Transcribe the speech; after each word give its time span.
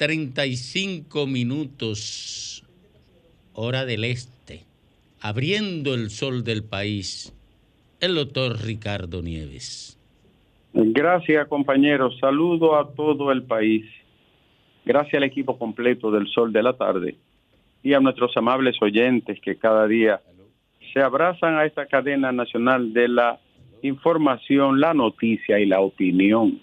A 0.00 0.06
las 0.06 0.16
2.35 0.16 1.26
minutos, 1.26 2.64
hora 3.52 3.84
del 3.84 4.04
este, 4.04 4.64
abriendo 5.20 5.94
el 5.94 6.10
sol 6.10 6.42
del 6.42 6.64
país, 6.64 7.34
el 8.00 8.14
doctor 8.14 8.56
Ricardo 8.64 9.20
Nieves. 9.22 9.98
Gracias, 10.72 11.46
compañeros. 11.48 12.16
Saludo 12.18 12.76
a 12.76 12.90
todo 12.94 13.30
el 13.30 13.42
país. 13.42 13.84
Gracias 14.84 15.14
al 15.14 15.24
equipo 15.24 15.58
completo 15.58 16.10
del 16.10 16.26
Sol 16.28 16.52
de 16.52 16.62
la 16.62 16.72
Tarde 16.72 17.16
y 17.82 17.92
a 17.92 18.00
nuestros 18.00 18.34
amables 18.36 18.76
oyentes 18.80 19.38
que 19.42 19.56
cada 19.56 19.86
día 19.86 20.20
se 20.92 21.00
abrazan 21.00 21.56
a 21.56 21.66
esta 21.66 21.86
cadena 21.86 22.32
nacional 22.32 22.92
de 22.92 23.08
la 23.08 23.38
información, 23.82 24.80
la 24.80 24.94
noticia 24.94 25.58
y 25.58 25.66
la 25.66 25.80
opinión. 25.80 26.58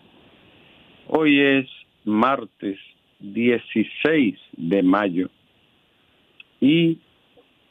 Hoy 1.08 1.40
es 1.40 1.68
martes 2.04 2.80
16 3.20 4.36
de 4.54 4.84
mayo 4.84 5.30
y 6.60 7.00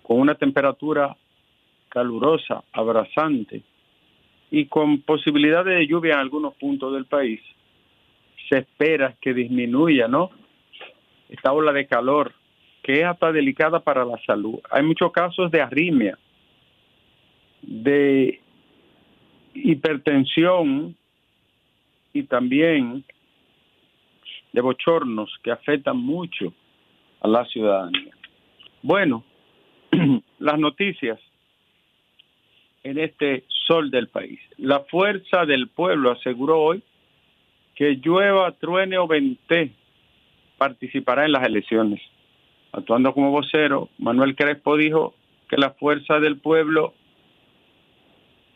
con 0.03 0.21
una 0.21 0.35
temperatura 0.35 1.17
calurosa, 1.89 2.65
abrazante 2.73 3.63
y 4.51 4.67
con 4.67 5.01
posibilidad 5.03 5.65
de 5.65 5.87
lluvia 5.87 6.15
en 6.15 6.21
algunos 6.21 6.55
puntos 6.55 6.93
del 6.93 7.07
país, 7.07 7.41
se 8.49 8.59
espera 8.59 9.17
que 9.21 9.35
disminuya, 9.35 10.07
¿no? 10.07 10.31
Esta 11.29 11.53
ola 11.53 11.73
de 11.73 11.87
calor 11.87 12.33
que 12.83 13.01
es 13.01 13.05
hasta 13.05 13.33
delicada 13.33 13.81
para 13.81 14.05
la 14.05 14.17
salud. 14.25 14.61
Hay 14.71 14.85
muchos 14.85 15.11
casos 15.11 15.51
de 15.51 15.61
arritmia, 15.61 16.17
de 17.63 18.41
hipertensión 19.55 20.95
y 22.13 22.23
también 22.23 23.05
de 24.57 24.63
bochornos 24.63 25.31
que 25.43 25.51
afectan 25.51 25.99
mucho 25.99 26.55
a 27.21 27.29
la 27.29 27.45
ciudadanía. 27.45 28.15
Bueno, 28.81 29.23
las 30.39 30.59
noticias 30.59 31.21
en 32.83 32.99
este 32.99 33.45
sol 33.67 33.91
del 33.91 34.09
país. 34.09 34.41
La 34.57 34.81
fuerza 34.81 35.45
del 35.45 35.69
pueblo 35.69 36.11
aseguró 36.11 36.59
hoy 36.63 36.83
que 37.75 37.97
llueva, 38.03 38.51
truene 38.53 38.97
o 38.97 39.07
vente 39.07 39.73
participará 40.57 41.27
en 41.27 41.33
las 41.33 41.47
elecciones. 41.47 42.01
Actuando 42.73 43.13
como 43.13 43.33
vocero, 43.33 43.91
Manuel 43.99 44.35
Crespo 44.35 44.79
dijo 44.79 45.15
que 45.51 45.59
la 45.59 45.73
fuerza 45.73 46.19
del 46.19 46.39
pueblo 46.39 46.95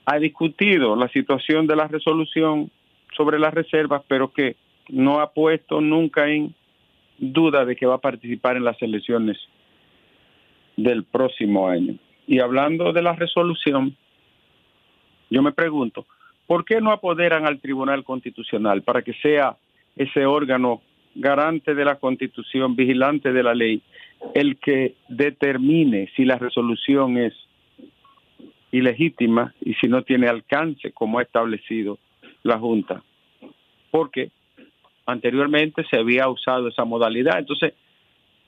ha 0.06 0.18
discutido 0.18 0.96
la 0.96 1.08
situación 1.08 1.66
de 1.66 1.76
la 1.76 1.88
resolución 1.88 2.70
sobre 3.14 3.38
las 3.38 3.52
reservas, 3.52 4.02
pero 4.08 4.32
que 4.32 4.56
no 4.92 5.20
ha 5.20 5.32
puesto 5.32 5.80
nunca 5.80 6.28
en 6.28 6.54
duda 7.18 7.64
de 7.64 7.76
que 7.76 7.86
va 7.86 7.96
a 7.96 8.00
participar 8.00 8.56
en 8.56 8.64
las 8.64 8.80
elecciones 8.82 9.38
del 10.76 11.04
próximo 11.04 11.68
año. 11.68 11.96
Y 12.26 12.40
hablando 12.40 12.92
de 12.92 13.02
la 13.02 13.14
resolución, 13.14 13.96
yo 15.28 15.42
me 15.42 15.52
pregunto, 15.52 16.06
¿por 16.46 16.64
qué 16.64 16.80
no 16.80 16.92
apoderan 16.92 17.46
al 17.46 17.60
Tribunal 17.60 18.04
Constitucional 18.04 18.82
para 18.82 19.02
que 19.02 19.12
sea 19.14 19.56
ese 19.96 20.26
órgano 20.26 20.82
garante 21.14 21.74
de 21.74 21.84
la 21.84 21.96
Constitución, 21.96 22.76
vigilante 22.76 23.32
de 23.32 23.42
la 23.42 23.54
ley, 23.54 23.82
el 24.34 24.58
que 24.58 24.94
determine 25.08 26.08
si 26.16 26.24
la 26.24 26.38
resolución 26.38 27.18
es 27.18 27.34
ilegítima 28.72 29.52
y 29.60 29.74
si 29.74 29.88
no 29.88 30.02
tiene 30.02 30.28
alcance 30.28 30.92
como 30.92 31.18
ha 31.18 31.22
establecido 31.22 31.98
la 32.42 32.58
Junta? 32.58 33.02
Porque 33.90 34.30
anteriormente 35.06 35.84
se 35.90 35.98
había 35.98 36.28
usado 36.28 36.68
esa 36.68 36.84
modalidad. 36.84 37.38
Entonces, 37.38 37.74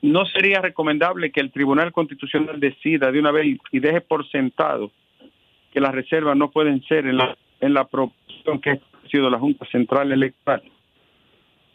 no 0.01 0.25
sería 0.25 0.61
recomendable 0.61 1.31
que 1.31 1.39
el 1.39 1.51
Tribunal 1.51 1.91
Constitucional 1.91 2.59
decida 2.59 3.11
de 3.11 3.19
una 3.19 3.31
vez 3.31 3.57
y 3.71 3.79
deje 3.79 4.01
por 4.01 4.29
sentado 4.29 4.91
que 5.71 5.79
las 5.79 5.93
reservas 5.93 6.37
no 6.37 6.51
pueden 6.51 6.83
ser 6.83 7.07
en 7.07 7.17
la, 7.17 7.37
en 7.59 7.73
la 7.73 7.85
proporción 7.85 8.59
que 8.61 8.71
ha 8.71 8.79
sido 9.09 9.29
la 9.29 9.39
Junta 9.39 9.65
Central 9.71 10.11
Electoral. 10.11 10.61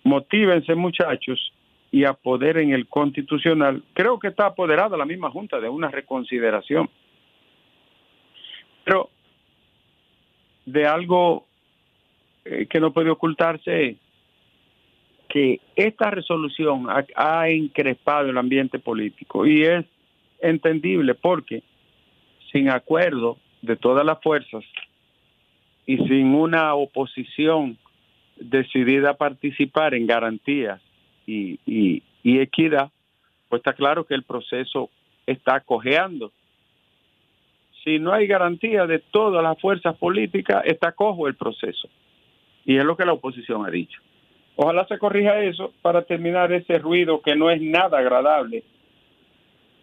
Motívense 0.05 0.75
muchachos 0.75 1.53
y 1.91 2.05
apoderen 2.05 2.73
el 2.73 2.87
constitucional. 2.87 3.83
Creo 3.95 4.19
que 4.19 4.29
está 4.29 4.47
apoderada 4.47 4.97
la 4.97 5.05
misma 5.05 5.31
Junta 5.31 5.59
de 5.59 5.69
una 5.69 5.89
reconsideración. 5.89 6.89
Pero 8.85 9.11
de 10.67 10.87
algo 10.87 11.47
eh, 12.45 12.67
que 12.67 12.79
no 12.79 12.93
puede 12.93 13.11
ocultarse 13.11 13.97
que 15.29 15.61
esta 15.77 16.11
resolución 16.11 16.87
ha, 17.15 17.49
encrespado 17.49 18.31
el 18.31 18.39
ambiente 18.39 18.79
político 18.79 19.47
y 19.47 19.63
es 19.63 19.85
entendible 20.41 21.15
porque 21.15 21.63
sin 22.51 22.71
acuerdo 22.71 23.37
de 23.61 23.77
todas 23.77 24.07
las 24.07 24.21
fuerzas 24.23 24.65
y 25.87 25.99
sin 25.99 26.35
una 26.35 26.75
oposición 26.75 27.77
decidida 28.37 29.11
a 29.11 29.17
participar 29.17 29.95
en 29.95 30.07
garantías 30.07 30.81
y, 31.27 31.59
y, 31.67 32.03
equidad, 32.41 32.91
pues 33.49 33.61
está 33.61 33.73
claro 33.73 34.05
que 34.05 34.15
el 34.15 34.23
proceso 34.23 34.91
está 35.27 35.61
cojeando. 35.61 36.33
Si 37.85 37.99
no 37.99 38.13
hay 38.13 38.27
garantía 38.27 38.87
de 38.87 38.99
todas 38.99 39.43
las 39.43 39.59
fuerzas 39.61 39.97
políticas, 39.97 40.63
está 40.67 40.93
cojo 40.93 41.27
el 41.27 41.35
proceso. 41.35 41.89
Y 42.65 42.77
es 42.77 42.85
lo 42.85 42.97
que 42.97 43.05
la 43.05 43.15
oposición 43.15 43.67
ha 43.67 43.71
dicho. 43.71 44.01
Ojalá 44.61 44.87
se 44.87 44.99
corrija 44.99 45.41
eso 45.41 45.73
para 45.83 46.03
terminar 46.03 46.53
ese 46.53 46.79
ruido 46.79 47.23
que 47.23 47.37
no 47.37 47.51
es 47.51 47.63
nada 47.63 47.99
agradable 47.99 48.65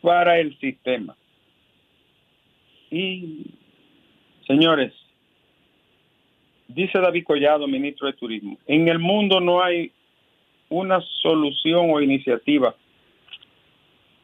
para 0.01 0.39
el 0.39 0.57
sistema. 0.59 1.15
Y 2.91 3.55
Señores, 4.47 4.93
dice 6.67 6.99
David 6.99 7.23
Collado, 7.25 7.67
ministro 7.67 8.07
de 8.07 8.13
Turismo, 8.13 8.57
en 8.67 8.87
el 8.87 8.99
mundo 8.99 9.39
no 9.39 9.63
hay 9.63 9.91
una 10.69 11.01
solución 11.21 11.89
o 11.89 11.99
iniciativa 11.99 12.75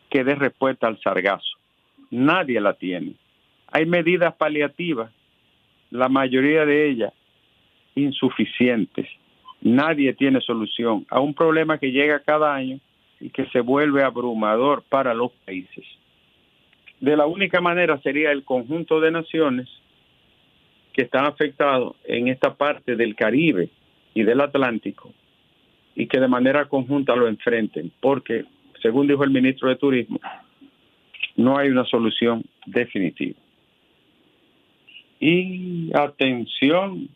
que 0.10 0.24
dé 0.24 0.36
respuesta 0.36 0.88
al 0.88 1.00
sargazo. 1.02 1.58
Nadie 2.12 2.60
la 2.62 2.74
tiene. 2.74 3.14
Hay 3.68 3.86
medidas 3.86 4.36
paliativas, 4.36 5.12
la 5.90 6.08
mayoría 6.10 6.66
de 6.66 6.90
ellas 6.90 7.14
insuficientes. 7.96 9.08
Nadie 9.62 10.14
tiene 10.14 10.42
solución 10.42 11.06
a 11.10 11.20
un 11.20 11.34
problema 11.34 11.78
que 11.78 11.92
llega 11.92 12.20
cada 12.20 12.54
año 12.54 12.80
y 13.20 13.30
que 13.30 13.46
se 13.48 13.62
vuelve 13.62 14.04
abrumador 14.04 14.84
para 14.90 15.14
los 15.14 15.32
países. 15.46 15.86
De 17.00 17.16
la 17.16 17.28
única 17.28 17.62
manera 17.62 18.00
sería 18.02 18.32
el 18.32 18.44
conjunto 18.44 19.00
de 19.00 19.12
naciones 19.12 19.70
que 20.94 21.04
están 21.04 21.26
afectados 21.26 21.96
en 22.04 22.28
esta 22.28 22.56
parte 22.56 22.96
del 22.96 23.16
Caribe 23.16 23.70
y 24.14 24.24
del 24.24 24.42
Atlántico 24.42 25.14
y 25.96 26.08
que 26.08 26.20
de 26.20 26.28
manera 26.28 26.66
conjunta 26.66 27.16
lo 27.16 27.28
enfrenten, 27.28 27.92
porque, 28.00 28.46
según 28.82 29.08
dijo 29.08 29.24
el 29.24 29.32
ministro 29.32 29.70
de 29.70 29.76
Turismo, 29.76 30.20
no 31.36 31.58
hay 31.58 31.70
una 31.70 31.86
solución 31.86 32.44
definitiva. 32.66 33.40
Y 35.20 35.92
atención, 35.94 37.10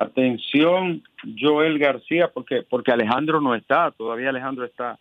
atención, 0.00 1.02
Joel 1.38 1.78
García, 1.78 2.28
porque, 2.32 2.62
porque 2.62 2.90
Alejandro 2.90 3.40
no 3.40 3.54
está, 3.54 3.90
todavía 3.90 4.30
Alejandro 4.30 4.64
está 4.64 4.98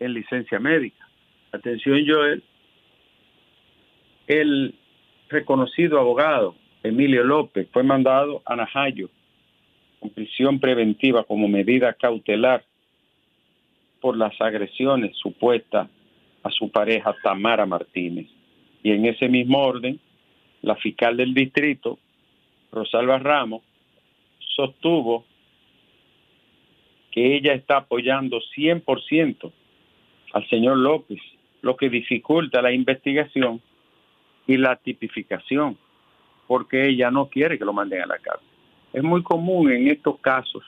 en 0.00 0.14
licencia 0.14 0.58
médica. 0.58 1.06
Atención, 1.52 2.02
Joel, 2.08 2.42
el 4.26 4.74
reconocido 5.28 6.00
abogado 6.00 6.56
Emilio 6.82 7.22
López 7.22 7.68
fue 7.70 7.82
mandado 7.82 8.42
a 8.46 8.56
Najayo 8.56 9.10
con 10.00 10.08
prisión 10.10 10.58
preventiva 10.58 11.24
como 11.24 11.46
medida 11.46 11.92
cautelar 11.92 12.64
por 14.00 14.16
las 14.16 14.40
agresiones 14.40 15.14
supuestas 15.16 15.88
a 16.42 16.50
su 16.50 16.70
pareja 16.70 17.14
Tamara 17.22 17.66
Martínez. 17.66 18.26
Y 18.82 18.90
en 18.90 19.04
ese 19.04 19.28
mismo 19.28 19.58
orden, 19.58 20.00
la 20.62 20.76
fiscal 20.76 21.16
del 21.16 21.34
distrito, 21.34 21.98
Rosalba 22.72 23.18
Ramos, 23.18 23.62
sostuvo 24.54 25.24
que 27.10 27.36
ella 27.36 27.52
está 27.52 27.78
apoyando 27.78 28.40
100% 28.56 29.52
al 30.32 30.48
señor 30.48 30.78
López, 30.78 31.20
lo 31.60 31.76
que 31.76 31.90
dificulta 31.90 32.62
la 32.62 32.72
investigación 32.72 33.60
y 34.46 34.56
la 34.56 34.76
tipificación 34.76 35.76
porque 36.46 36.86
ella 36.88 37.10
no 37.10 37.28
quiere 37.28 37.58
que 37.58 37.64
lo 37.64 37.72
manden 37.72 38.02
a 38.02 38.06
la 38.06 38.18
cárcel. 38.18 38.46
Es 38.92 39.02
muy 39.02 39.22
común 39.22 39.70
en 39.70 39.88
estos 39.88 40.18
casos 40.20 40.62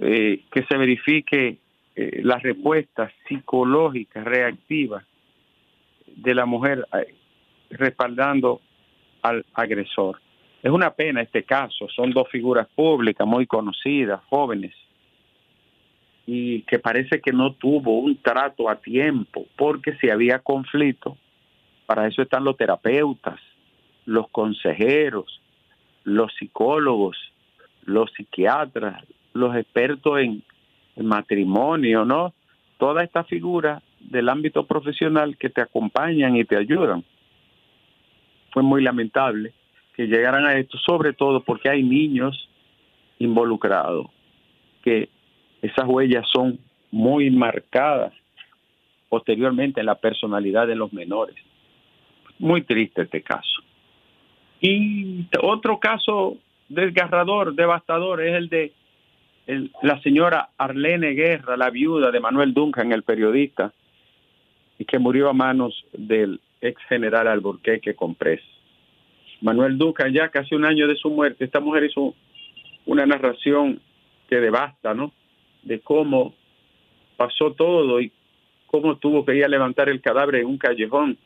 eh, 0.00 0.40
que 0.50 0.62
se 0.62 0.76
verifique 0.76 1.58
eh, 1.94 2.20
la 2.22 2.38
respuesta 2.38 3.12
psicológica 3.26 4.24
reactiva 4.24 5.04
de 6.06 6.34
la 6.34 6.46
mujer 6.46 6.86
eh, 6.94 7.14
respaldando 7.70 8.60
al 9.22 9.44
agresor. 9.52 10.20
Es 10.62 10.72
una 10.72 10.90
pena 10.90 11.22
este 11.22 11.44
caso, 11.44 11.88
son 11.88 12.10
dos 12.10 12.28
figuras 12.28 12.66
públicas 12.74 13.26
muy 13.26 13.46
conocidas, 13.46 14.20
jóvenes, 14.28 14.74
y 16.26 16.62
que 16.62 16.78
parece 16.78 17.20
que 17.20 17.32
no 17.32 17.52
tuvo 17.54 18.00
un 18.00 18.16
trato 18.16 18.68
a 18.68 18.76
tiempo, 18.76 19.46
porque 19.56 19.96
si 20.00 20.10
había 20.10 20.40
conflicto, 20.40 21.16
para 21.86 22.06
eso 22.06 22.22
están 22.22 22.44
los 22.44 22.56
terapeutas, 22.56 23.40
los 24.04 24.28
consejeros, 24.30 25.40
los 26.04 26.34
psicólogos, 26.34 27.16
los 27.84 28.10
psiquiatras, 28.12 29.04
los 29.32 29.54
expertos 29.56 30.20
en, 30.20 30.42
matrimonio, 30.96 32.04
¿no? 32.04 32.34
Toda 32.76 33.04
esta 33.04 33.22
figura 33.22 33.80
del 34.00 34.28
ámbito 34.28 34.66
profesional 34.66 35.36
que 35.36 35.48
te 35.48 35.60
acompañan 35.60 36.34
y 36.36 36.44
te 36.44 36.56
ayudan. 36.56 37.04
Fue 38.50 38.64
muy 38.64 38.82
lamentable 38.82 39.52
que 39.98 40.06
llegaran 40.06 40.46
a 40.46 40.56
esto, 40.56 40.78
sobre 40.78 41.12
todo 41.12 41.40
porque 41.40 41.68
hay 41.68 41.82
niños 41.82 42.48
involucrados, 43.18 44.06
que 44.84 45.08
esas 45.60 45.88
huellas 45.88 46.24
son 46.32 46.60
muy 46.92 47.30
marcadas 47.30 48.12
posteriormente 49.08 49.80
en 49.80 49.86
la 49.86 49.96
personalidad 49.96 50.68
de 50.68 50.76
los 50.76 50.92
menores. 50.92 51.34
Muy 52.38 52.62
triste 52.62 53.02
este 53.02 53.22
caso. 53.22 53.60
Y 54.60 55.26
otro 55.42 55.80
caso 55.80 56.36
desgarrador, 56.68 57.56
devastador, 57.56 58.22
es 58.22 58.36
el 58.36 58.48
de 58.48 58.72
la 59.82 60.00
señora 60.02 60.50
Arlene 60.58 61.14
Guerra, 61.14 61.56
la 61.56 61.70
viuda 61.70 62.12
de 62.12 62.20
Manuel 62.20 62.54
Duncan, 62.54 62.92
el 62.92 63.02
periodista, 63.02 63.72
y 64.78 64.84
que 64.84 65.00
murió 65.00 65.28
a 65.28 65.32
manos 65.32 65.84
del 65.92 66.40
ex 66.60 66.80
general 66.84 67.26
Alburquerque 67.26 67.96
Comprés. 67.96 68.42
Manuel 69.40 69.78
Duncan, 69.78 70.12
ya 70.12 70.28
casi 70.28 70.54
un 70.54 70.64
año 70.64 70.86
de 70.86 70.96
su 70.96 71.10
muerte, 71.10 71.44
esta 71.44 71.60
mujer 71.60 71.84
hizo 71.84 72.14
una 72.86 73.06
narración 73.06 73.80
que 74.28 74.36
devasta, 74.36 74.94
¿no? 74.94 75.12
De 75.62 75.80
cómo 75.80 76.34
pasó 77.16 77.52
todo 77.52 78.00
y 78.00 78.12
cómo 78.66 78.96
tuvo 78.96 79.24
que 79.24 79.36
ir 79.36 79.44
a 79.44 79.48
levantar 79.48 79.88
el 79.88 80.00
cadáver 80.00 80.36
en 80.36 80.46
un 80.46 80.58
callejón 80.58 81.16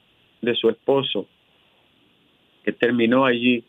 de 0.41 0.55
su 0.55 0.69
esposo, 0.69 1.26
que 2.64 2.73
terminó 2.73 3.25
allí 3.25 3.64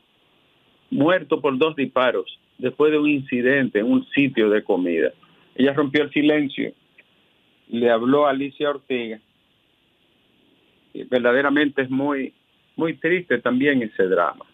muerto 0.89 1.41
por 1.41 1.57
dos 1.57 1.75
disparos 1.75 2.39
después 2.57 2.91
de 2.91 2.99
un 2.99 3.09
incidente 3.09 3.79
en 3.79 3.91
un 3.91 4.07
sitio 4.09 4.49
de 4.49 4.63
comida. 4.63 5.11
Ella 5.55 5.73
rompió 5.73 6.03
el 6.03 6.11
silencio, 6.11 6.71
le 7.69 7.89
habló 7.89 8.27
a 8.27 8.31
Alicia 8.31 8.69
Ortega. 8.69 9.19
Y 10.93 11.03
verdaderamente 11.05 11.81
es 11.81 11.89
muy, 11.89 12.33
muy 12.75 12.95
triste 12.97 13.39
también 13.39 13.81
ese 13.81 14.03
drama. 14.03 14.45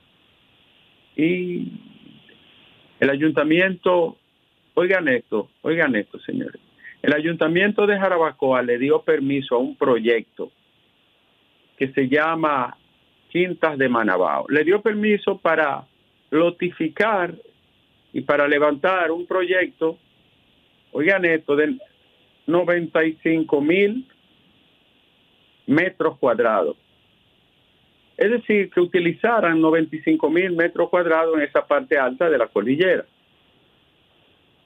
Y 1.15 1.71
el 2.99 3.09
ayuntamiento, 3.09 4.17
oigan 4.73 5.07
esto, 5.07 5.49
oigan 5.61 5.95
esto, 5.95 6.19
señores. 6.19 6.61
El 7.01 7.13
ayuntamiento 7.13 7.87
de 7.87 7.97
Jarabacoa 7.97 8.61
le 8.61 8.77
dio 8.77 9.01
permiso 9.01 9.55
a 9.55 9.59
un 9.59 9.75
proyecto 9.75 10.51
que 11.77 11.87
se 11.93 12.09
llama 12.09 12.77
Quintas 13.29 13.77
de 13.77 13.87
Manabao. 13.87 14.47
Le 14.49 14.65
dio 14.65 14.81
permiso 14.81 15.37
para 15.37 15.87
lotificar 16.29 17.33
y 18.11 18.21
para 18.21 18.47
levantar 18.47 19.11
un 19.11 19.25
proyecto, 19.25 19.97
oigan 20.91 21.23
esto, 21.23 21.55
de 21.55 21.77
95 22.47 23.61
mil 23.61 24.05
metros 25.67 26.17
cuadrados. 26.17 26.75
Es 28.19 28.29
decir, 28.29 28.69
que 28.69 28.81
utilizaran 28.81 29.61
95 29.61 30.29
mil 30.29 30.51
metros 30.51 30.89
cuadrados 30.89 31.37
en 31.37 31.43
esa 31.43 31.65
parte 31.65 31.97
alta 31.97 32.29
de 32.29 32.37
la 32.37 32.47
cordillera. 32.47 33.05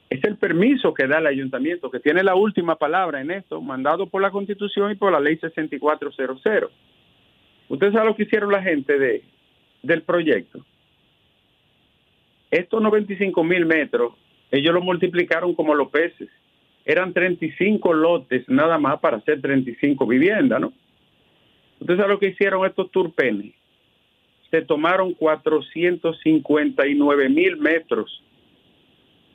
Es 0.09 0.23
el 0.23 0.37
permiso 0.37 0.93
que 0.93 1.07
da 1.07 1.19
el 1.19 1.27
ayuntamiento, 1.27 1.89
que 1.89 1.99
tiene 1.99 2.23
la 2.23 2.35
última 2.35 2.75
palabra 2.75 3.21
en 3.21 3.31
esto, 3.31 3.61
mandado 3.61 4.07
por 4.07 4.21
la 4.21 4.31
Constitución 4.31 4.91
y 4.91 4.95
por 4.95 5.11
la 5.11 5.19
ley 5.19 5.37
6400. 5.37 6.71
Ustedes 7.69 7.93
saben 7.93 8.07
lo 8.09 8.15
que 8.15 8.23
hicieron 8.23 8.51
la 8.51 8.61
gente 8.61 8.97
de, 8.99 9.23
del 9.81 10.01
proyecto 10.01 10.65
estos 12.53 12.83
95 12.83 13.43
mil 13.43 13.65
metros, 13.65 14.13
ellos 14.51 14.73
lo 14.75 14.81
multiplicaron 14.81 15.55
como 15.55 15.73
los 15.73 15.89
peces. 15.89 16.29
Eran 16.85 17.11
35 17.11 17.93
lotes 17.93 18.47
nada 18.47 18.77
más 18.77 18.99
para 18.99 19.17
hacer 19.17 19.41
35 19.41 20.05
viviendas, 20.05 20.61
¿no? 20.61 20.71
Ustedes 21.83 21.97
saben 21.97 22.13
lo 22.13 22.19
que 22.19 22.29
hicieron 22.29 22.65
estos 22.65 22.89
turpenes. 22.91 23.53
Se 24.49 24.61
tomaron 24.61 25.13
459 25.15 27.27
mil 27.27 27.57
metros 27.57 28.23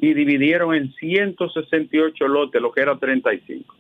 y 0.00 0.14
dividieron 0.14 0.74
en 0.74 0.90
168 0.94 2.26
lotes, 2.26 2.62
lo 2.62 2.72
que 2.72 2.80
era 2.80 2.96
35. 2.96 3.76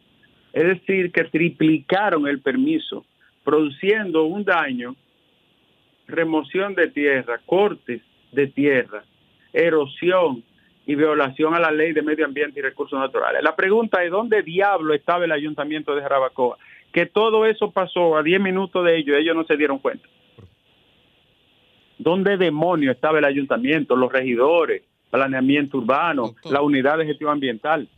Es 0.52 0.64
decir, 0.64 1.10
que 1.12 1.24
triplicaron 1.24 2.28
el 2.28 2.42
permiso, 2.42 3.06
produciendo 3.42 4.24
un 4.24 4.44
daño, 4.44 4.94
remoción 6.06 6.74
de 6.74 6.88
tierra, 6.88 7.40
cortes 7.46 8.02
de 8.32 8.48
tierra, 8.48 9.02
erosión 9.54 10.44
y 10.84 10.94
violación 10.94 11.54
a 11.54 11.60
la 11.60 11.70
ley 11.70 11.94
de 11.94 12.02
medio 12.02 12.26
ambiente 12.26 12.60
y 12.60 12.62
recursos 12.62 13.00
naturales. 13.00 13.42
La 13.42 13.56
pregunta 13.56 14.04
es, 14.04 14.10
¿dónde 14.10 14.42
diablo 14.42 14.92
estaba 14.92 15.24
el 15.24 15.32
ayuntamiento 15.32 15.94
de 15.94 16.02
Jarabacoa? 16.02 16.58
Que 16.92 17.06
todo 17.06 17.46
eso 17.46 17.70
pasó 17.70 18.16
a 18.16 18.22
10 18.22 18.40
minutos 18.40 18.84
de 18.84 18.98
ellos, 18.98 19.16
ellos 19.18 19.36
no 19.36 19.44
se 19.44 19.56
dieron 19.56 19.78
cuenta. 19.78 20.08
¿Dónde 21.98 22.36
demonio 22.36 22.92
estaba 22.92 23.18
el 23.18 23.24
ayuntamiento, 23.24 23.96
los 23.96 24.12
regidores, 24.12 24.82
planeamiento 25.10 25.78
urbano, 25.78 26.34
la 26.44 26.62
unidad 26.62 26.98
de 26.98 27.06
gestión 27.06 27.30
ambiental? 27.30 27.88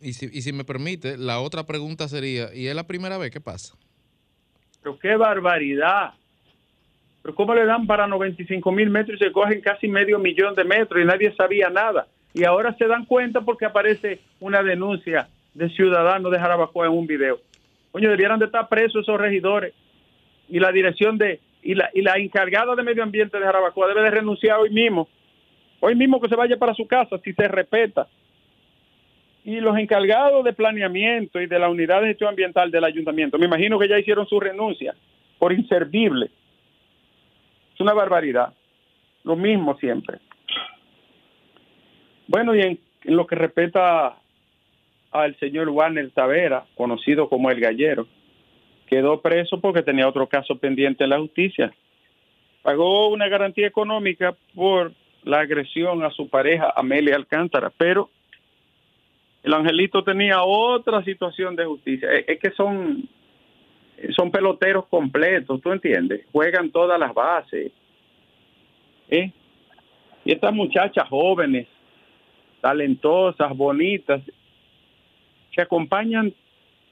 Y 0.00 0.12
si, 0.12 0.26
y 0.26 0.42
si 0.42 0.52
me 0.52 0.64
permite, 0.64 1.18
la 1.18 1.40
otra 1.40 1.66
pregunta 1.66 2.08
sería, 2.08 2.54
¿y 2.54 2.68
es 2.68 2.74
la 2.74 2.86
primera 2.86 3.18
vez 3.18 3.30
que 3.30 3.40
pasa? 3.40 3.74
Pero 4.82 4.98
qué 4.98 5.16
barbaridad. 5.16 6.14
Pero 7.22 7.34
¿cómo 7.34 7.54
le 7.54 7.66
dan 7.66 7.86
para 7.86 8.06
95 8.06 8.70
mil 8.70 8.90
metros 8.90 9.20
y 9.20 9.24
se 9.24 9.32
cogen 9.32 9.60
casi 9.60 9.88
medio 9.88 10.18
millón 10.18 10.54
de 10.54 10.64
metros 10.64 11.02
y 11.02 11.04
nadie 11.04 11.34
sabía 11.34 11.68
nada? 11.68 12.06
Y 12.32 12.44
ahora 12.44 12.74
se 12.76 12.86
dan 12.86 13.04
cuenta 13.04 13.40
porque 13.40 13.66
aparece 13.66 14.20
una 14.38 14.62
denuncia 14.62 15.28
de 15.54 15.68
ciudadanos 15.70 16.30
de 16.30 16.38
Jarabacoa 16.38 16.86
en 16.86 16.92
un 16.92 17.06
video. 17.06 17.40
Coño, 17.92 18.10
debieran 18.10 18.38
de 18.38 18.46
estar 18.46 18.68
presos 18.68 19.02
esos 19.02 19.20
regidores 19.20 19.74
y 20.48 20.58
la 20.60 20.72
dirección 20.72 21.18
de 21.18 21.40
y 21.62 21.74
la, 21.74 21.90
y 21.92 22.02
la 22.02 22.16
encargada 22.16 22.74
de 22.76 22.82
medio 22.82 23.02
ambiente 23.02 23.38
de 23.38 23.44
Jarabacoa 23.44 23.88
debe 23.88 24.02
de 24.02 24.10
renunciar 24.10 24.58
hoy 24.58 24.70
mismo. 24.70 25.08
Hoy 25.80 25.94
mismo 25.94 26.20
que 26.20 26.28
se 26.28 26.36
vaya 26.36 26.56
para 26.56 26.74
su 26.74 26.86
casa 26.86 27.18
si 27.22 27.32
se 27.32 27.48
respeta. 27.48 28.08
Y 29.44 29.60
los 29.60 29.76
encargados 29.76 30.44
de 30.44 30.52
planeamiento 30.52 31.40
y 31.40 31.46
de 31.46 31.58
la 31.58 31.68
unidad 31.68 32.02
de 32.02 32.08
gestión 32.08 32.30
ambiental 32.30 32.70
del 32.70 32.84
ayuntamiento, 32.84 33.38
me 33.38 33.46
imagino 33.46 33.78
que 33.78 33.88
ya 33.88 33.98
hicieron 33.98 34.26
su 34.26 34.38
renuncia 34.38 34.94
por 35.38 35.52
inservible 35.52 36.30
es 37.78 37.80
una 37.80 37.94
barbaridad. 37.94 38.52
Lo 39.22 39.36
mismo 39.36 39.76
siempre. 39.78 40.18
Bueno, 42.26 42.52
y 42.56 42.60
en, 42.60 42.80
lo 43.04 43.24
que 43.24 43.36
respecta 43.36 44.16
al 45.10 45.36
señor 45.38 45.68
Warner 45.68 46.10
Tavera, 46.10 46.66
conocido 46.74 47.28
como 47.28 47.50
el 47.50 47.60
gallero, 47.60 48.06
quedó 48.86 49.20
preso 49.20 49.60
porque 49.60 49.82
tenía 49.82 50.08
otro 50.08 50.26
caso 50.26 50.56
pendiente 50.56 51.04
en 51.04 51.10
la 51.10 51.18
justicia. 51.18 51.72
Pagó 52.62 53.08
una 53.08 53.28
garantía 53.28 53.66
económica 53.66 54.36
por 54.54 54.92
la 55.24 55.40
agresión 55.40 56.04
a 56.04 56.10
su 56.10 56.28
pareja 56.28 56.72
Amelia 56.74 57.16
Alcántara, 57.16 57.70
pero 57.76 58.10
el 59.42 59.54
angelito 59.54 60.02
tenía 60.02 60.42
otra 60.42 61.02
situación 61.04 61.56
de 61.56 61.64
justicia. 61.64 62.08
Es 62.26 62.38
que 62.38 62.50
son 62.50 63.08
son 64.16 64.30
peloteros 64.30 64.86
completos, 64.86 65.60
¿tú 65.60 65.72
entiendes? 65.72 66.24
Juegan 66.32 66.70
todas 66.70 66.98
las 66.98 67.12
bases. 67.12 67.72
¿eh? 69.08 69.32
Y 70.24 70.32
estas 70.32 70.52
muchachas 70.52 71.08
jóvenes, 71.08 71.66
talentosas, 72.60 73.56
bonitas, 73.56 74.22
se 75.58 75.62
acompañan 75.62 76.32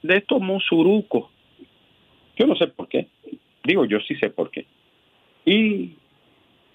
de 0.03 0.17
estos 0.17 0.41
musurucos. 0.41 1.29
Yo 2.35 2.45
no 2.45 2.53
sé 2.57 2.67
por 2.67 2.89
qué. 2.89 3.07
Digo, 3.63 3.85
yo 3.85 3.97
sí 4.01 4.13
sé 4.15 4.29
por 4.29 4.51
qué. 4.51 4.65
Y 5.45 5.95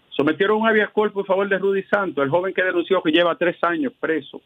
sometieron 0.09 0.63
un 0.63 0.67
habeas 0.67 0.89
corpus 0.89 1.27
por 1.27 1.27
favor 1.27 1.49
de 1.51 1.59
Rudy 1.59 1.83
Santos, 1.83 2.25
el 2.25 2.31
joven 2.31 2.55
que 2.55 2.63
denunció 2.63 3.03
que 3.03 3.13
lleva 3.13 3.37
tres 3.37 3.63
años 3.63 3.93
preso 4.01 4.41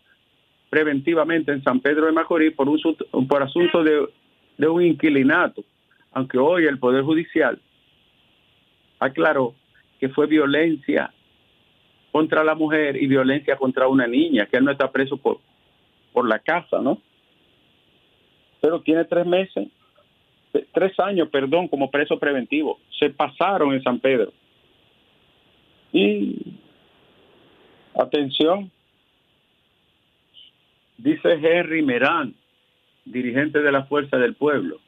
preventivamente 0.69 1.53
en 1.53 1.62
San 1.62 1.79
Pedro 1.79 2.07
de 2.07 2.12
Macorís 2.12 2.53
por, 2.53 2.69
un, 2.69 3.29
por 3.29 3.43
asunto 3.45 3.85
de, 3.85 4.09
de 4.59 4.67
un 4.67 4.83
inquilinato 4.83 5.62
aunque 6.11 6.38
hoy 6.38 6.65
el 6.65 6.81
Poder 6.81 7.05
Judicial 7.05 7.61
aclaró 8.99 9.55
que 10.00 10.09
fue 10.09 10.26
violencia 10.26 11.12
contra 12.11 12.43
la 12.43 12.57
mujer 12.57 13.00
y 13.00 13.07
violencia 13.07 13.57
contra 13.57 13.87
una 13.87 14.09
niña, 14.09 14.47
que 14.47 14.61
no 14.61 14.73
está 14.73 14.91
preso 14.91 15.17
por, 15.17 15.38
por 16.12 16.26
la 16.26 16.41
casa, 16.41 16.81
¿no? 16.81 17.00
Pero 18.61 18.81
tiene 18.81 19.05
tres 19.05 19.27
meses, 19.27 19.69
tres 20.73 20.99
años, 20.99 21.29
perdón, 21.29 21.69
como 21.69 21.91
preso 21.91 22.19
preventivo. 22.19 22.79
Se 22.99 23.11
pasaron 23.11 23.73
en 23.73 23.83
San 23.83 24.01
Pedro. 24.01 24.33
Y, 25.93 26.55
atención, 27.95 28.71
Dice 30.99 31.35
Henry 31.35 31.83
Merán, 31.83 32.35
dirigente 33.05 33.61
de 33.61 33.71
la 33.71 33.85
Fuerza 33.85 34.17
del 34.17 34.35
Pueblo, 34.35 34.79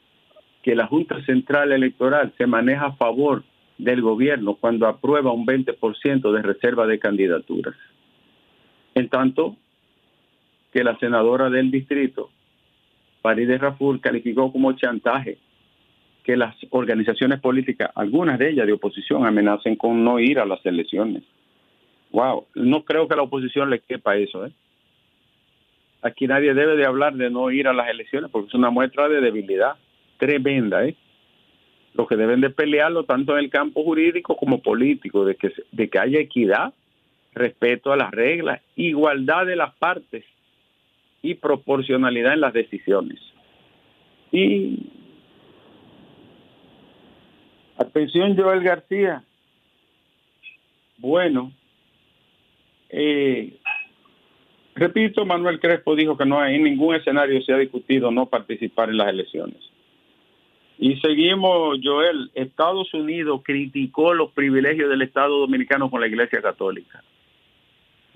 que 0.63 0.75
la 0.75 0.87
Junta 0.87 1.23
Central 1.25 1.71
Electoral 1.73 2.33
se 2.39 2.47
maneja 2.47 2.87
a 2.87 2.97
favor 2.97 3.45
del 3.77 4.01
gobierno 4.01 4.55
cuando 4.55 4.87
aprueba 4.87 5.33
un 5.33 5.47
20% 5.47 6.33
de 6.33 6.43
reserva 6.43 6.87
de 6.87 6.99
candidaturas. 6.99 7.75
En 8.95 9.09
tanto 9.09 9.57
que 10.73 10.83
la 10.83 10.99
senadora 10.99 11.51
del 11.51 11.71
distrito, 11.71 12.31
Farideh 13.23 13.59
Raful, 13.59 14.01
calificó 14.01 14.53
como 14.53 14.73
chantaje 14.73 15.39
que 16.25 16.37
las 16.37 16.55
organizaciones 16.71 17.41
políticas, 17.41 17.91
algunas 17.95 18.39
de 18.39 18.51
ellas 18.51 18.67
de 18.67 18.75
oposición, 18.75 19.27
amenacen 19.27 19.77
con 19.77 20.05
no 20.05 20.21
ir 20.21 20.39
a 20.39 20.45
las 20.45 20.65
elecciones. 20.67 21.23
Wow, 22.11 22.47
no 22.55 22.85
creo 22.85 23.09
que 23.09 23.15
a 23.15 23.17
la 23.17 23.23
oposición 23.23 23.71
le 23.71 23.81
quepa 23.81 24.17
eso. 24.17 24.47
¿eh? 24.47 24.53
Aquí 26.03 26.27
nadie 26.27 26.55
debe 26.55 26.77
de 26.77 26.87
hablar 26.87 27.15
de 27.15 27.31
no 27.31 27.51
ir 27.51 27.67
a 27.67 27.73
las 27.73 27.89
elecciones 27.89 28.31
porque 28.31 28.49
es 28.49 28.55
una 28.55 28.71
muestra 28.71 29.09
de 29.09 29.21
debilidad 29.21 29.77
tremenda. 30.19 30.85
¿eh? 30.85 30.95
Lo 31.95 32.07
que 32.07 32.17
deben 32.17 32.41
de 32.41 32.51
pelearlo 32.51 33.05
tanto 33.05 33.33
en 33.33 33.45
el 33.45 33.51
campo 33.51 33.83
jurídico 33.83 34.37
como 34.37 34.61
político, 34.61 35.25
de 35.25 35.35
que, 35.35 35.53
de 35.73 35.89
que 35.89 35.99
haya 35.99 36.21
equidad, 36.21 36.75
respeto 37.33 37.93
a 37.93 37.97
las 37.97 38.11
reglas, 38.11 38.61
igualdad 38.77 39.47
de 39.47 39.57
las 39.57 39.75
partes 39.77 40.25
y 41.23 41.35
proporcionalidad 41.35 42.35
en 42.35 42.41
las 42.41 42.53
decisiones. 42.53 43.19
Y 44.31 44.91
atención 47.77 48.37
Joel 48.37 48.63
García, 48.63 49.25
bueno, 50.99 51.53
eh, 52.91 53.57
repito, 54.75 55.25
Manuel 55.25 55.61
Crespo 55.61 55.95
dijo 55.95 56.17
que 56.17 56.27
no 56.27 56.41
hay 56.41 56.57
en 56.57 56.65
ningún 56.65 56.95
escenario 56.95 57.41
se 57.43 57.53
ha 57.53 57.59
discutido 57.59 58.11
no 58.11 58.27
participar 58.27 58.91
en 58.91 58.99
las 58.99 59.09
elecciones. 59.09 59.59
Y 60.79 60.97
seguimos, 61.01 61.79
Joel, 61.83 62.31
Estados 62.35 62.95
Unidos 62.95 63.41
criticó 63.45 64.15
los 64.15 64.31
privilegios 64.33 64.89
del 64.89 65.03
Estado 65.03 65.41
Dominicano 65.41 65.91
con 65.91 66.01
la 66.01 66.07
Iglesia 66.07 66.41
Católica. 66.41 67.03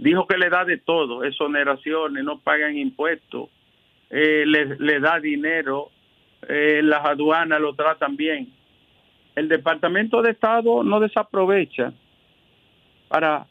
Dijo 0.02 0.26
que 0.26 0.36
le 0.36 0.50
da 0.50 0.64
de 0.64 0.78
todo, 0.78 1.22
exoneraciones, 1.22 2.24
no 2.24 2.40
pagan 2.40 2.76
impuestos, 2.76 3.48
eh, 4.10 4.42
le, 4.44 4.98
da 4.98 5.20
dinero, 5.20 5.90
eh, 6.48 6.80
las 6.82 7.04
aduanas 7.04 7.60
lo 7.60 7.72
tratan 7.74 8.16
bien. 8.16 8.52
El 9.36 9.48
Departamento 9.48 10.20
de 10.20 10.32
Estado 10.32 10.82
no 10.82 10.98
desaprovecha 10.98 11.92
para 13.06 13.46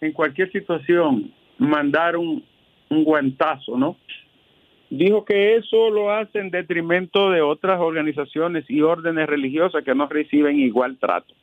en 0.00 0.12
cualquier 0.12 0.50
situación 0.50 1.30
mandar 1.58 2.16
un, 2.16 2.42
un 2.88 3.04
guantazo, 3.04 3.76
¿no? 3.76 3.98
Dijo 4.88 5.26
que 5.26 5.56
eso 5.56 5.90
lo 5.90 6.10
hace 6.10 6.38
en 6.38 6.50
detrimento 6.50 7.28
de 7.28 7.42
otras 7.42 7.78
organizaciones 7.80 8.64
y 8.70 8.80
órdenes 8.80 9.26
religiosas 9.26 9.84
que 9.84 9.94
no 9.94 10.06
reciben 10.08 10.58
igual 10.58 10.96
trato. 10.96 11.34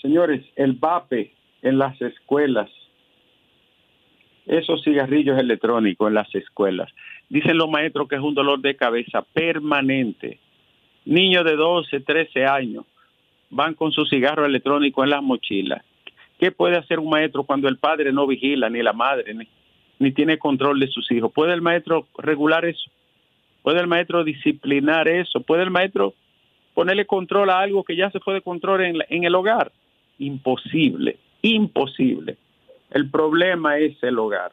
Señores, 0.00 0.44
el 0.54 0.74
vape 0.74 1.32
en 1.60 1.78
las 1.78 2.00
escuelas, 2.00 2.70
esos 4.46 4.82
cigarrillos 4.84 5.38
electrónicos 5.38 6.08
en 6.08 6.14
las 6.14 6.32
escuelas, 6.34 6.88
dicen 7.28 7.58
los 7.58 7.68
maestros 7.68 8.08
que 8.08 8.14
es 8.14 8.22
un 8.22 8.34
dolor 8.34 8.60
de 8.60 8.76
cabeza 8.76 9.22
permanente. 9.22 10.38
Niños 11.04 11.44
de 11.44 11.56
12, 11.56 12.00
13 12.00 12.46
años 12.46 12.84
van 13.50 13.74
con 13.74 13.90
su 13.90 14.04
cigarro 14.06 14.46
electrónico 14.46 15.02
en 15.02 15.10
las 15.10 15.22
mochilas. 15.22 15.82
¿Qué 16.38 16.52
puede 16.52 16.76
hacer 16.76 17.00
un 17.00 17.10
maestro 17.10 17.42
cuando 17.42 17.66
el 17.66 17.78
padre 17.78 18.12
no 18.12 18.26
vigila, 18.26 18.70
ni 18.70 18.80
la 18.82 18.92
madre, 18.92 19.34
ni, 19.98 20.12
tiene 20.12 20.38
control 20.38 20.78
de 20.78 20.86
sus 20.86 21.10
hijos? 21.10 21.32
¿Puede 21.32 21.54
el 21.54 21.62
maestro 21.62 22.06
regular 22.18 22.64
eso? 22.64 22.88
¿Puede 23.62 23.80
el 23.80 23.88
maestro 23.88 24.22
disciplinar 24.22 25.08
eso? 25.08 25.40
¿Puede 25.40 25.64
el 25.64 25.70
maestro 25.70 26.14
ponerle 26.74 27.04
control 27.04 27.50
a 27.50 27.58
algo 27.58 27.82
que 27.82 27.96
ya 27.96 28.08
se 28.12 28.20
fue 28.20 28.34
de 28.34 28.42
en 29.08 29.24
el 29.24 29.34
hogar? 29.34 29.72
Imposible, 30.18 31.18
imposible. 31.42 32.36
El 32.90 33.10
problema 33.10 33.78
es 33.78 34.02
el 34.02 34.18
hogar. 34.18 34.52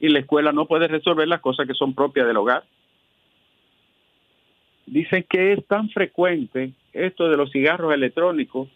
Y 0.00 0.08
la 0.08 0.20
escuela 0.20 0.52
no 0.52 0.66
puede 0.66 0.86
resolver 0.86 1.26
las 1.26 1.40
cosas 1.40 1.66
que 1.66 1.74
son 1.74 1.94
propias 1.94 2.26
del 2.26 2.36
hogar. 2.36 2.64
Dicen 4.86 5.26
que 5.28 5.52
es 5.52 5.66
tan 5.66 5.90
frecuente 5.90 6.72
esto 6.92 7.28
de 7.28 7.36
los 7.36 7.50
cigarros 7.50 7.92
electrónicos 7.92 8.68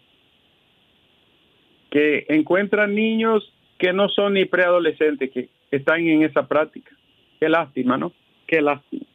que 1.91 2.27
encuentran 2.29 2.95
niños 2.95 3.53
que 3.79 3.93
no 3.93 4.09
son 4.09 4.35
ni 4.35 4.45
preadolescentes 4.45 5.31
que 5.31 5.49
están 5.71 6.07
en 6.07 6.23
esa 6.23 6.47
práctica. 6.47 6.93
Qué 7.39 7.49
lástima, 7.49 7.97
¿no? 7.97 8.13
Qué 8.47 8.61
lástima. 8.61 9.07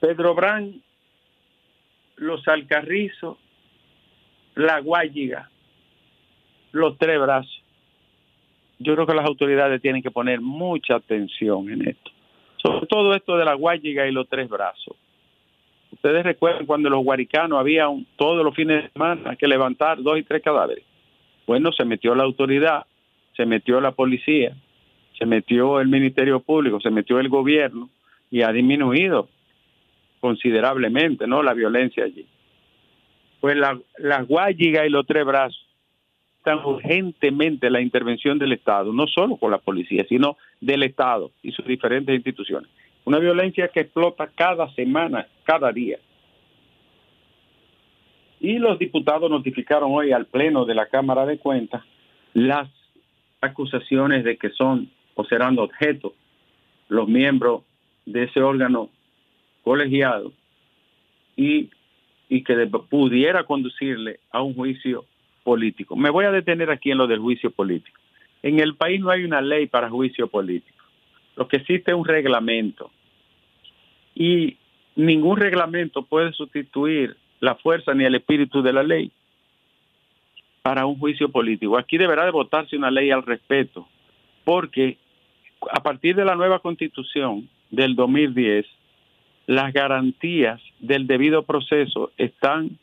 Pedro 0.00 0.34
Brán, 0.34 0.82
los 2.18 2.46
alcarrizos, 2.48 3.38
la 4.54 4.80
guayiga, 4.80 5.48
los 6.72 6.98
tres 6.98 7.20
brazos. 7.20 7.62
Yo 8.78 8.94
creo 8.94 9.06
que 9.06 9.14
las 9.14 9.26
autoridades 9.26 9.82
tienen 9.82 10.02
que 10.02 10.10
poner 10.10 10.40
mucha 10.40 10.96
atención 10.96 11.70
en 11.70 11.88
esto. 11.88 12.10
Sobre 12.62 12.86
todo 12.86 13.14
esto 13.14 13.36
de 13.36 13.44
la 13.44 13.54
guayiga 13.54 14.06
y 14.06 14.12
los 14.12 14.28
tres 14.28 14.48
brazos. 14.48 14.96
Ustedes 15.92 16.22
recuerdan 16.22 16.66
cuando 16.66 16.90
los 16.90 17.02
guaricanos 17.02 17.58
había 17.58 17.86
todos 18.16 18.44
los 18.44 18.54
fines 18.54 18.84
de 18.84 18.90
semana 18.90 19.36
que 19.36 19.48
levantar 19.48 20.02
dos 20.02 20.18
y 20.18 20.22
tres 20.22 20.42
cadáveres. 20.42 20.84
Bueno, 21.46 21.72
se 21.72 21.84
metió 21.84 22.14
la 22.14 22.24
autoridad, 22.24 22.84
se 23.36 23.46
metió 23.46 23.80
la 23.80 23.92
policía, 23.92 24.54
se 25.18 25.24
metió 25.26 25.80
el 25.80 25.88
Ministerio 25.88 26.40
Público, 26.40 26.80
se 26.80 26.90
metió 26.90 27.18
el 27.18 27.28
gobierno 27.28 27.88
y 28.30 28.42
ha 28.42 28.52
disminuido 28.52 29.28
considerablemente 30.20 31.26
no 31.26 31.42
la 31.42 31.54
violencia 31.54 32.04
allí. 32.04 32.26
Pues 33.40 33.56
la, 33.56 33.78
la 33.98 34.22
guayiga 34.22 34.86
y 34.86 34.90
los 34.90 35.06
tres 35.06 35.24
brazos 35.24 35.64
están 36.38 36.64
urgentemente 36.64 37.70
la 37.70 37.80
intervención 37.80 38.38
del 38.38 38.52
Estado, 38.52 38.92
no 38.92 39.06
solo 39.06 39.36
con 39.36 39.50
la 39.50 39.58
policía, 39.58 40.04
sino 40.08 40.36
del 40.60 40.82
Estado 40.82 41.30
y 41.42 41.52
sus 41.52 41.66
diferentes 41.66 42.14
instituciones. 42.14 42.70
Una 43.04 43.18
violencia 43.18 43.68
que 43.68 43.80
explota 43.80 44.28
cada 44.34 44.72
semana, 44.74 45.26
cada 45.44 45.72
día. 45.72 45.98
Y 48.40 48.58
los 48.58 48.78
diputados 48.78 49.30
notificaron 49.30 49.90
hoy 49.92 50.12
al 50.12 50.26
Pleno 50.26 50.64
de 50.64 50.74
la 50.74 50.86
Cámara 50.86 51.26
de 51.26 51.38
Cuentas 51.38 51.82
las 52.34 52.68
acusaciones 53.40 54.24
de 54.24 54.36
que 54.36 54.50
son 54.50 54.90
o 55.14 55.24
serán 55.24 55.58
objeto 55.58 56.14
los 56.88 57.08
miembros 57.08 57.62
de 58.06 58.24
ese 58.24 58.40
órgano 58.40 58.90
colegiado 59.68 60.32
y, 61.36 61.68
y 62.30 62.42
que 62.42 62.54
pudiera 62.88 63.44
conducirle 63.44 64.18
a 64.30 64.40
un 64.40 64.54
juicio 64.54 65.04
político. 65.44 65.94
Me 65.94 66.08
voy 66.08 66.24
a 66.24 66.30
detener 66.30 66.70
aquí 66.70 66.90
en 66.90 66.96
lo 66.96 67.06
del 67.06 67.18
juicio 67.18 67.50
político. 67.50 68.00
En 68.42 68.60
el 68.60 68.76
país 68.76 68.98
no 68.98 69.10
hay 69.10 69.24
una 69.24 69.42
ley 69.42 69.66
para 69.66 69.90
juicio 69.90 70.26
político. 70.26 70.82
Lo 71.36 71.46
que 71.48 71.58
existe 71.58 71.90
es 71.90 71.96
un 71.98 72.06
reglamento. 72.06 72.90
Y 74.14 74.56
ningún 74.96 75.36
reglamento 75.36 76.02
puede 76.02 76.32
sustituir 76.32 77.14
la 77.40 77.54
fuerza 77.56 77.92
ni 77.92 78.04
el 78.04 78.14
espíritu 78.14 78.62
de 78.62 78.72
la 78.72 78.82
ley 78.82 79.12
para 80.62 80.86
un 80.86 80.98
juicio 80.98 81.28
político. 81.28 81.76
Aquí 81.76 81.98
deberá 81.98 82.24
de 82.24 82.30
votarse 82.30 82.74
una 82.74 82.90
ley 82.90 83.10
al 83.10 83.22
respeto, 83.22 83.86
porque 84.44 84.96
a 85.70 85.82
partir 85.82 86.16
de 86.16 86.24
la 86.24 86.36
nueva 86.36 86.58
constitución 86.60 87.50
del 87.70 87.94
2010, 87.94 88.66
las 89.48 89.72
garantías 89.72 90.60
del 90.78 91.06
debido 91.06 91.42
proceso 91.42 92.12
están 92.18 92.78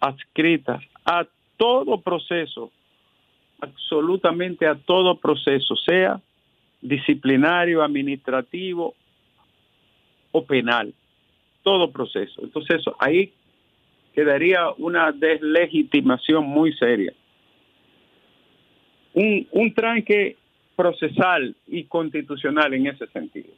adscritas 0.00 0.82
a 1.04 1.28
todo 1.56 2.00
proceso, 2.00 2.72
absolutamente 3.60 4.66
a 4.66 4.74
todo 4.74 5.16
proceso, 5.20 5.76
sea 5.76 6.20
disciplinario, 6.80 7.84
administrativo 7.84 8.96
o 10.32 10.44
penal, 10.44 10.92
todo 11.62 11.92
proceso. 11.92 12.42
Entonces 12.42 12.82
ahí 12.98 13.32
quedaría 14.12 14.72
una 14.78 15.12
deslegitimación 15.12 16.44
muy 16.44 16.72
seria. 16.72 17.12
Un, 19.14 19.46
un 19.52 19.72
tranque 19.72 20.36
procesal 20.74 21.54
y 21.68 21.84
constitucional 21.84 22.74
en 22.74 22.88
ese 22.88 23.06
sentido. 23.06 23.50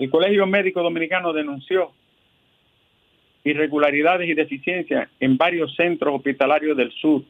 El 0.00 0.08
Colegio 0.08 0.46
Médico 0.46 0.82
Dominicano 0.82 1.30
denunció 1.34 1.92
irregularidades 3.44 4.30
y 4.30 4.32
deficiencias 4.32 5.10
en 5.20 5.36
varios 5.36 5.74
centros 5.76 6.14
hospitalarios 6.14 6.74
del 6.74 6.90
sur, 6.92 7.22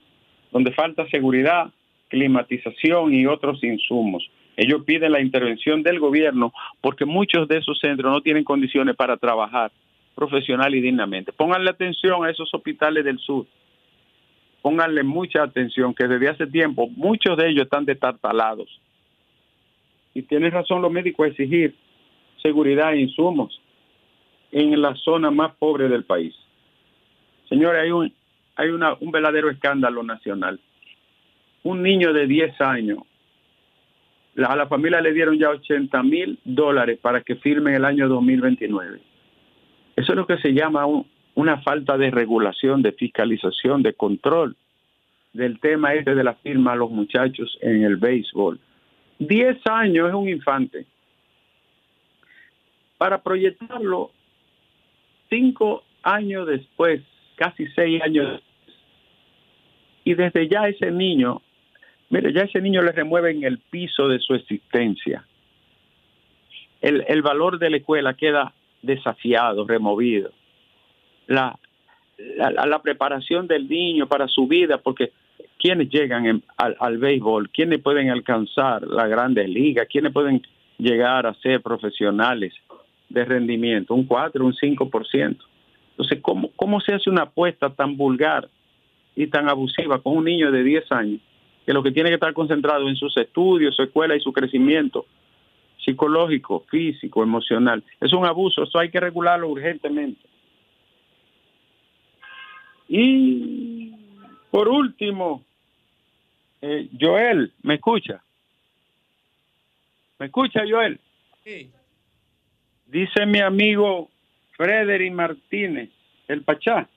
donde 0.52 0.70
falta 0.70 1.04
seguridad, 1.08 1.72
climatización 2.06 3.12
y 3.12 3.26
otros 3.26 3.62
insumos. 3.64 4.24
Ellos 4.56 4.84
piden 4.84 5.10
la 5.10 5.20
intervención 5.20 5.82
del 5.82 5.98
gobierno 5.98 6.52
porque 6.80 7.04
muchos 7.04 7.48
de 7.48 7.58
esos 7.58 7.76
centros 7.80 8.12
no 8.12 8.20
tienen 8.20 8.44
condiciones 8.44 8.94
para 8.94 9.16
trabajar 9.16 9.72
profesional 10.14 10.72
y 10.72 10.80
dignamente. 10.80 11.32
Pónganle 11.32 11.70
atención 11.70 12.24
a 12.24 12.30
esos 12.30 12.54
hospitales 12.54 13.04
del 13.04 13.18
sur. 13.18 13.46
pónganle 14.62 15.02
mucha 15.02 15.42
atención, 15.42 15.92
que 15.92 16.06
desde 16.06 16.28
hace 16.28 16.46
tiempo 16.46 16.86
muchos 16.86 17.36
de 17.36 17.48
ellos 17.48 17.64
están 17.64 17.84
detartalados. 17.84 18.80
Y 20.14 20.22
tiene 20.22 20.50
razón 20.50 20.82
los 20.82 20.92
médicos 20.92 21.26
a 21.26 21.28
exigir 21.30 21.74
seguridad 22.42 22.92
e 22.94 23.00
insumos 23.00 23.60
en 24.52 24.80
la 24.80 24.94
zona 24.96 25.30
más 25.30 25.54
pobre 25.56 25.88
del 25.88 26.04
país. 26.04 26.34
Señores, 27.48 27.82
hay 27.82 27.90
un, 27.90 28.12
hay 28.56 28.68
una, 28.68 28.94
un 29.00 29.10
verdadero 29.10 29.50
escándalo 29.50 30.02
nacional. 30.02 30.60
Un 31.62 31.82
niño 31.82 32.12
de 32.12 32.26
10 32.26 32.60
años, 32.60 32.98
a 34.36 34.56
la 34.56 34.66
familia 34.66 35.00
le 35.00 35.12
dieron 35.12 35.38
ya 35.38 35.50
80 35.50 36.02
mil 36.02 36.38
dólares 36.44 36.98
para 37.00 37.20
que 37.20 37.36
firme 37.36 37.74
el 37.74 37.84
año 37.84 38.08
2029. 38.08 39.00
Eso 39.96 40.12
es 40.12 40.16
lo 40.16 40.26
que 40.26 40.38
se 40.38 40.52
llama 40.52 40.86
una 41.34 41.60
falta 41.62 41.98
de 41.98 42.10
regulación, 42.10 42.82
de 42.82 42.92
fiscalización, 42.92 43.82
de 43.82 43.94
control 43.94 44.56
del 45.32 45.60
tema 45.60 45.94
este 45.94 46.14
de 46.14 46.24
la 46.24 46.34
firma 46.34 46.72
a 46.72 46.76
los 46.76 46.90
muchachos 46.90 47.56
en 47.60 47.84
el 47.84 47.96
béisbol. 47.96 48.58
10 49.18 49.58
años 49.66 50.08
es 50.08 50.14
un 50.14 50.28
infante. 50.28 50.86
Para 53.00 53.22
proyectarlo, 53.22 54.10
cinco 55.30 55.84
años 56.02 56.46
después, 56.46 57.00
casi 57.34 57.66
seis 57.68 58.02
años 58.02 58.42
y 60.04 60.12
desde 60.12 60.46
ya 60.50 60.68
ese 60.68 60.90
niño, 60.90 61.40
mire, 62.10 62.30
ya 62.34 62.42
ese 62.42 62.60
niño 62.60 62.82
le 62.82 62.92
remueve 62.92 63.30
en 63.30 63.44
el 63.44 63.56
piso 63.56 64.06
de 64.06 64.18
su 64.18 64.34
existencia. 64.34 65.24
El, 66.82 67.22
valor 67.22 67.58
de 67.58 67.70
la 67.70 67.78
escuela 67.78 68.12
queda 68.12 68.52
desafiado, 68.82 69.66
removido. 69.66 70.32
La, 71.26 71.58
preparación 72.82 73.46
del 73.46 73.66
niño 73.66 74.08
para 74.08 74.28
su 74.28 74.46
vida, 74.46 74.76
porque 74.76 75.12
quienes 75.58 75.88
llegan 75.88 76.42
al, 76.58 76.76
al, 76.78 76.98
béisbol, 76.98 77.48
quienes 77.48 77.80
pueden 77.80 78.10
alcanzar 78.10 78.82
la 78.82 79.06
grandes 79.06 79.48
ligas, 79.48 79.88
quienes 79.90 80.12
pueden 80.12 80.42
llegar 80.76 81.26
a 81.26 81.32
ser 81.36 81.62
profesionales 81.62 82.52
de 83.10 83.24
rendimiento, 83.24 83.94
un 83.94 84.04
4, 84.04 84.44
un 84.44 84.54
5%. 84.54 85.36
Entonces, 85.90 86.18
¿cómo, 86.22 86.50
¿cómo 86.56 86.80
se 86.80 86.94
hace 86.94 87.10
una 87.10 87.24
apuesta 87.24 87.70
tan 87.70 87.96
vulgar 87.96 88.48
y 89.14 89.26
tan 89.26 89.48
abusiva 89.48 90.00
con 90.00 90.16
un 90.16 90.24
niño 90.24 90.50
de 90.50 90.62
10 90.62 90.90
años 90.92 91.20
que 91.66 91.74
lo 91.74 91.82
que 91.82 91.90
tiene 91.90 92.08
que 92.08 92.14
estar 92.14 92.32
concentrado 92.32 92.88
en 92.88 92.96
sus 92.96 93.14
estudios, 93.18 93.76
su 93.76 93.82
escuela 93.82 94.16
y 94.16 94.20
su 94.20 94.32
crecimiento 94.32 95.04
psicológico, 95.84 96.64
físico, 96.70 97.22
emocional? 97.22 97.82
Es 98.00 98.12
un 98.12 98.24
abuso, 98.24 98.62
eso 98.62 98.78
hay 98.78 98.90
que 98.90 99.00
regularlo 99.00 99.48
urgentemente. 99.48 100.22
Y 102.88 103.92
por 104.50 104.68
último, 104.68 105.44
eh, 106.62 106.88
Joel, 106.98 107.52
¿me 107.62 107.74
escucha? 107.74 108.22
¿Me 110.18 110.26
escucha, 110.26 110.62
Joel? 110.68 110.98
Sí. 111.44 111.70
Dice 112.90 113.24
mi 113.24 113.38
amigo 113.38 114.10
Frederick 114.56 115.12
Martínez, 115.12 115.90
el 116.26 116.42
Pachá, 116.42 116.88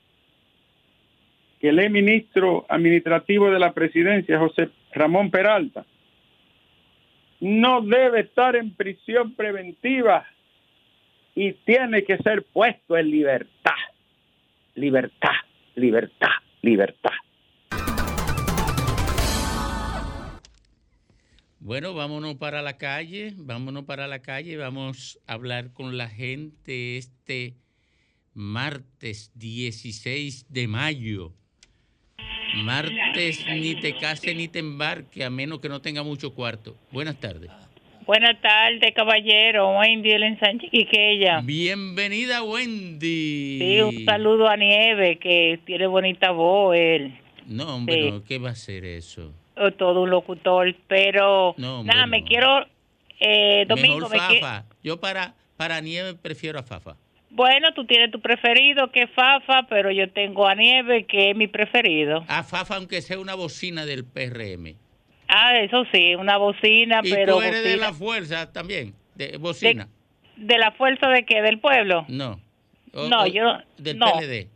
que 1.59 1.69
el 1.69 1.89
ministro 1.91 2.65
administrativo 2.67 3.51
de 3.51 3.59
la 3.59 3.73
presidencia, 3.73 4.39
José 4.39 4.69
Ramón 4.91 5.29
Peralta, 5.29 5.85
no 7.41 7.81
debe 7.81 8.21
estar 8.21 8.55
en 8.55 8.73
prisión 8.73 9.33
preventiva 9.35 10.25
y 11.35 11.53
tiene 11.53 12.03
que 12.03 12.17
ser 12.17 12.43
puesto 12.51 12.97
en 12.97 13.11
libertad. 13.11 13.71
Libertad, 14.75 15.35
libertad, 15.75 16.31
libertad. 16.61 17.11
Bueno, 21.65 21.93
vámonos 21.93 22.35
para 22.35 22.61
la 22.61 22.77
calle, 22.77 23.31
vámonos 23.37 23.85
para 23.85 24.05
la 24.05 24.19
calle, 24.19 24.57
vamos 24.57 25.17
a 25.25 25.33
hablar 25.35 25.71
con 25.71 25.95
la 25.95 26.09
gente 26.09 26.97
este 26.97 27.53
martes 28.33 29.31
16 29.35 30.47
de 30.51 30.67
mayo. 30.67 31.31
Martes 32.65 33.45
ni 33.47 33.79
te 33.79 33.95
case 33.95 34.35
ni 34.35 34.49
te 34.49 34.59
embarque, 34.59 35.23
a 35.23 35.29
menos 35.29 35.61
que 35.61 35.69
no 35.69 35.81
tenga 35.81 36.03
mucho 36.03 36.33
cuarto. 36.33 36.75
Buenas 36.91 37.17
tardes. 37.21 37.49
Buenas 38.05 38.41
tardes, 38.41 38.93
caballero. 38.93 39.79
Wendy 39.79 40.11
el 40.11 40.23
ensanche 40.23 40.67
Quiqueya. 40.67 41.39
Bienvenida, 41.45 42.43
Wendy. 42.43 43.59
Sí, 43.59 43.79
un 43.79 44.03
saludo 44.03 44.49
a 44.49 44.57
Nieve, 44.57 45.17
que 45.17 45.61
tiene 45.65 45.87
bonita 45.87 46.31
voz 46.31 46.75
él. 46.75 47.17
No, 47.47 47.77
hombre, 47.77 48.21
¿qué 48.27 48.37
va 48.37 48.49
a 48.49 48.55
ser 48.55 48.83
eso? 48.83 49.33
Todo 49.77 50.01
un 50.01 50.09
locutor, 50.09 50.75
pero 50.87 51.55
nada, 51.57 52.05
me 52.07 52.23
quiero 52.23 52.65
eh, 53.19 53.65
Domingo, 53.67 54.09
Mejor 54.09 54.17
Fafa. 54.17 54.65
Yo 54.83 54.99
para 54.99 55.35
para 55.57 55.79
Nieve 55.81 56.15
prefiero 56.15 56.59
a 56.59 56.63
Fafa. 56.63 56.97
Bueno, 57.29 57.73
tú 57.73 57.85
tienes 57.85 58.11
tu 58.11 58.19
preferido 58.21 58.91
que 58.91 59.03
es 59.03 59.09
Fafa, 59.11 59.65
pero 59.69 59.91
yo 59.91 60.11
tengo 60.11 60.47
a 60.47 60.55
Nieve 60.55 61.05
que 61.05 61.31
es 61.31 61.35
mi 61.35 61.47
preferido. 61.47 62.23
A 62.27 62.43
Fafa 62.43 62.75
aunque 62.75 63.01
sea 63.01 63.19
una 63.19 63.35
bocina 63.35 63.85
del 63.85 64.05
PRM. 64.05 64.75
Ah, 65.27 65.57
eso 65.59 65.83
sí, 65.91 66.15
una 66.15 66.37
bocina, 66.37 67.01
¿Y 67.03 67.11
pero 67.11 67.37
tú 67.37 67.41
eres 67.41 67.63
de 67.63 67.77
la 67.77 67.93
fuerza 67.93 68.51
también, 68.51 68.93
de 69.15 69.37
bocina. 69.37 69.87
De, 70.35 70.57
la 70.57 70.71
fuerza 70.73 71.07
de 71.09 71.25
qué? 71.25 71.41
Del 71.41 71.59
pueblo. 71.59 72.05
No. 72.07 72.39
no, 72.93 73.25
yo 73.25 73.43
del 73.77 73.97
no. 73.97 74.11
PLD. 74.13 74.49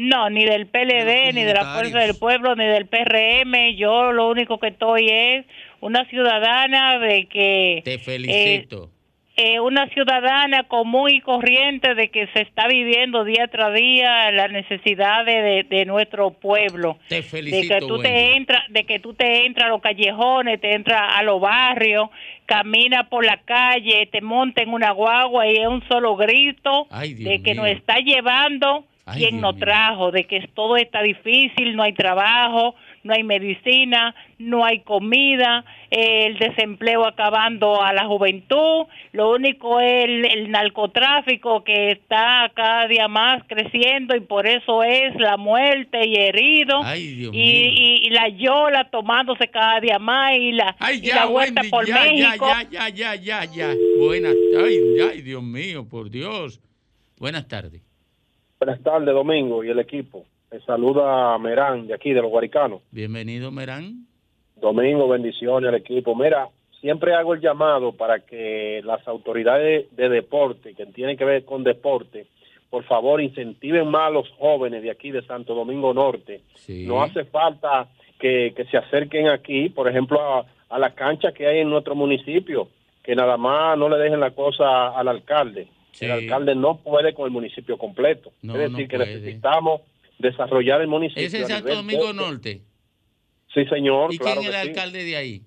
No, 0.00 0.30
ni 0.30 0.46
del 0.46 0.66
PLD, 0.66 1.34
ni 1.34 1.44
de 1.44 1.52
la 1.52 1.74
Fuerza 1.74 1.98
del 1.98 2.16
Pueblo, 2.16 2.56
ni 2.56 2.64
del 2.64 2.86
PRM. 2.86 3.76
Yo 3.76 4.12
lo 4.12 4.30
único 4.30 4.58
que 4.58 4.68
estoy 4.68 5.10
es 5.10 5.44
una 5.80 6.06
ciudadana 6.06 6.98
de 6.98 7.26
que... 7.26 7.82
Te 7.84 7.98
felicito. 7.98 8.84
Eh, 9.36 9.54
eh, 9.54 9.60
una 9.60 9.86
ciudadana 9.88 10.64
común 10.64 11.10
y 11.10 11.20
corriente 11.20 11.94
de 11.94 12.08
que 12.08 12.28
se 12.28 12.40
está 12.40 12.66
viviendo 12.66 13.24
día 13.24 13.48
tras 13.48 13.74
día 13.74 14.30
las 14.30 14.50
necesidades 14.50 15.68
de, 15.68 15.84
nuestro 15.84 16.30
pueblo. 16.30 16.98
Te 17.08 17.22
felicito. 17.22 17.74
De 17.74 17.80
que 17.80 17.86
tú 17.86 17.98
te 18.00 18.36
entras, 18.36 18.64
de 18.70 18.84
que 18.84 19.00
tú 19.00 19.12
te 19.12 19.44
entras 19.44 19.66
a 19.66 19.68
los 19.68 19.82
callejones, 19.82 20.62
te 20.62 20.74
entras 20.74 21.12
a 21.14 21.22
los 21.22 21.42
barrios, 21.42 22.08
caminas 22.46 23.06
por 23.08 23.24
la 23.24 23.42
calle, 23.42 24.08
te 24.10 24.22
montas 24.22 24.64
en 24.64 24.72
una 24.72 24.92
guagua 24.92 25.46
y 25.46 25.56
es 25.56 25.66
un 25.66 25.86
solo 25.88 26.16
grito 26.16 26.88
de 26.90 27.42
que 27.42 27.54
nos 27.54 27.68
está 27.68 27.98
llevando 27.98 28.86
quien 29.16 29.40
nos 29.40 29.56
trajo, 29.58 30.10
de 30.10 30.24
que 30.24 30.48
todo 30.54 30.76
está 30.76 31.02
difícil, 31.02 31.76
no 31.76 31.82
hay 31.82 31.92
trabajo, 31.92 32.74
no 33.02 33.14
hay 33.14 33.22
medicina, 33.22 34.14
no 34.38 34.64
hay 34.64 34.80
comida, 34.80 35.64
el 35.90 36.38
desempleo 36.38 37.06
acabando 37.06 37.82
a 37.82 37.92
la 37.92 38.06
juventud, 38.06 38.86
lo 39.12 39.30
único 39.30 39.80
es 39.80 40.04
el, 40.04 40.50
narcotráfico 40.50 41.64
que 41.64 41.92
está 41.92 42.50
cada 42.54 42.86
día 42.88 43.08
más 43.08 43.42
creciendo 43.46 44.14
y 44.14 44.20
por 44.20 44.46
eso 44.46 44.82
es 44.82 45.14
la 45.16 45.36
muerte 45.36 46.06
y 46.06 46.16
herido 46.16 46.80
y, 46.94 47.30
y, 47.32 48.10
la 48.10 48.28
yola 48.28 48.90
tomándose 48.90 49.48
cada 49.48 49.80
día 49.80 49.98
más 49.98 50.34
y 50.36 50.52
la, 50.52 50.76
vuelta 51.26 51.62
por 51.70 51.88
México. 51.88 52.46
Ya, 52.70 52.88
ya, 52.88 52.88
ya, 52.88 53.14
ya, 53.14 53.44
ya. 53.44 53.74
Buenas, 53.98 54.34
ay, 54.58 54.78
ay, 55.10 55.22
Dios 55.22 55.42
mío, 55.42 55.88
por 55.88 56.10
Dios. 56.10 56.60
Buenas 57.18 57.46
tardes. 57.48 57.89
Buenas 58.60 58.82
tardes, 58.82 59.14
Domingo, 59.14 59.64
y 59.64 59.70
el 59.70 59.78
equipo. 59.78 60.26
Me 60.52 60.60
saluda 60.60 61.38
Merán, 61.38 61.86
de 61.86 61.94
aquí, 61.94 62.12
de 62.12 62.20
los 62.20 62.30
Guaricanos. 62.30 62.82
Bienvenido, 62.90 63.50
Merán. 63.50 64.06
Domingo, 64.56 65.08
bendiciones 65.08 65.66
al 65.66 65.76
equipo. 65.76 66.14
Mira, 66.14 66.46
siempre 66.78 67.14
hago 67.14 67.32
el 67.32 67.40
llamado 67.40 67.92
para 67.92 68.20
que 68.20 68.82
las 68.84 69.08
autoridades 69.08 69.86
de 69.96 70.08
deporte, 70.10 70.74
que 70.74 70.84
tienen 70.84 71.16
que 71.16 71.24
ver 71.24 71.46
con 71.46 71.64
deporte, 71.64 72.26
por 72.68 72.84
favor, 72.84 73.22
incentiven 73.22 73.88
más 73.88 74.08
a 74.08 74.10
los 74.10 74.28
jóvenes 74.38 74.82
de 74.82 74.90
aquí 74.90 75.10
de 75.10 75.22
Santo 75.22 75.54
Domingo 75.54 75.94
Norte. 75.94 76.42
No 76.68 77.02
hace 77.02 77.24
falta 77.24 77.88
que, 78.18 78.52
se 78.70 78.76
acerquen 78.76 79.28
aquí, 79.28 79.70
por 79.70 79.88
ejemplo, 79.88 80.20
a, 80.20 80.44
a 80.68 80.78
la 80.78 80.94
cancha 80.94 81.32
que 81.32 81.46
hay 81.46 81.60
en 81.60 81.70
nuestro 81.70 81.94
municipio, 81.94 82.68
que 83.02 83.16
nada 83.16 83.38
más 83.38 83.78
no 83.78 83.88
le 83.88 83.96
dejen 83.96 84.20
la 84.20 84.32
cosa 84.32 84.90
al 84.90 85.08
alcalde 85.08 85.66
el 86.00 86.10
alcalde 86.10 86.54
no 86.54 86.78
puede 86.78 87.14
con 87.14 87.26
el 87.26 87.30
municipio 87.30 87.78
completo. 87.78 88.32
es 88.42 88.52
decir, 88.52 88.88
que 88.88 88.98
necesitamos 88.98 89.82
desarrollar 90.18 90.80
el 90.80 90.88
municipio. 90.88 91.24
¿Es 91.24 91.34
en 91.34 91.46
Santo 91.46 91.74
Domingo 91.74 92.12
Norte? 92.12 92.62
Sí, 93.52 93.64
señor. 93.66 94.12
¿Y 94.14 94.18
quién 94.18 94.38
es 94.38 94.46
el 94.46 94.54
alcalde 94.54 95.04
de 95.04 95.16
ahí? 95.16 95.42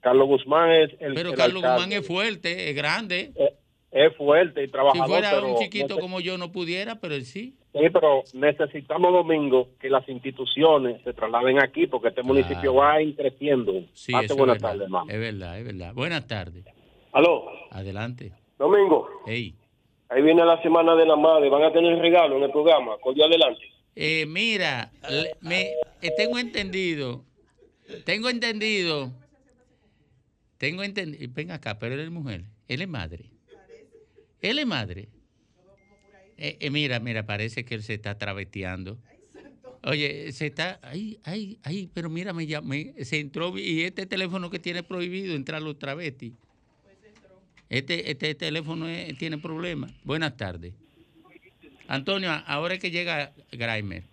Carlos 0.00 0.28
Guzmán 0.28 0.70
es 0.70 0.90
el 1.00 1.14
Pero 1.14 1.32
Carlos 1.32 1.62
Guzmán 1.62 1.92
es 1.92 2.06
fuerte, 2.06 2.68
es 2.68 2.76
grande. 2.76 3.32
Eh, 3.36 3.54
es, 3.90 4.16
fuerte 4.16 4.64
y 4.64 4.68
trabajador. 4.68 5.06
Si 5.06 5.12
fuera 5.12 5.46
un 5.46 5.56
chiquito 5.56 5.98
como 5.98 6.20
yo 6.20 6.36
no 6.36 6.52
pudiera, 6.52 6.96
pero 7.00 7.14
él 7.14 7.24
sí. 7.24 7.56
Sí, 7.72 7.80
pero 7.92 8.22
necesitamos, 8.34 9.12
Domingo, 9.12 9.70
que 9.80 9.88
las 9.88 10.08
instituciones 10.08 11.02
se 11.02 11.12
trasladen 11.12 11.60
aquí 11.62 11.86
porque 11.86 12.08
este 12.08 12.22
municipio 12.22 12.74
va 12.74 12.96
creciendo. 13.16 13.72
Sí, 13.94 14.12
buenas 14.36 14.58
tardes. 14.58 14.88
Es 15.08 15.20
verdad, 15.20 15.58
es 15.58 15.64
verdad. 15.64 15.94
Buenas 15.94 16.26
tardes. 16.26 16.64
Aló. 17.12 17.44
Adelante. 17.70 18.32
Domingo. 18.58 19.08
Hey. 19.26 19.54
Ahí 20.08 20.22
viene 20.22 20.44
la 20.44 20.60
semana 20.62 20.94
de 20.94 21.06
la 21.06 21.16
madre. 21.16 21.48
Van 21.48 21.62
a 21.62 21.72
tener 21.72 21.98
regalo 21.98 22.36
en 22.36 22.44
el 22.44 22.50
programa. 22.50 22.96
Cordial 22.98 23.28
adelante. 23.28 23.62
Eh, 23.96 24.26
mira, 24.26 24.90
me, 25.40 25.70
eh, 26.02 26.10
tengo 26.16 26.38
entendido, 26.38 27.24
tengo 28.04 28.28
entendido, 28.28 29.12
tengo 30.58 30.82
entendido, 30.82 31.32
ven 31.32 31.52
acá, 31.52 31.78
pero 31.78 31.94
él 31.94 32.00
es 32.00 32.10
mujer, 32.10 32.42
él 32.66 32.82
es 32.82 32.88
madre. 32.88 33.30
Él 34.40 34.58
es 34.58 34.66
madre. 34.66 35.08
Eh, 36.36 36.68
mira, 36.70 36.98
mira, 36.98 37.24
parece 37.24 37.64
que 37.64 37.76
él 37.76 37.82
se 37.82 37.94
está 37.94 38.18
traveteando. 38.18 38.98
Oye, 39.84 40.32
se 40.32 40.46
está, 40.46 40.80
ay, 40.82 41.20
ay, 41.24 41.58
ay, 41.62 41.88
pero 41.94 42.10
mira, 42.10 42.32
me, 42.32 42.46
llamé, 42.46 42.94
se 43.04 43.20
entró 43.20 43.56
y 43.56 43.82
este 43.82 44.06
teléfono 44.06 44.50
que 44.50 44.58
tiene 44.58 44.82
prohibido 44.82 45.34
entrar 45.34 45.62
los 45.62 45.78
travestis. 45.78 46.32
Este, 47.68 48.10
este 48.10 48.34
teléfono 48.34 48.86
tiene 49.18 49.38
problemas. 49.38 49.92
Buenas 50.04 50.36
tardes. 50.36 50.74
Antonio, 51.88 52.30
ahora 52.46 52.74
es 52.74 52.80
que 52.80 52.90
llega 52.90 53.32
Grimer. 53.52 54.04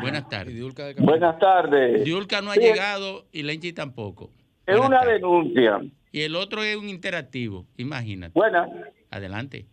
Buenas 0.00 0.28
tardes. 0.28 0.54
Buenas 0.98 1.38
tardes. 1.38 2.04
Diulca 2.04 2.40
no 2.40 2.50
ha 2.50 2.56
llegado 2.56 3.24
y 3.32 3.42
Lenchi 3.42 3.72
tampoco. 3.72 4.30
Es 4.66 4.78
una 4.78 5.04
denuncia. 5.04 5.80
Y 6.12 6.22
el 6.22 6.36
otro 6.36 6.62
es 6.62 6.76
un 6.76 6.88
interactivo, 6.88 7.66
imagínate. 7.76 8.32
Buenas. 8.34 8.68
Adelante. 9.10 9.66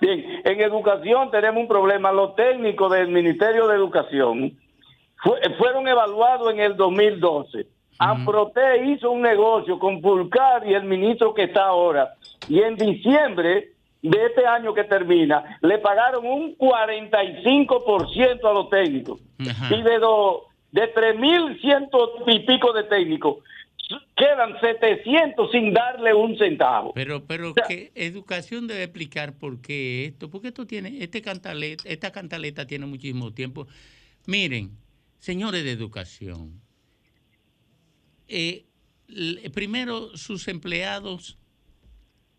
Bien, 0.00 0.24
en 0.44 0.60
educación 0.60 1.30
tenemos 1.30 1.62
un 1.62 1.68
problema. 1.68 2.12
Los 2.12 2.34
técnicos 2.36 2.92
del 2.92 3.08
Ministerio 3.08 3.66
de 3.68 3.76
Educación 3.76 4.58
fueron 5.58 5.86
evaluados 5.88 6.52
en 6.52 6.60
el 6.60 6.76
2012. 6.76 7.66
Amprote 8.00 8.86
hizo 8.86 9.10
un 9.10 9.20
negocio 9.20 9.78
con 9.78 10.00
Pulcar 10.00 10.66
y 10.66 10.72
el 10.72 10.84
ministro 10.84 11.34
que 11.34 11.44
está 11.44 11.66
ahora. 11.66 12.14
Y 12.48 12.60
en 12.60 12.74
diciembre 12.76 13.72
de 14.00 14.26
este 14.26 14.46
año 14.46 14.72
que 14.72 14.84
termina, 14.84 15.58
le 15.60 15.78
pagaron 15.78 16.24
un 16.24 16.56
45% 16.56 18.44
a 18.44 18.52
los 18.54 18.70
técnicos. 18.70 19.20
Y 19.38 19.82
de, 19.82 19.98
do, 19.98 20.46
de 20.72 20.94
3.100 20.94 21.90
y 22.26 22.38
pico 22.40 22.72
de 22.72 22.84
técnicos, 22.84 23.36
quedan 24.16 24.58
700 24.60 25.50
sin 25.50 25.74
darle 25.74 26.14
un 26.14 26.38
centavo. 26.38 26.92
Pero, 26.94 27.24
pero 27.26 27.52
que 27.68 27.92
educación 27.94 28.66
debe 28.66 28.84
explicar 28.84 29.34
por 29.34 29.60
qué 29.60 30.06
esto, 30.06 30.30
porque 30.30 30.48
esto 30.48 30.66
tiene, 30.66 31.02
este 31.02 31.20
cantaleta, 31.20 31.82
esta 31.86 32.10
cantaleta 32.10 32.66
tiene 32.66 32.86
muchísimo 32.86 33.32
tiempo. 33.32 33.66
Miren, 34.26 34.70
señores 35.18 35.64
de 35.64 35.72
educación, 35.72 36.62
eh, 38.30 38.64
primero 39.52 40.16
sus 40.16 40.46
empleados 40.48 41.36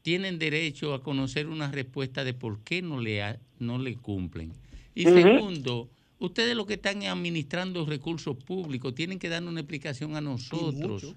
tienen 0.01 0.39
derecho 0.39 0.93
a 0.93 1.03
conocer 1.03 1.47
una 1.47 1.69
respuesta 1.69 2.23
de 2.23 2.33
por 2.33 2.61
qué 2.61 2.81
no 2.81 2.99
le, 2.99 3.39
no 3.59 3.77
le 3.77 3.95
cumplen. 3.95 4.53
Y 4.95 5.03
segundo, 5.03 5.89
ustedes 6.19 6.55
lo 6.55 6.65
que 6.65 6.75
están 6.75 7.03
administrando 7.03 7.85
recursos 7.85 8.35
públicos 8.35 8.95
tienen 8.95 9.19
que 9.19 9.29
dar 9.29 9.43
una 9.43 9.59
explicación 9.59 10.15
a 10.15 10.21
nosotros. 10.21 11.15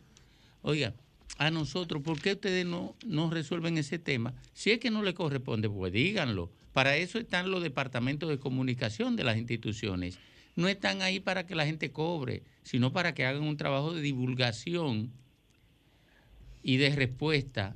Oiga, 0.62 0.94
a 1.38 1.50
nosotros, 1.50 2.02
¿por 2.02 2.20
qué 2.20 2.32
ustedes 2.32 2.66
no, 2.66 2.94
no 3.06 3.30
resuelven 3.30 3.78
ese 3.78 3.98
tema? 3.98 4.34
Si 4.52 4.70
es 4.70 4.78
que 4.78 4.90
no 4.90 5.02
le 5.02 5.14
corresponde, 5.14 5.68
pues 5.68 5.92
díganlo. 5.92 6.50
Para 6.72 6.96
eso 6.96 7.18
están 7.18 7.50
los 7.50 7.62
departamentos 7.62 8.28
de 8.28 8.38
comunicación 8.38 9.16
de 9.16 9.24
las 9.24 9.36
instituciones. 9.36 10.18
No 10.56 10.68
están 10.68 11.02
ahí 11.02 11.20
para 11.20 11.46
que 11.46 11.54
la 11.54 11.66
gente 11.66 11.92
cobre, 11.92 12.42
sino 12.62 12.92
para 12.92 13.14
que 13.14 13.26
hagan 13.26 13.42
un 13.42 13.56
trabajo 13.56 13.92
de 13.92 14.00
divulgación 14.00 15.12
y 16.62 16.76
de 16.76 16.90
respuesta 16.90 17.74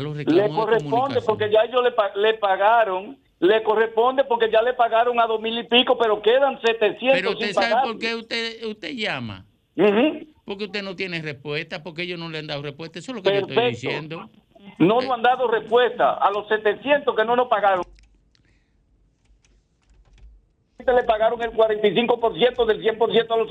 le 0.00 0.48
corresponde 0.50 1.22
porque 1.22 1.50
ya 1.50 1.62
ellos 1.62 1.82
le, 1.82 2.34
pagaron 2.34 3.18
le 3.40 3.62
corresponde 3.62 4.24
porque 4.24 4.50
ya 4.50 4.62
le 4.62 4.74
pagaron 4.74 5.18
a 5.20 5.26
dos 5.26 5.40
mil 5.40 5.58
y 5.58 5.64
pico, 5.64 5.96
pero 5.98 6.20
quedan 6.20 6.60
700 6.60 7.12
Pero 7.12 7.30
usted 7.30 7.52
sabe 7.52 7.74
por 7.82 7.98
qué 7.98 8.14
usted, 8.14 8.64
usted 8.64 8.92
llama. 8.92 9.44
Porque 10.44 10.64
usted 10.64 10.82
no 10.82 10.94
tiene 10.94 11.20
respuesta, 11.20 11.82
porque 11.82 12.02
ellos 12.02 12.18
no 12.18 12.28
le 12.28 12.38
han 12.38 12.46
dado 12.46 12.62
respuesta. 12.62 12.98
Eso 12.98 13.12
es 13.12 13.16
lo 13.16 13.22
que 13.22 13.40
yo 13.40 13.46
estoy 13.46 13.70
diciendo. 13.70 14.30
No 14.78 15.00
nos 15.00 15.10
han 15.10 15.22
dado 15.22 15.48
respuesta 15.48 16.14
a 16.14 16.30
los 16.30 16.48
700 16.48 17.14
que 17.14 17.24
no 17.24 17.36
nos 17.36 17.48
pagaron. 17.48 17.84
Le 20.94 21.02
pagaron 21.02 21.42
el 21.42 21.50
45% 21.50 22.66
del 22.66 22.82
100% 22.82 23.30
a 23.30 23.36
los... 23.36 23.48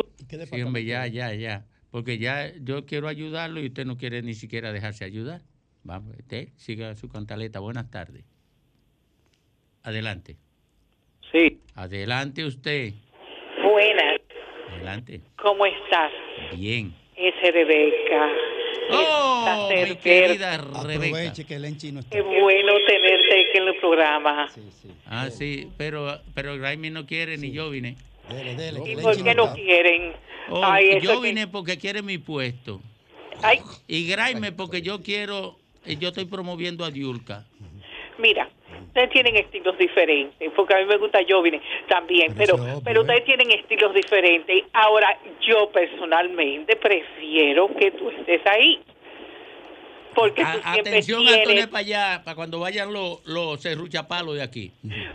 Sí, 0.49 0.61
hombre, 0.61 0.85
ya, 0.85 1.07
ya, 1.07 1.33
ya. 1.33 1.65
Porque 1.91 2.17
ya 2.17 2.51
yo 2.61 2.85
quiero 2.85 3.07
ayudarlo 3.07 3.61
y 3.61 3.67
usted 3.67 3.85
no 3.85 3.97
quiere 3.97 4.21
ni 4.21 4.33
siquiera 4.33 4.71
dejarse 4.71 5.05
ayudar. 5.05 5.41
Vamos, 5.83 6.15
usted 6.17 6.49
siga 6.55 6.95
su 6.95 7.07
cantaleta. 7.09 7.59
Buenas 7.59 7.89
tardes. 7.91 8.25
Adelante. 9.83 10.35
Sí. 11.31 11.61
Adelante 11.75 12.43
usted. 12.43 12.93
Buenas. 13.63 14.19
Adelante. 14.73 15.21
¿Cómo 15.41 15.65
estás? 15.65 16.11
Bien. 16.57 16.93
Es 17.15 17.33
Rebeca. 17.53 18.29
Oh, 18.91 19.69
mi 19.69 19.95
querida 19.95 20.57
Rebeca. 20.57 21.33
que 21.47 21.55
el 21.55 21.65
está. 21.65 22.09
Qué 22.09 22.21
bueno 22.21 22.73
tenerte 22.87 23.44
aquí 23.55 23.57
en 23.57 23.67
el 23.67 23.79
programa. 23.79 24.49
Sí, 24.49 24.61
sí. 24.81 24.89
Ah, 25.07 25.29
sí, 25.29 25.69
pero, 25.77 26.19
pero 26.33 26.57
Raimi 26.57 26.89
no 26.89 27.05
quiere 27.05 27.37
ni 27.37 27.51
yo 27.51 27.69
vine. 27.69 27.95
Dele, 28.29 28.55
dele, 28.55 28.81
¿Y 28.85 28.95
por 28.97 29.21
qué 29.21 29.35
no, 29.35 29.53
quieren? 29.53 30.13
Oh, 30.49 30.63
yo 31.01 31.21
vine 31.21 31.47
porque 31.47 31.77
quiere 31.77 32.01
mi 32.01 32.17
puesto. 32.17 32.81
Ay. 33.41 33.59
Y 33.87 34.07
Graime 34.07 34.51
porque 34.51 34.81
yo 34.81 35.01
quiero 35.01 35.57
yo 35.85 36.09
estoy 36.09 36.25
promoviendo 36.25 36.83
a 36.83 36.89
Diulca. 36.89 37.45
Mira, 38.17 38.49
ustedes 38.87 39.09
tienen 39.11 39.35
estilos 39.35 39.77
diferentes, 39.77 40.51
porque 40.55 40.73
a 40.73 40.79
mí 40.79 40.85
me 40.85 40.97
gusta 40.97 41.19
Jovine 41.27 41.61
también, 41.87 42.33
pero, 42.35 42.55
pero, 42.83 43.01
ustedes 43.01 43.25
tienen 43.25 43.51
estilos 43.51 43.93
diferentes. 43.93 44.63
Ahora, 44.73 45.17
yo 45.41 45.69
personalmente 45.71 46.75
prefiero 46.77 47.67
que 47.75 47.91
tú 47.91 48.09
estés 48.09 48.41
ahí. 48.47 48.79
Porque 50.15 50.43
tú 50.43 50.51
siempre 50.51 50.81
atención, 50.81 51.25
tienes, 51.25 51.67
para 51.67 51.79
allá, 51.79 52.21
para 52.23 52.35
cuando 52.35 52.59
vayan 52.59 52.93
los, 52.93 53.25
los 53.25 53.61
serruchapalos 53.61 54.35
de 54.35 54.43
aquí. 54.43 54.71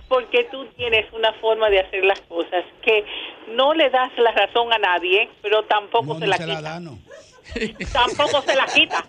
Porque 0.09 0.45
tú 0.51 0.67
tienes 0.77 1.11
una 1.13 1.33
forma 1.35 1.71
de 1.71 1.81
hacer 1.81 2.05
las 2.05 2.21
cosas 2.23 2.65
que 2.83 3.05
no 3.49 3.75
le 3.75 3.91
das 3.91 4.11
la 4.19 4.33
razón 4.33 4.73
a 4.73 4.79
nadie, 4.79 5.29
pero 5.43 5.65
tampoco 5.65 6.19
se 6.19 6.27
la 6.27 6.39
quitas 6.39 6.83
tampoco 7.93 8.43
se 8.43 8.55
la 8.55 8.67
quita. 8.67 9.05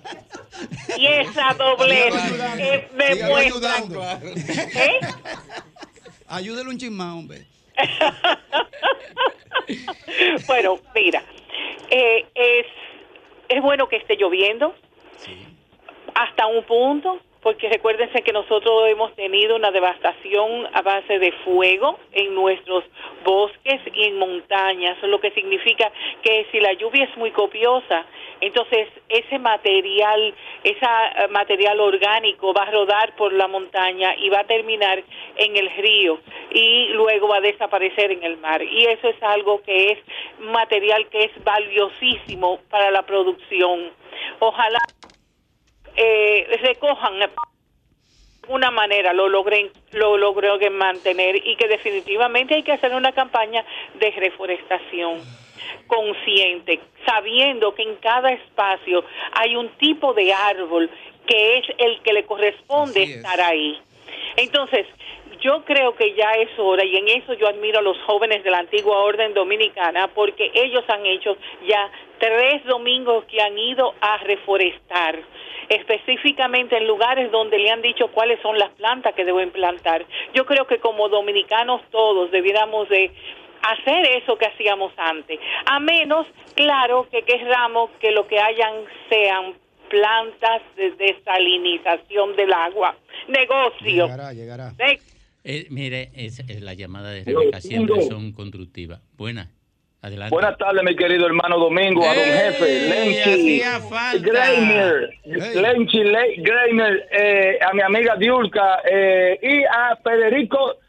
Y 0.98 1.06
esa 1.06 1.54
doblez 1.54 2.14
eh, 2.58 2.90
me 2.94 3.16
muestra. 3.16 4.20
¿Eh? 4.24 5.00
Ayúdelo 6.28 6.72
un 6.72 6.78
chismán, 6.78 7.12
hombre. 7.12 7.46
bueno, 10.48 10.80
mira, 10.96 11.24
eh, 11.90 12.26
es, 12.34 12.66
es 13.50 13.62
bueno 13.62 13.88
que 13.88 13.98
esté 13.98 14.16
lloviendo 14.16 14.74
hasta 16.16 16.48
un 16.48 16.64
punto 16.64 17.20
porque 17.42 17.70
recuérdense 17.70 18.22
que 18.22 18.32
nosotros 18.32 18.88
hemos 18.88 19.16
tenido 19.16 19.56
una 19.56 19.72
devastación 19.72 20.68
a 20.74 20.82
base 20.82 21.18
de 21.18 21.32
fuego 21.44 21.98
en 22.12 22.36
nuestros 22.36 22.84
bosques 23.26 23.82
y 23.96 24.04
en 24.06 24.20
montañas, 24.20 25.02
lo 25.04 25.20
que 25.20 25.32
significa 25.32 25.92
que 26.22 26.46
si 26.52 26.60
la 26.60 26.74
lluvia 26.74 27.06
es 27.06 27.18
muy 27.18 27.32
copiosa, 27.32 28.06
entonces 28.42 28.90
ese 29.10 29.40
material, 29.40 30.34
ese 30.64 30.86
eh, 30.86 31.28
material 31.30 31.80
orgánico 31.80 32.54
va 32.54 32.64
a 32.64 32.72
rodar 32.72 33.16
por 33.16 33.34
la 33.34 33.48
montaña 33.48 34.16
y 34.18 34.30
va 34.30 34.42
a 34.42 34.48
terminar 34.48 35.04
en 35.36 35.58
el 35.58 35.70
río 35.78 36.20
y 36.52 36.90
luego 36.90 37.28
va 37.28 37.38
a 37.38 37.42
desaparecer 37.42 38.12
en 38.12 38.24
el 38.24 38.38
mar. 38.38 38.62
Y 38.62 38.86
eso 38.86 39.08
es 39.08 39.22
algo 39.24 39.62
que 39.64 39.94
es 39.94 40.00
material 40.40 41.08
que 41.10 41.26
es 41.26 41.44
valiosísimo 41.44 42.60
para 42.70 42.92
la 42.92 43.04
producción. 43.04 43.92
Ojalá 44.40 44.80
recojan 46.58 47.14
una 48.48 48.72
manera 48.72 49.14
lo 49.14 49.30
logren 49.30 49.72
lo 49.92 50.18
logren 50.18 50.74
mantener 50.74 51.36
y 51.36 51.56
que 51.56 51.68
definitivamente 51.68 52.56
hay 52.56 52.64
que 52.64 52.74
hacer 52.74 52.94
una 52.94 53.12
campaña 53.12 53.64
de 53.96 54.12
reforestación 54.12 55.22
consciente, 55.88 56.80
sabiendo 57.06 57.74
que 57.76 57.84
en 57.84 57.96
cada 57.98 58.32
espacio 58.32 59.04
hay 59.34 59.56
un 59.56 59.70
tipo 59.78 60.14
de 60.14 60.34
árbol 60.34 60.90
que 61.28 61.58
es 61.60 61.66
el 61.78 62.02
que 62.02 62.14
le 62.14 62.26
corresponde 62.26 63.04
estar 63.04 63.40
ahí. 63.40 63.80
Entonces, 64.36 64.88
yo 65.42 65.66
creo 65.66 65.96
que 65.96 66.14
ya 66.14 66.32
es 66.34 66.50
hora 66.58 66.86
y 66.86 66.96
en 66.96 67.08
eso 67.08 67.34
yo 67.34 67.48
admiro 67.48 67.80
a 67.80 67.82
los 67.82 67.98
jóvenes 68.04 68.44
de 68.44 68.52
la 68.52 68.60
antigua 68.60 68.98
orden 69.00 69.34
dominicana 69.34 70.08
porque 70.08 70.52
ellos 70.54 70.84
han 70.88 71.06
hecho 71.06 71.36
ya 71.68 71.90
tres 72.20 72.64
domingos 72.66 73.26
que 73.26 73.42
han 73.42 73.58
ido 73.58 73.94
a 74.00 74.18
reforestar 74.20 75.20
específicamente 75.68 76.78
en 76.78 76.88
lugares 76.88 77.32
donde 77.32 77.58
le 77.58 77.72
han 77.72 77.82
dicho 77.82 78.10
cuáles 78.10 78.40
son 78.42 78.60
las 78.60 78.70
plantas 78.72 79.16
que 79.16 79.26
deben 79.26 79.52
plantar. 79.52 80.06
Yo 80.34 80.46
creo 80.46 80.68
que 80.68 80.80
como 80.80 81.10
dominicanos 81.10 81.82
todos 81.92 82.30
debiéramos 82.30 82.90
de 82.90 83.12
hacer 83.64 84.06
eso 84.22 84.38
que 84.38 84.48
hacíamos 84.48 84.92
antes, 84.98 85.40
a 85.66 85.80
menos, 85.80 86.28
claro, 86.56 87.08
que 87.10 87.22
querramos 87.24 87.90
que 88.00 88.12
lo 88.12 88.28
que 88.28 88.40
hayan 88.40 88.86
sean 89.10 89.54
plantas 89.90 90.62
de 90.76 90.92
desalinización 90.92 92.36
del 92.36 92.54
agua. 92.54 92.96
Negocio. 93.28 94.08
Llegará, 94.08 94.34
llegará. 94.34 94.74
Eh, 95.44 95.68
mire, 95.70 96.12
es, 96.14 96.40
es 96.40 96.62
la 96.62 96.74
llamada 96.74 97.12
de 97.12 97.24
Rebeca 97.24 97.62
siempre 97.62 98.02
son 98.04 98.32
constructivas. 98.32 99.02
Buenas. 99.18 99.50
Adelante. 100.04 100.34
Buenas 100.34 100.58
tardes, 100.58 100.84
mi 100.84 100.96
querido 100.96 101.28
hermano 101.28 101.60
Domingo, 101.60 102.04
a 102.04 102.16
don 102.16 102.24
jefe, 102.24 102.90
Lenchi 102.90 103.62
Greiner, 104.20 105.10
Lenchi 105.26 106.00
Greiner, 106.42 107.08
eh, 107.12 107.60
a 107.62 107.72
mi 107.72 107.84
amiga 107.84 108.16
Diulka 108.16 108.80
eh, 108.92 109.40
y 109.44 109.64
a 109.64 109.96
Federico 110.04 110.80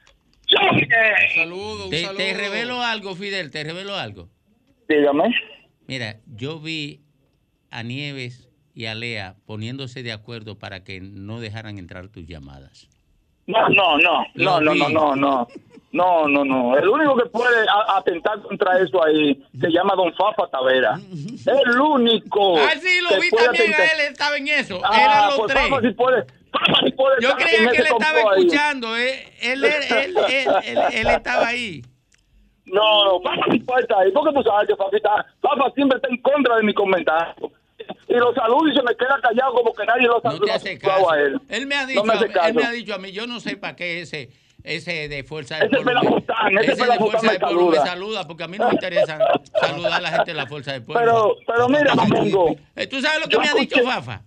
Saludos. 1.34 1.90
Te, 1.90 2.06
te 2.16 2.34
revelo 2.34 2.82
algo, 2.82 3.14
Fidel, 3.14 3.50
te 3.50 3.64
revelo 3.64 3.96
algo. 3.96 4.28
Dígame. 4.88 5.34
Mira, 5.86 6.20
yo 6.26 6.60
vi 6.60 7.02
a 7.70 7.82
Nieves 7.82 8.48
y 8.74 8.86
a 8.86 8.94
Lea 8.94 9.36
poniéndose 9.46 10.02
de 10.02 10.12
acuerdo 10.12 10.58
para 10.58 10.84
que 10.84 11.00
no 11.00 11.40
dejaran 11.40 11.78
entrar 11.78 12.08
tus 12.08 12.26
llamadas. 12.26 12.88
No, 13.46 13.68
no, 13.68 13.98
no, 13.98 14.26
no, 14.34 14.60
no, 14.60 14.74
no, 14.74 14.88
no, 14.88 15.16
no. 15.16 15.48
No, 15.92 16.26
no, 16.26 16.42
no. 16.42 16.76
El 16.78 16.88
único 16.88 17.14
que 17.16 17.26
puede 17.26 17.66
atentar 17.94 18.40
contra 18.40 18.78
eso 18.78 19.04
ahí 19.04 19.38
se 19.60 19.68
llama 19.68 19.94
Don 19.94 20.12
Fafa 20.14 20.48
Tavera. 20.48 20.98
El 20.98 21.80
único. 21.80 22.56
Ah, 22.58 22.72
sí, 22.80 23.00
lo 23.02 23.20
vi 23.20 23.28
también 23.28 23.74
a 23.74 23.84
él, 23.84 24.00
estaba 24.10 24.36
en 24.38 24.48
eso. 24.48 24.80
Ah, 24.84 24.98
Eran 24.98 25.26
los 25.26 25.36
pues 25.36 25.52
tres. 25.52 25.68
Fafa 25.68 25.82
sí 25.82 25.90
puede, 25.90 26.24
puede 26.96 27.16
Yo 27.20 27.36
creía 27.36 27.70
que 27.72 27.76
él 27.76 27.86
estaba 27.86 28.20
escuchando. 28.36 28.96
Eh. 28.96 29.34
Él, 29.42 29.64
él, 29.64 30.16
él, 30.30 30.78
él, 30.94 31.06
estaba 31.08 31.48
ahí. 31.48 31.82
No, 32.64 33.04
no, 33.04 33.20
Fafa 33.20 33.50
sí 33.50 33.58
puede 33.58 33.82
estar 33.82 33.98
ahí. 33.98 34.12
Porque 34.12 34.32
tú 34.32 34.42
sabes 34.44 34.68
que 34.68 34.76
Fafa, 34.76 34.96
está, 34.96 35.26
Fafa 35.42 35.70
siempre 35.74 35.96
está 35.96 36.08
en 36.08 36.22
contra 36.22 36.56
de 36.56 36.62
mi 36.62 36.72
comentario 36.72 37.52
y 38.08 38.14
lo 38.14 38.34
saludo 38.34 38.68
y 38.68 38.74
se 38.74 38.82
me 38.82 38.94
queda 38.96 39.18
callado 39.22 39.54
como 39.54 39.72
que 39.72 39.84
nadie 39.84 40.06
lo 40.06 40.20
saluda 40.20 40.54
a 41.10 41.18
él. 41.18 41.40
Él 41.48 41.66
me 41.66 41.74
ha 41.76 41.86
dicho, 41.86 42.02
a, 42.10 42.48
él 42.48 42.54
me 42.54 42.64
ha 42.64 42.70
dicho 42.70 42.94
a 42.94 42.98
mí, 42.98 43.12
yo 43.12 43.26
no 43.26 43.40
sé 43.40 43.56
para 43.56 43.76
qué 43.76 44.00
ese 44.00 44.30
ese 44.64 45.08
de 45.08 45.24
fuerza 45.24 45.58
de 45.58 45.68
pueblo. 45.68 46.00
ese, 46.60 46.72
ese 46.72 46.86
de 46.86 46.98
fuerza 46.98 47.32
de 47.32 47.40
pueblo 47.40 47.66
me 47.70 47.76
saluda 47.78 48.26
porque 48.26 48.44
a 48.44 48.48
mí 48.48 48.58
no 48.58 48.68
me 48.68 48.74
interesa 48.74 49.18
saludar 49.60 49.94
a 49.94 50.00
la 50.00 50.10
gente 50.10 50.30
de 50.30 50.36
la 50.36 50.46
fuerza 50.46 50.72
de 50.72 50.80
pueblo. 50.80 51.00
Pero, 51.00 51.36
pero 51.46 51.68
mira, 51.68 51.94
Domingo. 51.96 52.56
Eh, 52.76 52.86
¿Tú 52.86 53.00
sabes 53.00 53.20
lo 53.20 53.28
que 53.28 53.38
me 53.38 53.48
ha 53.48 53.54
dicho 53.54 53.82
Fafa? 53.82 54.22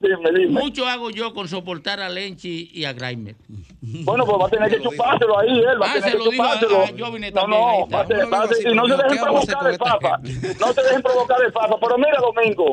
Dime, 0.00 0.30
dime. 0.30 0.60
Mucho 0.60 0.86
hago 0.86 1.10
yo 1.10 1.34
con 1.34 1.48
soportar 1.48 1.98
a 2.00 2.08
Lenchi 2.08 2.70
y 2.72 2.84
a 2.84 2.92
Grimer. 2.92 3.34
Bueno, 3.80 4.24
pues 4.24 4.38
va 4.40 4.46
a 4.46 4.48
tener 4.48 4.70
que 4.70 4.80
chupárselo 4.80 5.38
ahí, 5.38 5.58
él. 5.58 5.82
Va 5.82 5.86
a 5.86 5.90
ah, 5.90 5.94
tener 5.94 6.18
que 6.18 6.30
chupárselo. 6.30 6.96
yo 6.96 7.12
vine 7.12 7.30
no, 7.32 7.46
no, 7.48 7.88
va 7.88 8.00
a 8.00 8.06
tener, 8.06 8.32
va 8.32 8.42
a 8.42 8.46
y 8.46 8.74
no 8.74 8.86
se 8.86 8.96
dejen 8.96 9.18
provocar 9.24 9.64
de 9.64 9.78
Fafa. 9.78 10.18
No 10.60 10.72
se 10.72 10.82
dejen 10.82 11.02
provocar 11.02 11.40
de 11.40 11.50
Fafa. 11.50 11.76
Pero 11.80 11.98
mira, 11.98 12.18
Domingo, 12.20 12.72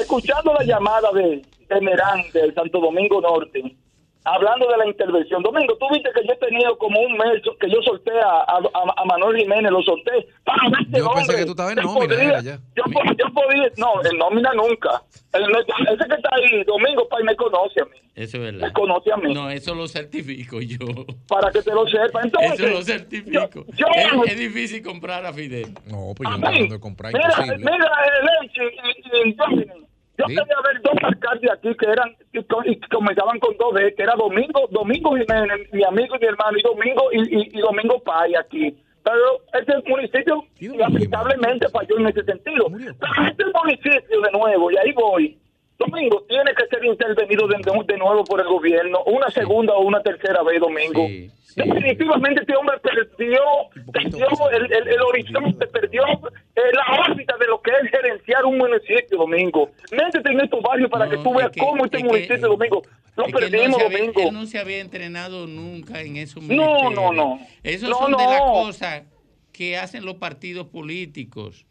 escuchando 0.00 0.54
la 0.54 0.64
llamada 0.64 1.10
de, 1.12 1.42
de 1.68 1.80
Merán, 1.82 2.22
del 2.32 2.54
Santo 2.54 2.80
Domingo 2.80 3.20
Norte, 3.20 3.76
hablando 4.24 4.66
de 4.68 4.76
la 4.76 4.86
intervención. 4.86 5.42
Domingo, 5.42 5.76
tú 5.78 5.86
viste 5.92 6.10
que 6.14 6.26
yo 6.26 6.32
he 6.32 6.36
tenido 6.36 6.76
como 6.78 7.00
un 7.00 7.12
mes 7.16 7.42
que 7.60 7.70
yo 7.70 7.82
solté 7.82 8.12
a, 8.20 8.44
a, 8.48 9.04
Manuel 9.04 9.36
Jiménez, 9.38 9.70
lo 9.70 9.82
solté 9.82 10.28
para 10.44 10.80
este 10.80 10.98
Yo 10.98 11.10
pensé 11.12 11.36
que 11.36 11.44
tú 11.44 11.50
estabas 11.50 11.76
en 11.76 11.82
nómina. 11.82 12.40
yo, 12.40 12.54
yo, 12.74 12.84
podía, 13.34 13.70
no, 13.76 14.04
en 14.04 14.18
nómina 14.18 14.52
nunca. 14.54 15.02
ese 15.32 16.08
que 16.08 16.14
está 16.14 16.30
ahí, 16.32 16.64
Domingo, 16.64 17.08
para 17.08 17.24
me 17.24 17.36
conoce 17.36 17.82
a 17.82 17.84
mí. 17.86 17.98
Eso 18.14 18.36
es 18.36 18.42
verdad. 18.42 18.66
Me 18.66 18.72
conoce 18.72 19.12
a 19.12 19.16
mí. 19.16 19.32
No, 19.32 19.50
eso 19.50 19.74
lo 19.74 19.88
certifico 19.88 20.60
yo. 20.60 20.78
Para 21.28 21.50
que 21.50 21.62
te 21.62 21.72
lo 21.72 21.86
sepa. 21.86 22.20
Entonces, 22.22 22.60
eso 22.60 22.68
lo 22.68 22.82
certifico. 22.82 23.64
es, 24.26 24.38
difícil 24.38 24.82
comprar 24.82 25.24
a 25.24 25.32
Fidel. 25.32 25.72
No, 25.86 26.12
pues 26.14 26.28
yo 26.28 26.36
no 26.36 26.74
de 26.74 26.80
comprar. 26.80 27.12
Mira, 27.12 27.28
mira, 27.56 27.90
el 28.20 28.50
y, 28.52 29.28
y, 29.28 29.30
y 29.30 29.82
yo 30.28 30.44
quería 30.44 30.60
ver 30.64 30.82
dos 30.82 30.94
alcaldes 31.02 31.50
aquí 31.50 31.74
que 31.74 31.86
eran 31.86 32.16
y 32.32 32.80
comenzaban 32.88 33.38
con 33.38 33.56
dos 33.56 33.74
D, 33.74 33.94
que 33.94 34.02
era 34.02 34.14
Domingo, 34.14 34.66
Domingo 34.70 35.16
Jiménez, 35.16 35.72
mi 35.72 35.84
amigo 35.84 36.16
y 36.16 36.18
mi 36.20 36.26
hermano, 36.26 36.58
y 36.58 36.62
Domingo 36.62 37.02
y, 37.12 37.60
Domingo 37.60 38.00
Pay 38.00 38.34
aquí. 38.34 38.76
Pero 39.04 39.40
este 39.54 39.90
municipio 39.90 40.44
lamentablemente 40.60 41.68
falló 41.68 41.98
en 41.98 42.06
ese 42.08 42.24
sentido. 42.24 42.66
Pero 42.70 43.28
este 43.28 43.44
municipio 43.52 44.20
de 44.20 44.30
nuevo, 44.32 44.70
y 44.70 44.76
ahí 44.76 44.92
voy, 44.92 45.38
Domingo, 45.86 46.24
tiene 46.28 46.52
que 46.54 46.66
ser 46.66 46.84
intervenido 46.84 47.46
de, 47.48 47.56
de 47.86 47.98
nuevo 47.98 48.24
por 48.24 48.40
el 48.40 48.46
gobierno, 48.46 49.02
una 49.06 49.30
segunda 49.30 49.74
o 49.74 49.82
una 49.82 50.02
tercera 50.02 50.42
vez, 50.42 50.60
Domingo. 50.60 51.06
Definitivamente 51.56 52.40
este 52.40 52.56
hombre 52.56 52.78
perdió, 52.78 53.40
perdió 53.92 54.26
el, 54.50 54.88
el, 54.88 55.00
horizonte, 55.02 55.66
perdió 55.66 56.02
eh, 56.02 56.60
la 56.72 57.02
órbita 57.06 57.36
de 57.38 57.46
lo 57.46 57.60
que 57.60 57.70
es 57.70 57.90
gerenciar 57.90 58.44
un 58.44 58.58
municipio, 58.58 59.18
Domingo. 59.18 59.70
Métete 59.90 60.30
en 60.30 60.40
estos 60.40 60.62
barrios 60.62 60.90
para 60.90 61.08
que 61.08 61.18
tú 61.18 61.34
veas 61.34 61.50
cómo 61.58 61.84
este 61.84 62.02
municipio, 62.02 62.48
Domingo, 62.48 62.82
lo 63.16 63.24
perdimos, 63.26 63.78
no 63.78 63.84
Domingo. 63.84 64.20
Él 64.22 64.32
no 64.32 64.46
se 64.46 64.58
había 64.58 64.80
entrenado 64.80 65.46
nunca 65.46 66.00
en 66.00 66.16
esos 66.16 66.42
No, 66.42 66.90
no, 66.90 67.12
no. 67.12 67.38
Esas 67.62 67.90
son 67.90 68.12
de 68.12 68.24
las 68.24 68.40
cosas 68.40 69.02
que 69.52 69.76
hacen 69.76 70.04
los 70.04 70.16
partidos 70.16 70.68
políticos. 70.68 71.66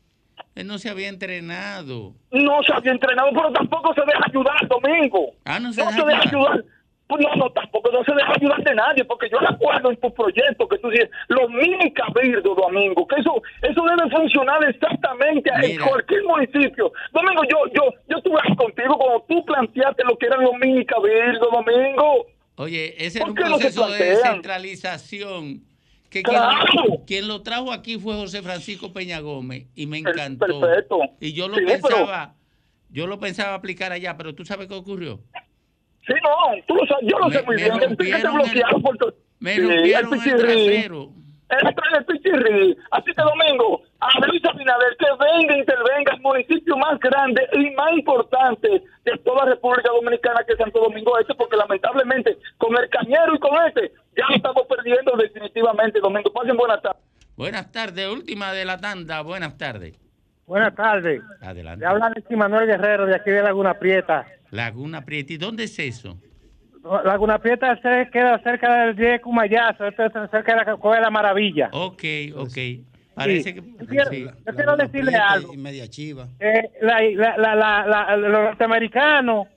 Él 0.56 0.68
no 0.68 0.78
se 0.78 0.90
había 0.90 1.10
entrenado. 1.10 2.14
No 2.32 2.64
se 2.64 2.74
había 2.74 2.92
entrenado, 2.92 3.30
pero 3.34 3.52
tampoco 3.52 3.94
se 3.94 4.02
deja 4.02 4.22
ayudar, 4.28 4.68
Domingo. 4.68 5.32
Ah, 5.46 5.60
no 5.60 5.72
se, 5.74 5.82
no 5.82 5.88
deja, 5.88 6.02
se 6.02 6.08
deja 6.08 6.22
ayudar. 6.30 6.66
Pues 7.08 7.26
no, 7.28 7.36
no, 7.36 7.52
tampoco 7.52 7.92
no 7.92 8.04
se 8.06 8.14
deja 8.14 8.32
ayudar 8.34 8.64
de 8.64 8.74
nadie, 8.74 9.04
porque 9.04 9.30
yo 9.30 9.38
recuerdo 9.40 9.92
en 9.92 9.98
tu 9.98 10.14
proyecto 10.14 10.68
que 10.68 10.78
tú 10.78 10.90
dices, 10.90 11.10
los 11.28 11.50
mini 11.50 11.92
cabildos, 11.92 12.56
Domingo, 12.56 13.06
que 13.06 13.20
eso 13.20 13.42
eso 13.62 13.82
debe 13.84 14.10
funcionar 14.10 14.64
exactamente 14.64 15.52
en 15.62 15.78
cualquier 15.80 16.24
municipio. 16.24 16.94
Domingo, 17.12 17.44
yo 17.50 17.58
yo 17.74 17.94
yo 18.08 18.18
estuve 18.18 18.40
contigo 18.56 18.98
cuando 18.98 19.26
tú 19.28 19.44
planteaste 19.46 20.04
lo 20.06 20.18
que 20.18 20.28
eran 20.28 20.42
los 20.42 20.54
mini 20.54 20.86
cabildos, 20.86 21.50
Domingo. 21.52 22.28
Oye, 22.56 22.96
ese 22.98 23.20
es 23.20 23.26
un 23.26 23.36
proceso 23.36 23.90
de 23.90 24.06
descentralización 24.06 25.64
que 26.12 26.24
quien, 27.08 27.28
lo 27.30 27.41
trajo 27.41 27.71
aquí 27.71 27.97
fue 27.97 28.15
José 28.15 28.41
Francisco 28.41 28.91
Peña 28.91 29.21
Gómez 29.21 29.67
y 29.76 29.88
me 29.88 30.00
encantó. 30.00 30.45
Perfecto. 30.45 31.00
Y 31.21 31.32
yo 31.32 31.47
lo 31.47 31.56
pensaba, 31.56 32.36
yo 32.89 33.08
lo 33.08 33.17
pensaba 33.17 33.56
aplicar 33.56 33.93
allá, 33.93 34.17
pero 34.17 34.36
tú 34.36 34.43
sabes 34.43 34.67
qué 34.67 34.74
ocurrió. 34.74 35.21
Sí, 36.06 36.13
no, 36.21 36.62
tú 36.67 36.76
lo 36.76 36.86
sabes, 36.86 37.08
yo 37.10 37.17
lo 37.17 37.32
sé 37.32 37.41
muy 37.43 37.56
bien. 37.56 37.80
Rompieron 37.80 38.41
el, 38.41 38.82
por 38.82 39.15
me 39.39 39.58
rompieron 39.58 40.13
el, 40.13 40.36
trasero. 40.36 41.13
El, 41.52 42.06
pichirri. 42.06 42.78
Así 42.92 43.14
que 43.14 43.22
Domingo, 43.22 43.82
a 44.00 44.26
Luis 44.26 44.44
Abinader 44.46 44.96
que 44.98 45.06
venga, 45.20 45.58
intervenga 45.58 46.14
el 46.14 46.22
municipio 46.22 46.78
más 46.78 47.00
grande 47.00 47.48
y 47.54 47.70
más 47.72 47.92
importante 47.94 48.82
de 49.04 49.18
toda 49.24 49.46
la 49.46 49.52
República 49.52 49.90
Dominicana 49.90 50.44
que 50.46 50.54
es 50.54 50.58
Santo 50.58 50.80
Domingo 50.80 51.18
Este, 51.20 51.36
porque 51.36 51.58
lamentablemente 51.58 52.38
con 52.58 52.76
el 52.78 52.90
cañero 52.90 53.36
y 53.36 53.40
con 53.40 53.52
este 53.68 53.92
ya 54.16 54.26
estamos 54.36 54.66
perdiendo 54.68 55.12
definitivamente, 55.18 56.00
Domingo. 56.00 56.32
Pasen 56.32 56.58
buenas 56.58 56.82
tardes. 56.82 57.02
Buenas 57.36 57.72
tardes, 57.72 58.08
última 58.08 58.54
de 58.54 58.66
la 58.66 58.78
tanda. 58.78 59.22
Buenas 59.22 59.58
tardes. 59.58 59.98
Buenas 60.46 60.76
tardes. 60.76 61.22
Adelante. 61.42 61.80
Le 61.80 61.86
habla 61.86 62.14
Manuel 62.36 62.68
Guerrero 62.68 63.06
de 63.06 63.16
aquí 63.16 63.32
de 63.32 63.42
Laguna 63.42 63.74
Prieta. 63.74 64.26
Laguna 64.52 65.04
Prieta. 65.04 65.34
¿Y 65.34 65.38
dónde 65.38 65.64
es 65.64 65.80
eso? 65.80 66.18
Laguna 66.84 67.38
Prieta 67.39 67.76
se 67.82 68.10
queda 68.12 68.39
cerca 68.39 68.86
del 68.86 68.96
Diego 68.96 69.24
Cumayazo, 69.24 69.86
esto 69.86 70.06
es 70.06 70.13
cerca 70.32 70.56
de 70.56 70.65
la 70.65 70.76
Cueva 70.78 70.96
de 70.96 71.02
la 71.02 71.12
Maravilla. 71.12 71.70
Ok, 71.72 72.04
ok. 72.36 72.58
Parece 73.13 73.54
que. 73.54 73.62
Yo 73.62 73.86
quiero, 74.56 74.76
decirle 74.78 75.15
algo. 75.15 75.54
media 75.54 75.88
chiva. 75.88 76.28
Eh, 76.39 76.72
la, 76.82 77.02
la, 77.38 77.56
la, 77.56 78.17
los 78.17 78.32
norteamericanos 78.32 79.48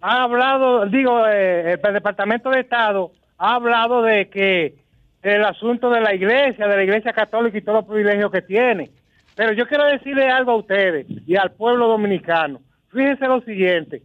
han 0.00 0.20
hablado, 0.22 0.86
digo, 0.86 1.26
eh, 1.26 1.72
el 1.82 1.92
Departamento 1.92 2.50
de 2.50 2.60
Estado 2.60 3.12
ha 3.36 3.54
hablado 3.54 4.02
de 4.02 4.28
que 4.28 4.74
el 5.22 5.44
asunto 5.44 5.90
de 5.90 6.00
la 6.00 6.14
iglesia, 6.14 6.66
de 6.66 6.76
la 6.76 6.84
iglesia 6.84 7.12
católica 7.12 7.58
y 7.58 7.62
todos 7.62 7.80
los 7.80 7.88
privilegios 7.88 8.30
que 8.30 8.42
tiene. 8.42 8.90
Pero 9.34 9.52
yo 9.52 9.66
quiero 9.66 9.84
decirle 9.84 10.28
algo 10.28 10.52
a 10.52 10.56
ustedes 10.56 11.06
y 11.26 11.36
al 11.36 11.52
pueblo 11.52 11.88
dominicano. 11.88 12.60
Fíjense 12.92 13.26
lo 13.26 13.40
siguiente. 13.42 14.02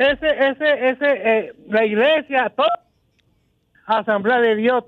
Ese, 0.00 0.30
ese, 0.30 0.88
ese, 0.88 1.06
eh, 1.10 1.52
la 1.68 1.84
iglesia, 1.84 2.50
toda 2.56 2.70
Asamblea 3.84 4.40
de 4.40 4.56
Dios, 4.56 4.82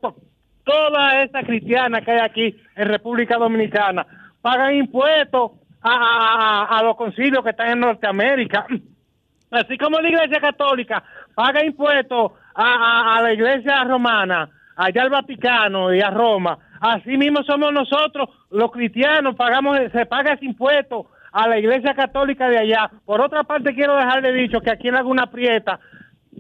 toda 0.65 1.23
esa 1.23 1.43
cristiana 1.43 2.01
que 2.01 2.13
hay 2.13 2.21
aquí 2.21 2.57
en 2.75 2.89
República 2.89 3.37
Dominicana, 3.37 4.07
pagan 4.41 4.75
impuestos 4.75 5.51
a, 5.83 6.79
a, 6.79 6.83
los 6.83 6.97
concilios 6.97 7.45
que 7.45 7.51
están 7.51 7.73
en 7.73 7.81
Norteamérica. 7.81 8.67
Así 9.51 9.77
como 9.77 10.01
la 10.01 10.09
iglesia 10.09 10.41
católica 10.41 11.05
paga 11.35 11.63
impuestos 11.63 12.33
a, 12.55 13.19
a, 13.19 13.21
la 13.21 13.35
iglesia 13.35 13.85
romana, 13.85 14.49
allá 14.77 15.03
al 15.03 15.11
Vaticano 15.11 15.93
y 15.93 16.01
a 16.01 16.09
Roma. 16.09 16.57
Así 16.81 17.19
mismo 17.19 17.43
somos 17.43 17.71
nosotros, 17.71 18.31
los 18.51 18.73
cristianos, 18.73 19.37
pagamos, 19.37 19.77
se 19.93 20.07
paga 20.07 20.33
ese 20.33 20.47
impuesto 20.47 21.11
a 21.33 21.49
la 21.49 21.59
iglesia 21.59 21.95
católica 21.95 22.49
de 22.49 22.59
allá. 22.59 22.91
Por 23.05 23.21
otra 23.21 23.45
parte, 23.45 23.75
quiero 23.75 23.97
dejarle 23.97 24.33
dicho 24.33 24.61
que 24.61 24.71
aquí 24.71 24.89
en 24.89 24.95
Laguna 24.95 25.31
Prieta 25.31 25.81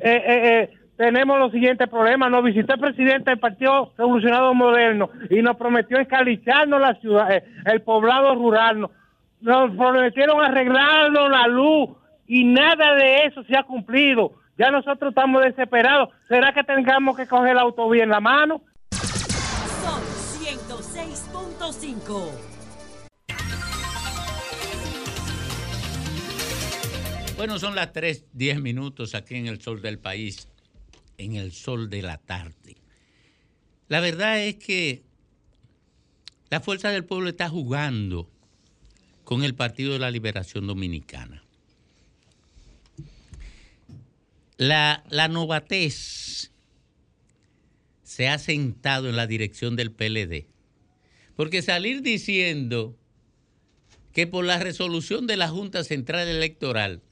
eh, 0.01 0.11
eh, 0.11 0.23
eh, 0.27 0.71
tenemos 0.97 1.39
los 1.39 1.51
siguientes 1.51 1.89
problemas. 1.89 2.31
Nos 2.31 2.45
visitó 2.45 2.75
el 2.75 2.81
presidente 2.81 3.31
del 3.31 3.41
Partido 3.41 3.93
Revolucionario 3.97 4.55
Moderno 4.55 5.11
y 5.31 5.41
nos 5.43 5.57
prometió 5.57 5.99
escalicharnos 5.99 6.81
la 6.81 6.95
ciudad, 6.97 7.43
el 7.65 7.83
poblado 7.83 8.35
rural. 8.35 8.89
Nos, 9.41 9.77
prometieron 9.77 10.45
arreglarnos 10.45 11.31
la 11.31 11.49
luz 11.49 11.91
y 12.27 12.45
nada 12.45 12.95
de 12.95 13.25
eso 13.25 13.43
se 13.45 13.57
ha 13.57 13.63
cumplido. 13.63 14.33
Ya 14.59 14.71
nosotros 14.71 15.09
estamos 15.09 15.43
desesperados. 15.43 16.11
¿Será 16.29 16.53
que 16.53 16.63
tengamos 16.63 17.17
que 17.17 17.27
coger 17.27 17.55
la 17.55 17.63
autovía 17.63 18.05
en 18.05 18.11
la 18.11 18.21
mano? 18.21 18.61
Son 18.91 20.03
106.5. 20.39 22.52
Bueno, 27.37 27.59
son 27.59 27.75
las 27.75 27.92
3, 27.92 28.27
10 28.33 28.61
minutos 28.61 29.14
aquí 29.14 29.37
en 29.37 29.47
el 29.47 29.61
sol 29.61 29.83
del 29.83 29.99
país, 29.99 30.49
en 31.18 31.37
el 31.37 31.53
sol 31.53 31.88
de 31.88 32.03
la 32.03 32.18
tarde. 32.18 32.77
La 33.88 34.01
verdad 34.01 34.42
es 34.42 34.57
que 34.57 35.03
la 36.51 36.61
Fuerza 36.61 36.90
del 36.90 37.05
Pueblo 37.05 37.31
está 37.31 37.49
jugando 37.49 38.31
con 39.25 39.45
el 39.45 39.55
Partido 39.55 39.92
de 39.92 39.99
la 39.99 40.11
Liberación 40.11 40.66
Dominicana. 40.66 41.42
La, 44.59 45.03
la 45.09 45.29
novatez 45.29 46.53
se 48.03 48.29
ha 48.29 48.38
sentado 48.38 49.09
en 49.09 49.16
la 49.16 49.27
dirección 49.27 49.75
del 49.75 49.90
PLD. 49.90 50.47
Porque 51.35 51.62
salir 51.62 52.03
diciendo 52.03 52.97
que 54.12 54.27
por 54.27 54.45
la 54.45 54.59
resolución 54.59 55.27
de 55.27 55.38
la 55.38 55.49
Junta 55.49 55.83
Central 55.83 56.29
Electoral 56.29 57.03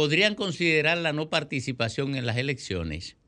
podrían 0.00 0.34
considerar 0.34 0.96
la 0.96 1.12
no 1.12 1.28
participación 1.28 2.16
en 2.16 2.24
las 2.24 2.38
elecciones 2.38 3.18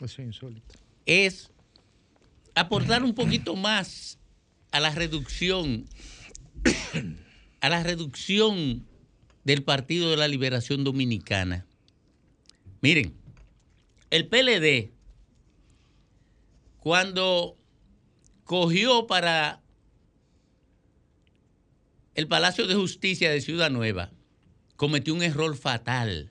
Eso 0.00 0.22
es 0.22 0.28
insólito. 0.28 0.78
es 1.06 1.50
aportar 2.54 3.02
un 3.02 3.16
poquito 3.16 3.56
más 3.56 4.16
a 4.70 4.78
la 4.78 4.94
reducción 4.94 5.86
a 7.60 7.68
la 7.68 7.82
reducción 7.82 8.86
del 9.42 9.64
Partido 9.64 10.12
de 10.12 10.16
la 10.16 10.28
Liberación 10.28 10.84
Dominicana. 10.84 11.66
Miren, 12.80 13.12
el 14.10 14.28
PLD 14.28 14.92
cuando 16.78 17.58
cogió 18.44 19.08
para 19.08 19.60
el 22.14 22.28
Palacio 22.28 22.68
de 22.68 22.76
Justicia 22.76 23.32
de 23.32 23.40
Ciudad 23.40 23.68
Nueva, 23.68 24.12
cometió 24.78 25.12
un 25.12 25.24
error 25.24 25.56
fatal. 25.56 26.30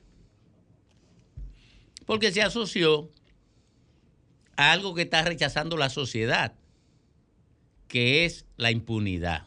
Porque 2.05 2.31
se 2.31 2.41
asoció 2.41 3.11
a 4.55 4.71
algo 4.71 4.95
que 4.95 5.01
está 5.01 5.21
rechazando 5.21 5.75
la 5.75 5.89
sociedad, 5.89 6.55
que 7.89 8.23
es 8.23 8.45
la 8.55 8.71
impunidad. 8.71 9.45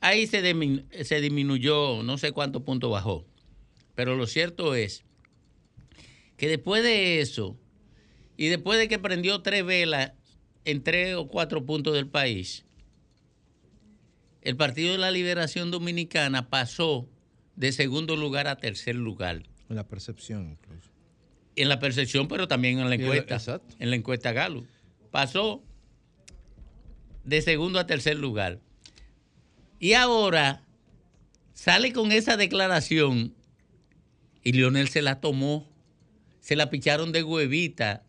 Ahí 0.00 0.26
se, 0.26 0.40
se 1.04 1.20
disminuyó, 1.20 2.02
no 2.02 2.16
sé 2.16 2.32
cuántos 2.32 2.62
puntos 2.62 2.90
bajó, 2.90 3.26
pero 3.94 4.16
lo 4.16 4.26
cierto 4.26 4.74
es 4.74 5.04
que 6.38 6.48
después 6.48 6.82
de 6.82 7.20
eso, 7.20 7.58
y 8.38 8.46
después 8.46 8.78
de 8.78 8.88
que 8.88 8.98
prendió 8.98 9.42
tres 9.42 9.62
velas 9.66 10.12
en 10.64 10.82
tres 10.82 11.16
o 11.16 11.28
cuatro 11.28 11.66
puntos 11.66 11.92
del 11.92 12.08
país, 12.08 12.64
el 14.40 14.56
Partido 14.56 14.92
de 14.92 14.98
la 14.98 15.10
Liberación 15.10 15.70
Dominicana 15.70 16.48
pasó 16.48 17.06
de 17.58 17.72
segundo 17.72 18.14
lugar 18.14 18.46
a 18.46 18.56
tercer 18.56 18.94
lugar. 18.94 19.42
En 19.68 19.74
la 19.74 19.88
percepción, 19.88 20.48
incluso. 20.48 20.90
En 21.56 21.68
la 21.68 21.80
percepción, 21.80 22.28
pero 22.28 22.46
también 22.46 22.78
en 22.78 22.88
la 22.88 22.94
encuesta. 22.94 23.34
exacto. 23.34 23.74
En 23.80 23.90
la 23.90 23.96
encuesta 23.96 24.32
Galo. 24.32 24.64
Pasó 25.10 25.64
de 27.24 27.42
segundo 27.42 27.80
a 27.80 27.86
tercer 27.86 28.16
lugar. 28.16 28.60
Y 29.80 29.94
ahora 29.94 30.62
sale 31.52 31.92
con 31.92 32.12
esa 32.12 32.36
declaración 32.36 33.34
y 34.44 34.52
Lionel 34.52 34.88
se 34.88 35.02
la 35.02 35.20
tomó. 35.20 35.68
Se 36.38 36.54
la 36.54 36.70
picharon 36.70 37.10
de 37.10 37.24
huevita 37.24 38.04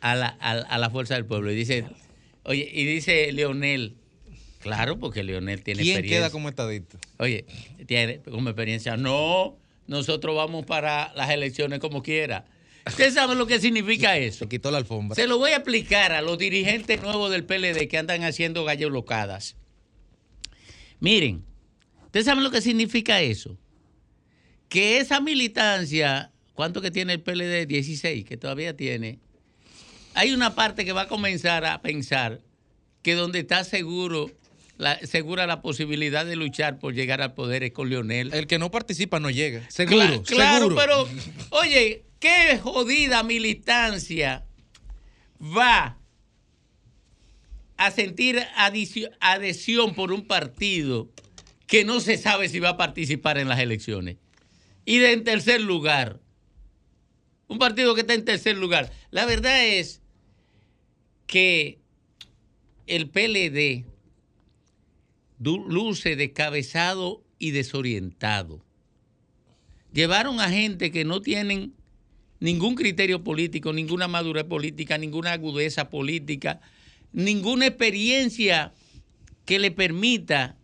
a 0.00 0.14
la, 0.14 0.36
a, 0.38 0.50
a 0.50 0.78
la 0.78 0.90
fuerza 0.90 1.14
del 1.14 1.24
pueblo. 1.24 1.50
Y 1.50 1.54
dice, 1.54 1.86
oye, 2.42 2.70
y 2.70 2.84
dice 2.84 3.32
Leonel, 3.32 3.96
claro, 4.64 4.98
porque 4.98 5.22
Leonel 5.22 5.62
tiene 5.62 5.82
¿Quién 5.82 5.96
experiencia. 5.96 6.20
queda 6.20 6.30
como 6.30 6.48
estadista? 6.48 6.98
Oye, 7.18 7.44
tiene 7.86 8.20
como 8.22 8.48
experiencia. 8.48 8.96
No, 8.96 9.58
nosotros 9.86 10.34
vamos 10.34 10.64
para 10.64 11.12
las 11.14 11.28
elecciones 11.28 11.80
como 11.80 12.02
quiera. 12.02 12.46
¿Usted 12.86 13.12
sabe 13.12 13.34
lo 13.34 13.46
que 13.46 13.60
significa 13.60 14.16
eso? 14.16 14.38
Se 14.40 14.48
quitó 14.48 14.70
la 14.70 14.78
alfombra. 14.78 15.16
Se 15.16 15.26
lo 15.26 15.36
voy 15.36 15.50
a 15.50 15.56
explicar 15.56 16.12
a 16.12 16.22
los 16.22 16.38
dirigentes 16.38 17.02
nuevos 17.02 17.30
del 17.30 17.44
PLD 17.44 17.86
que 17.88 17.98
andan 17.98 18.24
haciendo 18.24 18.64
gallo 18.64 18.88
locadas. 18.88 19.56
Miren, 20.98 21.44
¿ustedes 22.06 22.24
saben 22.24 22.42
lo 22.42 22.50
que 22.50 22.62
significa 22.62 23.20
eso? 23.20 23.58
Que 24.70 24.96
esa 24.96 25.20
militancia, 25.20 26.32
¿cuánto 26.54 26.80
que 26.80 26.90
tiene 26.90 27.12
el 27.12 27.20
PLD? 27.20 27.66
16, 27.66 28.24
que 28.24 28.38
todavía 28.38 28.74
tiene. 28.74 29.18
Hay 30.14 30.32
una 30.32 30.54
parte 30.54 30.86
que 30.86 30.92
va 30.92 31.02
a 31.02 31.08
comenzar 31.08 31.66
a 31.66 31.82
pensar 31.82 32.40
que 33.02 33.14
donde 33.14 33.40
está 33.40 33.64
seguro, 33.64 34.30
la, 34.76 34.98
segura 35.00 35.46
la 35.46 35.62
posibilidad 35.62 36.26
de 36.26 36.36
luchar 36.36 36.78
por 36.78 36.94
llegar 36.94 37.22
al 37.22 37.34
poder 37.34 37.62
es 37.62 37.72
con 37.72 37.88
Leonel. 37.90 38.32
El 38.34 38.46
que 38.46 38.58
no 38.58 38.70
participa 38.70 39.20
no 39.20 39.30
llega. 39.30 39.68
Seguro, 39.70 40.04
Cla- 40.04 40.26
claro, 40.26 40.58
seguro. 40.68 40.76
pero, 40.76 41.08
oye, 41.50 42.04
qué 42.18 42.58
jodida 42.62 43.22
militancia 43.22 44.44
va 45.40 45.98
a 47.76 47.90
sentir 47.90 48.40
adhesión 49.20 49.94
por 49.94 50.12
un 50.12 50.26
partido 50.26 51.10
que 51.66 51.84
no 51.84 52.00
se 52.00 52.16
sabe 52.18 52.48
si 52.48 52.60
va 52.60 52.70
a 52.70 52.76
participar 52.76 53.38
en 53.38 53.48
las 53.48 53.58
elecciones. 53.58 54.16
Y 54.84 54.98
de 54.98 55.12
en 55.12 55.24
tercer 55.24 55.60
lugar, 55.60 56.20
un 57.48 57.58
partido 57.58 57.94
que 57.94 58.02
está 58.02 58.14
en 58.14 58.24
tercer 58.24 58.56
lugar. 58.56 58.92
La 59.10 59.24
verdad 59.26 59.64
es 59.64 60.02
que 61.26 61.78
el 62.86 63.08
PLD 63.08 63.86
luce 65.38 66.16
descabezado 66.16 67.22
y 67.38 67.50
desorientado 67.50 68.64
llevaron 69.94 70.40
a 70.40 70.50
gente 70.50 70.90
que 70.90 71.04
no 71.04 71.22
tienen 71.22 71.72
ningún 72.40 72.74
criterio 72.74 73.24
político, 73.24 73.72
ninguna 73.72 74.08
madurez 74.08 74.44
política, 74.44 74.98
ninguna 74.98 75.32
agudeza 75.32 75.88
política, 75.88 76.60
ninguna 77.12 77.68
experiencia 77.68 78.74
que 79.46 79.58
le 79.58 79.70
permita 79.70 80.58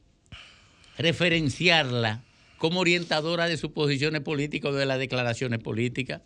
referenciarla 0.99 2.23
como 2.59 2.81
orientadora 2.81 3.47
de 3.47 3.57
sus 3.57 3.71
posiciones 3.71 4.21
políticas 4.21 4.73
o 4.73 4.75
de 4.75 4.85
las 4.85 4.99
declaraciones 4.99 5.61
políticas. 5.61 6.21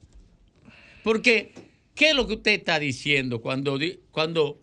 Porque, 1.05 1.53
¿qué 1.95 2.11
es 2.11 2.17
lo 2.17 2.27
que 2.27 2.35
usted 2.35 2.53
está 2.53 2.79
diciendo 2.79 3.41
cuando, 3.41 3.79
cuando 4.11 4.61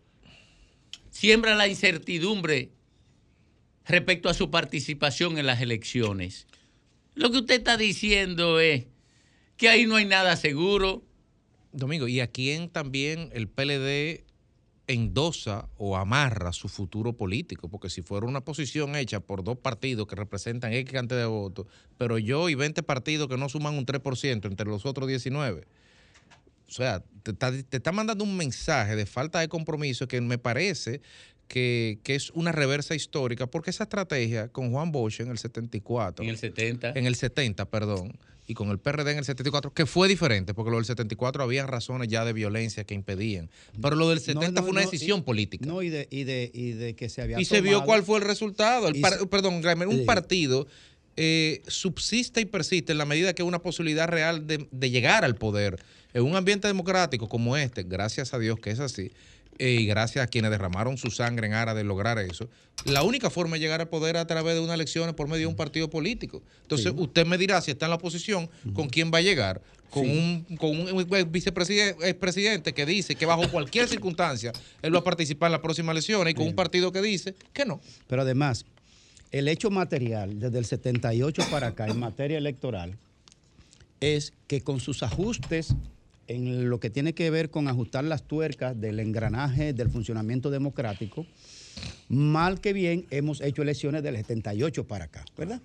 siembra 1.12 1.56
la 1.56 1.68
incertidumbre 1.68 2.72
respecto 3.86 4.30
a 4.30 4.34
su 4.34 4.52
participación 4.52 5.38
en 5.38 5.46
las 5.46 5.62
elecciones? 5.62 6.48
Lo 7.14 7.32
que 7.32 7.40
usted 7.40 7.56
está 7.56 7.78
diciendo 7.78 8.60
es 8.60 8.86
que 9.58 9.70
ahí 9.70 9.86
no 9.86 9.96
hay 9.96 10.06
nada 10.06 10.36
seguro. 10.38 11.04
Domingo, 11.72 12.08
¿y 12.08 12.20
a 12.20 12.28
quién 12.28 12.70
también 12.70 13.30
el 13.34 13.48
PLD 13.48 14.26
endosa 14.88 15.70
o 15.78 15.98
amarra 15.98 16.54
su 16.54 16.68
futuro 16.68 17.14
político? 17.14 17.70
Porque 17.70 17.90
si 17.90 18.02
fuera 18.02 18.26
una 18.26 18.42
posición 18.42 18.96
hecha 18.96 19.20
por 19.20 19.44
dos 19.44 19.58
partidos 19.58 20.08
que 20.08 20.16
representan 20.16 20.74
X 20.74 20.92
cantidad 20.94 21.20
de 21.20 21.26
votos, 21.26 21.68
pero 21.98 22.18
yo 22.18 22.50
y 22.50 22.56
20 22.56 22.82
partidos 22.84 23.28
que 23.28 23.38
no 23.38 23.50
suman 23.50 23.76
un 23.76 23.86
3% 23.86 24.46
entre 24.46 24.66
los 24.68 24.86
otros 24.86 25.08
19. 25.08 25.66
O 26.68 26.74
sea, 26.74 27.04
te 27.24 27.32
está, 27.32 27.52
te 27.52 27.78
está 27.78 27.92
mandando 27.92 28.24
un 28.24 28.38
mensaje 28.38 28.96
de 28.96 29.06
falta 29.06 29.42
de 29.42 29.50
compromiso 29.50 30.08
que 30.08 30.22
me 30.22 30.38
parece 30.38 31.02
que, 31.52 32.00
que 32.04 32.16
es 32.16 32.30
una 32.30 32.54
reversa 32.54 32.96
histórica, 32.96 33.46
porque 33.46 33.72
esa 33.72 33.84
estrategia 33.84 34.48
con 34.48 34.72
Juan 34.72 34.94
Bosch 34.94 35.20
en 35.20 35.28
el 35.30 35.38
74, 35.38 36.24
En 36.24 36.30
el 36.30 36.38
70. 36.38 36.94
en 36.96 37.06
el 37.06 37.16
70, 37.16 37.66
perdón, 37.66 38.18
y 38.48 38.54
con 38.54 38.70
el 38.70 38.80
PRD 38.80 39.12
en 39.12 39.18
el 39.18 39.26
74, 39.26 39.74
que 39.74 39.86
fue 39.86 40.08
diferente, 40.08 40.54
porque 40.54 40.72
lo 40.72 40.78
del 40.78 40.86
74 40.86 41.44
había 41.44 41.66
razones 41.68 42.08
ya 42.08 42.24
de 42.24 42.32
violencia 42.32 42.86
que 42.86 42.94
impedían. 42.94 43.50
Pero 43.82 43.98
lo 43.98 44.08
del 44.10 44.22
70 44.22 44.48
No, 44.48 44.52
no, 44.54 44.62
fue 44.62 44.72
una 44.72 44.82
no, 44.86 44.90
decisión 44.90 45.20
y- 45.20 45.24
política. 45.24 45.66
No, 45.66 45.82
y 45.82 45.90
de, 45.90 46.08
y 46.10 46.24
de, 46.24 46.50
y 46.54 46.72
de 46.72 46.96
que 46.96 47.10
se 47.10 47.22
había 47.22 47.38
Y 47.38 47.44
se 47.44 47.60
vio 47.60 47.84
cuál 47.84 48.04
fue 48.04 48.20
el 48.20 48.24
resultado. 48.24 48.88
El 48.88 49.02
par- 49.02 49.20
se- 49.20 49.28
perdón, 49.28 49.62
un 49.90 50.06
partido 50.06 50.68
eh, 51.18 51.62
subsiste 51.68 52.40
y 52.40 52.46
persiste 52.46 52.94
en 52.94 52.98
la 52.98 53.06
medida 53.06 53.34
que 53.34 53.42
es 53.42 53.48
una 53.48 53.60
posibilidad 53.60 54.08
real 54.08 54.48
de, 54.48 54.68
de 54.72 54.90
llegar 54.90 55.26
al 55.26 55.36
poder. 55.36 55.84
En 56.14 56.24
un 56.24 56.36
ambiente 56.38 56.68
democrático 56.68 57.28
como 57.28 57.58
este, 57.58 57.84
gracias 57.84 58.34
a 58.34 58.40
Dios 58.40 58.58
que 58.60 58.72
es 58.72 58.80
así, 58.80 59.12
eh, 59.58 59.78
y 59.80 59.86
gracias 59.86 60.24
a 60.24 60.28
quienes 60.28 60.52
derramaron 60.52 60.98
su 60.98 61.12
sangre 61.12 61.48
en 61.48 61.54
aras 61.54 61.76
de 61.76 61.84
lograr 61.84 62.18
eso, 62.20 62.50
la 62.86 63.04
única 63.04 63.30
forma 63.30 63.56
de 63.56 63.62
llegar 63.62 63.82
al 63.82 63.90
poder 63.90 64.18
a 64.18 64.26
través 64.26 64.56
de 64.56 64.62
unas 64.62 64.76
elecciones 64.76 65.14
por 65.14 65.28
medio 65.28 65.42
de 65.42 65.48
un 65.48 65.56
partido 65.56 65.90
político. 65.90 66.42
Entonces, 66.64 66.94
usted 66.96 67.26
me 67.26 67.38
dirá 67.38 67.62
si 67.62 67.72
está 67.72 67.86
en 67.86 67.92
la 67.92 67.96
oposición, 67.98 68.50
con 68.74 68.90
quién 68.90 69.12
va 69.14 69.20
a 69.20 69.22
llegar. 69.22 69.62
Con 69.90 70.10
un, 70.10 70.46
con 70.58 70.70
un 70.70 71.08
vicepresidente 71.30 72.14
presidente 72.14 72.74
que 72.74 72.86
dice 72.86 73.16
que 73.16 73.26
bajo 73.26 73.50
cualquier 73.50 73.90
circunstancia 73.90 74.54
él 74.82 74.96
va 74.96 75.00
a 75.00 75.04
participar 75.04 75.48
en 75.48 75.52
las 75.52 75.60
próximas 75.60 75.92
elecciones 75.92 76.32
y 76.32 76.34
con 76.34 76.48
un 76.48 76.56
partido 76.56 76.94
que 76.94 77.02
dice 77.02 77.36
que 77.52 77.66
no. 77.66 77.82
Pero 78.08 78.22
además, 78.22 78.64
el 79.32 79.50
hecho 79.50 79.70
material 79.70 80.40
desde 80.40 80.60
el 80.60 80.66
78 80.66 81.44
para 81.52 81.68
acá 81.68 81.88
en 81.88 82.00
materia 82.00 82.38
electoral 82.38 82.98
es 84.00 84.34
que 84.48 84.62
con 84.62 84.80
sus 84.80 85.04
ajustes 85.04 85.76
en 86.36 86.70
lo 86.70 86.80
que 86.80 86.90
tiene 86.90 87.14
que 87.14 87.30
ver 87.30 87.50
con 87.50 87.68
ajustar 87.68 88.04
las 88.04 88.24
tuercas 88.24 88.80
del 88.80 89.00
engranaje 89.00 89.74
del 89.74 89.90
funcionamiento 89.90 90.50
democrático, 90.50 91.26
mal 92.10 92.60
que 92.62 92.74
bien 92.74 93.06
hemos 93.12 93.42
hecho 93.42 93.62
elecciones 93.62 94.04
del 94.04 94.16
78 94.16 94.86
para 94.88 95.06
acá, 95.06 95.26
¿verdad? 95.38 95.62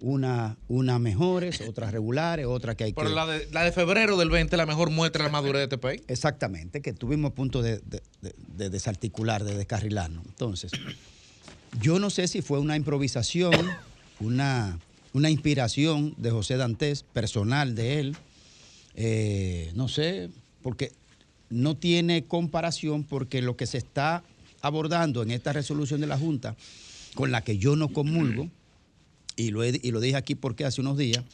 Una, 0.00 0.56
una 0.68 0.98
mejores, 0.98 1.60
otras 1.62 1.92
regulares, 1.92 2.46
otras 2.46 2.76
que 2.76 2.84
hay 2.84 2.92
Pero 2.92 3.08
que... 3.08 3.14
la 3.14 3.26
de, 3.26 3.48
la 3.52 3.62
de 3.64 3.72
febrero 3.72 4.16
del 4.16 4.28
20 4.28 4.56
la 4.56 4.66
mejor 4.66 4.90
muestra 4.90 5.24
de 5.24 5.28
la 5.28 5.32
madurez 5.32 5.60
de 5.60 5.64
este 5.64 5.78
país. 5.78 6.02
Exactamente, 6.08 6.82
que 6.82 6.92
tuvimos 6.92 7.30
a 7.30 7.34
punto 7.34 7.62
de, 7.62 7.78
de- 7.78 8.02
de- 8.20 8.34
de 8.56 8.70
desarticular, 8.70 9.44
de 9.44 9.56
descarrilarnos. 9.56 10.24
Entonces, 10.26 10.72
yo 11.80 11.98
no 11.98 12.10
sé 12.10 12.28
si 12.28 12.42
fue 12.42 12.58
una 12.58 12.76
improvisación, 12.76 13.54
una, 14.20 14.78
una 15.12 15.30
inspiración 15.30 16.14
de 16.18 16.30
José 16.30 16.56
Dantes, 16.56 17.02
personal 17.04 17.74
de 17.74 18.00
él, 18.00 18.16
eh, 18.94 19.70
no 19.74 19.88
sé, 19.88 20.30
porque 20.62 20.92
no 21.50 21.76
tiene 21.76 22.24
comparación 22.24 23.04
porque 23.04 23.42
lo 23.42 23.56
que 23.56 23.66
se 23.66 23.78
está 23.78 24.22
abordando 24.60 25.22
en 25.22 25.30
esta 25.30 25.52
resolución 25.52 26.00
de 26.00 26.06
la 26.06 26.18
Junta, 26.18 26.56
con 27.14 27.30
la 27.30 27.42
que 27.44 27.58
yo 27.58 27.76
no 27.76 27.88
comulgo, 27.88 28.48
y 29.36 29.50
lo, 29.50 29.62
he- 29.64 29.80
y 29.82 29.90
lo 29.90 30.00
dije 30.00 30.16
aquí 30.16 30.34
porque 30.34 30.64
hace 30.64 30.80
unos 30.80 30.96
días, 30.96 31.24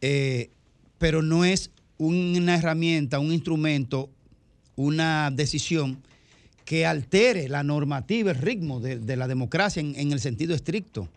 eh, 0.00 0.50
pero 0.98 1.22
no 1.22 1.44
es 1.44 1.70
una 1.98 2.56
herramienta, 2.56 3.18
un 3.18 3.32
instrumento, 3.32 4.10
una 4.76 5.30
decisión 5.30 5.98
que 6.64 6.84
altere 6.84 7.48
la 7.48 7.62
normativa, 7.62 8.30
el 8.32 8.38
ritmo 8.38 8.80
de, 8.80 8.98
de 8.98 9.16
la 9.16 9.28
democracia 9.28 9.80
en, 9.80 9.94
en 9.96 10.12
el 10.12 10.20
sentido 10.20 10.54
estricto. 10.54 11.08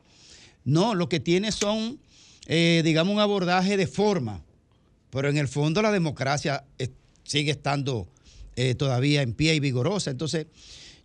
No, 0.63 0.93
lo 0.95 1.09
que 1.09 1.19
tiene 1.19 1.51
son, 1.51 1.97
eh, 2.45 2.81
digamos, 2.85 3.13
un 3.15 3.19
abordaje 3.19 3.75
de 3.75 3.87
forma, 3.87 4.41
pero 5.09 5.29
en 5.29 5.37
el 5.37 5.47
fondo 5.47 5.81
la 5.81 5.91
democracia 5.91 6.65
eh, 6.77 6.89
sigue 7.23 7.51
estando 7.51 8.07
eh, 8.55 8.75
todavía 8.75 9.21
en 9.21 9.33
pie 9.33 9.55
y 9.55 9.59
vigorosa. 9.59 10.11
Entonces, 10.11 10.47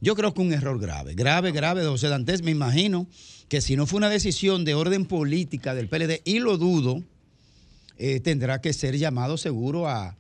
yo 0.01 0.15
creo 0.15 0.35
que 0.35 0.43
un 0.43 0.53
error 0.53 0.79
grave, 0.79 1.15
grave, 1.15 1.53
grave 1.53 1.83
de 1.83 1.89
José 1.89 2.09
Dantes. 2.09 2.43
Me 2.43 2.51
imagino 2.51 3.07
que 3.49 3.61
si 3.61 3.77
no 3.77 3.87
fue 3.87 3.99
una 3.99 4.11
decisión 4.11 4.65
de 4.65 4.75
orden 4.75 5.07
política 5.07 5.75
del 5.75 5.89
PLD, 5.89 6.21
y 6.25 6.41
lo 6.41 6.59
dudo, 6.59 7.03
eh, 7.97 8.21
tendrá 8.21 8.61
que 8.61 8.73
ser 8.73 8.99
llamado 8.99 9.37
seguro 9.37 9.89
a, 9.89 10.17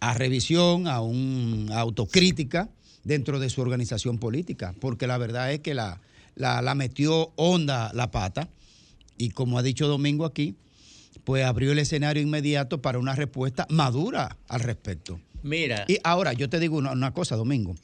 a 0.00 0.14
revisión, 0.14 0.86
a 0.86 1.00
una 1.00 1.80
autocrítica 1.80 2.68
dentro 3.04 3.38
de 3.38 3.50
su 3.50 3.60
organización 3.62 4.18
política, 4.18 4.74
porque 4.80 5.06
la 5.06 5.16
verdad 5.16 5.52
es 5.52 5.60
que 5.60 5.74
la, 5.74 6.00
la, 6.34 6.60
la 6.60 6.74
metió 6.74 7.32
honda 7.36 7.90
la 7.94 8.10
pata 8.10 8.48
y 9.16 9.30
como 9.30 9.58
ha 9.58 9.62
dicho 9.62 9.88
Domingo 9.88 10.24
aquí, 10.24 10.56
pues 11.26 11.44
abrió 11.44 11.72
el 11.72 11.80
escenario 11.80 12.22
inmediato 12.22 12.80
para 12.80 13.00
una 13.00 13.16
respuesta 13.16 13.66
madura 13.68 14.36
al 14.46 14.60
respecto. 14.60 15.20
Mira. 15.42 15.84
Y 15.88 15.98
ahora, 16.04 16.32
yo 16.32 16.48
te 16.48 16.60
digo 16.60 16.76
una, 16.78 16.92
una 16.92 17.12
cosa, 17.12 17.34
Domingo. 17.34 17.74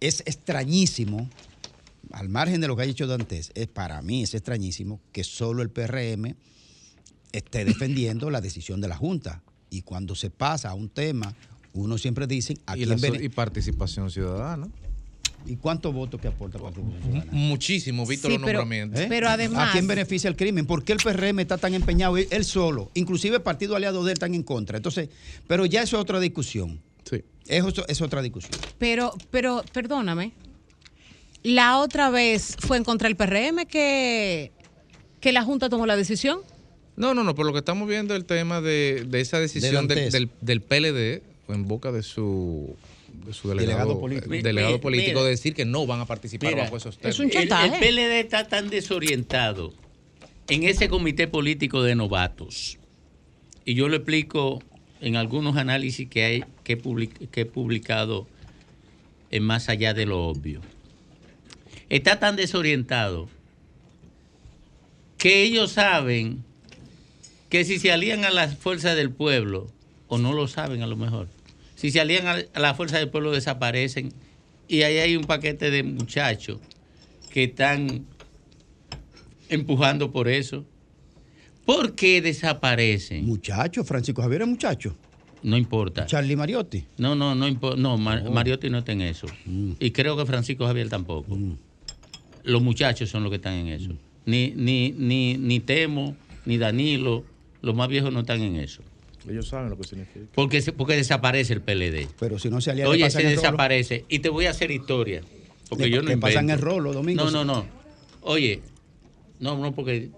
Es 0.00 0.24
extrañísimo, 0.26 1.30
al 2.10 2.28
margen 2.28 2.60
de 2.60 2.66
lo 2.66 2.74
que 2.76 2.82
ha 2.82 2.86
dicho 2.86 3.06
Dantes, 3.06 3.52
es 3.54 3.68
para 3.68 4.02
mí 4.02 4.24
es 4.24 4.34
extrañísimo 4.34 5.00
que 5.12 5.22
solo 5.22 5.62
el 5.62 5.70
PRM 5.70 6.34
esté 7.30 7.64
defendiendo 7.64 8.30
la 8.30 8.40
decisión 8.40 8.80
de 8.80 8.88
la 8.88 8.96
Junta. 8.96 9.42
Y 9.70 9.82
cuando 9.82 10.16
se 10.16 10.28
pasa 10.30 10.70
a 10.70 10.74
un 10.74 10.88
tema, 10.88 11.34
uno 11.72 11.98
siempre 11.98 12.26
dice 12.26 12.58
a 12.66 12.76
Y, 12.76 12.84
quién 12.84 13.00
la- 13.00 13.22
y 13.22 13.28
participación 13.28 14.10
ciudadana. 14.10 14.66
¿Y 15.48 15.56
cuántos 15.56 15.94
votos 15.94 16.20
que 16.20 16.28
aporta 16.28 16.58
participación 16.58 17.02
ciudadana? 17.02 17.32
Muchísimo, 17.32 18.06
visto 18.06 18.28
los 18.28 18.38
nombramientos. 18.38 19.00
¿Eh? 19.00 19.08
¿A 19.56 19.72
quién 19.72 19.86
beneficia 19.86 20.28
el 20.28 20.36
crimen? 20.36 20.66
¿Por 20.66 20.84
qué 20.84 20.92
el 20.92 20.98
PRM 20.98 21.40
está 21.40 21.56
tan 21.56 21.72
empeñado 21.74 22.18
él, 22.18 22.28
él 22.30 22.44
solo? 22.44 22.90
Inclusive 22.94 23.36
el 23.36 23.42
partido 23.42 23.74
aliado 23.74 24.04
de 24.04 24.12
él 24.12 24.14
están 24.14 24.34
en 24.34 24.42
contra. 24.42 24.76
Entonces, 24.76 25.08
pero 25.46 25.64
ya 25.64 25.82
eso 25.82 25.96
es 25.96 26.02
otra 26.02 26.20
discusión. 26.20 26.80
Sí. 27.04 27.24
Eso 27.46 27.72
es 27.88 28.02
otra 28.02 28.20
discusión. 28.20 28.52
Pero, 28.78 29.14
pero, 29.30 29.64
perdóname. 29.72 30.32
La 31.42 31.78
otra 31.78 32.10
vez 32.10 32.56
fue 32.58 32.76
en 32.76 32.84
contra 32.84 33.08
del 33.08 33.16
PRM 33.16 33.66
que, 33.66 34.52
que 35.20 35.32
la 35.32 35.42
Junta 35.44 35.70
tomó 35.70 35.86
la 35.86 35.96
decisión. 35.96 36.40
No, 36.96 37.14
no, 37.14 37.24
no, 37.24 37.34
por 37.34 37.46
lo 37.46 37.52
que 37.52 37.60
estamos 37.60 37.88
viendo 37.88 38.14
el 38.14 38.26
tema 38.26 38.60
de, 38.60 39.06
de 39.08 39.20
esa 39.20 39.38
decisión 39.38 39.86
De 39.86 39.94
del, 39.94 40.10
del, 40.10 40.30
del 40.40 40.60
PLD 40.60 41.22
en 41.48 41.66
boca 41.66 41.92
de 41.92 42.02
su, 42.02 42.76
su 43.32 43.48
delegado, 43.48 43.78
Delegado 43.78 44.00
político. 44.00 44.32
eh, 44.34 44.42
delegado 44.42 44.74
Mi- 44.74 44.78
político 44.80 45.10
mira. 45.12 45.22
de 45.24 45.30
decir 45.30 45.54
que 45.54 45.64
no 45.64 45.86
van 45.86 46.00
a 46.00 46.06
participar 46.06 46.50
Mira, 46.50 46.64
bajo 46.64 46.76
esos 46.76 46.96
el- 47.02 47.30
términos. 47.30 47.72
El, 47.72 47.78
PLD 47.80 48.20
está 48.20 48.46
tan 48.48 48.70
desorientado 48.70 49.74
en 50.48 50.64
ese 50.64 50.88
comité 50.88 51.28
político 51.28 51.82
de 51.82 51.94
novatos. 51.94 52.78
Y 53.64 53.74
yo 53.74 53.88
lo 53.88 53.96
explico 53.96 54.62
en 55.00 55.16
algunos 55.16 55.56
análisis 55.56 56.08
que, 56.08 56.24
hay, 56.24 56.44
que, 56.64 56.76
public- 56.82 57.28
que 57.30 57.42
he 57.42 57.46
publicado 57.46 58.26
en 59.30 59.42
Más 59.42 59.68
Allá 59.68 59.92
de 59.94 60.06
lo 60.06 60.24
Obvio. 60.26 60.60
Está 61.90 62.18
tan 62.18 62.36
desorientado 62.36 63.28
que 65.18 65.42
ellos 65.42 65.72
saben 65.72 66.44
que 67.48 67.64
si 67.64 67.78
se 67.78 67.90
alían 67.92 68.24
a 68.24 68.30
las 68.30 68.56
fuerzas 68.56 68.96
del 68.96 69.10
pueblo, 69.10 69.70
o 70.06 70.18
no 70.18 70.32
lo 70.32 70.48
saben 70.48 70.82
a 70.82 70.86
lo 70.86 70.96
mejor, 70.96 71.28
si 71.78 71.92
se 71.92 72.00
alían 72.00 72.26
a 72.26 72.38
a 72.54 72.60
las 72.60 72.76
fuerzas 72.76 72.98
del 72.98 73.08
pueblo 73.08 73.30
desaparecen 73.30 74.12
y 74.66 74.82
ahí 74.82 74.98
hay 74.98 75.16
un 75.16 75.24
paquete 75.24 75.70
de 75.70 75.84
muchachos 75.84 76.58
que 77.30 77.44
están 77.44 78.04
empujando 79.48 80.10
por 80.10 80.28
eso. 80.28 80.64
¿Por 81.64 81.94
qué 81.94 82.20
desaparecen? 82.22 83.24
Muchacho, 83.26 83.84
Francisco 83.84 84.22
Javier 84.22 84.42
es 84.42 84.48
muchacho. 84.48 84.96
No 85.42 85.56
importa. 85.56 86.06
Charlie 86.06 86.34
Mariotti. 86.34 86.84
No, 86.96 87.14
no, 87.14 87.34
no 87.34 87.46
importa. 87.46 87.76
No, 87.80 87.96
Mar- 87.96 88.24
Oh. 88.26 88.30
Mariotti 88.32 88.70
no 88.70 88.78
está 88.78 88.92
en 88.92 89.02
eso. 89.02 89.26
Y 89.78 89.90
creo 89.92 90.16
que 90.16 90.26
Francisco 90.26 90.66
Javier 90.66 90.88
tampoco. 90.88 91.38
Los 92.42 92.62
muchachos 92.62 93.08
son 93.10 93.22
los 93.22 93.30
que 93.30 93.36
están 93.36 93.54
en 93.54 93.68
eso. 93.68 93.90
Ni, 94.26 94.50
ni, 94.50 94.90
ni, 94.92 95.36
ni 95.38 95.60
Temo, 95.60 96.16
ni 96.44 96.58
Danilo, 96.58 97.24
los 97.62 97.74
más 97.74 97.88
viejos 97.88 98.12
no 98.12 98.20
están 98.20 98.40
en 98.40 98.56
eso. 98.56 98.82
Ellos 99.30 99.48
saben 99.48 99.70
lo 99.70 99.76
que 99.76 99.84
significa. 99.84 100.26
Porque, 100.34 100.60
porque 100.76 100.96
desaparece 100.96 101.52
el 101.52 101.60
PLD. 101.62 102.08
Pero 102.18 102.38
si 102.38 102.48
no 102.50 102.60
se 102.60 102.70
alía, 102.70 102.88
Oye, 102.88 103.10
se 103.10 103.22
desaparece. 103.22 104.04
Y 104.08 104.20
te 104.20 104.28
voy 104.28 104.46
a 104.46 104.50
hacer 104.50 104.70
historia. 104.70 105.22
Porque 105.68 105.84
Le- 105.84 105.90
yo 105.90 106.02
no 106.02 106.08
le 106.08 106.16
pasan 106.18 106.50
el 106.50 106.60
rolo, 106.60 106.92
Domingo. 106.92 107.24
No, 107.24 107.30
no, 107.30 107.44
no. 107.44 107.66
Oye, 108.22 108.60
no, 109.40 109.56
no, 109.58 109.74
porque 109.74 110.10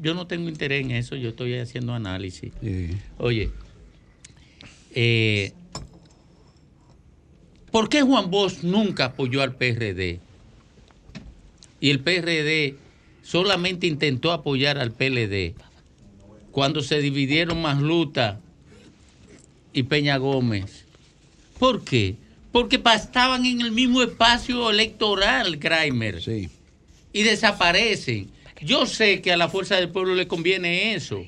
yo 0.00 0.14
no 0.14 0.26
tengo 0.26 0.48
interés 0.48 0.84
en 0.84 0.92
eso. 0.92 1.16
Yo 1.16 1.30
estoy 1.30 1.56
haciendo 1.58 1.94
análisis. 1.94 2.52
Oye, 3.18 3.50
eh, 4.94 5.52
¿por 7.70 7.88
qué 7.88 8.02
Juan 8.02 8.30
Bosch 8.30 8.62
nunca 8.62 9.06
apoyó 9.06 9.42
al 9.42 9.54
PRD? 9.54 10.20
Y 11.80 11.90
el 11.90 12.00
PRD 12.00 12.76
solamente 13.22 13.86
intentó 13.86 14.32
apoyar 14.32 14.78
al 14.78 14.92
PLD 14.92 15.54
cuando 16.52 16.82
se 16.82 17.00
dividieron 17.00 17.60
Masluta 17.60 18.38
y 19.72 19.82
Peña 19.84 20.18
Gómez. 20.18 20.84
¿Por 21.58 21.82
qué? 21.82 22.16
Porque 22.52 22.80
estaban 22.94 23.46
en 23.46 23.62
el 23.62 23.72
mismo 23.72 24.02
espacio 24.02 24.70
electoral, 24.70 25.56
Grimer. 25.56 26.20
Y 27.12 27.22
desaparecen. 27.22 28.30
Yo 28.60 28.86
sé 28.86 29.22
que 29.22 29.32
a 29.32 29.36
la 29.36 29.48
fuerza 29.48 29.76
del 29.76 29.88
pueblo 29.88 30.14
le 30.14 30.28
conviene 30.28 30.94
eso. 30.94 31.24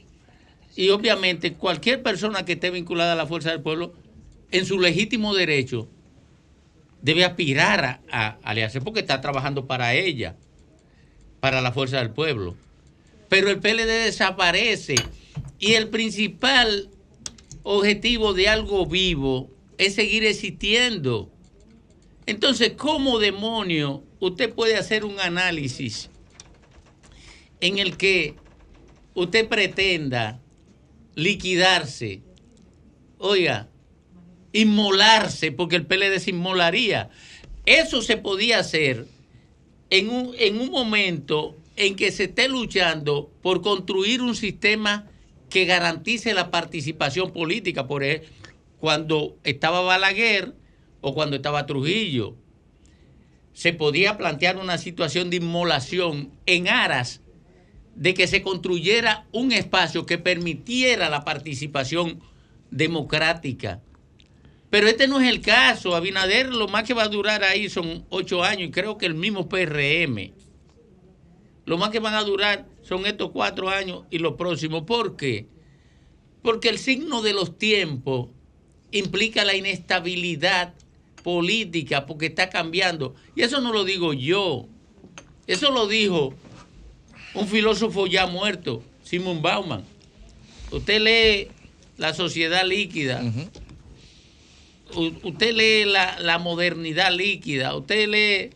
Y 0.77 0.91
obviamente 0.91 1.55
cualquier 1.55 2.03
persona 2.03 2.45
que 2.45 2.53
esté 2.53 2.71
vinculada 2.71 3.15
a 3.15 3.17
la 3.17 3.27
fuerza 3.27 3.51
del 3.51 3.63
pueblo, 3.63 3.95
en 4.51 4.67
su 4.67 4.79
legítimo 4.79 5.35
derecho, 5.35 5.89
debe 7.01 7.25
aspirar 7.25 8.03
a, 8.11 8.27
a 8.27 8.39
aliarse 8.43 8.81
porque 8.81 9.01
está 9.01 9.21
trabajando 9.21 9.67
para 9.67 9.95
ella, 9.95 10.37
para 11.41 11.63
la 11.63 11.73
fuerza 11.73 11.99
del 11.99 12.11
pueblo. 12.11 12.57
Pero 13.29 13.51
el 13.51 13.61
PLD 13.61 14.05
desaparece 14.05 14.97
y 15.59 15.75
el 15.75 15.89
principal 15.89 16.91
objetivo 17.63 18.35
de 18.35 18.49
algo 18.49 18.87
vivo 18.87 19.51
es 19.79 19.95
seguir 19.95 20.25
existiendo. 20.25 21.31
Entonces, 22.27 22.73
¿cómo 22.77 23.19
demonio 23.19 24.05
usted 24.21 24.53
puede 24.55 24.77
hacer 24.77 25.05
un 25.05 25.19
análisis 25.21 26.11
en 27.61 27.79
el 27.79 27.97
que 27.97 28.35
usted 29.15 29.49
pretenda 29.49 30.41
liquidarse, 31.15 32.23
oiga, 33.19 33.69
inmolarse, 34.53 35.53
porque 35.53 35.77
el 35.77 35.87
PLD 35.87 36.19
se 36.19 36.31
inmolaría? 36.31 37.11
Eso 37.67 38.03
se 38.03 38.17
podía 38.17 38.59
hacer 38.59 39.07
en 39.91 40.11
un, 40.11 40.35
en 40.39 40.61
un 40.61 40.71
momento 40.71 41.57
en 41.77 41.97
que 41.97 42.13
se 42.13 42.25
esté 42.25 42.49
luchando 42.49 43.31
por 43.43 43.63
construir 43.63 44.23
un 44.23 44.35
sistema 44.35 45.09
que 45.51 45.65
garantice 45.65 46.35
la 46.35 46.51
participación 46.51 47.33
política. 47.33 47.87
Por 47.87 48.05
ejemplo, 48.05 48.29
cuando 48.81 49.37
estaba 49.45 49.81
Balaguer 49.81 50.55
o 51.01 51.15
cuando 51.15 51.37
estaba 51.37 51.67
Trujillo, 51.67 52.37
se 53.53 53.73
podía 53.73 54.19
plantear 54.19 54.57
una 54.57 54.79
situación 54.79 55.31
de 55.31 55.37
inmolación 55.37 56.33
en 56.45 56.69
aras 56.69 57.21
de 57.95 58.15
que 58.15 58.27
se 58.27 58.43
construyera 58.43 59.27
un 59.33 59.53
espacio 59.53 60.07
que 60.07 60.19
permitiera 60.19 61.09
la 61.09 61.25
participación 61.25 62.21
democrática. 62.71 63.81
Pero 64.71 64.89
este 64.89 65.07
no 65.07 65.21
es 65.21 65.31
el 65.31 65.41
caso. 65.41 65.95
Abinader 65.95 66.53
lo 66.53 66.67
más 66.67 66.83
que 66.83 66.95
va 66.95 67.05
a 67.05 67.09
durar 67.09 67.45
ahí 67.45 67.69
son 67.69 68.05
ocho 68.11 68.43
años 68.43 68.69
y 68.69 68.73
creo 68.73 68.99
que 68.99 69.07
el 69.07 69.15
mismo 69.15 69.49
PRM. 69.49 70.33
Lo 71.67 71.79
más 71.79 71.91
que 71.91 72.01
van 72.01 72.15
a 72.15 72.25
durar 72.25 72.67
son 72.83 73.07
estos 73.07 73.31
cuatro 73.31 73.69
años 73.71 74.03
y 74.11 74.19
los 74.19 74.35
próximos. 74.35 74.83
¿Por 74.85 75.17
qué? 75.17 75.47
Porque 76.43 76.69
el 76.69 76.79
signo 76.79 77.23
de 77.23 77.33
los 77.33 77.59
tiempos 77.59 78.29
implica 78.93 79.45
la 79.45 79.57
inestabilidad 79.57 80.75
política 81.23 82.07
porque 82.07 82.27
está 82.27 82.51
cambiando. 82.51 83.15
Y 83.35 83.43
eso 83.43 83.61
no 83.61 83.73
lo 83.73 83.85
digo 83.85 84.13
yo. 84.13 84.67
Eso 85.47 85.71
lo 85.71 85.87
dijo 85.89 86.35
un 87.35 87.49
filósofo 87.49 88.07
ya 88.07 88.27
muerto, 88.27 88.83
Simon 89.03 89.43
Bauman. 89.43 89.85
Usted 90.71 91.01
lee 91.01 91.49
La 91.97 92.13
sociedad 92.13 92.67
líquida, 92.67 93.23
usted 94.97 95.55
lee 95.55 95.85
la, 95.85 96.39
modernidad 96.39 97.13
líquida, 97.13 97.77
usted 97.77 98.09
lee 98.09 98.51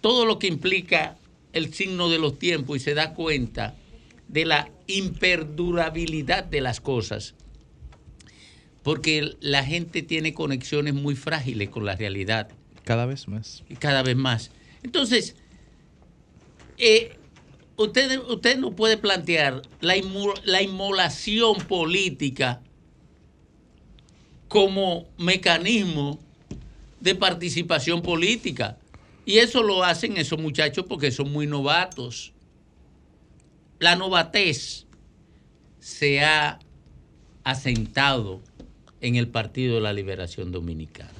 todo 0.00 0.24
lo 0.24 0.38
que 0.38 0.46
implica 0.46 1.18
el 1.52 1.72
signo 1.74 2.08
de 2.08 2.18
los 2.18 2.38
tiempos 2.38 2.76
y 2.76 2.80
se 2.80 2.94
da 2.94 3.14
cuenta 3.14 3.76
de 4.28 4.44
la 4.44 4.70
imperdurabilidad 4.86 6.44
de 6.44 6.60
las 6.60 6.80
cosas. 6.80 7.34
Porque 8.82 9.36
la 9.40 9.64
gente 9.64 10.02
tiene 10.02 10.34
conexiones 10.34 10.94
muy 10.94 11.14
frágiles 11.14 11.68
con 11.68 11.84
la 11.84 11.94
realidad. 11.94 12.48
Cada 12.84 13.06
vez 13.06 13.28
más. 13.28 13.62
Y 13.68 13.76
cada 13.76 14.02
vez 14.02 14.16
más. 14.16 14.50
Entonces, 14.82 15.36
eh, 16.78 17.16
usted, 17.76 18.18
usted 18.28 18.58
no 18.58 18.72
puede 18.72 18.96
plantear 18.96 19.62
la, 19.80 19.94
la 20.44 20.62
inmolación 20.62 21.58
política 21.68 22.60
como 24.48 25.06
mecanismo 25.16 26.18
de 27.00 27.14
participación 27.14 28.02
política. 28.02 28.78
Y 29.24 29.38
eso 29.38 29.62
lo 29.62 29.84
hacen 29.84 30.16
esos 30.16 30.40
muchachos 30.40 30.84
porque 30.88 31.10
son 31.10 31.30
muy 31.32 31.46
novatos. 31.46 32.32
La 33.78 33.96
novatez 33.96 34.86
se 35.78 36.20
ha 36.20 36.58
asentado 37.44 38.40
en 39.00 39.16
el 39.16 39.28
Partido 39.28 39.76
de 39.76 39.80
la 39.80 39.92
Liberación 39.92 40.52
Dominicana. 40.52 41.10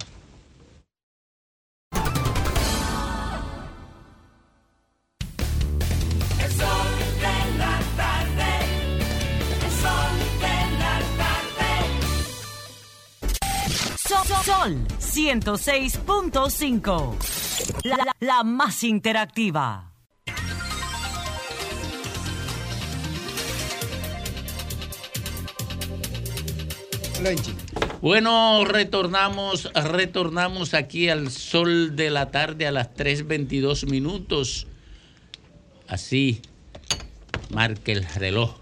Sol 14.62 14.78
106.5. 15.00 17.82
La, 17.82 18.14
la, 18.20 18.44
más 18.44 18.84
interactiva. 18.84 19.90
Bueno, 28.00 28.64
retornamos, 28.64 29.68
retornamos 29.74 30.74
aquí 30.74 31.08
al 31.08 31.32
sol 31.32 31.96
de 31.96 32.10
la 32.10 32.30
tarde 32.30 32.68
a 32.68 32.70
las 32.70 32.94
3.22 32.94 33.90
minutos. 33.90 34.68
Así 35.88 36.40
marca 37.50 37.90
el 37.90 38.04
reloj 38.04 38.58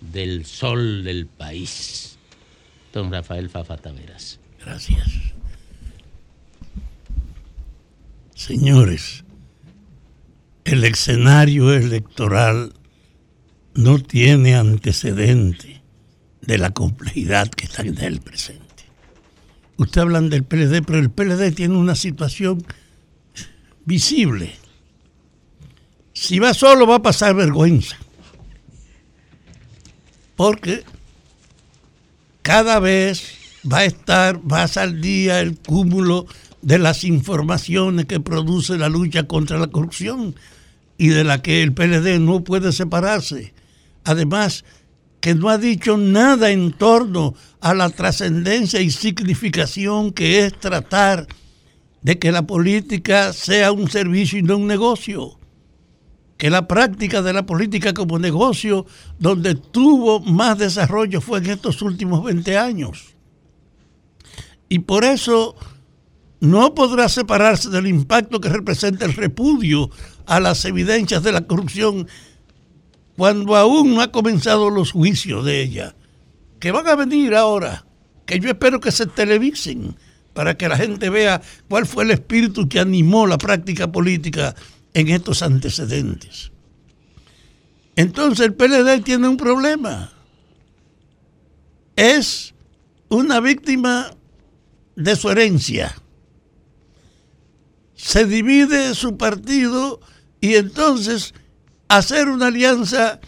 del 0.00 0.46
sol 0.46 1.04
del 1.04 1.26
país. 1.26 2.18
Don 2.92 3.12
Rafael 3.12 3.48
Fafa 3.50 3.76
Taveras. 3.76 4.39
Gracias. 4.64 5.08
Señores, 8.34 9.24
el 10.64 10.84
escenario 10.84 11.72
electoral 11.72 12.72
no 13.74 13.98
tiene 13.98 14.54
antecedente 14.54 15.82
de 16.42 16.58
la 16.58 16.70
complejidad 16.70 17.48
que 17.48 17.66
está 17.66 17.82
en 17.82 17.98
el 17.98 18.20
presente. 18.20 18.64
Usted 19.76 20.00
hablan 20.02 20.30
del 20.30 20.44
PLD, 20.44 20.82
pero 20.84 20.98
el 20.98 21.10
PLD 21.10 21.54
tiene 21.54 21.76
una 21.76 21.94
situación 21.94 22.64
visible. 23.84 24.54
Si 26.12 26.38
va 26.38 26.52
solo 26.52 26.86
va 26.86 26.96
a 26.96 27.02
pasar 27.02 27.34
vergüenza. 27.34 27.96
Porque 30.36 30.84
cada 32.42 32.78
vez 32.80 33.39
va 33.70 33.78
a 33.78 33.84
estar 33.84 34.42
más 34.42 34.76
al 34.76 35.00
día 35.00 35.40
el 35.40 35.58
cúmulo 35.58 36.26
de 36.62 36.78
las 36.78 37.04
informaciones 37.04 38.06
que 38.06 38.20
produce 38.20 38.76
la 38.78 38.88
lucha 38.88 39.24
contra 39.24 39.58
la 39.58 39.68
corrupción 39.68 40.34
y 40.98 41.08
de 41.08 41.24
la 41.24 41.42
que 41.42 41.62
el 41.62 41.72
PLD 41.72 42.18
no 42.20 42.44
puede 42.44 42.72
separarse. 42.72 43.54
Además, 44.04 44.64
que 45.20 45.34
no 45.34 45.48
ha 45.48 45.58
dicho 45.58 45.96
nada 45.96 46.50
en 46.50 46.72
torno 46.72 47.34
a 47.60 47.74
la 47.74 47.90
trascendencia 47.90 48.80
y 48.80 48.90
significación 48.90 50.12
que 50.12 50.44
es 50.44 50.58
tratar 50.58 51.26
de 52.02 52.18
que 52.18 52.32
la 52.32 52.46
política 52.46 53.32
sea 53.32 53.72
un 53.72 53.90
servicio 53.90 54.38
y 54.38 54.42
no 54.42 54.56
un 54.56 54.66
negocio. 54.66 55.38
Que 56.38 56.48
la 56.48 56.66
práctica 56.66 57.20
de 57.20 57.34
la 57.34 57.44
política 57.44 57.92
como 57.92 58.18
negocio, 58.18 58.86
donde 59.18 59.54
tuvo 59.54 60.20
más 60.20 60.56
desarrollo, 60.56 61.20
fue 61.20 61.38
en 61.38 61.50
estos 61.50 61.82
últimos 61.82 62.24
20 62.24 62.56
años. 62.56 63.14
Y 64.70 64.78
por 64.78 65.04
eso 65.04 65.56
no 66.38 66.74
podrá 66.74 67.08
separarse 67.08 67.68
del 67.68 67.88
impacto 67.88 68.40
que 68.40 68.48
representa 68.48 69.04
el 69.04 69.14
repudio 69.14 69.90
a 70.26 70.38
las 70.40 70.64
evidencias 70.64 71.22
de 71.22 71.32
la 71.32 71.42
corrupción 71.42 72.08
cuando 73.16 73.56
aún 73.56 73.94
no 73.94 74.00
ha 74.00 74.12
comenzado 74.12 74.70
los 74.70 74.92
juicios 74.92 75.44
de 75.44 75.60
ella, 75.60 75.96
que 76.60 76.70
van 76.70 76.86
a 76.86 76.94
venir 76.94 77.34
ahora, 77.34 77.84
que 78.24 78.38
yo 78.38 78.48
espero 78.48 78.80
que 78.80 78.92
se 78.92 79.06
televisen 79.06 79.96
para 80.32 80.56
que 80.56 80.68
la 80.68 80.76
gente 80.76 81.10
vea 81.10 81.42
cuál 81.68 81.84
fue 81.84 82.04
el 82.04 82.12
espíritu 82.12 82.68
que 82.68 82.78
animó 82.78 83.26
la 83.26 83.38
práctica 83.38 83.90
política 83.90 84.54
en 84.94 85.08
estos 85.08 85.42
antecedentes. 85.42 86.52
Entonces 87.96 88.46
el 88.46 88.54
PLD 88.54 89.02
tiene 89.02 89.26
un 89.26 89.36
problema. 89.36 90.12
Es 91.96 92.54
una 93.08 93.40
víctima 93.40 94.12
de 94.96 95.16
su 95.16 95.30
herencia. 95.30 95.94
Se 97.94 98.24
divide 98.24 98.94
su 98.94 99.16
partido 99.16 100.00
y 100.40 100.54
entonces 100.54 101.34
hacer 101.88 102.28
una 102.28 102.46
alianza 102.46 103.20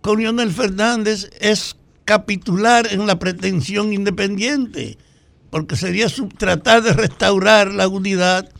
con 0.00 0.18
Lionel 0.18 0.50
Fernández 0.50 1.30
es 1.40 1.76
capitular 2.04 2.92
en 2.92 3.06
la 3.06 3.18
pretensión 3.18 3.92
independiente, 3.92 4.98
porque 5.50 5.76
sería 5.76 6.08
tratar 6.36 6.82
de 6.82 6.92
restaurar 6.92 7.72
la 7.72 7.88
unidad 7.88 8.50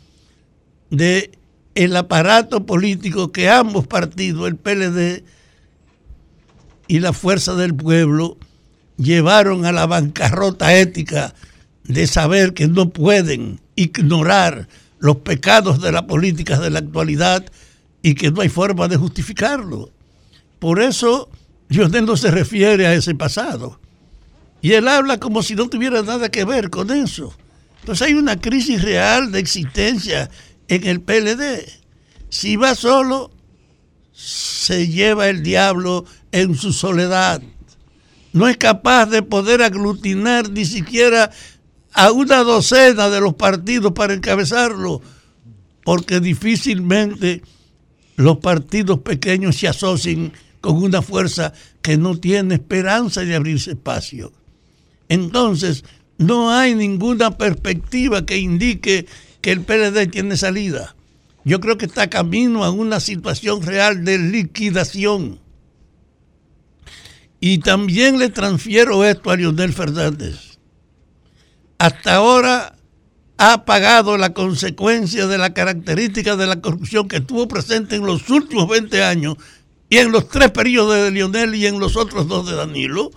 de 0.90 1.32
el 1.74 1.96
aparato 1.96 2.66
político 2.66 3.32
que 3.32 3.48
ambos 3.48 3.86
partidos, 3.86 4.46
el 4.46 4.56
PLD 4.56 5.24
y 6.86 7.00
la 7.00 7.12
Fuerza 7.12 7.54
del 7.54 7.74
Pueblo, 7.74 8.36
llevaron 8.98 9.64
a 9.64 9.72
la 9.72 9.86
bancarrota 9.86 10.74
ética 10.74 11.34
de 11.84 12.06
saber 12.06 12.54
que 12.54 12.68
no 12.68 12.90
pueden 12.90 13.60
ignorar 13.76 14.68
los 14.98 15.16
pecados 15.16 15.80
de 15.80 15.92
la 15.92 16.06
política 16.06 16.60
de 16.60 16.70
la 16.70 16.78
actualidad 16.78 17.44
y 18.02 18.14
que 18.14 18.30
no 18.30 18.40
hay 18.40 18.48
forma 18.48 18.88
de 18.88 18.96
justificarlo. 18.96 19.90
Por 20.58 20.80
eso 20.80 21.28
Lionel 21.68 22.06
no 22.06 22.16
se 22.16 22.30
refiere 22.30 22.86
a 22.86 22.94
ese 22.94 23.14
pasado. 23.14 23.80
Y 24.60 24.72
él 24.74 24.86
habla 24.86 25.18
como 25.18 25.42
si 25.42 25.54
no 25.54 25.68
tuviera 25.68 26.02
nada 26.02 26.28
que 26.30 26.44
ver 26.44 26.70
con 26.70 26.90
eso. 26.90 27.34
Entonces 27.80 28.06
hay 28.06 28.14
una 28.14 28.40
crisis 28.40 28.82
real 28.82 29.32
de 29.32 29.40
existencia 29.40 30.30
en 30.68 30.86
el 30.86 31.00
PLD. 31.00 31.66
Si 32.28 32.54
va 32.56 32.76
solo, 32.76 33.32
se 34.12 34.86
lleva 34.86 35.28
el 35.28 35.42
diablo 35.42 36.04
en 36.30 36.54
su 36.54 36.72
soledad. 36.72 37.42
No 38.32 38.48
es 38.48 38.56
capaz 38.56 39.06
de 39.06 39.22
poder 39.22 39.62
aglutinar 39.62 40.48
ni 40.48 40.64
siquiera 40.64 41.30
a 41.94 42.10
una 42.10 42.38
docena 42.38 43.08
de 43.10 43.20
los 43.20 43.34
partidos 43.34 43.92
para 43.92 44.14
encabezarlo, 44.14 45.02
porque 45.84 46.20
difícilmente 46.20 47.42
los 48.16 48.38
partidos 48.38 49.00
pequeños 49.00 49.56
se 49.56 49.68
asocien 49.68 50.32
con 50.60 50.76
una 50.76 51.02
fuerza 51.02 51.52
que 51.82 51.96
no 51.96 52.16
tiene 52.16 52.54
esperanza 52.54 53.22
de 53.22 53.34
abrirse 53.34 53.72
espacio. 53.72 54.32
Entonces, 55.08 55.84
no 56.18 56.50
hay 56.50 56.74
ninguna 56.74 57.36
perspectiva 57.36 58.24
que 58.24 58.38
indique 58.38 59.06
que 59.40 59.50
el 59.50 59.62
PLD 59.62 60.06
tiene 60.10 60.36
salida. 60.36 60.94
yo 61.44 61.58
creo 61.58 61.76
que 61.76 61.86
está 61.86 62.08
camino 62.08 62.62
a 62.62 62.70
una 62.70 63.00
situación 63.00 63.62
real 63.62 64.04
de 64.04 64.16
liquidación. 64.16 65.40
Y 67.40 67.58
también 67.58 68.20
le 68.20 68.28
transfiero 68.28 69.04
esto 69.04 69.30
a 69.30 69.36
Lionel 69.36 69.72
Fernández. 69.72 70.51
Hasta 71.82 72.14
ahora 72.14 72.76
ha 73.38 73.64
pagado 73.64 74.16
la 74.16 74.32
consecuencia 74.32 75.26
de 75.26 75.36
la 75.36 75.52
característica 75.52 76.36
de 76.36 76.46
la 76.46 76.60
corrupción 76.60 77.08
que 77.08 77.16
estuvo 77.16 77.48
presente 77.48 77.96
en 77.96 78.06
los 78.06 78.30
últimos 78.30 78.68
20 78.68 79.02
años 79.02 79.34
y 79.88 79.96
en 79.98 80.12
los 80.12 80.28
tres 80.28 80.52
periodos 80.52 80.94
de 80.94 81.10
Lionel 81.10 81.56
y 81.56 81.66
en 81.66 81.80
los 81.80 81.96
otros 81.96 82.28
dos 82.28 82.48
de 82.48 82.54
Danilo, 82.54 83.10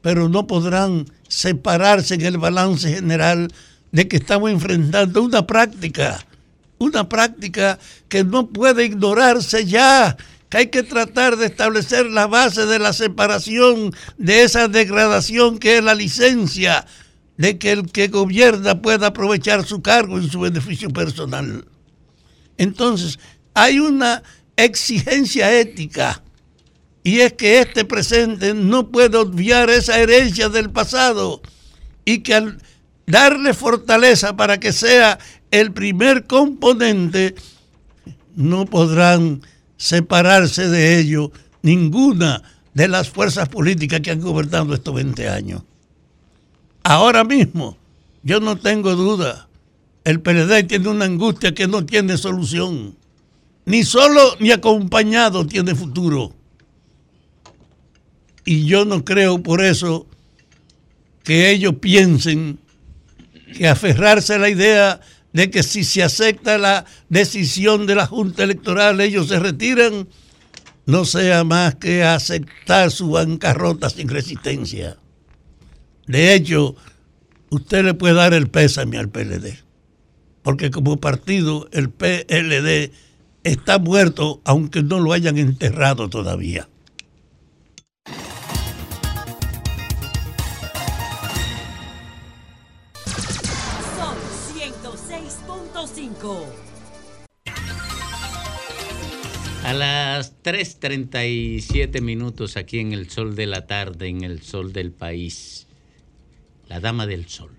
pero 0.00 0.28
no 0.28 0.48
podrán 0.48 1.06
separarse 1.28 2.14
en 2.14 2.22
el 2.22 2.38
balance 2.38 2.92
general 2.92 3.54
de 3.92 4.08
que 4.08 4.16
estamos 4.16 4.50
enfrentando 4.50 5.22
una 5.22 5.46
práctica, 5.46 6.18
una 6.78 7.08
práctica 7.08 7.78
que 8.08 8.24
no 8.24 8.48
puede 8.48 8.86
ignorarse 8.86 9.66
ya, 9.66 10.16
que 10.48 10.56
hay 10.56 10.66
que 10.66 10.82
tratar 10.82 11.36
de 11.36 11.46
establecer 11.46 12.06
la 12.06 12.26
base 12.26 12.66
de 12.66 12.80
la 12.80 12.92
separación 12.92 13.94
de 14.18 14.42
esa 14.42 14.66
degradación 14.66 15.60
que 15.60 15.78
es 15.78 15.84
la 15.84 15.94
licencia, 15.94 16.86
de 17.36 17.58
que 17.58 17.72
el 17.72 17.90
que 17.90 18.08
gobierna 18.08 18.82
pueda 18.82 19.08
aprovechar 19.08 19.64
su 19.64 19.82
cargo 19.82 20.18
en 20.18 20.30
su 20.30 20.40
beneficio 20.40 20.90
personal. 20.90 21.64
Entonces, 22.58 23.18
hay 23.54 23.78
una 23.78 24.22
exigencia 24.56 25.58
ética 25.58 26.22
y 27.04 27.20
es 27.20 27.32
que 27.32 27.60
este 27.60 27.84
presente 27.84 28.54
no 28.54 28.88
puede 28.88 29.16
obviar 29.16 29.70
esa 29.70 29.98
herencia 29.98 30.48
del 30.48 30.70
pasado 30.70 31.42
y 32.04 32.18
que 32.18 32.34
al 32.34 32.58
darle 33.06 33.54
fortaleza 33.54 34.36
para 34.36 34.60
que 34.60 34.72
sea 34.72 35.18
el 35.50 35.72
primer 35.72 36.26
componente, 36.26 37.34
no 38.34 38.64
podrán 38.66 39.42
separarse 39.76 40.68
de 40.68 40.98
ello 40.98 41.32
ninguna 41.62 42.42
de 42.72 42.88
las 42.88 43.10
fuerzas 43.10 43.48
políticas 43.48 44.00
que 44.00 44.10
han 44.10 44.20
gobernado 44.20 44.74
estos 44.74 44.94
20 44.94 45.28
años. 45.28 45.62
Ahora 46.82 47.24
mismo, 47.24 47.76
yo 48.22 48.40
no 48.40 48.56
tengo 48.56 48.94
duda, 48.94 49.48
el 50.04 50.20
PLD 50.20 50.64
tiene 50.66 50.88
una 50.88 51.04
angustia 51.04 51.54
que 51.54 51.68
no 51.68 51.86
tiene 51.86 52.16
solución. 52.18 52.96
Ni 53.64 53.84
solo 53.84 54.36
ni 54.40 54.50
acompañado 54.50 55.46
tiene 55.46 55.74
futuro. 55.74 56.34
Y 58.44 58.66
yo 58.66 58.84
no 58.84 59.04
creo 59.04 59.42
por 59.42 59.64
eso 59.64 60.06
que 61.22 61.50
ellos 61.50 61.74
piensen 61.80 62.58
que 63.56 63.68
aferrarse 63.68 64.34
a 64.34 64.38
la 64.38 64.48
idea 64.48 65.00
de 65.32 65.50
que 65.50 65.62
si 65.62 65.84
se 65.84 66.02
acepta 66.02 66.58
la 66.58 66.84
decisión 67.08 67.86
de 67.86 67.94
la 67.94 68.06
Junta 68.06 68.42
Electoral 68.42 69.00
ellos 69.00 69.28
se 69.28 69.38
retiran, 69.38 70.08
no 70.86 71.04
sea 71.04 71.44
más 71.44 71.76
que 71.76 72.02
aceptar 72.02 72.90
su 72.90 73.10
bancarrota 73.10 73.88
sin 73.88 74.08
resistencia. 74.08 74.96
De 76.06 76.34
hecho, 76.34 76.74
usted 77.50 77.84
le 77.84 77.94
puede 77.94 78.14
dar 78.14 78.34
el 78.34 78.48
pésame 78.48 78.98
al 78.98 79.08
PLD, 79.08 79.58
porque 80.42 80.70
como 80.70 80.98
partido 80.98 81.68
el 81.72 81.90
PLD 81.90 82.90
está 83.44 83.78
muerto 83.78 84.40
aunque 84.44 84.82
no 84.82 85.00
lo 85.00 85.12
hayan 85.12 85.38
enterrado 85.38 86.08
todavía. 86.08 86.68
Son 93.96 94.16
106.5. 94.56 96.44
A 99.64 99.72
las 99.72 100.42
3.37 100.42 102.00
minutos 102.00 102.56
aquí 102.56 102.80
en 102.80 102.92
el 102.92 103.08
sol 103.08 103.36
de 103.36 103.46
la 103.46 103.66
tarde, 103.68 104.08
en 104.08 104.24
el 104.24 104.42
sol 104.42 104.72
del 104.72 104.90
país, 104.90 105.68
la 106.72 106.80
dama 106.80 107.06
del 107.06 107.28
sol, 107.28 107.50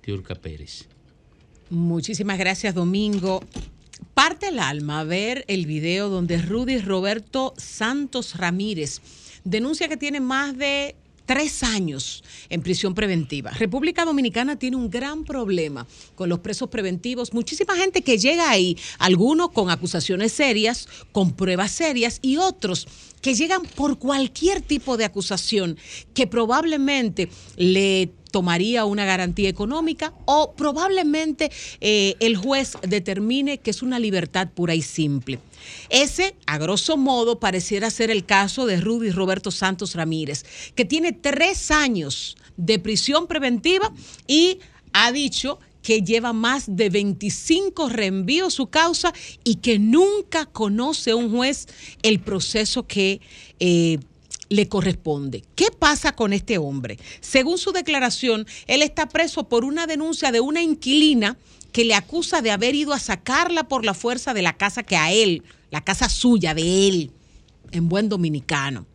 Tiurka 0.00 0.36
Pérez. 0.36 0.86
Muchísimas 1.70 2.38
gracias, 2.38 2.72
Domingo. 2.72 3.42
Parte 4.14 4.50
el 4.50 4.60
alma 4.60 5.02
ver 5.02 5.44
el 5.48 5.66
video 5.66 6.08
donde 6.08 6.38
Rudy 6.38 6.78
Roberto 6.78 7.52
Santos 7.56 8.36
Ramírez 8.36 9.00
denuncia 9.42 9.88
que 9.88 9.96
tiene 9.96 10.20
más 10.20 10.56
de 10.56 10.94
tres 11.26 11.64
años 11.64 12.22
en 12.48 12.62
prisión 12.62 12.94
preventiva. 12.94 13.50
República 13.50 14.04
Dominicana 14.04 14.56
tiene 14.56 14.76
un 14.76 14.88
gran 14.88 15.24
problema 15.24 15.88
con 16.14 16.28
los 16.28 16.38
presos 16.38 16.68
preventivos. 16.68 17.32
Muchísima 17.32 17.74
gente 17.74 18.02
que 18.02 18.18
llega 18.18 18.50
ahí, 18.50 18.78
algunos 18.98 19.50
con 19.50 19.68
acusaciones 19.68 20.30
serias, 20.30 20.88
con 21.10 21.32
pruebas 21.32 21.72
serias 21.72 22.20
y 22.22 22.36
otros 22.36 22.86
que 23.22 23.34
llegan 23.34 23.62
por 23.62 23.98
cualquier 23.98 24.60
tipo 24.60 24.98
de 24.98 25.06
acusación 25.06 25.78
que 26.12 26.26
probablemente 26.26 27.30
le 27.56 28.10
tomaría 28.30 28.84
una 28.84 29.04
garantía 29.04 29.48
económica 29.48 30.12
o 30.24 30.54
probablemente 30.54 31.52
eh, 31.80 32.16
el 32.18 32.36
juez 32.36 32.76
determine 32.82 33.58
que 33.58 33.70
es 33.70 33.82
una 33.82 33.98
libertad 33.98 34.48
pura 34.52 34.74
y 34.74 34.82
simple. 34.82 35.38
Ese, 35.88 36.34
a 36.46 36.58
grosso 36.58 36.96
modo, 36.96 37.38
pareciera 37.38 37.90
ser 37.90 38.10
el 38.10 38.24
caso 38.24 38.66
de 38.66 38.80
Rudy 38.80 39.10
Roberto 39.10 39.50
Santos 39.50 39.94
Ramírez, 39.94 40.44
que 40.74 40.84
tiene 40.84 41.12
tres 41.12 41.70
años 41.70 42.36
de 42.56 42.78
prisión 42.78 43.28
preventiva 43.28 43.92
y 44.26 44.58
ha 44.92 45.12
dicho 45.12 45.58
que 45.82 46.02
lleva 46.02 46.32
más 46.32 46.64
de 46.68 46.88
25 46.88 47.88
reenvíos 47.88 48.54
su 48.54 48.68
causa 48.68 49.12
y 49.44 49.56
que 49.56 49.78
nunca 49.78 50.46
conoce 50.46 51.14
un 51.14 51.30
juez 51.30 51.66
el 52.02 52.20
proceso 52.20 52.86
que 52.86 53.20
eh, 53.60 53.98
le 54.48 54.68
corresponde. 54.68 55.44
¿Qué 55.54 55.68
pasa 55.76 56.12
con 56.12 56.32
este 56.32 56.58
hombre? 56.58 56.98
Según 57.20 57.58
su 57.58 57.72
declaración, 57.72 58.46
él 58.66 58.82
está 58.82 59.08
preso 59.08 59.48
por 59.48 59.64
una 59.64 59.86
denuncia 59.86 60.30
de 60.30 60.40
una 60.40 60.62
inquilina 60.62 61.36
que 61.72 61.84
le 61.84 61.94
acusa 61.94 62.42
de 62.42 62.50
haber 62.50 62.74
ido 62.74 62.92
a 62.92 62.98
sacarla 62.98 63.64
por 63.64 63.84
la 63.84 63.94
fuerza 63.94 64.34
de 64.34 64.42
la 64.42 64.56
casa 64.56 64.82
que 64.82 64.96
a 64.96 65.10
él, 65.10 65.42
la 65.70 65.82
casa 65.82 66.08
suya, 66.08 66.54
de 66.54 66.88
él, 66.88 67.10
en 67.72 67.88
buen 67.88 68.08
dominicano. 68.10 68.86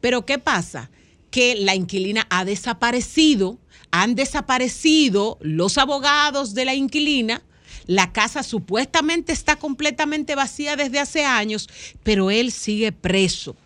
Pero 0.00 0.26
¿qué 0.26 0.38
pasa? 0.38 0.90
Que 1.30 1.54
la 1.54 1.76
inquilina 1.76 2.26
ha 2.28 2.44
desaparecido, 2.44 3.58
han 3.90 4.14
desaparecido 4.14 5.38
los 5.40 5.78
abogados 5.78 6.54
de 6.54 6.64
la 6.64 6.74
inquilina, 6.74 7.42
la 7.86 8.12
casa 8.12 8.42
supuestamente 8.42 9.32
está 9.32 9.56
completamente 9.56 10.34
vacía 10.34 10.76
desde 10.76 11.00
hace 11.00 11.24
años, 11.24 11.68
pero 12.02 12.30
él 12.30 12.52
sigue 12.52 12.92
preso 12.92 13.56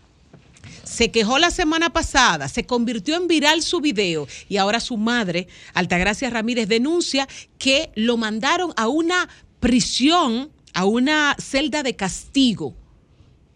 se 0.94 1.10
quejó 1.10 1.38
la 1.38 1.50
semana 1.50 1.90
pasada, 1.90 2.48
se 2.48 2.66
convirtió 2.66 3.16
en 3.16 3.26
viral 3.26 3.62
su 3.62 3.80
video 3.80 4.28
y 4.48 4.58
ahora 4.58 4.78
su 4.78 4.96
madre, 4.96 5.48
Altagracia 5.72 6.30
Ramírez, 6.30 6.68
denuncia 6.68 7.28
que 7.58 7.90
lo 7.96 8.16
mandaron 8.16 8.72
a 8.76 8.86
una 8.86 9.28
prisión, 9.58 10.50
a 10.72 10.84
una 10.84 11.36
celda 11.40 11.82
de 11.82 11.96
castigo, 11.96 12.74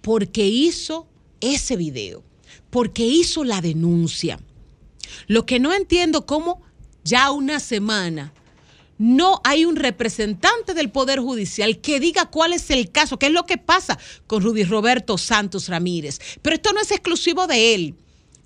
porque 0.00 0.46
hizo 0.46 1.06
ese 1.40 1.76
video, 1.76 2.24
porque 2.70 3.06
hizo 3.06 3.44
la 3.44 3.60
denuncia. 3.60 4.40
Lo 5.26 5.46
que 5.46 5.58
no 5.58 5.72
entiendo 5.72 6.26
cómo 6.26 6.62
ya 7.04 7.30
una 7.30 7.60
semana 7.60 8.32
no 8.98 9.40
hay 9.44 9.64
un 9.64 9.76
representante 9.76 10.74
del 10.74 10.90
Poder 10.90 11.20
Judicial 11.20 11.78
que 11.78 12.00
diga 12.00 12.26
cuál 12.26 12.52
es 12.52 12.70
el 12.70 12.90
caso, 12.90 13.18
qué 13.18 13.26
es 13.26 13.32
lo 13.32 13.46
que 13.46 13.56
pasa 13.56 13.98
con 14.26 14.42
Rudy 14.42 14.64
Roberto 14.64 15.16
Santos 15.18 15.68
Ramírez. 15.68 16.20
Pero 16.42 16.56
esto 16.56 16.72
no 16.72 16.80
es 16.80 16.90
exclusivo 16.90 17.46
de 17.46 17.74
él. 17.74 17.94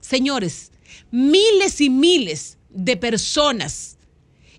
Señores, 0.00 0.70
miles 1.10 1.80
y 1.80 1.88
miles 1.88 2.58
de 2.68 2.96
personas 2.96 3.96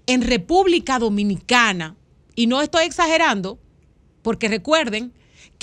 en 0.07 0.21
República 0.21 0.99
Dominicana, 0.99 1.95
y 2.35 2.47
no 2.47 2.61
estoy 2.61 2.85
exagerando, 2.85 3.59
porque 4.23 4.47
recuerden 4.47 5.13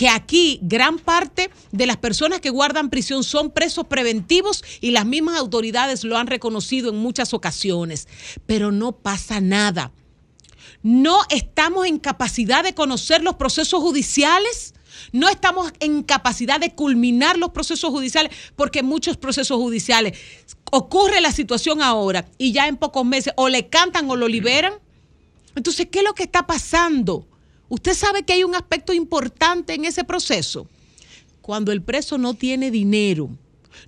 que 0.01 0.09
aquí 0.09 0.61
gran 0.63 0.99
parte 0.99 1.51
de 1.73 1.85
las 1.85 1.99
personas 1.99 2.41
que 2.41 2.49
guardan 2.49 2.89
prisión 2.89 3.23
son 3.23 3.51
presos 3.51 3.85
preventivos 3.87 4.65
y 4.81 4.93
las 4.93 5.05
mismas 5.05 5.37
autoridades 5.37 6.05
lo 6.05 6.17
han 6.17 6.27
reconocido 6.27 6.89
en 6.89 6.97
muchas 6.97 7.35
ocasiones, 7.35 8.09
pero 8.47 8.73
no 8.73 8.93
pasa 8.93 9.43
nada 9.43 9.93
no 10.83 11.21
estamos 11.29 11.87
en 11.87 11.99
capacidad 11.99 12.65
de 12.65 12.75
conocer 12.75 13.23
los 13.23 13.35
procesos 13.35 13.83
judiciales, 13.83 14.73
no 15.13 15.29
estamos 15.29 15.71
en 15.81 16.03
capacidad 16.03 16.59
de 16.59 16.75
culminar 16.75 17.37
los 17.37 17.51
procesos 17.51 17.91
judiciales, 17.91 18.33
porque 18.57 18.83
muchos 18.83 19.19
procesos 19.19 19.59
judiciales 19.59 20.19
ocurre 20.73 21.21
la 21.21 21.33
situación 21.33 21.83
ahora 21.83 22.27
y 22.39 22.53
ya 22.53 22.67
en 22.67 22.79
pocos 22.79 23.05
meses 23.05 23.35
o 23.37 23.51
le 23.51 23.69
cantan 23.69 24.09
o 24.09 24.17
lo 24.17 24.29
liberan. 24.29 24.73
Entonces, 25.55 25.89
¿qué 25.91 25.99
es 25.99 26.05
lo 26.07 26.15
que 26.15 26.23
está 26.23 26.47
pasando? 26.47 27.27
Usted 27.71 27.95
sabe 27.95 28.25
que 28.25 28.35
hay 28.35 28.45
un 28.45 28.55
aspecto 28.55 28.93
importante 28.93 29.73
en 29.73 29.87
ese 29.87 30.05
proceso. 30.05 30.69
Cuando 31.41 31.73
el 31.73 31.81
preso 31.81 32.19
no 32.19 32.35
tiene 32.35 32.71
dinero, 32.71 33.31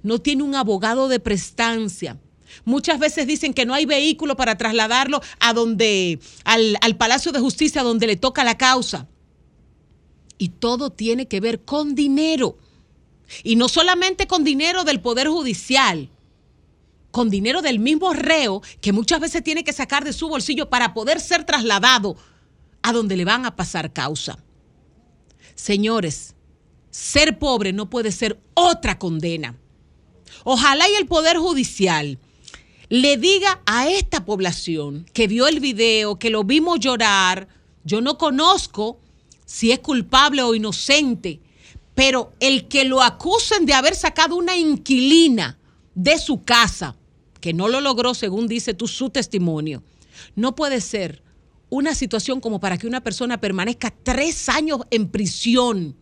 no 0.02 0.20
tiene 0.20 0.42
un 0.42 0.54
abogado 0.54 1.08
de 1.08 1.20
prestancia, 1.20 2.16
Muchas 2.64 2.98
veces 2.98 3.26
dicen 3.26 3.54
que 3.54 3.66
no 3.66 3.74
hay 3.74 3.86
vehículo 3.86 4.36
para 4.36 4.56
trasladarlo 4.56 5.20
a 5.40 5.52
donde, 5.52 6.20
al, 6.44 6.76
al 6.80 6.96
Palacio 6.96 7.32
de 7.32 7.40
Justicia 7.40 7.82
donde 7.82 8.06
le 8.06 8.16
toca 8.16 8.44
la 8.44 8.56
causa. 8.56 9.08
Y 10.38 10.48
todo 10.48 10.90
tiene 10.90 11.26
que 11.26 11.40
ver 11.40 11.62
con 11.62 11.94
dinero. 11.94 12.58
Y 13.42 13.56
no 13.56 13.68
solamente 13.68 14.26
con 14.26 14.44
dinero 14.44 14.84
del 14.84 15.00
Poder 15.00 15.28
Judicial, 15.28 16.10
con 17.10 17.30
dinero 17.30 17.62
del 17.62 17.78
mismo 17.78 18.12
reo 18.12 18.62
que 18.80 18.92
muchas 18.92 19.20
veces 19.20 19.42
tiene 19.42 19.64
que 19.64 19.72
sacar 19.72 20.04
de 20.04 20.12
su 20.12 20.28
bolsillo 20.28 20.68
para 20.68 20.94
poder 20.94 21.20
ser 21.20 21.44
trasladado 21.44 22.16
a 22.82 22.92
donde 22.92 23.16
le 23.16 23.24
van 23.24 23.46
a 23.46 23.56
pasar 23.56 23.92
causa. 23.92 24.38
Señores, 25.54 26.34
ser 26.90 27.38
pobre 27.38 27.72
no 27.72 27.88
puede 27.90 28.12
ser 28.12 28.40
otra 28.54 28.98
condena. 28.98 29.56
Ojalá 30.44 30.88
y 30.88 30.94
el 30.94 31.06
Poder 31.06 31.36
Judicial 31.36 32.18
le 32.88 33.16
diga 33.16 33.62
a 33.64 33.88
esta 33.88 34.24
población 34.24 35.06
que 35.12 35.26
vio 35.26 35.46
el 35.46 35.60
video, 35.60 36.18
que 36.18 36.30
lo 36.30 36.44
vimos 36.44 36.80
llorar, 36.80 37.48
yo 37.84 38.00
no 38.00 38.18
conozco 38.18 38.98
si 39.46 39.72
es 39.72 39.78
culpable 39.78 40.42
o 40.42 40.54
inocente, 40.54 41.40
pero 41.94 42.32
el 42.40 42.68
que 42.68 42.84
lo 42.84 43.02
acusen 43.02 43.66
de 43.66 43.74
haber 43.74 43.94
sacado 43.94 44.36
una 44.36 44.56
inquilina 44.56 45.58
de 45.94 46.18
su 46.18 46.44
casa, 46.44 46.96
que 47.40 47.52
no 47.52 47.68
lo 47.68 47.80
logró 47.80 48.14
según 48.14 48.48
dice 48.48 48.74
tú 48.74 48.88
su 48.88 49.10
testimonio, 49.10 49.82
no 50.36 50.54
puede 50.54 50.80
ser 50.80 51.21
una 51.72 51.94
situación 51.94 52.38
como 52.38 52.60
para 52.60 52.76
que 52.76 52.86
una 52.86 53.02
persona 53.02 53.40
permanezca 53.40 53.90
tres 54.02 54.50
años 54.50 54.80
en 54.90 55.08
prisión 55.08 55.96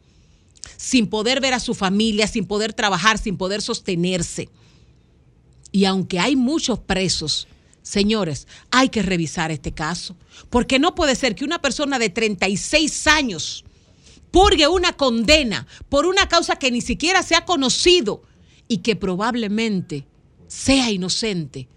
sin 0.76 1.06
poder 1.06 1.40
ver 1.40 1.54
a 1.54 1.60
su 1.60 1.74
familia, 1.74 2.26
sin 2.26 2.44
poder 2.44 2.72
trabajar, 2.72 3.18
sin 3.18 3.36
poder 3.36 3.62
sostenerse. 3.62 4.48
Y 5.70 5.84
aunque 5.84 6.18
hay 6.18 6.34
muchos 6.34 6.80
presos, 6.80 7.46
señores, 7.82 8.48
hay 8.72 8.88
que 8.88 9.02
revisar 9.02 9.52
este 9.52 9.70
caso, 9.70 10.16
porque 10.50 10.80
no 10.80 10.96
puede 10.96 11.14
ser 11.14 11.36
que 11.36 11.44
una 11.44 11.62
persona 11.62 12.00
de 12.00 12.10
36 12.10 13.06
años 13.06 13.64
purgue 14.32 14.66
una 14.66 14.94
condena 14.94 15.68
por 15.88 16.04
una 16.04 16.28
causa 16.28 16.56
que 16.56 16.72
ni 16.72 16.80
siquiera 16.80 17.22
se 17.22 17.36
ha 17.36 17.44
conocido 17.44 18.24
y 18.66 18.78
que 18.78 18.96
probablemente 18.96 20.04
sea 20.48 20.90
inocente 20.90 21.68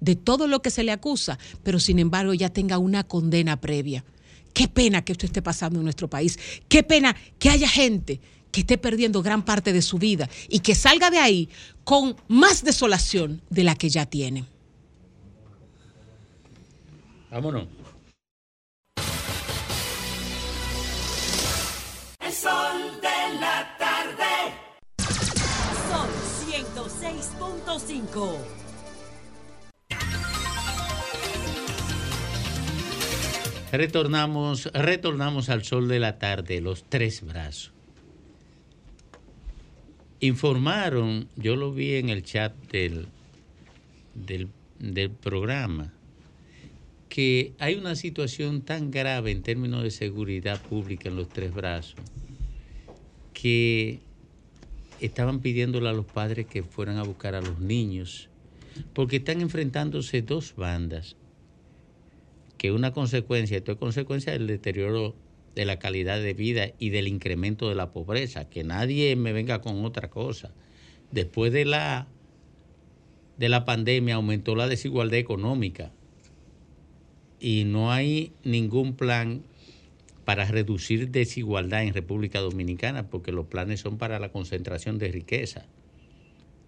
de 0.00 0.16
todo 0.16 0.46
lo 0.46 0.62
que 0.62 0.70
se 0.70 0.84
le 0.84 0.92
acusa, 0.92 1.38
pero 1.62 1.78
sin 1.78 1.98
embargo 1.98 2.34
ya 2.34 2.50
tenga 2.50 2.78
una 2.78 3.04
condena 3.04 3.60
previa. 3.60 4.04
Qué 4.52 4.68
pena 4.68 5.04
que 5.04 5.12
esto 5.12 5.26
esté 5.26 5.42
pasando 5.42 5.78
en 5.78 5.84
nuestro 5.84 6.08
país. 6.08 6.38
Qué 6.68 6.82
pena 6.82 7.14
que 7.38 7.50
haya 7.50 7.68
gente 7.68 8.20
que 8.50 8.60
esté 8.60 8.78
perdiendo 8.78 9.22
gran 9.22 9.44
parte 9.44 9.72
de 9.72 9.82
su 9.82 9.98
vida 9.98 10.28
y 10.48 10.60
que 10.60 10.74
salga 10.74 11.10
de 11.10 11.18
ahí 11.18 11.48
con 11.84 12.16
más 12.28 12.64
desolación 12.64 13.42
de 13.50 13.64
la 13.64 13.74
que 13.74 13.90
ya 13.90 14.06
tiene. 14.06 14.46
Vámonos. 17.30 17.68
El 22.20 22.32
sol 22.32 23.00
de 23.02 23.38
la 23.38 23.76
tarde. 23.78 24.24
Sol 25.88 26.08
106.5. 26.50 28.57
Retornamos, 33.72 34.72
retornamos 34.72 35.50
al 35.50 35.62
sol 35.62 35.88
de 35.88 35.98
la 35.98 36.18
tarde, 36.18 36.60
los 36.60 36.84
tres 36.88 37.22
brazos. 37.22 37.72
Informaron, 40.20 41.28
yo 41.36 41.54
lo 41.54 41.72
vi 41.72 41.94
en 41.96 42.08
el 42.08 42.22
chat 42.22 42.54
del, 42.72 43.06
del, 44.14 44.48
del 44.78 45.10
programa, 45.10 45.92
que 47.08 47.52
hay 47.58 47.74
una 47.74 47.94
situación 47.94 48.62
tan 48.62 48.90
grave 48.90 49.30
en 49.32 49.42
términos 49.42 49.82
de 49.82 49.90
seguridad 49.90 50.60
pública 50.62 51.08
en 51.08 51.16
los 51.16 51.28
tres 51.28 51.52
brazos 51.52 51.96
que 53.32 54.00
estaban 54.98 55.40
pidiéndole 55.40 55.88
a 55.88 55.92
los 55.92 56.06
padres 56.06 56.46
que 56.46 56.62
fueran 56.62 56.96
a 56.96 57.04
buscar 57.04 57.34
a 57.34 57.40
los 57.40 57.60
niños, 57.60 58.28
porque 58.94 59.16
están 59.16 59.40
enfrentándose 59.40 60.22
dos 60.22 60.56
bandas, 60.56 61.16
que 62.58 62.72
una 62.72 62.92
consecuencia, 62.92 63.56
esto 63.56 63.72
es 63.72 63.78
consecuencia 63.78 64.32
del 64.32 64.48
deterioro 64.48 65.14
de 65.54 65.64
la 65.64 65.78
calidad 65.78 66.20
de 66.20 66.34
vida 66.34 66.72
y 66.78 66.90
del 66.90 67.08
incremento 67.08 67.68
de 67.68 67.74
la 67.76 67.92
pobreza, 67.92 68.48
que 68.48 68.64
nadie 68.64 69.16
me 69.16 69.32
venga 69.32 69.60
con 69.60 69.84
otra 69.84 70.10
cosa. 70.10 70.52
Después 71.10 71.52
de 71.52 71.64
la 71.64 72.08
de 73.38 73.48
la 73.48 73.64
pandemia 73.64 74.16
aumentó 74.16 74.56
la 74.56 74.66
desigualdad 74.66 75.18
económica 75.18 75.92
y 77.38 77.62
no 77.64 77.92
hay 77.92 78.32
ningún 78.42 78.94
plan 78.94 79.42
para 80.24 80.44
reducir 80.44 81.10
desigualdad 81.10 81.84
en 81.84 81.94
República 81.94 82.40
Dominicana, 82.40 83.08
porque 83.08 83.30
los 83.30 83.46
planes 83.46 83.80
son 83.80 83.96
para 83.96 84.18
la 84.18 84.30
concentración 84.30 84.98
de 84.98 85.08
riqueza. 85.08 85.66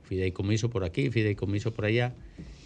Fideicomiso 0.05 0.71
por 0.71 0.85
aquí, 0.85 1.11
fideicomiso 1.11 1.75
por 1.75 1.85
allá, 1.85 2.15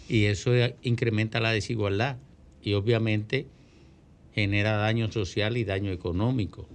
y 0.07 0.25
eso 0.25 0.51
incrementa 0.83 1.39
la 1.39 1.51
desigualdad 1.51 2.17
y 2.65 2.73
obviamente 2.73 3.45
genera 4.33 4.75
daño 4.75 5.09
social 5.11 5.55
y 5.55 5.63
daño 5.63 5.91
económico. 5.91 6.67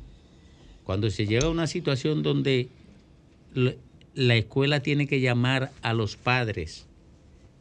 Cuando 0.84 1.10
se 1.10 1.26
llega 1.26 1.46
a 1.46 1.50
una 1.50 1.66
situación 1.66 2.22
donde 2.22 2.68
la 4.14 4.36
escuela 4.36 4.80
tiene 4.80 5.06
que 5.06 5.20
llamar 5.20 5.72
a 5.82 5.92
los 5.92 6.16
padres 6.16 6.86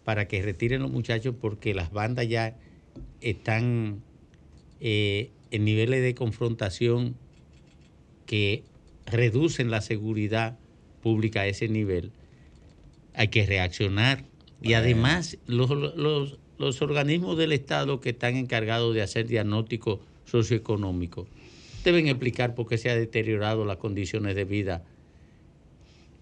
para 0.05 0.27
que 0.27 0.41
retiren 0.41 0.83
los 0.83 0.91
muchachos 0.91 1.35
porque 1.41 1.73
las 1.73 1.91
bandas 1.91 2.29
ya 2.29 2.55
están 3.19 4.01
eh, 4.79 5.31
en 5.51 5.65
niveles 5.65 6.03
de 6.03 6.13
confrontación 6.13 7.15
que 8.27 8.63
reducen 9.07 9.71
la 9.71 9.81
seguridad 9.81 10.57
pública 11.01 11.41
a 11.41 11.47
ese 11.47 11.67
nivel, 11.67 12.11
hay 13.15 13.29
que 13.29 13.45
reaccionar. 13.45 14.23
Y 14.61 14.73
además, 14.73 15.37
los, 15.47 15.69
los, 15.69 16.37
los 16.59 16.81
organismos 16.81 17.37
del 17.37 17.51
Estado 17.53 17.99
que 17.99 18.09
están 18.11 18.35
encargados 18.35 18.93
de 18.93 19.01
hacer 19.01 19.25
diagnóstico 19.27 19.99
socioeconómico 20.25 21.27
deben 21.83 22.07
explicar 22.07 22.53
por 22.55 22.67
qué 22.67 22.77
se 22.77 22.89
han 22.91 22.99
deteriorado 22.99 23.65
las 23.65 23.77
condiciones 23.77 24.35
de 24.35 24.43
vida 24.43 24.83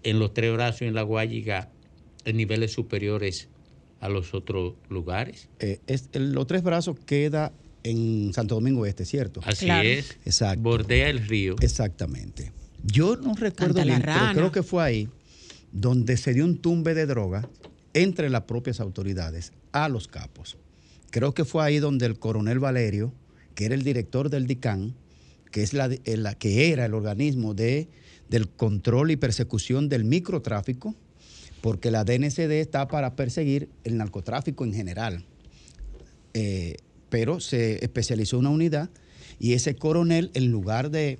en 0.04 0.18
los 0.18 0.32
Tres 0.32 0.52
Brazos 0.52 0.82
y 0.82 0.84
en 0.86 0.94
la 0.94 1.02
Guayiga 1.02 1.68
en 2.24 2.36
niveles 2.36 2.72
superiores 2.72 3.48
a 4.00 4.08
los 4.08 4.32
otros 4.34 4.74
lugares. 4.88 5.48
Eh, 5.58 5.80
es, 5.86 6.08
el- 6.12 6.32
los 6.32 6.46
Tres 6.46 6.62
Brazos 6.62 6.96
queda 7.04 7.52
en 7.82 8.32
Santo 8.32 8.54
Domingo 8.54 8.86
Este, 8.86 9.04
¿cierto? 9.04 9.40
Así 9.44 9.68
es. 9.68 10.16
Exacto. 10.24 10.62
Bordea 10.62 11.10
el 11.10 11.26
río. 11.26 11.56
Exactamente. 11.60 12.52
Yo 12.84 13.16
no 13.16 13.34
recuerdo 13.34 13.82
bien, 13.82 14.02
pero 14.04 14.32
creo 14.34 14.52
que 14.52 14.62
fue 14.62 14.84
ahí 14.84 15.08
donde 15.72 16.16
se 16.16 16.32
dio 16.32 16.44
un 16.44 16.58
tumbe 16.58 16.94
de 16.94 17.06
droga 17.06 17.48
entre 18.02 18.30
las 18.30 18.42
propias 18.42 18.80
autoridades 18.80 19.52
a 19.72 19.88
los 19.88 20.08
capos. 20.08 20.56
Creo 21.10 21.34
que 21.34 21.44
fue 21.44 21.64
ahí 21.64 21.78
donde 21.78 22.06
el 22.06 22.18
coronel 22.18 22.58
Valerio, 22.58 23.12
que 23.54 23.64
era 23.64 23.74
el 23.74 23.82
director 23.82 24.30
del 24.30 24.46
DICAN, 24.46 24.94
que, 25.50 25.62
es 25.62 25.72
la, 25.72 25.86
eh, 25.86 26.34
que 26.38 26.72
era 26.72 26.84
el 26.84 26.94
organismo 26.94 27.54
de, 27.54 27.88
del 28.28 28.48
control 28.48 29.10
y 29.10 29.16
persecución 29.16 29.88
del 29.88 30.04
microtráfico, 30.04 30.94
porque 31.60 31.90
la 31.90 32.04
DNCD 32.04 32.52
está 32.52 32.86
para 32.88 33.16
perseguir 33.16 33.68
el 33.84 33.96
narcotráfico 33.96 34.64
en 34.64 34.74
general. 34.74 35.24
Eh, 36.34 36.76
pero 37.08 37.40
se 37.40 37.82
especializó 37.84 38.38
una 38.38 38.50
unidad 38.50 38.90
y 39.40 39.54
ese 39.54 39.76
coronel, 39.76 40.30
en 40.34 40.50
lugar 40.50 40.90
de, 40.90 41.18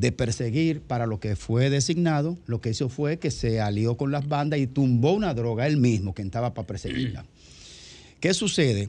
de 0.00 0.12
perseguir 0.12 0.80
para 0.80 1.06
lo 1.06 1.20
que 1.20 1.36
fue 1.36 1.68
designado, 1.68 2.38
lo 2.46 2.60
que 2.60 2.70
hizo 2.70 2.88
fue 2.88 3.18
que 3.18 3.30
se 3.30 3.60
alió 3.60 3.96
con 3.98 4.10
las 4.10 4.26
bandas 4.28 4.58
y 4.58 4.66
tumbó 4.66 5.12
una 5.12 5.34
droga 5.34 5.66
él 5.66 5.76
mismo, 5.76 6.14
que 6.14 6.22
estaba 6.22 6.54
para 6.54 6.66
perseguirla. 6.66 7.26
¿Qué 8.20 8.32
sucede? 8.32 8.88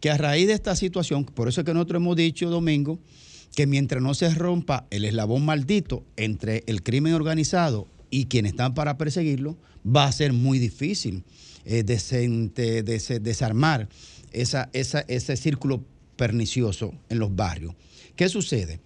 Que 0.00 0.10
a 0.10 0.16
raíz 0.16 0.46
de 0.46 0.52
esta 0.52 0.76
situación, 0.76 1.24
por 1.24 1.48
eso 1.48 1.60
es 1.62 1.64
que 1.64 1.74
nosotros 1.74 2.00
hemos 2.00 2.16
dicho, 2.16 2.48
Domingo, 2.48 2.98
que 3.56 3.66
mientras 3.66 4.00
no 4.02 4.14
se 4.14 4.32
rompa 4.34 4.86
el 4.90 5.04
eslabón 5.04 5.44
maldito 5.44 6.04
entre 6.16 6.62
el 6.66 6.82
crimen 6.82 7.14
organizado 7.14 7.88
y 8.10 8.26
quienes 8.26 8.52
están 8.52 8.74
para 8.74 8.98
perseguirlo, 8.98 9.56
va 9.84 10.04
a 10.04 10.12
ser 10.12 10.32
muy 10.32 10.58
difícil 10.60 11.24
eh, 11.64 11.82
dese- 11.84 13.18
desarmar 13.20 13.88
esa, 14.32 14.68
esa- 14.72 15.04
ese 15.08 15.36
círculo 15.36 15.82
pernicioso 16.16 16.92
en 17.08 17.18
los 17.18 17.34
barrios. 17.34 17.74
¿Qué 18.14 18.28
sucede? 18.28 18.78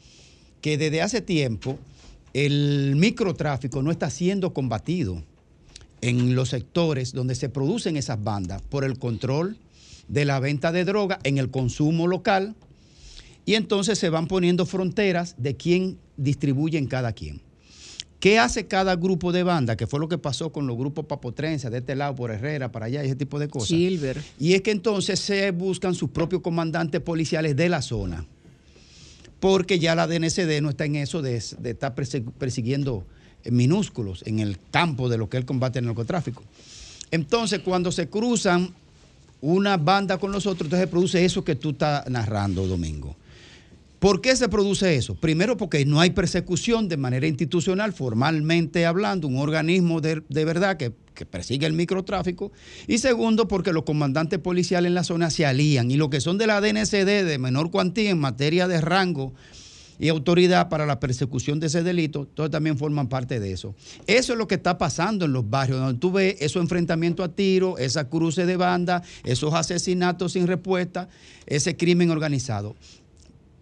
Que 0.61 0.77
desde 0.77 1.03
hace 1.03 1.21
tiempo 1.21 1.79
el 2.33 2.95
microtráfico 2.97 3.83
no 3.83 3.91
está 3.91 4.11
siendo 4.11 4.53
combatido 4.53 5.23
en 6.01 6.35
los 6.35 6.51
sectores 6.51 7.13
donde 7.13 7.35
se 7.35 7.49
producen 7.49 7.97
esas 7.97 8.23
bandas 8.23 8.63
por 8.63 8.85
el 8.85 8.99
control 8.99 9.57
de 10.09 10.25
la 10.25 10.41
venta 10.41 10.73
de 10.73 10.85
droga 10.85 11.19
en 11.25 11.39
el 11.39 11.51
consumo 11.51 12.07
local 12.07 12.55
y 13.47 13.55
entonces 13.55 13.99
se 13.99 14.11
van 14.11 14.27
poniendo 14.27 14.67
fronteras 14.67 15.35
de 15.39 15.57
quién 15.57 15.99
distribuye 16.17 16.79
en 16.79 16.87
cada 16.87 17.13
quien. 17.13 17.41
¿Qué 18.21 18.39
hace 18.39 18.67
cada 18.67 18.97
grupo 18.97 19.33
de 19.33 19.43
banda? 19.43 19.77
Que 19.77 19.87
fue 19.87 19.99
lo 19.99 20.07
que 20.07 20.19
pasó 20.19 20.53
con 20.53 20.67
los 20.67 20.77
grupos 20.77 21.07
papotrenses 21.07 21.71
de 21.71 21.79
este 21.79 21.97
lado 21.97 22.15
por 22.15 22.31
Herrera, 22.31 22.71
para 22.71 22.87
allá, 22.87 23.03
ese 23.03 23.17
tipo 23.17 23.39
de 23.39 23.49
cosas. 23.49 23.69
Silver. 23.69 24.23
Y 24.39 24.53
es 24.53 24.61
que 24.61 24.73
entonces 24.73 25.19
se 25.19 25.51
buscan 25.53 25.95
sus 25.95 26.11
propios 26.11 26.43
comandantes 26.43 27.01
policiales 27.01 27.57
de 27.57 27.71
la 27.71 27.81
zona. 27.81 28.27
Porque 29.41 29.79
ya 29.79 29.95
la 29.95 30.07
DNCD 30.07 30.61
no 30.61 30.71
está 30.71 30.85
en 30.85 30.97
eso 30.97 31.23
de, 31.23 31.37
estar 31.37 31.95
persiguiendo 31.95 33.05
minúsculos 33.51 34.23
en 34.27 34.39
el 34.39 34.59
campo 34.71 35.09
de 35.09 35.17
lo 35.19 35.29
que 35.29 35.39
es 35.39 35.41
el 35.41 35.47
combate 35.47 35.79
al 35.79 35.87
narcotráfico. 35.87 36.45
Entonces, 37.11 37.61
cuando 37.61 37.91
se 37.91 38.09
cruzan 38.09 38.73
una 39.41 39.79
banda 39.79 40.19
con 40.19 40.31
los 40.31 40.47
otros, 40.47 40.67
entonces 40.67 40.87
se 40.87 40.91
produce 40.91 41.25
eso 41.25 41.43
que 41.43 41.57
tú 41.57 41.71
estás 41.71 42.09
narrando, 42.09 42.67
Domingo. 42.67 43.17
¿Por 43.99 44.21
qué 44.21 44.35
se 44.35 44.49
produce 44.49 44.95
eso? 44.97 45.15
Primero 45.15 45.57
porque 45.57 45.85
no 45.85 46.01
hay 46.01 46.11
persecución 46.11 46.89
de 46.89 46.97
manera 46.97 47.27
institucional, 47.27 47.93
formalmente 47.93 48.87
hablando, 48.87 49.29
un 49.29 49.37
organismo 49.37 50.01
de, 50.01 50.23
de 50.29 50.45
verdad 50.45 50.77
que, 50.77 50.93
que 51.21 51.27
persigue 51.27 51.67
el 51.67 51.75
microtráfico. 51.75 52.51
Y 52.87 52.97
segundo 52.97 53.47
porque 53.47 53.75
los 53.75 53.83
comandantes 53.83 54.39
policiales 54.39 54.89
en 54.89 54.95
la 54.95 55.05
zona 55.05 55.29
se 55.29 55.45
alían 55.45 55.91
y 55.91 55.99
los 55.99 56.09
que 56.09 56.19
son 56.19 56.39
de 56.39 56.47
la 56.47 56.63
DNCD 56.63 57.27
de 57.27 57.37
menor 57.39 57.71
cuantía 57.71 58.09
en 58.09 58.19
materia 58.19 58.67
de 58.67 58.81
rango 58.81 59.35
y 59.99 60.09
autoridad 60.09 60.71
para 60.71 60.87
la 60.87 60.99
persecución 60.99 61.61
de 61.61 61.67
ese 61.67 61.83
delito, 61.83 62.27
todos 62.27 62.51
también 62.51 62.79
forman 62.79 63.11
parte 63.11 63.39
de 63.39 63.53
eso. 63.53 63.75
Eso 64.07 64.33
es 64.33 64.39
lo 64.39 64.49
que 64.49 64.55
está 64.55 64.79
pasando 64.79 65.27
en 65.27 65.35
los 65.35 65.51
barrios, 65.51 65.79
donde 65.79 66.01
tú 66.01 66.11
ves 66.11 66.37
esos 66.41 66.63
enfrentamientos 66.63 67.29
a 67.29 67.35
tiro, 67.35 67.77
esa 67.77 68.09
cruce 68.09 68.47
de 68.47 68.57
banda, 68.57 69.03
esos 69.25 69.53
asesinatos 69.53 70.33
sin 70.33 70.47
respuesta, 70.47 71.11
ese 71.45 71.77
crimen 71.77 72.11
organizado 72.11 72.77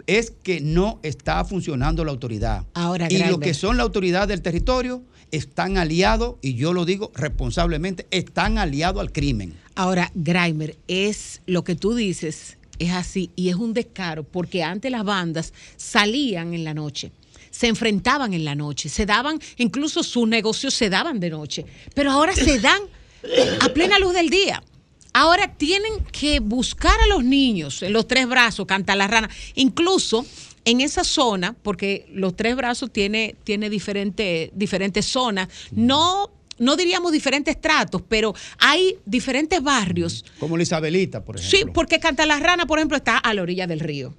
es 0.07 0.31
que 0.31 0.63
no 0.63 1.01
está 1.03 1.45
funcionando 1.45 2.03
la 2.03 2.13
autoridad. 2.13 2.65
Ahora, 2.73 3.09
y 3.11 3.19
lo 3.25 3.39
que 3.39 3.53
son 3.53 3.77
la 3.77 3.83
autoridad 3.83 4.27
del 4.27 4.41
territorio 4.41 5.03
están 5.31 5.79
aliados, 5.79 6.37
y 6.43 6.55
yo 6.55 6.73
lo 6.73 6.85
digo 6.85 7.11
responsablemente, 7.15 8.07
están 8.11 8.59
aliados 8.59 9.01
al 9.01 9.13
crimen. 9.13 9.55
Ahora, 9.75 10.11
Grimer, 10.15 10.77
es 10.89 11.41
lo 11.47 11.65
que 11.65 11.75
tú 11.75 11.95
dices, 11.95 12.59
es 12.79 12.93
así 12.93 13.31
y 13.37 13.49
es 13.49 13.57
un 13.57 13.75
descaro, 13.75 14.25
porque 14.25 14.63
antes 14.63 14.91
las 14.91 15.05
bandas 15.05 15.53
salían 15.77 16.55
en 16.55 16.65
la 16.65 16.75
noche. 16.75 17.13
Se 17.51 17.67
enfrentaban 17.67 18.35
en 18.35 18.45
la 18.45 18.55
noche, 18.55 18.89
se 18.89 19.07
daban, 19.07 19.41
incluso 19.57 20.03
sus 20.03 20.29
negocios 20.29 20.75
se 20.75 20.91
daban 20.91 21.19
de 21.19 21.31
noche, 21.31 21.65
pero 21.95 22.11
ahora 22.11 22.35
se 22.35 22.59
dan 22.61 22.83
a 23.61 23.69
plena 23.71 23.99
luz 23.99 24.15
del 24.15 24.31
día. 24.31 24.63
Ahora 25.13 25.55
tienen 25.55 26.05
que 26.13 26.39
buscar 26.41 27.01
a 27.01 27.07
los 27.07 27.25
niños 27.25 27.83
en 27.83 27.93
los 27.93 28.07
tres 28.07 28.29
brazos, 28.29 28.67
canta 28.67 28.95
la 28.95 29.07
rana, 29.07 29.29
incluso 29.55 30.25
en 30.65 30.81
esa 30.81 31.05
zona, 31.05 31.55
porque 31.63 32.07
los 32.13 32.37
tres 32.37 32.57
brazos 32.57 32.91
tiene, 32.93 33.35
tiene 33.45 33.71
diferente- 33.71 34.51
diferentes 34.55 35.07
zonas, 35.07 35.49
no, 35.73 36.31
no 36.59 36.77
diríamos 36.77 37.13
diferentes 37.13 37.61
tratos, 37.61 38.03
pero 38.09 38.35
hay 38.59 38.97
diferentes 39.07 39.63
barrios. 39.63 40.25
Como 40.41 40.57
la 40.57 40.63
Isabelita, 40.65 41.25
por 41.25 41.37
ejemplo. 41.37 41.59
Sí, 41.59 41.65
porque 41.73 41.99
Canta 42.01 42.27
la 42.27 42.39
Rana, 42.39 42.67
por 42.67 42.79
ejemplo, 42.79 42.97
está 42.97 43.19
a 43.19 43.33
la 43.35 43.43
orilla 43.43 43.67
del 43.67 43.81
río. 43.81 44.15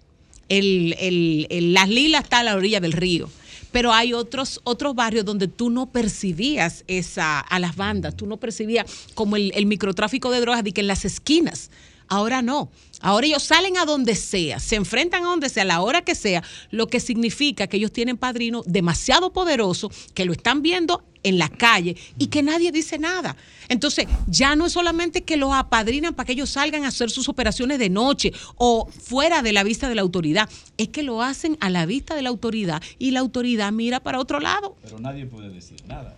El, 0.48 0.96
el- 1.00 1.48
el- 1.50 1.74
Las 1.74 1.90
Lilas 1.90 2.24
está 2.24 2.40
a 2.40 2.44
la 2.44 2.56
orilla 2.56 2.80
del 2.80 2.94
río. 2.94 3.30
Pero 3.72 3.94
hay 3.94 4.14
otros, 4.14 4.62
otros 4.64 4.96
barrios 4.96 5.26
donde 5.26 5.48
tú 5.48 5.70
no 5.70 5.92
percibías 5.92 6.84
esa, 6.88 7.40
a 7.40 7.60
las 7.60 7.76
bandas, 7.76 8.16
tú 8.18 8.26
no 8.26 8.38
percibías 8.38 8.86
como 9.14 9.36
el, 9.36 9.52
el 9.54 9.68
microtráfico 9.68 10.32
de 10.32 10.40
drogas 10.42 10.64
de 10.64 10.72
que 10.72 10.82
en 10.82 10.88
las 10.88 11.06
esquinas. 11.06 11.70
Ahora 12.10 12.41
no. 12.41 12.70
Ahora 13.01 13.28
ellos 13.28 13.43
salen 13.43 13.78
a 13.78 13.86
donde 13.86 14.16
sea, 14.16 14.60
se 14.60 14.76
enfrentan 14.76 15.24
a 15.24 15.28
donde 15.28 15.47
sea, 15.47 15.64
a 15.64 15.66
la 15.66 15.82
hora 15.82 16.01
que 16.01 16.16
sea, 16.16 16.43
lo 16.70 16.88
que 16.88 16.99
significa 16.99 17.68
que 17.68 17.78
ellos 17.78 17.93
tienen 17.93 18.18
padrinos 18.18 18.66
demasiado 18.66 19.32
poderosos 19.32 19.91
que 20.14 20.26
lo 20.26 20.34
están 20.34 20.62
viendo 20.62 21.03
en 21.24 21.38
la 21.38 21.49
calle 21.49 21.95
y 22.18 22.28
que 22.28 22.43
nadie 22.43 22.72
dice 22.72 22.97
nada. 22.97 23.38
Entonces, 23.70 24.07
ya 24.28 24.55
no 24.55 24.66
es 24.66 24.74
solamente 24.74 25.22
que 25.22 25.38
los 25.38 25.53
apadrinan 25.53 26.14
para 26.14 26.26
que 26.28 26.34
ellos 26.34 26.49
salgan 26.49 26.84
a 26.84 26.89
hacer 26.89 27.10
sus 27.10 27.30
operaciones 27.30 27.80
de 27.80 27.89
noche 27.89 28.34
o 28.55 28.88
fuera 28.88 29.41
de 29.41 29.53
la 29.53 29.64
vista 29.64 29.88
de 29.88 29.95
la 29.95 30.01
autoridad, 30.01 30.49
es 30.78 30.89
que 30.89 31.03
lo 31.03 31.22
hacen 31.22 31.57
a 31.62 31.70
la 31.70 31.86
vista 31.86 32.16
de 32.16 32.22
la 32.22 32.30
autoridad 32.30 32.82
y 32.97 33.12
la 33.12 33.22
autoridad 33.22 33.72
mira 33.72 34.01
para 34.01 34.20
otro 34.20 34.39
lado. 34.39 34.76
Pero 34.82 34.99
nadie 34.99 35.26
puede 35.26 35.49
decir 35.49 35.78
nada. 35.88 36.18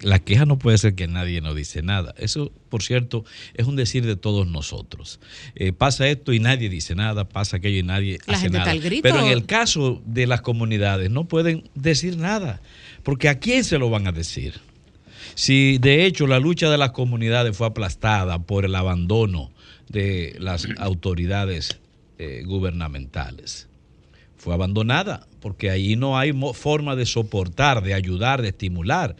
La, 0.00 0.18
queja 0.18 0.46
no 0.46 0.58
puede 0.58 0.78
ser 0.78 0.94
que 0.94 1.06
nadie 1.06 1.40
no 1.40 1.54
dice 1.54 1.82
nada. 1.82 2.14
Eso, 2.18 2.50
por 2.68 2.82
cierto, 2.82 3.24
es 3.54 3.66
un 3.66 3.76
decir 3.76 4.06
de 4.06 4.16
todos 4.16 4.46
nosotros. 4.46 5.20
Eh, 5.54 5.72
pasa 5.72 6.08
esto 6.08 6.32
y 6.32 6.40
nadie 6.40 6.68
dice 6.68 6.94
nada, 6.94 7.28
pasa 7.28 7.58
aquello 7.58 7.78
y 7.78 7.82
nadie 7.82 8.18
La 8.26 8.34
hace 8.34 8.42
gente 8.44 8.58
nada. 8.58 8.72
está 8.72 8.82
al 8.82 8.84
grito. 8.84 9.02
Pero 9.02 9.20
en 9.20 9.32
el 9.32 9.46
caso 9.46 10.02
de 10.06 10.26
las 10.26 10.40
comunidades 10.40 11.10
no 11.10 11.28
pueden 11.28 11.68
decir 11.74 12.16
nada, 12.16 12.60
porque 13.02 13.28
¿a 13.28 13.38
quién 13.38 13.64
se 13.64 13.78
lo 13.78 13.90
van 13.90 14.06
a 14.06 14.12
decir? 14.12 14.54
Si 15.34 15.78
de 15.78 16.06
hecho 16.06 16.26
la 16.26 16.40
lucha 16.40 16.68
de 16.70 16.78
las 16.78 16.90
comunidades 16.90 17.56
fue 17.56 17.66
aplastada 17.66 18.40
por 18.40 18.64
el 18.64 18.74
abandono 18.74 19.52
de 19.88 20.36
las 20.38 20.66
autoridades 20.78 21.78
eh, 22.18 22.42
gubernamentales, 22.44 23.67
fue 24.38 24.54
abandonada 24.54 25.26
porque 25.40 25.70
ahí 25.70 25.96
no 25.96 26.18
hay 26.18 26.32
forma 26.54 26.96
de 26.96 27.06
soportar, 27.06 27.82
de 27.82 27.94
ayudar, 27.94 28.42
de 28.42 28.48
estimular 28.48 29.16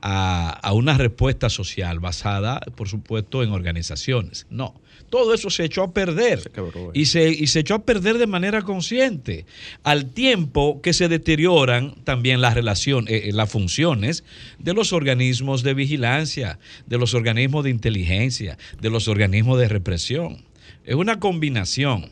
a, 0.00 0.50
a 0.50 0.72
una 0.72 0.96
respuesta 0.96 1.50
social 1.50 1.98
basada, 2.00 2.60
por 2.76 2.88
supuesto, 2.88 3.42
en 3.42 3.50
organizaciones. 3.50 4.46
No, 4.50 4.80
todo 5.10 5.34
eso 5.34 5.50
se 5.50 5.64
echó 5.64 5.82
a 5.82 5.92
perder 5.92 6.50
y 6.92 7.06
se, 7.06 7.30
y 7.30 7.46
se 7.46 7.60
echó 7.60 7.74
a 7.74 7.84
perder 7.84 8.18
de 8.18 8.26
manera 8.26 8.62
consciente, 8.62 9.46
al 9.82 10.06
tiempo 10.12 10.80
que 10.82 10.92
se 10.92 11.08
deterioran 11.08 11.94
también 12.04 12.40
las 12.40 12.54
relaciones, 12.54 13.12
eh, 13.12 13.28
eh, 13.28 13.32
las 13.32 13.50
funciones 13.50 14.24
de 14.58 14.74
los 14.74 14.92
organismos 14.92 15.62
de 15.62 15.74
vigilancia, 15.74 16.58
de 16.86 16.98
los 16.98 17.14
organismos 17.14 17.64
de 17.64 17.70
inteligencia, 17.70 18.58
de 18.80 18.90
los 18.90 19.08
organismos 19.08 19.58
de 19.58 19.68
represión. 19.68 20.44
Es 20.84 20.94
una 20.94 21.18
combinación 21.18 22.10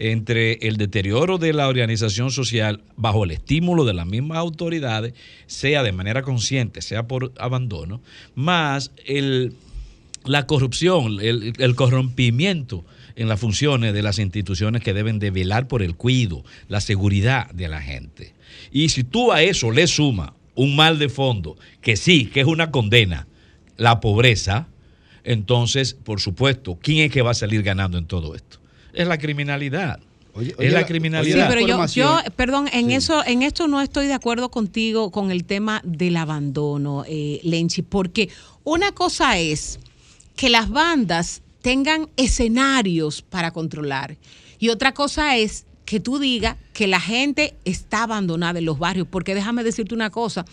entre 0.00 0.54
el 0.62 0.76
deterioro 0.76 1.38
de 1.38 1.52
la 1.52 1.66
organización 1.66 2.30
social 2.30 2.82
bajo 2.96 3.24
el 3.24 3.32
estímulo 3.32 3.84
de 3.84 3.94
las 3.94 4.06
mismas 4.06 4.38
autoridades, 4.38 5.12
sea 5.46 5.82
de 5.82 5.90
manera 5.90 6.22
consciente, 6.22 6.82
sea 6.82 7.08
por 7.08 7.32
abandono, 7.38 8.00
más 8.36 8.92
el, 9.06 9.54
la 10.24 10.46
corrupción, 10.46 11.18
el, 11.20 11.52
el 11.58 11.74
corrompimiento 11.74 12.84
en 13.16 13.28
las 13.28 13.40
funciones 13.40 13.92
de 13.92 14.02
las 14.02 14.20
instituciones 14.20 14.82
que 14.82 14.94
deben 14.94 15.18
de 15.18 15.32
velar 15.32 15.66
por 15.66 15.82
el 15.82 15.96
cuido, 15.96 16.44
la 16.68 16.80
seguridad 16.80 17.50
de 17.50 17.66
la 17.66 17.82
gente. 17.82 18.34
Y 18.70 18.90
si 18.90 19.02
tú 19.02 19.32
a 19.32 19.42
eso 19.42 19.72
le 19.72 19.88
sumas 19.88 20.30
un 20.54 20.76
mal 20.76 21.00
de 21.00 21.08
fondo, 21.08 21.56
que 21.80 21.96
sí, 21.96 22.26
que 22.26 22.40
es 22.40 22.46
una 22.46 22.70
condena, 22.70 23.26
la 23.76 23.98
pobreza, 23.98 24.68
entonces, 25.24 25.94
por 25.94 26.20
supuesto, 26.20 26.78
¿quién 26.80 27.06
es 27.06 27.12
que 27.12 27.22
va 27.22 27.32
a 27.32 27.34
salir 27.34 27.64
ganando 27.64 27.98
en 27.98 28.06
todo 28.06 28.36
esto? 28.36 28.57
Es 28.98 29.06
la 29.06 29.16
criminalidad. 29.16 30.00
oye, 30.34 30.54
es 30.58 30.72
la 30.72 30.84
criminalidad. 30.84 31.46
Sí, 31.46 31.54
pero 31.54 31.66
yo, 31.66 31.86
yo, 31.86 32.18
perdón, 32.34 32.68
en 32.72 32.90
eso, 32.90 33.24
en 33.24 33.42
esto 33.42 33.68
no 33.68 33.80
estoy 33.80 34.08
de 34.08 34.12
acuerdo 34.12 34.50
contigo 34.50 35.10
con 35.12 35.30
el 35.30 35.44
tema 35.44 35.80
del 35.84 36.16
abandono, 36.16 37.04
eh, 37.06 37.40
Lenchi, 37.44 37.82
porque 37.82 38.28
una 38.64 38.90
cosa 38.90 39.38
es 39.38 39.78
que 40.34 40.50
las 40.50 40.68
bandas 40.68 41.42
tengan 41.62 42.08
escenarios 42.16 43.22
para 43.22 43.52
controlar 43.52 44.16
y 44.58 44.70
otra 44.70 44.92
cosa 44.92 45.36
es 45.36 45.64
que 45.84 46.00
tú 46.00 46.18
digas 46.18 46.56
que 46.72 46.86
la 46.86 47.00
gente 47.00 47.54
está 47.64 48.02
abandonada 48.02 48.58
en 48.58 48.64
los 48.64 48.78
barrios, 48.78 49.06
porque 49.08 49.34
déjame 49.34 49.62
decirte 49.62 49.94
una 49.94 50.10
cosa, 50.10 50.44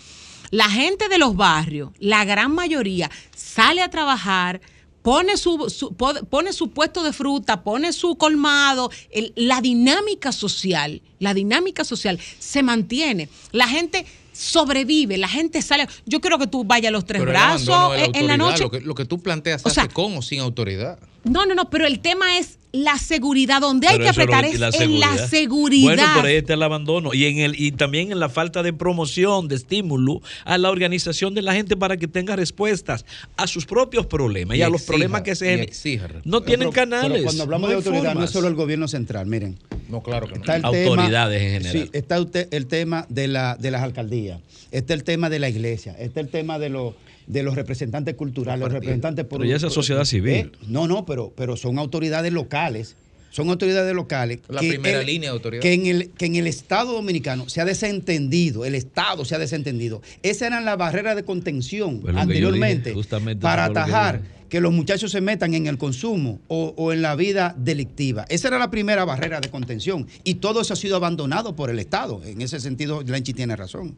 la 0.51 0.69
gente 0.69 1.09
de 1.09 1.17
los 1.17 1.35
barrios, 1.35 1.89
la 1.99 2.23
gran 2.25 2.53
mayoría, 2.53 3.09
sale 3.35 3.81
a 3.81 3.89
trabajar, 3.89 4.61
pone 5.05 5.37
su, 5.37 5.69
su- 5.69 5.93
po- 5.93 6.15
pone 6.31 6.51
su 6.51 6.71
puesto 6.71 7.03
de 7.03 7.13
fruta, 7.13 7.61
pone 7.63 7.93
su 7.93 8.15
colmado, 8.15 8.89
el- 9.11 9.33
la 9.35 9.61
dinámica 9.61 10.31
social, 10.31 10.99
la 11.19 11.35
dinámica 11.35 11.83
social 11.83 12.19
se 12.39 12.63
mantiene. 12.63 13.29
La 13.51 13.67
gente 13.67 14.03
sobrevive, 14.33 15.17
la 15.17 15.27
gente 15.27 15.61
sale. 15.61 15.87
Yo 16.07 16.19
quiero 16.21 16.39
que 16.39 16.47
tú 16.47 16.63
vayas 16.63 16.89
a 16.89 16.91
los 16.91 17.05
tres 17.05 17.21
Pero 17.21 17.31
brazos 17.31 17.67
la 17.69 18.05
en, 18.13 18.25
la 18.27 18.35
noche. 18.35 18.63
Lo 18.63 18.71
que, 18.71 18.81
lo 18.81 18.95
que 18.95 19.05
tú 19.05 19.21
planteas 19.21 19.61
O 19.63 19.69
sea, 19.69 19.83
hace 19.83 19.93
con 19.93 20.17
o 20.17 20.21
sin 20.23 20.39
autoridad. 20.39 20.97
No, 21.25 21.45
no, 21.45 21.55
no, 21.55 21.69
pero 21.69 21.85
el 21.87 21.99
tema 21.99 22.37
es 22.37 22.59
la 22.71 22.97
seguridad. 22.97 23.61
Donde 23.61 23.87
hay 23.87 23.97
que 23.99 24.09
apretar 24.09 24.43
lo- 24.43 24.49
es 24.49 24.59
la 24.59 24.67
en 24.69 24.99
la 24.99 25.27
seguridad. 25.27 25.95
Bueno, 25.95 26.03
por 26.15 26.25
ahí 26.25 26.35
está 26.35 26.53
el 26.53 26.63
abandono. 26.63 27.13
Y, 27.13 27.25
en 27.25 27.39
el, 27.39 27.59
y 27.59 27.71
también 27.71 28.11
en 28.11 28.19
la 28.19 28.29
falta 28.29 28.63
de 28.63 28.73
promoción, 28.73 29.47
de 29.47 29.55
estímulo 29.55 30.21
a 30.43 30.57
la 30.57 30.69
organización 30.69 31.33
de 31.33 31.41
la 31.41 31.53
gente 31.53 31.75
para 31.77 31.97
que 31.97 32.07
tenga 32.07 32.35
respuestas 32.35 33.05
a 33.37 33.47
sus 33.47 33.65
propios 33.65 34.05
problemas 34.05 34.55
y, 34.57 34.59
Y 34.59 34.63
a 34.63 34.67
los 34.69 34.81
exija, 34.81 34.91
problemas 34.91 35.21
que 35.23 35.35
se 35.35 35.53
exija. 35.63 36.07
No 36.25 36.41
tienen 36.41 36.69
Pero- 36.69 36.71
canales. 36.71 37.11
Pero 37.11 37.23
cuando 37.23 37.43
hablamos 37.43 37.61
no 37.63 37.69
de 37.69 37.75
autoridad, 37.75 38.13
no 38.13 38.23
es 38.23 38.29
solo 38.31 38.47
el 38.47 38.55
gobierno 38.55 38.87
central, 38.87 39.25
miren. 39.25 39.57
No, 39.89 40.01
claro 40.03 40.27
que 40.27 40.33
no. 40.35 40.41
Está 40.41 40.57
el 40.57 40.65
Autoridades 40.65 41.39
tema, 41.39 41.55
en 41.55 41.63
general. 41.63 41.83
Sí, 41.85 41.89
está 41.93 42.19
usted- 42.19 42.47
el 42.53 42.67
tema 42.67 43.05
de, 43.09 43.27
la, 43.27 43.55
de 43.55 43.71
las 43.71 43.83
alcaldías, 43.83 44.41
está 44.71 44.93
el 44.93 45.03
tema 45.03 45.29
de 45.29 45.39
la 45.39 45.47
iglesia, 45.49 45.95
está 45.97 46.19
el 46.19 46.27
tema 46.29 46.59
de, 46.59 46.69
los 46.69 46.93
de 47.27 47.43
los 47.43 47.55
representantes 47.55 48.15
culturales, 48.15 48.59
los 48.61 48.71
representantes 48.71 49.25
por 49.25 49.39
Pero 49.39 49.49
ya 49.49 49.55
esa 49.57 49.69
sociedad 49.69 50.05
civil. 50.05 50.33
Eh, 50.35 50.51
no, 50.67 50.87
no, 50.87 51.05
pero, 51.05 51.33
pero 51.35 51.57
son 51.57 51.79
autoridades 51.79 52.31
locales. 52.31 52.95
son 53.31 53.49
autoridades 53.49 53.93
locales. 53.93 54.39
La 54.47 54.61
que 54.61 54.69
primera 54.69 55.01
el- 55.01 55.05
línea 55.07 55.29
de 55.31 55.33
autoridad. 55.35 55.61
Que 55.61 55.73
en, 55.73 55.85
el, 55.87 56.09
que 56.11 56.25
en 56.25 56.35
el 56.37 56.47
Estado 56.47 56.93
dominicano 56.93 57.49
se 57.49 57.59
ha 57.61 57.65
desentendido, 57.65 58.63
el 58.63 58.75
Estado 58.75 59.25
se 59.25 59.35
ha 59.35 59.39
desentendido. 59.39 60.01
Esas 60.23 60.43
eran 60.49 60.63
las 60.65 60.77
barreras 60.77 61.15
de 61.15 61.23
contención 61.23 62.01
anteriormente 62.15 62.93
dije, 62.93 63.35
para 63.41 63.67
lo 63.67 63.73
que 63.73 63.79
atajar 63.79 64.21
que 64.49 64.61
los 64.61 64.71
muchachos 64.71 65.11
se 65.11 65.19
metan 65.21 65.53
en 65.55 65.65
el 65.67 65.77
consumo 65.77 66.39
o, 66.47 66.73
o 66.77 66.93
en 66.93 67.01
la 67.01 67.15
vida 67.15 67.55
delictiva. 67.57 68.25
Esa 68.29 68.47
era 68.49 68.59
la 68.59 68.69
primera 68.69 69.03
barrera 69.03 69.41
de 69.41 69.49
contención 69.49 70.07
y 70.23 70.35
todo 70.35 70.61
eso 70.61 70.73
ha 70.73 70.77
sido 70.77 70.95
abandonado 70.95 71.55
por 71.55 71.69
el 71.71 71.79
Estado. 71.79 72.21
En 72.23 72.41
ese 72.41 72.59
sentido, 72.59 73.01
Lenchi 73.01 73.33
tiene 73.33 73.55
razón. 73.55 73.95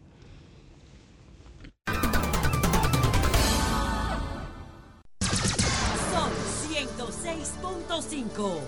106.5. 8.18 8.60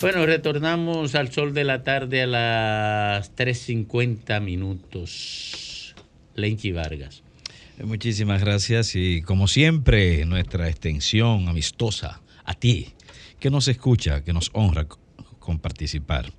Bueno, 0.00 0.24
retornamos 0.24 1.14
al 1.14 1.30
sol 1.30 1.52
de 1.52 1.64
la 1.64 1.82
tarde 1.82 2.22
a 2.22 2.26
las 2.26 3.36
3.50 3.36 4.40
minutos. 4.40 5.94
Lenchi 6.34 6.72
Vargas. 6.72 7.22
Eh, 7.78 7.84
Muchísimas 7.84 8.40
gracias 8.40 8.94
y 8.94 9.20
como 9.20 9.46
siempre 9.46 10.24
nuestra 10.24 10.68
extensión 10.68 11.48
amistosa 11.48 12.22
a 12.44 12.54
ti, 12.54 12.94
que 13.38 13.50
nos 13.50 13.68
escucha, 13.68 14.24
que 14.24 14.32
nos 14.32 14.50
honra 14.54 14.86
con 15.38 15.58
participar. 15.58 16.32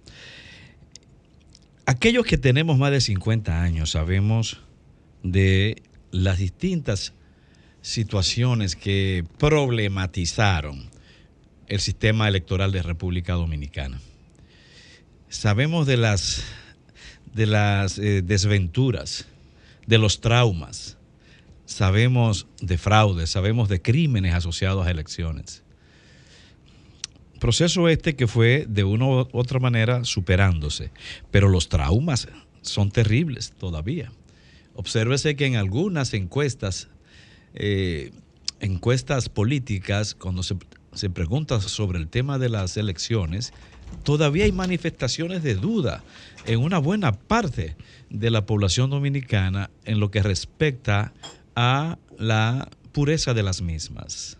Aquellos 1.92 2.26
que 2.26 2.38
tenemos 2.38 2.78
más 2.78 2.92
de 2.92 3.02
50 3.02 3.62
años 3.62 3.92
sabemos 3.92 4.62
de 5.24 5.84
las 6.10 6.38
distintas 6.38 7.12
situaciones 7.82 8.78
que 8.78 9.26
problematizaron 9.38 10.90
el 11.68 11.82
sistema 11.82 12.30
electoral 12.30 12.72
de 12.72 12.82
República 12.82 13.34
Dominicana. 13.34 14.00
Sabemos 15.28 15.86
de 15.86 15.98
las, 15.98 16.46
de 17.34 17.46
las 17.46 18.00
eh, 18.00 18.22
desventuras, 18.22 19.26
de 19.86 19.98
los 19.98 20.22
traumas, 20.22 20.98
sabemos 21.66 22.48
de 22.62 22.78
fraudes, 22.78 23.32
sabemos 23.32 23.68
de 23.68 23.82
crímenes 23.82 24.34
asociados 24.34 24.88
a 24.88 24.92
elecciones. 24.92 25.62
Proceso 27.42 27.90
este 27.90 28.16
que 28.16 28.28
fue 28.28 28.68
de 28.70 28.84
una 28.84 29.08
u 29.08 29.28
otra 29.32 29.60
manera 29.60 30.06
superándose, 30.06 30.92
pero 31.32 31.50
los 31.50 31.70
traumas 31.70 32.28
son 32.62 32.92
terribles 32.92 33.54
todavía. 33.58 34.12
Obsérvese 34.76 35.36
que 35.36 35.48
en 35.48 35.56
algunas 35.56 36.14
encuestas, 36.14 36.88
eh, 37.56 38.12
encuestas 38.60 39.28
políticas, 39.28 40.14
cuando 40.14 40.44
se, 40.44 40.56
se 40.94 41.10
pregunta 41.10 41.60
sobre 41.62 41.98
el 41.98 42.10
tema 42.10 42.38
de 42.38 42.50
las 42.50 42.78
elecciones, 42.78 43.54
todavía 44.04 44.46
hay 44.46 44.52
manifestaciones 44.52 45.42
de 45.42 45.56
duda 45.56 46.04
en 46.46 46.60
una 46.60 46.78
buena 46.78 47.12
parte 47.12 47.76
de 48.12 48.30
la 48.30 48.46
población 48.46 48.92
dominicana 48.92 49.72
en 49.86 50.00
lo 50.00 50.12
que 50.12 50.22
respecta 50.22 51.12
a 51.56 51.98
la 52.20 52.70
pureza 52.92 53.34
de 53.34 53.42
las 53.42 53.64
mismas. 53.64 54.38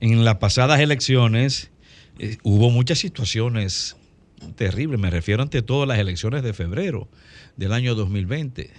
En 0.00 0.24
las 0.24 0.36
pasadas 0.36 0.80
elecciones 0.80 1.70
eh, 2.18 2.38
hubo 2.42 2.70
muchas 2.70 2.98
situaciones 2.98 3.96
terribles, 4.56 5.00
me 5.00 5.10
refiero 5.10 5.42
ante 5.42 5.62
todo 5.62 5.82
a 5.82 5.86
las 5.86 5.98
elecciones 5.98 6.42
de 6.42 6.52
febrero 6.52 7.08
del 7.56 7.72
año 7.72 7.94
2020, 7.94 8.70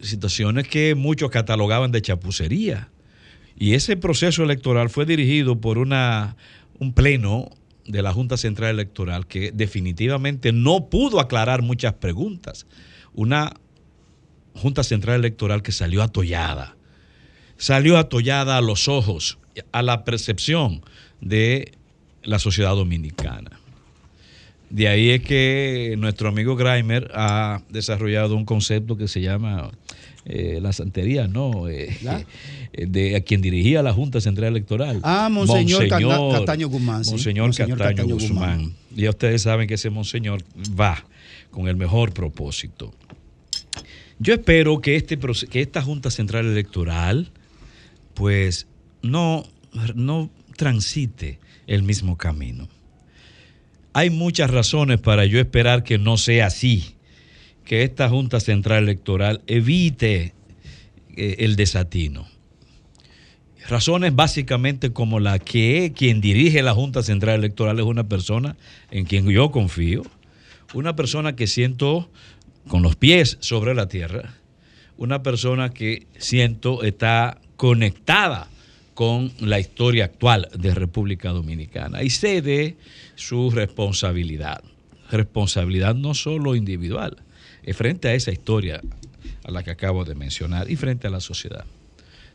situaciones 0.00 0.66
que 0.66 0.94
muchos 0.94 1.30
catalogaban 1.30 1.92
de 1.92 2.02
chapucería. 2.02 2.90
Y 3.56 3.74
ese 3.74 3.96
proceso 3.96 4.42
electoral 4.42 4.90
fue 4.90 5.06
dirigido 5.06 5.60
por 5.60 5.78
una, 5.78 6.36
un 6.80 6.92
pleno 6.92 7.50
de 7.86 8.02
la 8.02 8.12
Junta 8.12 8.36
Central 8.36 8.70
Electoral 8.70 9.26
que 9.26 9.52
definitivamente 9.52 10.52
no 10.52 10.88
pudo 10.88 11.20
aclarar 11.20 11.62
muchas 11.62 11.94
preguntas. 11.94 12.66
Una 13.12 13.54
Junta 14.54 14.82
Central 14.82 15.20
Electoral 15.20 15.62
que 15.62 15.70
salió 15.70 16.02
atollada. 16.02 16.76
Salió 17.56 17.98
atollada 17.98 18.56
a 18.56 18.60
los 18.60 18.88
ojos, 18.88 19.38
a 19.72 19.82
la 19.82 20.04
percepción 20.04 20.82
de 21.20 21.72
la 22.22 22.38
sociedad 22.38 22.74
dominicana. 22.74 23.60
De 24.70 24.88
ahí 24.88 25.10
es 25.10 25.22
que 25.22 25.94
nuestro 25.98 26.28
amigo 26.28 26.56
Grimer 26.56 27.10
ha 27.14 27.62
desarrollado 27.68 28.34
un 28.36 28.44
concepto 28.44 28.96
que 28.96 29.06
se 29.06 29.20
llama 29.20 29.70
eh, 30.24 30.58
la 30.60 30.72
santería, 30.72 31.28
¿no? 31.28 31.68
Eh, 31.68 31.96
eh, 32.72 32.86
de 32.86 33.14
a 33.14 33.20
quien 33.20 33.40
dirigía 33.42 33.82
la 33.82 33.92
Junta 33.92 34.20
Central 34.20 34.48
Electoral. 34.48 35.00
Ah, 35.02 35.28
Monseñor 35.30 35.86
Cata- 35.86 36.18
Castaño 36.32 36.68
Guzmán, 36.68 37.04
sí. 37.04 37.10
Monseñor, 37.12 37.46
Monseñor 37.46 37.78
Castaño, 37.78 37.96
Castaño 37.96 38.14
Guzmán. 38.14 38.58
Guzmán. 38.62 38.76
Ya 38.96 39.10
ustedes 39.10 39.42
saben 39.42 39.68
que 39.68 39.74
ese 39.74 39.90
monseñor 39.90 40.42
va 40.80 41.04
con 41.50 41.68
el 41.68 41.76
mejor 41.76 42.12
propósito. 42.12 42.92
Yo 44.18 44.34
espero 44.34 44.80
que, 44.80 44.96
este, 44.96 45.18
que 45.18 45.60
esta 45.60 45.82
Junta 45.82 46.10
Central 46.10 46.46
Electoral, 46.46 47.30
pues, 48.14 48.66
no, 49.04 49.44
no 49.94 50.30
transite 50.56 51.38
el 51.66 51.82
mismo 51.82 52.16
camino. 52.16 52.68
Hay 53.92 54.10
muchas 54.10 54.50
razones 54.50 54.98
para 54.98 55.24
yo 55.26 55.38
esperar 55.38 55.84
que 55.84 55.98
no 55.98 56.16
sea 56.16 56.46
así, 56.46 56.96
que 57.64 57.82
esta 57.82 58.08
Junta 58.08 58.40
Central 58.40 58.82
Electoral 58.82 59.42
evite 59.46 60.34
eh, 61.16 61.36
el 61.40 61.54
desatino. 61.54 62.26
Razones 63.68 64.14
básicamente 64.14 64.92
como 64.92 65.20
la 65.20 65.38
que 65.38 65.92
quien 65.96 66.20
dirige 66.20 66.62
la 66.62 66.74
Junta 66.74 67.02
Central 67.02 67.36
Electoral 67.38 67.78
es 67.78 67.84
una 67.84 68.08
persona 68.08 68.56
en 68.90 69.04
quien 69.04 69.28
yo 69.28 69.50
confío, 69.50 70.02
una 70.74 70.96
persona 70.96 71.36
que 71.36 71.46
siento 71.46 72.10
con 72.68 72.82
los 72.82 72.96
pies 72.96 73.36
sobre 73.40 73.74
la 73.74 73.86
tierra, 73.86 74.34
una 74.96 75.22
persona 75.22 75.70
que 75.70 76.06
siento 76.18 76.82
está 76.82 77.40
conectada 77.56 78.48
con 78.94 79.32
la 79.40 79.58
historia 79.58 80.06
actual 80.06 80.48
de 80.56 80.74
República 80.74 81.30
Dominicana 81.30 82.02
y 82.02 82.10
sé 82.10 82.42
de 82.42 82.76
su 83.16 83.50
responsabilidad. 83.50 84.62
Responsabilidad 85.10 85.94
no 85.94 86.14
solo 86.14 86.54
individual, 86.54 87.16
frente 87.72 88.08
a 88.08 88.14
esa 88.14 88.32
historia 88.32 88.80
a 89.44 89.50
la 89.50 89.62
que 89.62 89.70
acabo 89.70 90.04
de 90.04 90.14
mencionar 90.14 90.70
y 90.70 90.76
frente 90.76 91.06
a 91.06 91.10
la 91.10 91.20
sociedad. 91.20 91.64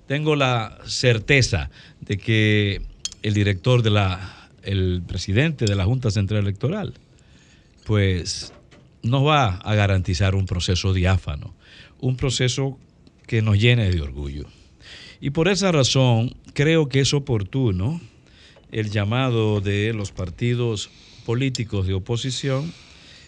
Tengo 0.07 0.36
la 0.36 0.80
certeza 0.86 1.70
de 2.01 2.18
que 2.18 2.82
el 3.22 3.34
director 3.34 3.84
de 3.84 3.91
la, 3.91 4.49
el 4.64 5.01
presidente 5.07 5.66
de 5.66 5.76
la 5.76 5.86
Junta 5.86 6.12
Central 6.12 6.41
Electoral, 6.41 6.93
pues 7.86 8.53
nos 9.03 9.26
va 9.26 9.55
a 9.57 9.76
garantizar 9.76 10.36
un 10.36 10.45
proceso 10.45 10.93
diáfano, 10.93 11.53
un 11.99 12.18
proceso 12.18 12.78
que 13.28 13.41
nos 13.41 13.60
llene 13.60 13.91
de 13.91 14.01
orgullo. 14.01 14.47
Y 15.22 15.32
por 15.32 15.49
esa 15.49 15.72
razón 15.72 16.34
creo 16.53 16.88
que 16.88 17.01
es 17.01 17.13
oportuno 17.13 17.99
el 18.72 18.89
llamado 18.89 19.59
de 19.59 19.93
los 19.93 20.11
partidos 20.11 20.89
políticos 21.26 21.88
de 21.88 21.93
oposición 21.93 22.72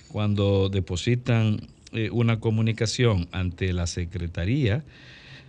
cuando 0.08 0.70
depositan 0.70 1.68
eh, 1.92 2.10
una 2.12 2.40
comunicación 2.40 3.28
ante 3.32 3.74
la 3.74 3.88
Secretaría 3.88 4.86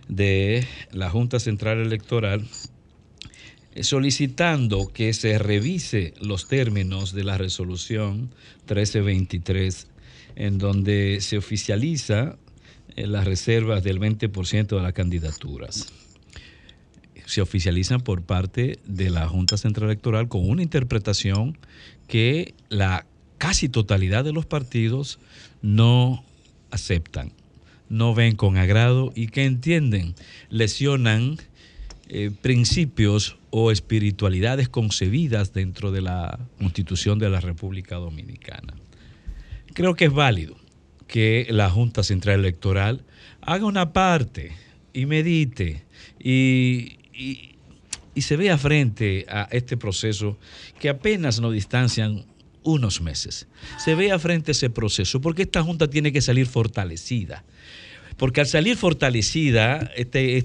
de 0.09 0.67
la 0.91 1.09
Junta 1.09 1.39
Central 1.39 1.79
Electoral 1.79 2.45
eh, 3.75 3.83
solicitando 3.83 4.91
que 4.93 5.13
se 5.13 5.39
revise 5.39 6.13
los 6.19 6.49
términos 6.49 7.13
de 7.13 7.23
la 7.23 7.37
resolución 7.37 8.31
1323 8.67 9.87
en 10.35 10.57
donde 10.57 11.19
se 11.21 11.37
oficializa 11.37 12.35
eh, 12.95 13.07
las 13.07 13.23
reservas 13.23 13.83
del 13.83 13.99
20% 13.99 14.67
de 14.67 14.81
las 14.81 14.93
candidaturas. 14.93 16.02
Se 17.33 17.41
oficializan 17.41 17.99
por 17.99 18.21
parte 18.21 18.77
de 18.85 19.09
la 19.09 19.27
Junta 19.27 19.57
Central 19.57 19.89
Electoral 19.89 20.27
con 20.27 20.47
una 20.47 20.61
interpretación 20.61 21.57
que 22.07 22.53
la 22.69 23.07
casi 23.39 23.69
totalidad 23.69 24.23
de 24.23 24.33
los 24.33 24.45
partidos 24.45 25.17
no 25.63 26.23
aceptan, 26.69 27.31
no 27.89 28.13
ven 28.13 28.35
con 28.35 28.57
agrado 28.57 29.11
y 29.15 29.29
que 29.29 29.45
entienden 29.45 30.13
lesionan 30.51 31.37
eh, 32.07 32.29
principios 32.43 33.37
o 33.49 33.71
espiritualidades 33.71 34.69
concebidas 34.69 35.53
dentro 35.53 35.91
de 35.91 36.01
la 36.01 36.37
Constitución 36.59 37.17
de 37.17 37.31
la 37.31 37.39
República 37.39 37.95
Dominicana. 37.95 38.75
Creo 39.73 39.95
que 39.95 40.05
es 40.05 40.13
válido 40.13 40.55
que 41.07 41.47
la 41.49 41.71
Junta 41.71 42.03
Central 42.03 42.41
Electoral 42.41 43.03
haga 43.41 43.65
una 43.65 43.91
parte 43.91 44.51
y 44.93 45.07
medite 45.07 45.83
y, 46.19 46.99
y- 47.13 47.49
y 48.15 48.21
se 48.21 48.37
vea 48.37 48.57
frente 48.57 49.25
a 49.29 49.47
este 49.51 49.75
proceso 49.77 50.37
que 50.79 50.89
apenas 50.89 51.39
nos 51.39 51.53
distancian 51.53 52.25
unos 52.63 53.01
meses. 53.01 53.47
Se 53.83 53.95
vea 53.95 54.19
frente 54.19 54.51
a 54.51 54.53
ese 54.53 54.69
proceso 54.69 55.19
porque 55.19 55.41
esta 55.43 55.63
Junta 55.63 55.89
tiene 55.89 56.11
que 56.11 56.21
salir 56.21 56.45
fortalecida. 56.45 57.43
Porque 58.17 58.41
al 58.41 58.47
salir 58.47 58.77
fortalecida 58.77 59.91
este, 59.95 60.37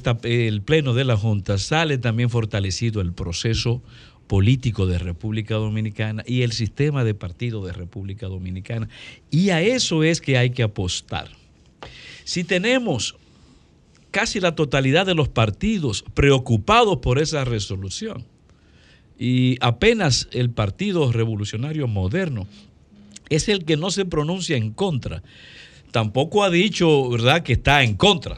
el 0.49 0.63
Pleno 0.63 0.95
de 0.95 1.05
la 1.05 1.17
Junta, 1.19 1.59
sale 1.59 1.99
también 1.99 2.31
fortalecido 2.31 3.03
el 3.03 3.13
proceso 3.13 3.83
político 4.27 4.87
de 4.87 4.99
República 4.99 5.55
Dominicana 5.57 6.25
y 6.27 6.43
el 6.43 6.53
sistema 6.53 7.05
de 7.05 7.15
partido 7.15 7.65
de 7.67 7.73
República 7.73 8.27
Dominicana. 8.27 8.89
Y 9.31 9.51
a 9.51 9.61
eso 9.61 10.03
es 10.03 10.21
que 10.23 10.39
hay 10.39 10.51
que 10.51 10.63
apostar. 10.63 11.29
Si 12.25 12.45
tenemos 12.45 13.17
casi 14.11 14.41
la 14.41 14.55
totalidad 14.55 15.07
de 15.07 15.15
los 15.15 15.29
partidos 15.29 16.05
preocupados 16.15 16.99
por 16.99 17.19
esa 17.19 17.45
resolución. 17.45 18.25
Y 19.19 19.57
apenas 19.61 20.29
el 20.33 20.51
Partido 20.51 21.11
Revolucionario 21.13 21.89
Moderno 21.89 22.47
es 23.29 23.49
el 23.49 23.65
que 23.65 23.77
no 23.77 23.91
se 23.91 24.05
pronuncia 24.05 24.57
en 24.57 24.73
contra, 24.73 25.23
tampoco 25.91 26.45
ha 26.45 26.51
dicho, 26.51 27.09
¿verdad?, 27.11 27.43
que 27.43 27.55
está 27.55 27.83
en 27.83 27.97
contra, 27.97 28.37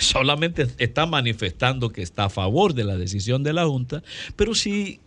solamente 0.00 0.66
está 0.78 1.06
manifestando 1.06 1.90
que 1.90 2.02
está 2.02 2.24
a 2.24 2.30
favor 2.30 2.74
de 2.74 2.84
la 2.84 2.96
decisión 2.96 3.42
de 3.42 3.52
la 3.52 3.66
Junta, 3.66 4.02
pero 4.36 4.54
si 4.54 5.00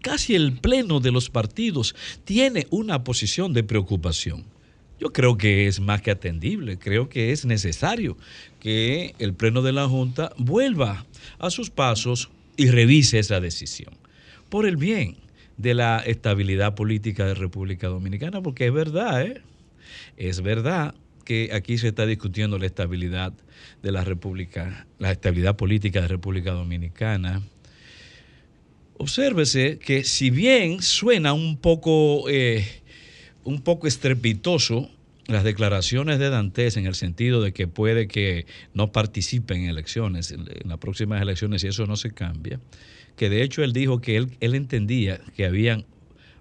casi 0.00 0.34
el 0.34 0.52
pleno 0.52 1.00
de 1.00 1.12
los 1.12 1.30
partidos 1.30 1.94
tiene 2.24 2.66
una 2.70 3.04
posición 3.04 3.52
de 3.52 3.64
preocupación, 3.64 4.44
yo 4.98 5.12
creo 5.12 5.36
que 5.36 5.66
es 5.66 5.80
más 5.80 6.02
que 6.02 6.10
atendible, 6.10 6.78
creo 6.78 7.08
que 7.08 7.32
es 7.32 7.44
necesario 7.44 8.16
que 8.60 9.14
el 9.18 9.34
pleno 9.34 9.62
de 9.62 9.72
la 9.72 9.88
Junta 9.88 10.32
vuelva 10.38 11.06
a 11.38 11.50
sus 11.50 11.70
pasos 11.70 12.30
y 12.56 12.68
revise 12.70 13.18
esa 13.18 13.40
decisión, 13.40 13.94
por 14.48 14.66
el 14.66 14.76
bien 14.76 15.16
de 15.56 15.74
la 15.74 15.98
estabilidad 15.98 16.74
política 16.74 17.26
de 17.26 17.34
República 17.34 17.88
Dominicana, 17.88 18.42
porque 18.42 18.66
es 18.66 18.72
verdad, 18.72 19.22
¿eh? 19.22 19.42
Es 20.16 20.42
verdad 20.42 20.94
que 21.24 21.50
aquí 21.52 21.76
se 21.78 21.88
está 21.88 22.06
discutiendo 22.06 22.58
la 22.58 22.66
estabilidad 22.66 23.32
de 23.82 23.92
la 23.92 24.04
República, 24.04 24.86
la 24.98 25.10
estabilidad 25.10 25.56
política 25.56 26.00
de 26.00 26.08
República 26.08 26.52
Dominicana. 26.52 27.42
Obsérvese 28.98 29.78
que 29.78 30.04
si 30.04 30.30
bien 30.30 30.80
suena 30.80 31.32
un 31.34 31.58
poco, 31.58 32.28
eh, 32.30 32.64
un 33.46 33.60
poco 33.60 33.86
estrepitoso 33.86 34.90
las 35.28 35.44
declaraciones 35.44 36.18
de 36.18 36.30
Dantes 36.30 36.76
en 36.76 36.86
el 36.86 36.94
sentido 36.94 37.40
de 37.40 37.52
que 37.52 37.66
puede 37.66 38.06
que 38.06 38.46
no 38.74 38.92
participe 38.92 39.54
en 39.54 39.64
elecciones, 39.64 40.30
en, 40.30 40.46
las 40.64 40.78
próximas 40.78 41.20
elecciones, 41.22 41.64
y 41.64 41.68
eso 41.68 41.86
no 41.86 41.96
se 41.96 42.12
cambia, 42.12 42.60
que 43.16 43.30
de 43.30 43.42
hecho 43.42 43.64
él 43.64 43.72
dijo 43.72 44.00
que 44.00 44.16
él, 44.16 44.36
él 44.40 44.54
entendía 44.54 45.20
que 45.36 45.46
habían 45.46 45.84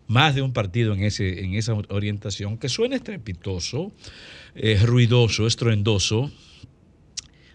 más 0.08 0.36
de 0.36 0.42
un 0.42 0.54
partido 0.54 0.94
en, 0.94 1.04
ese, 1.04 1.44
en 1.44 1.56
esa 1.56 1.74
orientación, 1.90 2.58
que 2.58 2.70
suena 2.70 2.96
estrepitoso, 2.96 3.92
eh, 4.56 4.80
ruidoso, 4.84 5.48
estruendoso, 5.48 6.32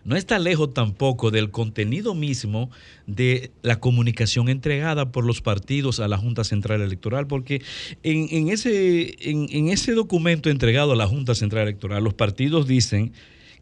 no 0.05 0.17
está 0.17 0.39
lejos 0.39 0.73
tampoco 0.73 1.31
del 1.31 1.51
contenido 1.51 2.15
mismo 2.15 2.71
de 3.07 3.51
la 3.63 3.81
comunicación 3.81 4.49
entregada 4.49 5.13
por 5.13 5.25
los 5.25 5.43
partidos 5.43 6.01
a 6.01 6.09
la 6.09 6.19
Junta 6.19 6.45
Central 6.45 6.81
Electoral, 6.81 7.27
porque 7.27 7.63
en, 8.03 8.49
ese, 8.49 9.17
en, 9.21 9.69
ese 9.69 9.93
documento 9.93 10.51
entregado 10.51 10.93
a 10.93 10.97
la 10.97 11.07
Junta 11.07 11.35
Central 11.35 11.65
Electoral, 11.65 12.03
los 12.03 12.15
partidos 12.15 12.67
dicen 12.67 13.13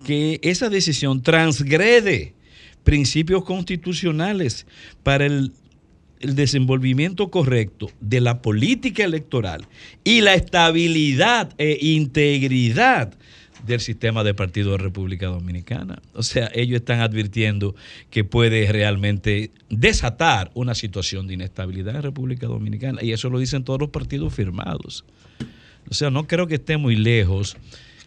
que 0.05 0.39
esa 0.43 0.69
decisión 0.69 1.23
transgrede 1.23 2.35
principios 2.85 3.45
constitucionales 3.45 4.67
para 5.03 5.27
el 5.27 5.53
el 6.21 6.35
desenvolvimiento 6.35 7.31
correcto 7.31 7.91
de 8.01 8.21
la 8.21 8.43
política 8.43 9.05
electoral 9.05 9.67
y 10.05 10.21
la 10.21 10.35
estabilidad 10.35 11.53
e 11.59 11.79
integridad 11.81 13.15
del 13.67 13.81
sistema 13.81 14.25
de 14.25 14.35
partido 14.35 14.73
de 14.73 14.79
República 14.79 15.27
Dominicana. 15.27 16.01
O 16.15 16.23
sea, 16.23 16.51
ellos 16.55 16.81
están 16.81 17.01
advirtiendo 17.01 17.75
que 18.11 18.25
puede 18.25 18.71
realmente 18.71 19.51
desatar 19.69 20.51
una 20.55 20.75
situación 20.75 21.27
de 21.27 21.35
inestabilidad 21.35 21.97
en 21.97 22.03
República 22.03 22.47
Dominicana 22.47 23.03
y 23.03 23.13
eso 23.13 23.31
lo 23.31 23.39
dicen 23.39 23.65
todos 23.65 23.81
los 23.81 23.91
partidos 23.91 24.35
firmados. 24.35 25.05
O 25.91 25.95
sea, 25.95 26.11
no 26.11 26.27
creo 26.27 26.47
que 26.47 26.57
esté 26.57 26.77
muy 26.77 26.97
lejos 26.97 27.57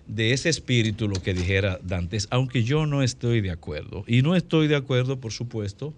de 0.08 0.34
ese 0.34 0.50
espíritu 0.50 1.08
lo 1.08 1.22
que 1.22 1.34
dijera 1.34 1.80
Dantes, 1.84 2.28
aunque 2.32 2.64
yo 2.64 2.86
no 2.86 3.02
estoy 3.02 3.42
de 3.42 3.52
acuerdo. 3.52 4.04
Y 4.08 4.22
no 4.22 4.36
estoy 4.36 4.68
de 4.68 4.76
acuerdo, 4.76 5.20
por 5.20 5.32
supuesto, 5.32 5.94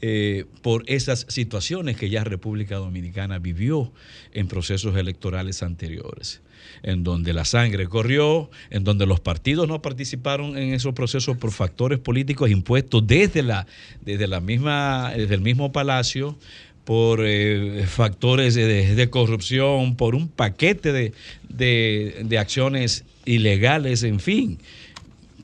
eh, 0.00 0.44
por 0.62 0.84
esas 0.86 1.26
situaciones 1.28 1.96
que 1.96 2.10
ya 2.10 2.24
República 2.24 2.76
Dominicana 2.76 3.38
vivió 3.38 3.92
en 4.32 4.48
procesos 4.48 4.96
electorales 4.96 5.62
anteriores, 5.62 6.40
en 6.82 7.04
donde 7.04 7.32
la 7.32 7.44
sangre 7.44 7.86
corrió, 7.86 8.50
en 8.70 8.84
donde 8.84 9.06
los 9.06 9.20
partidos 9.20 9.68
no 9.68 9.82
participaron 9.82 10.56
en 10.58 10.74
esos 10.74 10.94
procesos 10.94 11.36
por 11.36 11.52
factores 11.52 11.98
políticos 11.98 12.50
impuestos 12.50 13.06
desde 13.06 13.42
la, 13.42 13.66
desde 14.02 14.26
la 14.26 14.40
misma, 14.40 15.12
desde 15.16 15.34
el 15.34 15.40
mismo 15.40 15.72
palacio, 15.72 16.38
por 16.84 17.20
eh, 17.24 17.84
factores 17.86 18.54
de, 18.54 19.10
corrupción, 19.10 19.96
por 19.96 20.14
un 20.14 20.28
paquete 20.28 20.92
de, 20.92 21.12
de 21.48 22.38
acciones 22.38 23.04
ilegales, 23.24 24.04
en 24.04 24.20
fin 24.20 24.58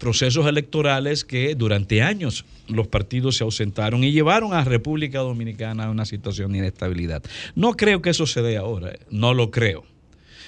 procesos 0.02 0.48
electorales 0.48 1.24
que 1.24 1.54
durante 1.54 2.02
años 2.02 2.44
los 2.66 2.88
partidos 2.88 3.36
se 3.36 3.44
ausentaron 3.44 4.02
y 4.02 4.10
llevaron 4.10 4.52
a 4.52 4.64
República 4.64 5.20
Dominicana 5.20 5.84
a 5.84 5.90
una 5.90 6.06
situación 6.06 6.50
de 6.50 6.58
inestabilidad. 6.58 7.22
No 7.54 7.74
creo 7.74 8.02
que 8.02 8.10
eso 8.10 8.26
se 8.26 8.42
dé 8.42 8.56
ahora, 8.56 8.90
eh, 8.90 8.98
no 9.10 9.32
lo 9.32 9.52
creo, 9.52 9.84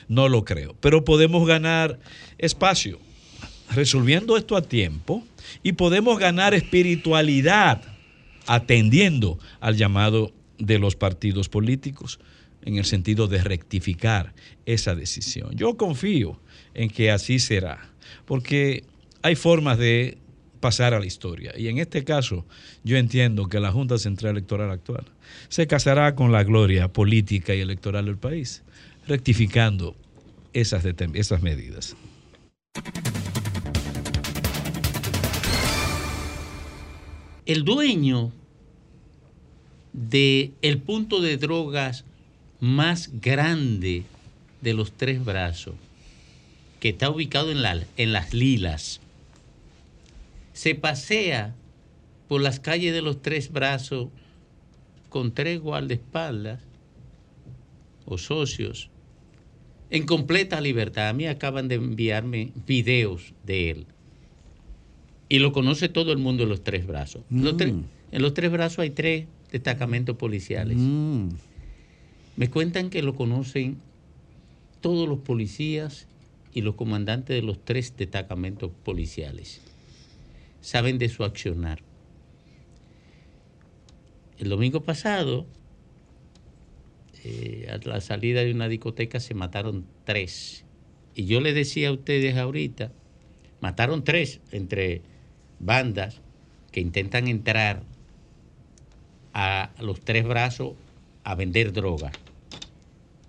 no 0.08 0.28
lo 0.28 0.44
creo, 0.44 0.74
pero 0.80 1.04
podemos 1.04 1.46
ganar 1.46 2.00
espacio 2.36 2.98
resolviendo 3.70 4.36
esto 4.36 4.56
a 4.56 4.62
tiempo 4.62 5.24
y 5.62 5.74
podemos 5.74 6.18
ganar 6.18 6.52
espiritualidad 6.52 7.80
atendiendo 8.48 9.38
al 9.60 9.76
llamado 9.76 10.32
de 10.58 10.80
los 10.80 10.96
partidos 10.96 11.48
políticos 11.48 12.18
en 12.64 12.76
el 12.76 12.86
sentido 12.86 13.28
de 13.28 13.40
rectificar 13.40 14.34
esa 14.66 14.96
decisión. 14.96 15.54
Yo 15.54 15.76
confío 15.76 16.40
en 16.74 16.90
que 16.90 17.12
así 17.12 17.38
será, 17.38 17.92
porque 18.24 18.82
hay 19.24 19.36
formas 19.36 19.78
de 19.78 20.18
pasar 20.60 20.92
a 20.92 21.00
la 21.00 21.06
historia. 21.06 21.54
Y 21.56 21.68
en 21.68 21.78
este 21.78 22.04
caso, 22.04 22.44
yo 22.84 22.98
entiendo 22.98 23.48
que 23.48 23.58
la 23.58 23.72
Junta 23.72 23.96
Central 23.96 24.32
Electoral 24.32 24.70
actual 24.70 25.06
se 25.48 25.66
casará 25.66 26.14
con 26.14 26.30
la 26.30 26.44
gloria 26.44 26.92
política 26.92 27.54
y 27.54 27.60
electoral 27.60 28.04
del 28.04 28.18
país, 28.18 28.62
rectificando 29.08 29.96
esas, 30.52 30.84
esas 31.14 31.40
medidas. 31.40 31.96
El 37.46 37.64
dueño 37.64 38.30
del 39.94 40.52
el 40.60 40.78
punto 40.82 41.22
de 41.22 41.38
drogas 41.38 42.04
más 42.60 43.08
grande 43.22 44.02
de 44.60 44.74
los 44.74 44.92
tres 44.92 45.24
brazos, 45.24 45.76
que 46.78 46.90
está 46.90 47.08
ubicado 47.08 47.50
en, 47.50 47.62
la, 47.62 47.82
en 47.96 48.12
las 48.12 48.34
Lilas, 48.34 49.00
se 50.54 50.76
pasea 50.76 51.54
por 52.28 52.40
las 52.40 52.60
calles 52.60 52.94
de 52.94 53.02
los 53.02 53.20
tres 53.20 53.52
brazos 53.52 54.08
con 55.10 55.34
tres 55.34 55.60
guardaespaldas 55.60 56.60
o 58.06 58.16
socios 58.16 58.88
en 59.90 60.06
completa 60.06 60.60
libertad. 60.60 61.08
A 61.08 61.12
mí 61.12 61.26
acaban 61.26 61.68
de 61.68 61.74
enviarme 61.74 62.52
videos 62.66 63.34
de 63.44 63.70
él. 63.70 63.86
Y 65.28 65.40
lo 65.40 65.52
conoce 65.52 65.88
todo 65.88 66.12
el 66.12 66.18
mundo 66.18 66.44
en 66.44 66.48
los 66.48 66.62
tres 66.62 66.86
brazos. 66.86 67.24
Mm. 67.30 67.48
en 68.12 68.22
los 68.22 68.32
tres 68.32 68.50
brazos 68.50 68.78
hay 68.78 68.90
tres 68.90 69.26
destacamentos 69.50 70.16
policiales. 70.16 70.76
Mm. 70.78 71.30
Me 72.36 72.48
cuentan 72.48 72.90
que 72.90 73.02
lo 73.02 73.16
conocen 73.16 73.78
todos 74.80 75.08
los 75.08 75.18
policías 75.18 76.06
y 76.52 76.62
los 76.62 76.76
comandantes 76.76 77.34
de 77.34 77.42
los 77.42 77.64
tres 77.64 77.96
destacamentos 77.96 78.70
policiales 78.84 79.60
saben 80.64 80.96
de 80.96 81.10
su 81.10 81.24
accionar. 81.24 81.82
El 84.38 84.48
domingo 84.48 84.82
pasado, 84.82 85.46
eh, 87.22 87.68
a 87.70 87.86
la 87.86 88.00
salida 88.00 88.42
de 88.42 88.50
una 88.50 88.66
discoteca 88.68 89.20
se 89.20 89.34
mataron 89.34 89.84
tres. 90.04 90.64
Y 91.14 91.26
yo 91.26 91.42
le 91.42 91.52
decía 91.52 91.90
a 91.90 91.92
ustedes 91.92 92.38
ahorita, 92.38 92.92
mataron 93.60 94.04
tres 94.04 94.40
entre 94.52 95.02
bandas 95.60 96.22
que 96.72 96.80
intentan 96.80 97.28
entrar 97.28 97.82
a 99.34 99.70
los 99.80 100.00
tres 100.00 100.24
brazos 100.24 100.76
a 101.24 101.34
vender 101.34 101.74
droga. 101.74 102.10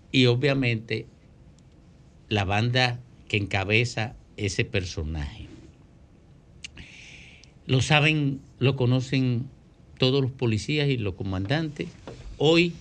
Y 0.10 0.28
obviamente 0.28 1.06
la 2.30 2.46
banda 2.46 3.02
que 3.28 3.36
encabeza 3.36 4.16
ese 4.38 4.64
personaje. 4.64 5.55
Lo 7.68 7.82
saben, 7.82 8.42
lo 8.60 8.76
conocen 8.76 9.48
todos 9.98 10.22
los 10.22 10.32
policías 10.32 10.88
y 10.88 10.98
los 10.98 11.16
comandantes. 11.16 11.88
Hoy 12.38 12.74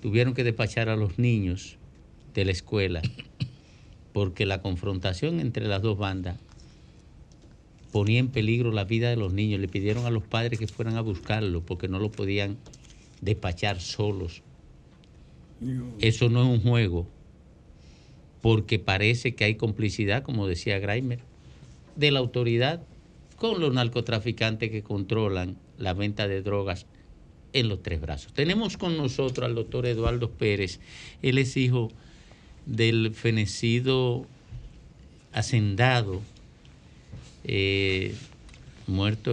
tuvieron 0.00 0.34
que 0.34 0.44
despachar 0.44 0.88
a 0.88 0.96
los 0.96 1.18
niños 1.18 1.78
de 2.34 2.44
la 2.44 2.52
escuela 2.52 3.02
porque 4.12 4.46
la 4.46 4.62
confrontación 4.62 5.40
entre 5.40 5.66
las 5.66 5.82
dos 5.82 5.98
bandas 5.98 6.38
ponía 7.90 8.18
en 8.18 8.28
peligro 8.28 8.72
la 8.72 8.84
vida 8.84 9.10
de 9.10 9.16
los 9.16 9.32
niños. 9.32 9.60
Le 9.60 9.68
pidieron 9.68 10.06
a 10.06 10.10
los 10.10 10.22
padres 10.22 10.58
que 10.58 10.66
fueran 10.68 10.96
a 10.96 11.00
buscarlo 11.00 11.64
porque 11.64 11.88
no 11.88 11.98
lo 11.98 12.10
podían 12.10 12.56
despachar 13.20 13.80
solos. 13.80 14.42
Eso 16.00 16.28
no 16.28 16.42
es 16.42 16.48
un 16.48 16.62
juego, 16.62 17.08
porque 18.40 18.78
parece 18.78 19.34
que 19.34 19.42
hay 19.42 19.56
complicidad, 19.56 20.22
como 20.22 20.46
decía 20.46 20.78
Greimer, 20.78 21.18
de 21.96 22.12
la 22.12 22.20
autoridad 22.20 22.82
con 23.38 23.60
los 23.60 23.72
narcotraficantes 23.72 24.70
que 24.70 24.82
controlan 24.82 25.56
la 25.78 25.94
venta 25.94 26.26
de 26.26 26.42
drogas 26.42 26.86
en 27.52 27.68
los 27.68 27.82
tres 27.82 28.00
brazos. 28.00 28.32
Tenemos 28.32 28.76
con 28.76 28.96
nosotros 28.96 29.46
al 29.46 29.54
doctor 29.54 29.86
Eduardo 29.86 30.30
Pérez. 30.30 30.80
Él 31.22 31.38
es 31.38 31.56
hijo 31.56 31.90
del 32.66 33.14
fenecido 33.14 34.26
hacendado, 35.32 36.20
eh, 37.44 38.14
muerto 38.86 39.32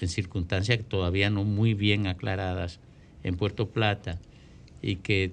en 0.00 0.08
circunstancias 0.08 0.80
todavía 0.86 1.30
no 1.30 1.44
muy 1.44 1.74
bien 1.74 2.06
aclaradas 2.06 2.80
en 3.22 3.36
Puerto 3.36 3.68
Plata 3.68 4.18
y 4.82 4.96
que 4.96 5.32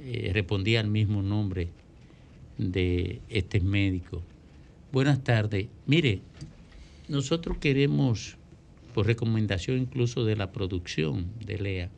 eh, 0.00 0.30
respondía 0.32 0.80
al 0.80 0.88
mismo 0.88 1.22
nombre 1.22 1.68
de 2.58 3.20
este 3.28 3.60
médico. 3.60 4.22
Buenas 4.92 5.22
tardes. 5.24 5.66
Mire, 5.86 6.20
nosotros 7.08 7.58
queremos, 7.58 8.36
por 8.94 9.06
recomendación 9.06 9.78
incluso 9.78 10.24
de 10.24 10.36
la 10.36 10.52
producción 10.52 11.26
de 11.44 11.58
Lea, 11.58 11.90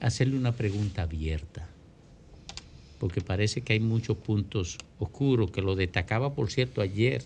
hacerle 0.00 0.36
una 0.36 0.52
pregunta 0.52 1.02
abierta, 1.02 1.68
porque 3.00 3.20
parece 3.20 3.62
que 3.62 3.72
hay 3.72 3.80
muchos 3.80 4.16
puntos 4.16 4.78
oscuros, 4.98 5.50
que 5.50 5.62
lo 5.62 5.76
destacaba, 5.76 6.34
por 6.34 6.50
cierto, 6.50 6.80
ayer 6.80 7.24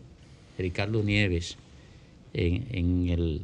Ricardo 0.58 1.02
Nieves 1.02 1.56
en, 2.32 2.66
en, 2.70 3.08
el, 3.08 3.42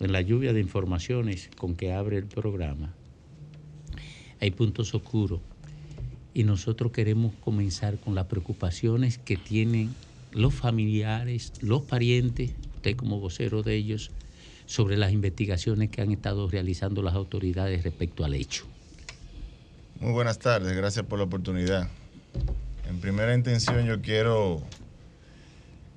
en 0.00 0.12
la 0.12 0.20
lluvia 0.20 0.52
de 0.52 0.60
informaciones 0.60 1.50
con 1.56 1.74
que 1.74 1.92
abre 1.92 2.18
el 2.18 2.26
programa. 2.26 2.94
Hay 4.40 4.50
puntos 4.50 4.94
oscuros 4.94 5.40
y 6.34 6.44
nosotros 6.44 6.92
queremos 6.92 7.32
comenzar 7.44 7.98
con 7.98 8.14
las 8.14 8.26
preocupaciones 8.26 9.18
que 9.18 9.36
tienen 9.36 9.94
los 10.32 10.54
familiares, 10.54 11.52
los 11.60 11.82
parientes, 11.82 12.52
usted 12.76 12.96
como 12.96 13.20
vocero 13.20 13.62
de 13.62 13.74
ellos, 13.74 14.10
sobre 14.66 14.96
las 14.96 15.12
investigaciones 15.12 15.90
que 15.90 16.02
han 16.02 16.12
estado 16.12 16.48
realizando 16.48 17.02
las 17.02 17.14
autoridades 17.14 17.82
respecto 17.82 18.24
al 18.24 18.34
hecho. 18.34 18.64
Muy 20.00 20.12
buenas 20.12 20.38
tardes, 20.38 20.74
gracias 20.76 21.04
por 21.06 21.18
la 21.18 21.26
oportunidad. 21.26 21.88
En 22.88 23.00
primera 23.00 23.34
intención 23.34 23.86
yo 23.86 24.00
quiero 24.00 24.62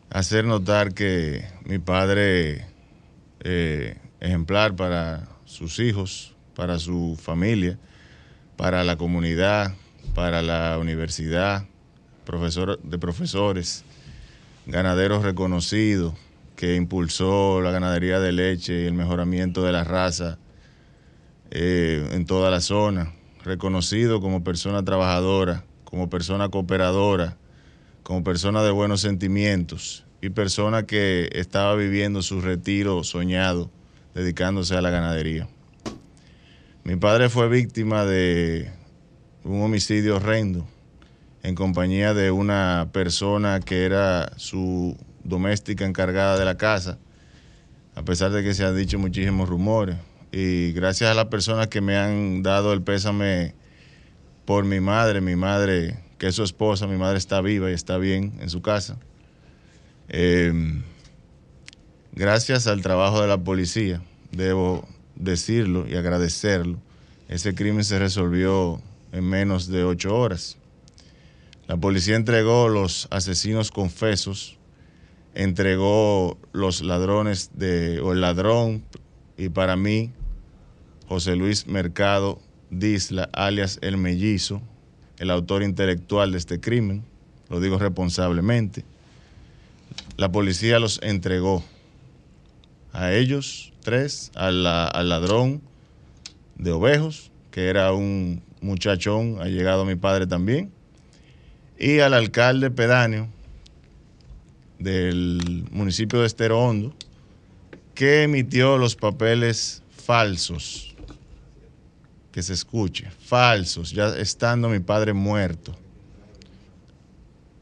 hacer 0.10 0.46
notar 0.46 0.94
que 0.94 1.46
mi 1.66 1.80
padre, 1.80 2.66
eh, 3.44 3.98
ejemplar 4.20 4.76
para 4.76 5.28
sus 5.46 5.80
hijos, 5.80 6.36
para 6.56 6.80
su 6.80 7.18
familia, 7.22 7.78
para 8.56 8.84
la 8.84 8.98
comunidad, 8.98 9.74
para 10.14 10.42
la 10.42 10.78
universidad, 10.80 11.66
profesor 12.26 12.80
de 12.82 12.98
profesores, 12.98 13.84
ganaderos 14.68 15.24
reconocidos, 15.24 16.14
que 16.56 16.76
impulsó 16.76 17.62
la 17.62 17.72
ganadería 17.72 18.20
de 18.20 18.32
leche 18.32 18.84
y 18.84 18.86
el 18.86 18.94
mejoramiento 18.94 19.64
de 19.64 19.72
la 19.72 19.84
raza 19.84 20.40
eh, 21.52 22.10
en 22.12 22.26
toda 22.26 22.50
la 22.50 22.62
zona, 22.62 23.14
reconocido 23.44 24.22
como 24.22 24.44
persona 24.44 24.84
trabajadora, 24.84 25.66
como 25.84 26.10
persona 26.10 26.50
cooperadora, 26.50 27.38
como 28.04 28.24
persona 28.24 28.64
de 28.64 28.72
buenos 28.72 29.02
sentimientos 29.02 30.06
y 30.22 30.30
persona 30.30 30.84
que 30.84 31.30
estaba 31.34 31.76
viviendo 31.76 32.22
su 32.22 32.42
retiro 32.42 33.04
soñado 33.04 33.70
dedicándose 34.14 34.76
a 34.76 34.82
la 34.82 34.90
ganadería. 34.90 35.48
Mi 36.84 36.96
padre 36.96 37.30
fue 37.30 37.50
víctima 37.50 38.06
de 38.06 38.72
un 39.44 39.62
homicidio 39.62 40.16
horrendo 40.16 40.68
en 41.46 41.54
compañía 41.54 42.16
de 42.16 42.32
una 42.32 42.90
persona 42.92 43.60
que 43.60 43.86
era 43.86 44.34
su 44.36 44.98
doméstica 45.24 45.86
encargada 45.86 46.40
de 46.40 46.46
la 46.46 46.58
casa, 46.58 46.98
a 47.94 48.02
pesar 48.02 48.32
de 48.32 48.44
que 48.44 48.56
se 48.56 48.66
han 48.66 48.76
dicho 48.76 48.98
muchísimos 48.98 49.48
rumores. 49.48 49.96
Y 50.32 50.72
gracias 50.72 51.12
a 51.12 51.14
las 51.14 51.26
personas 51.26 51.68
que 51.68 51.82
me 51.82 51.98
han 51.98 52.42
dado 52.42 52.74
el 52.74 52.82
pésame 52.82 53.54
por 54.46 54.66
mi 54.66 54.80
madre, 54.80 55.22
mi 55.22 55.36
madre, 55.36 56.00
que 56.18 56.28
es 56.28 56.36
su 56.36 56.44
esposa, 56.44 56.88
mi 56.88 56.98
madre 56.98 57.20
está 57.20 57.42
viva 57.42 57.70
y 57.70 57.76
está 57.76 58.00
bien 58.00 58.34
en 58.40 58.50
su 58.50 58.64
casa. 58.64 58.98
Em, 60.08 60.82
gracias 62.14 62.66
al 62.66 62.82
trabajo 62.82 63.22
de 63.22 63.28
la 63.28 63.38
policía, 63.38 64.02
debo 64.32 64.88
decirlo 65.16 65.88
y 65.88 65.96
agradecerlo, 65.96 66.80
ese 67.30 67.54
crimen 67.54 67.84
se 67.84 68.00
resolvió 68.00 68.82
en 69.12 69.26
menos 69.26 69.68
de 69.68 69.84
ocho 69.84 70.18
horas. 70.18 70.58
La 71.68 71.78
policía 71.78 72.16
entregó 72.16 72.70
los 72.70 73.08
asesinos 73.10 73.72
confesos, 73.72 74.58
entregó 75.34 76.38
los 76.54 76.82
ladrones 76.82 77.52
de, 77.56 78.00
o 78.02 78.14
el 78.14 78.22
ladrón, 78.22 78.84
y 79.36 79.50
para 79.50 79.76
mí, 79.76 80.12
José 81.08 81.36
Luis 81.36 81.66
Mercado 81.68 82.40
Disla, 82.70 83.30
alias 83.34 83.80
El 83.82 83.98
Mellizo, 83.98 84.62
el 85.18 85.32
autor 85.32 85.64
intelectual 85.64 86.32
de 86.32 86.38
este 86.38 86.60
crimen, 86.60 87.04
lo 87.50 87.60
digo 87.60 87.80
responsablemente. 87.80 88.84
La 90.18 90.32
policía 90.32 90.80
los 90.80 91.00
entregó 91.02 91.64
a 92.94 93.12
ellos 93.12 93.74
tres, 93.82 94.32
al 94.36 94.64
ladrón 94.64 95.62
de 96.58 96.72
ovejos, 96.72 97.32
que 97.52 97.70
era 97.70 97.92
un 97.94 98.42
muchachón, 98.62 99.38
ha 99.42 99.46
llegado 99.46 99.86
mi 99.86 99.96
padre 99.96 100.28
también, 100.28 100.72
y 101.78 102.00
al 102.00 102.14
alcalde 102.14 102.72
pedáneo 102.72 103.28
del 104.80 105.66
municipio 105.72 106.22
de 106.22 106.28
Estero 106.28 106.60
Hondo, 106.60 106.94
que 107.94 108.24
emitió 108.24 108.78
los 108.78 108.96
papeles 108.96 109.82
falsos, 109.90 110.96
que 112.32 112.44
se 112.44 112.54
escuche, 112.54 113.10
falsos, 113.10 113.92
ya 113.92 114.10
estando 114.18 114.70
mi 114.70 114.80
padre 114.80 115.14
muerto. 115.14 115.76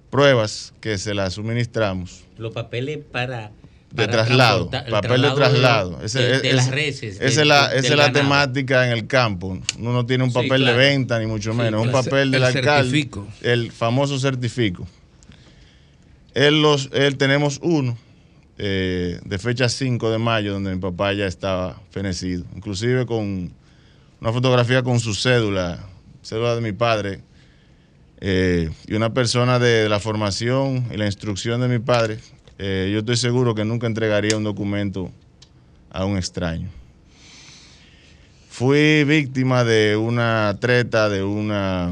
Pruebas 0.10 0.74
que 0.80 0.98
se 0.98 1.14
las 1.14 1.34
suministramos. 1.34 2.24
Los 2.38 2.54
papeles 2.54 3.00
para 3.12 3.52
de 3.94 4.08
traslado, 4.08 4.72
papel 4.72 5.22
de 5.22 5.32
traslado. 5.32 6.00
De, 6.00 6.54
las 6.54 6.72
reses. 6.72 7.18
Esa 7.22 7.42
es 7.42 7.48
la, 7.48 7.74
es 7.74 7.90
la 7.96 8.12
temática 8.12 8.88
en 8.88 8.92
el 8.92 9.06
campo. 9.06 9.60
Uno 9.78 9.94
no 9.94 10.06
tiene 10.06 10.24
un 10.24 10.34
papel 10.34 10.66
de 10.66 10.74
venta, 10.74 11.20
ni 11.20 11.28
mucho 11.28 11.54
menos. 11.54 11.86
un 11.86 11.92
papel 11.92 12.32
del 12.32 12.44
alcalde. 12.44 13.10
El 13.42 13.72
famoso 13.72 14.20
certifico. 14.20 14.88
Él, 16.34 16.64
los, 16.64 16.90
él 16.94 17.18
tenemos 17.18 17.60
uno 17.62 17.96
eh, 18.58 19.20
de 19.24 19.38
fecha 19.38 19.70
5 19.70 20.10
de 20.10 20.18
mayo, 20.18 20.54
donde 20.54 20.74
mi 20.74 20.82
papá 20.82 21.14
ya 21.14 21.28
estaba 21.28 21.80
fenecido. 21.92 22.46
Inclusive 22.56 23.06
con 23.06 23.54
una 24.20 24.34
fotografía 24.34 24.82
con 24.82 25.00
su 25.00 25.14
cédula, 25.14 25.86
cédula 26.24 26.56
de 26.56 26.62
mi 26.62 26.72
padre. 26.72 27.22
Eh, 28.26 28.72
y 28.88 28.96
una 28.96 29.14
persona 29.14 29.60
de 29.60 29.88
la 29.88 30.00
formación 30.00 30.88
y 30.92 30.98
la 30.98 31.06
instrucción 31.06 31.62
de 31.62 31.68
mi 31.68 31.78
padre 31.78 32.20
eh, 32.66 32.90
yo 32.94 33.00
estoy 33.00 33.18
seguro 33.18 33.54
que 33.54 33.66
nunca 33.66 33.88
entregaría 33.88 34.38
un 34.38 34.46
documento 34.46 35.12
a 35.90 36.06
un 36.06 36.16
extraño. 36.16 36.70
Fui 38.48 39.04
víctima 39.04 39.66
de 39.66 39.98
una 39.98 40.56
treta, 40.62 41.10
de, 41.10 41.24
una, 41.24 41.92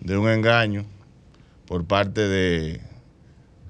de 0.00 0.16
un 0.16 0.30
engaño 0.30 0.86
por 1.66 1.84
parte 1.84 2.22
de, 2.22 2.80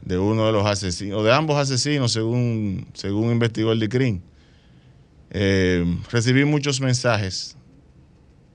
de 0.03 0.19
uno 0.19 0.47
de 0.47 0.53
los 0.53 0.65
asesinos, 0.65 1.19
o 1.19 1.25
de 1.25 1.33
ambos 1.35 1.57
asesinos, 1.57 2.13
según, 2.13 2.87
según 2.95 3.33
investigó 3.33 3.73
el 3.73 3.81
DICRIN. 3.81 4.23
Eh, 5.31 5.85
recibí 6.13 6.45
muchos 6.45 6.81
mensajes 6.81 7.58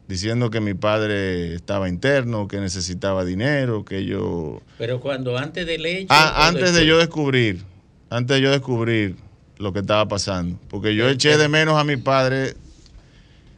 diciendo 0.08 0.50
que 0.50 0.60
mi 0.60 0.74
padre 0.74 1.56
estaba 1.56 1.90
interno, 1.90 2.48
que 2.48 2.60
necesitaba 2.60 3.26
dinero, 3.26 3.86
que 3.86 4.06
yo... 4.06 4.62
Pero 4.78 5.00
cuando 5.00 5.38
antes 5.38 5.66
de 5.66 5.78
ley... 5.78 6.06
Ah, 6.10 6.48
antes 6.48 6.74
de 6.74 6.86
yo 6.86 6.98
descubrir, 6.98 7.64
antes 8.10 8.36
de 8.36 8.42
yo 8.42 8.52
descubrir 8.52 9.16
lo 9.58 9.74
que 9.74 9.80
estaba 9.80 10.08
pasando, 10.08 10.60
porque 10.70 10.96
yo 10.96 11.08
eché 11.08 11.38
de 11.38 11.48
menos 11.48 11.78
a 11.78 11.84
mi 11.84 11.98
padre 11.98 12.56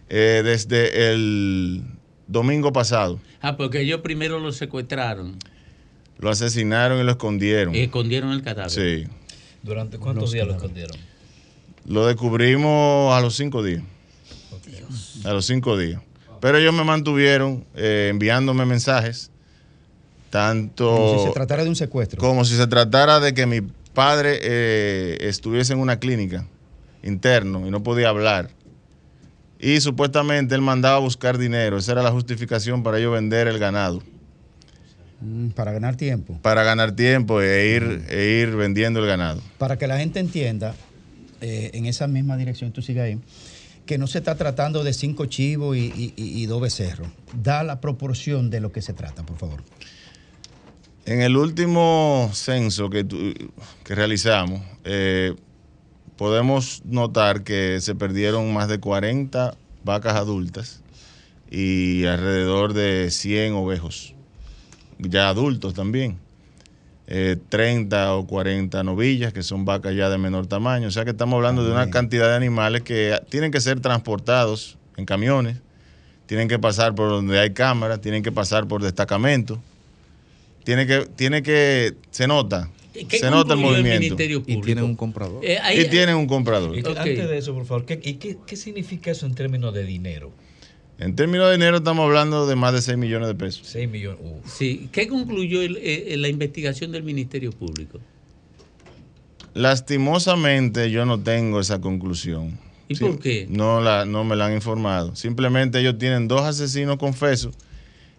eh, 0.10 0.42
desde 0.44 1.12
el 1.12 1.84
domingo 2.28 2.72
pasado. 2.72 3.20
Ah, 3.42 3.58
porque 3.58 3.82
ellos 3.82 4.02
primero 4.02 4.40
lo 4.40 4.52
secuestraron. 4.52 5.38
Lo 6.18 6.30
asesinaron 6.30 7.00
y 7.00 7.04
lo 7.04 7.12
escondieron. 7.12 7.76
Y 7.76 7.80
escondieron 7.80 8.32
el 8.32 8.42
cadáver. 8.42 8.72
Sí. 8.72 9.08
¿Durante 9.64 9.98
cuántos 9.98 10.32
días 10.32 10.48
lo 10.48 10.54
escondieron? 10.54 10.98
Lo 11.86 12.06
descubrimos 12.06 13.14
a 13.14 13.22
los 13.22 13.36
cinco 13.36 13.64
días. 13.64 13.84
A 15.24 15.34
los 15.34 15.46
cinco 15.46 15.78
días. 15.78 16.02
Pero 16.46 16.60
ellos 16.60 16.76
me 16.76 16.84
mantuvieron 16.84 17.66
eh, 17.74 18.10
enviándome 18.12 18.68
mensajes, 18.68 19.32
tanto... 20.30 20.96
Como 20.96 21.18
si 21.18 21.26
se 21.26 21.34
tratara 21.34 21.64
de 21.64 21.70
un 21.70 21.76
secuestro. 21.76 22.20
Como 22.20 22.46
si 22.46 22.56
se 22.56 22.68
tratara 22.68 23.20
de 23.20 23.34
que 23.34 23.48
mi 23.48 23.62
padre 23.96 24.38
eh, 24.44 25.18
estuviese 25.22 25.74
en 25.74 25.80
una 25.80 25.98
clínica 25.98 26.46
interno 27.02 27.66
y 27.66 27.72
no 27.72 27.82
podía 27.82 28.10
hablar. 28.10 28.52
Y 29.60 29.82
supuestamente 29.82 30.54
él 30.54 30.62
mandaba 30.62 30.98
a 30.98 31.00
buscar 31.00 31.40
dinero. 31.40 31.80
Esa 31.80 31.94
era 31.94 32.04
la 32.04 32.12
justificación 32.12 32.84
para 32.84 33.00
ellos 33.00 33.14
vender 33.14 33.48
el 33.48 33.58
ganado. 33.58 34.04
Mm, 35.22 35.48
Para 35.48 35.72
ganar 35.72 35.96
tiempo. 35.96 36.38
Para 36.44 36.64
ganar 36.64 36.92
tiempo 36.92 37.42
e 37.42 37.76
ir, 37.76 38.06
e 38.08 38.44
ir 38.44 38.56
vendiendo 38.56 39.00
el 39.00 39.08
ganado. 39.08 39.42
Para 39.58 39.80
que 39.80 39.88
la 39.88 39.98
gente 39.98 40.20
entienda, 40.20 40.76
eh, 41.42 41.72
en 41.74 41.88
esa 41.88 42.06
misma 42.06 42.38
dirección, 42.38 42.72
tú 42.72 42.84
sigas 42.84 43.06
ahí, 43.06 43.20
que 43.86 43.98
no 43.98 44.08
se 44.08 44.20
está 44.20 44.36
tratando 44.36 44.84
de 44.84 44.94
cinco 44.94 45.26
chivos 45.26 45.78
y, 45.78 46.46
dos 46.46 46.62
becerros. 46.62 47.08
Da 47.34 47.64
la 47.64 47.82
proporción 47.82 48.50
de 48.50 48.60
lo 48.60 48.72
que 48.72 48.82
se 48.82 48.94
trata, 48.94 49.24
por 49.24 49.38
favor. 49.38 49.64
En 51.06 51.22
el 51.22 51.38
último 51.38 52.30
censo 52.34 52.90
que, 52.90 53.06
que 53.84 53.96
realizamos, 53.96 54.62
eh, 54.84 55.36
podemos 56.18 56.82
notar 56.86 57.44
que 57.44 57.80
se 57.80 57.94
perdieron 57.94 58.54
más 58.54 58.68
de 58.68 58.80
40 58.80 59.56
vacas 59.84 60.16
adultas 60.16 60.82
y 61.52 62.06
alrededor 62.06 62.74
de 62.74 63.12
100 63.12 63.54
ovejos, 63.54 64.16
ya 64.98 65.30
adultos 65.30 65.76
también. 65.76 66.25
Eh, 67.08 67.38
30 67.50 68.16
o 68.16 68.26
40 68.26 68.84
novillas, 68.84 69.32
que 69.32 69.44
son 69.44 69.64
vacas 69.64 69.96
ya 69.96 70.10
de 70.10 70.18
menor 70.18 70.48
tamaño. 70.48 70.88
O 70.88 70.92
sea 70.92 71.04
que 71.06 71.12
estamos 71.12 71.36
hablando 71.36 71.64
de 71.64 71.72
una 71.72 71.92
cantidad 71.92 72.30
de 72.30 72.36
animales 72.36 72.82
que 72.82 73.20
tienen 73.30 73.52
que 73.52 73.62
ser 73.62 73.80
transportados 73.80 74.78
en 74.98 75.06
camiones, 75.06 75.58
tienen 76.26 76.48
que 76.48 76.58
pasar 76.58 76.96
por 76.96 77.10
donde 77.10 77.40
hay 77.40 77.54
cámaras, 77.54 78.02
tienen 78.02 78.24
que 78.24 78.32
pasar 78.32 78.68
por 78.68 78.82
destacamentos. 78.82 79.60
Tiene 80.64 80.88
que, 80.88 81.06
tiene 81.16 81.44
que, 81.44 81.94
se 82.10 82.28
nota, 82.28 82.72
¿Qué 83.08 83.20
se 83.20 83.30
nota 83.30 83.54
el 83.54 83.60
el 83.60 83.66
movimiento. 83.66 84.00
Ministerio 84.00 84.44
Y 84.48 84.62
tienen 84.62 84.86
un 84.86 84.96
comprador. 84.96 85.46
Eh, 85.46 85.60
ahí- 85.62 85.82
y 85.82 85.90
tienen 85.90 86.16
un 86.16 86.26
comprador. 86.26 86.76
Y 86.76 86.80
Antes 86.80 87.30
de 87.30 87.38
eso, 87.38 87.54
por 87.54 87.66
favor, 87.66 87.86
¿qué, 87.86 88.00
y 88.02 88.14
qué, 88.16 88.38
qué 88.48 88.56
significa 88.56 89.12
eso 89.12 89.28
en 89.28 89.36
términos 89.36 89.74
de 89.76 89.84
dinero? 89.84 90.32
En 90.98 91.16
términos 91.16 91.48
de 91.48 91.54
dinero 91.54 91.78
estamos 91.78 92.06
hablando 92.06 92.48
de 92.48 92.56
más 92.56 92.74
de 92.74 92.82
6 92.82 92.98
millones 92.98 93.28
de 93.28 93.36
pesos. 93.36 93.68
6 93.68 93.90
millones. 93.90 94.20
Sí, 94.46 94.90
¿qué 94.92 95.08
concluyó 95.08 95.62
el- 95.62 95.78
eh, 95.82 96.16
la 96.18 96.30
investigación 96.30 96.92
del 96.92 97.04
Ministerio 97.04 97.52
Público? 97.52 98.00
Lastimosamente 99.54 100.92
yo 100.92 101.06
no 101.06 101.20
tengo 101.20 101.60
esa 101.60 101.80
conclusión. 101.80 102.58
¿Y 102.88 102.96
por 102.96 103.20
qué? 103.20 103.48
No, 103.50 103.82
la, 103.82 104.06
no 104.06 104.24
me 104.24 104.36
la 104.36 104.46
han 104.48 104.54
informado. 104.54 105.16
Simplemente 105.16 105.80
ellos 105.80 105.98
tienen 105.98 106.28
dos 106.28 106.42
asesinos 106.42 106.98
confesos 106.98 107.56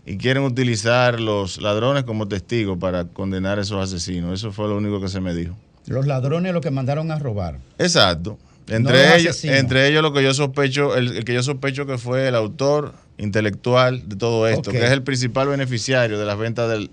y 0.05 0.16
quieren 0.19 0.43
utilizar 0.44 1.20
los 1.20 1.61
ladrones 1.61 2.05
como 2.05 2.27
testigos 2.27 2.78
para 2.78 3.05
condenar 3.07 3.59
a 3.59 3.62
esos 3.62 3.81
asesinos. 3.82 4.32
Eso 4.35 4.53
fue 4.53 4.69
lo 4.69 4.77
único 4.77 5.01
que 5.01 5.09
se 5.09 5.20
me 5.20 5.35
dijo. 5.35 5.57
Los 5.86 6.07
ladrones 6.07 6.53
lo 6.53 6.61
que 6.61 6.70
mandaron 6.70 7.11
a 7.12 7.19
robar. 7.19 7.59
Exacto. 7.78 8.39
Entre, 8.68 9.09
los 9.10 9.20
ellos, 9.20 9.44
entre 9.44 9.88
ellos 9.88 10.02
lo 10.02 10.12
que 10.12 10.22
yo 10.22 10.34
sospecho, 10.34 10.97
el, 10.97 11.18
el 11.18 11.24
que 11.24 11.34
yo 11.34 11.43
sospecho 11.43 11.86
que 11.86 11.98
fue 11.98 12.26
el 12.28 12.34
autor 12.34 12.94
intelectual 13.18 14.09
de 14.09 14.16
todo 14.16 14.48
esto, 14.48 14.70
que 14.72 14.84
es 14.84 14.90
el 14.90 15.02
principal 15.02 15.48
beneficiario 15.48 16.18
de 16.18 16.24
las 16.24 16.36
ventas 16.36 16.68
del, 16.68 16.90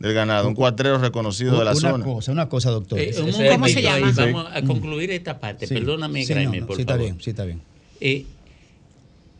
del 0.00 0.12
ganado, 0.12 0.46
un 0.48 0.54
cuatrero 0.54 0.98
reconocido 0.98 1.58
de 1.58 1.64
la 1.64 1.70
una 1.72 1.80
zona. 1.80 2.04
cosa, 2.04 2.32
una 2.32 2.48
cosa, 2.48 2.70
doctor. 2.70 2.98
Eh, 2.98 3.08
ese- 3.10 3.88
ahí, 3.88 4.02
Sí. 4.12 4.20
Vamos 4.20 4.46
a 4.52 4.62
concluir 4.62 5.10
esta 5.12 5.40
parte. 5.40 5.66
Sí. 5.66 5.74
Perdóname, 5.74 6.24
Sí, 6.24 6.32
Graeme, 6.34 6.60
no, 6.60 6.66
por 6.66 6.76
sí, 6.76 6.82
está 6.82 6.92
favor. 6.94 7.06
bien, 7.06 7.20
sí, 7.22 7.30
está 7.30 7.44
bien. 7.44 7.62
Eh, 8.00 8.26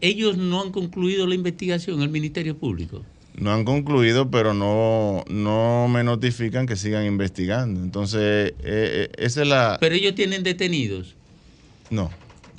ellos 0.01 0.36
no 0.36 0.62
han 0.62 0.70
concluido 0.70 1.27
la 1.27 1.35
investigación, 1.35 2.02
el 2.02 2.09
Ministerio 2.09 2.56
Público. 2.56 3.02
No 3.36 3.52
han 3.52 3.65
concluido, 3.65 4.31
pero 4.31 4.55
no, 4.55 5.24
no 5.28 5.89
me 5.89 6.05
notifican 6.05 6.66
que 6.66 6.77
sigan 6.77 7.05
investigando. 7.05 7.81
Entonces, 7.82 8.20
eh, 8.20 8.55
eh, 8.62 9.09
esa 9.19 9.43
es 9.43 9.48
la... 9.48 9.77
Pero 9.81 9.94
ellos 9.94 10.15
tienen 10.15 10.43
detenidos. 10.44 11.16
No, 11.95 12.11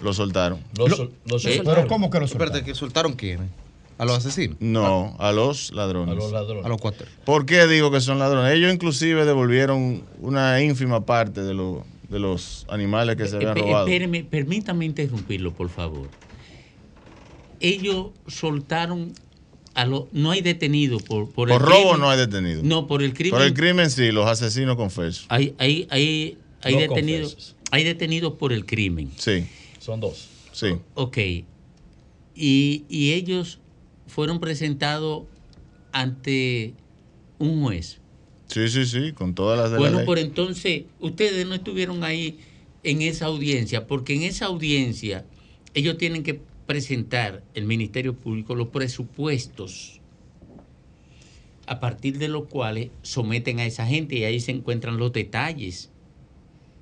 lo 0.01 0.13
soltaron. 0.13 0.59
Lo 0.77 0.89
sol- 0.89 1.11
lo 1.25 1.37
Eh, 1.37 1.61
Pero 1.63 1.87
¿cómo 1.87 2.09
que 2.09 2.19
lo 2.19 2.25
Espérate, 2.25 2.63
¿que 2.63 2.73
soltaron 2.75 3.13
quiénes? 3.13 3.49
¿A 3.97 4.03
los 4.05 4.17
asesinos? 4.17 4.57
No, 4.59 5.15
a 5.19 5.31
los 5.31 5.71
ladrones. 5.71 6.11
A 6.13 6.15
los 6.15 6.31
ladrones. 6.31 6.65
A 6.65 6.69
los 6.69 6.81
cuatro. 6.81 7.07
¿Por 7.25 7.45
qué 7.45 7.65
digo 7.67 7.91
que 7.91 8.01
son 8.01 8.19
ladrones? 8.19 8.53
Ellos 8.53 8.73
inclusive 8.73 9.23
devolvieron 9.25 10.03
una 10.19 10.61
ínfima 10.61 11.05
parte 11.05 11.41
de, 11.43 11.53
lo- 11.53 11.85
de 12.09 12.19
los 12.19 12.65
animales 12.69 13.15
que 13.15 13.25
se 13.27 13.37
habían 13.37 13.55
robado. 13.55 13.87
espéreme, 13.87 14.23
permítame 14.25 14.83
interrumpirlo, 14.85 15.53
por 15.53 15.69
favor. 15.69 16.09
Ellos 17.61 18.07
soltaron 18.27 19.13
a 19.73 19.85
los... 19.85 20.05
No 20.11 20.31
hay 20.31 20.41
detenido 20.41 20.99
por, 20.99 21.31
por, 21.31 21.47
Por 21.47 21.51
el 21.51 21.59
robo 21.59 21.81
crimen. 21.91 21.99
no 22.01 22.09
hay 22.09 22.17
detenido. 22.17 22.61
No, 22.63 22.87
por 22.87 23.01
el 23.01 23.13
crimen. 23.13 23.31
Por 23.31 23.41
el 23.47 23.53
crimen 23.53 23.89
sí, 23.89 24.11
los 24.11 24.27
asesinos 24.27 24.75
confesos. 24.75 25.25
Hay, 25.29 25.55
hay, 25.57 25.87
hay, 25.89 26.37
hay 26.61 26.73
No 26.75 26.79
detenidos. 26.81 27.54
Hay 27.71 27.83
detenidos 27.83 28.33
por 28.33 28.53
el 28.53 28.65
crimen. 28.65 29.11
Sí, 29.17 29.45
Son 29.79 29.99
dos. 29.99 30.29
sí. 30.51 30.67
Ok. 30.93 31.17
Y, 32.35 32.85
y 32.89 33.13
ellos 33.13 33.59
fueron 34.07 34.39
presentados 34.39 35.23
ante 35.91 36.73
un 37.39 37.61
juez. 37.63 37.99
Sí, 38.47 38.67
sí, 38.69 38.85
sí, 38.85 39.11
con 39.13 39.33
todas 39.33 39.57
las 39.57 39.69
de 39.71 39.75
la 39.75 39.79
Bueno, 39.79 39.97
ley. 39.97 40.05
por 40.05 40.19
entonces, 40.19 40.83
ustedes 40.99 41.45
no 41.47 41.55
estuvieron 41.55 42.03
ahí 42.03 42.37
en 42.83 43.01
esa 43.01 43.25
audiencia, 43.25 43.87
porque 43.87 44.13
en 44.13 44.23
esa 44.23 44.45
audiencia 44.45 45.25
ellos 45.73 45.97
tienen 45.97 46.23
que 46.23 46.39
presentar, 46.67 47.43
el 47.53 47.65
Ministerio 47.65 48.13
Público, 48.15 48.53
los 48.55 48.67
presupuestos 48.67 50.01
a 51.67 51.79
partir 51.79 52.17
de 52.19 52.27
los 52.27 52.45
cuales 52.45 52.89
someten 53.01 53.59
a 53.59 53.65
esa 53.65 53.85
gente 53.87 54.15
y 54.17 54.23
ahí 54.23 54.39
se 54.39 54.51
encuentran 54.51 54.97
los 54.97 55.11
detalles. 55.13 55.89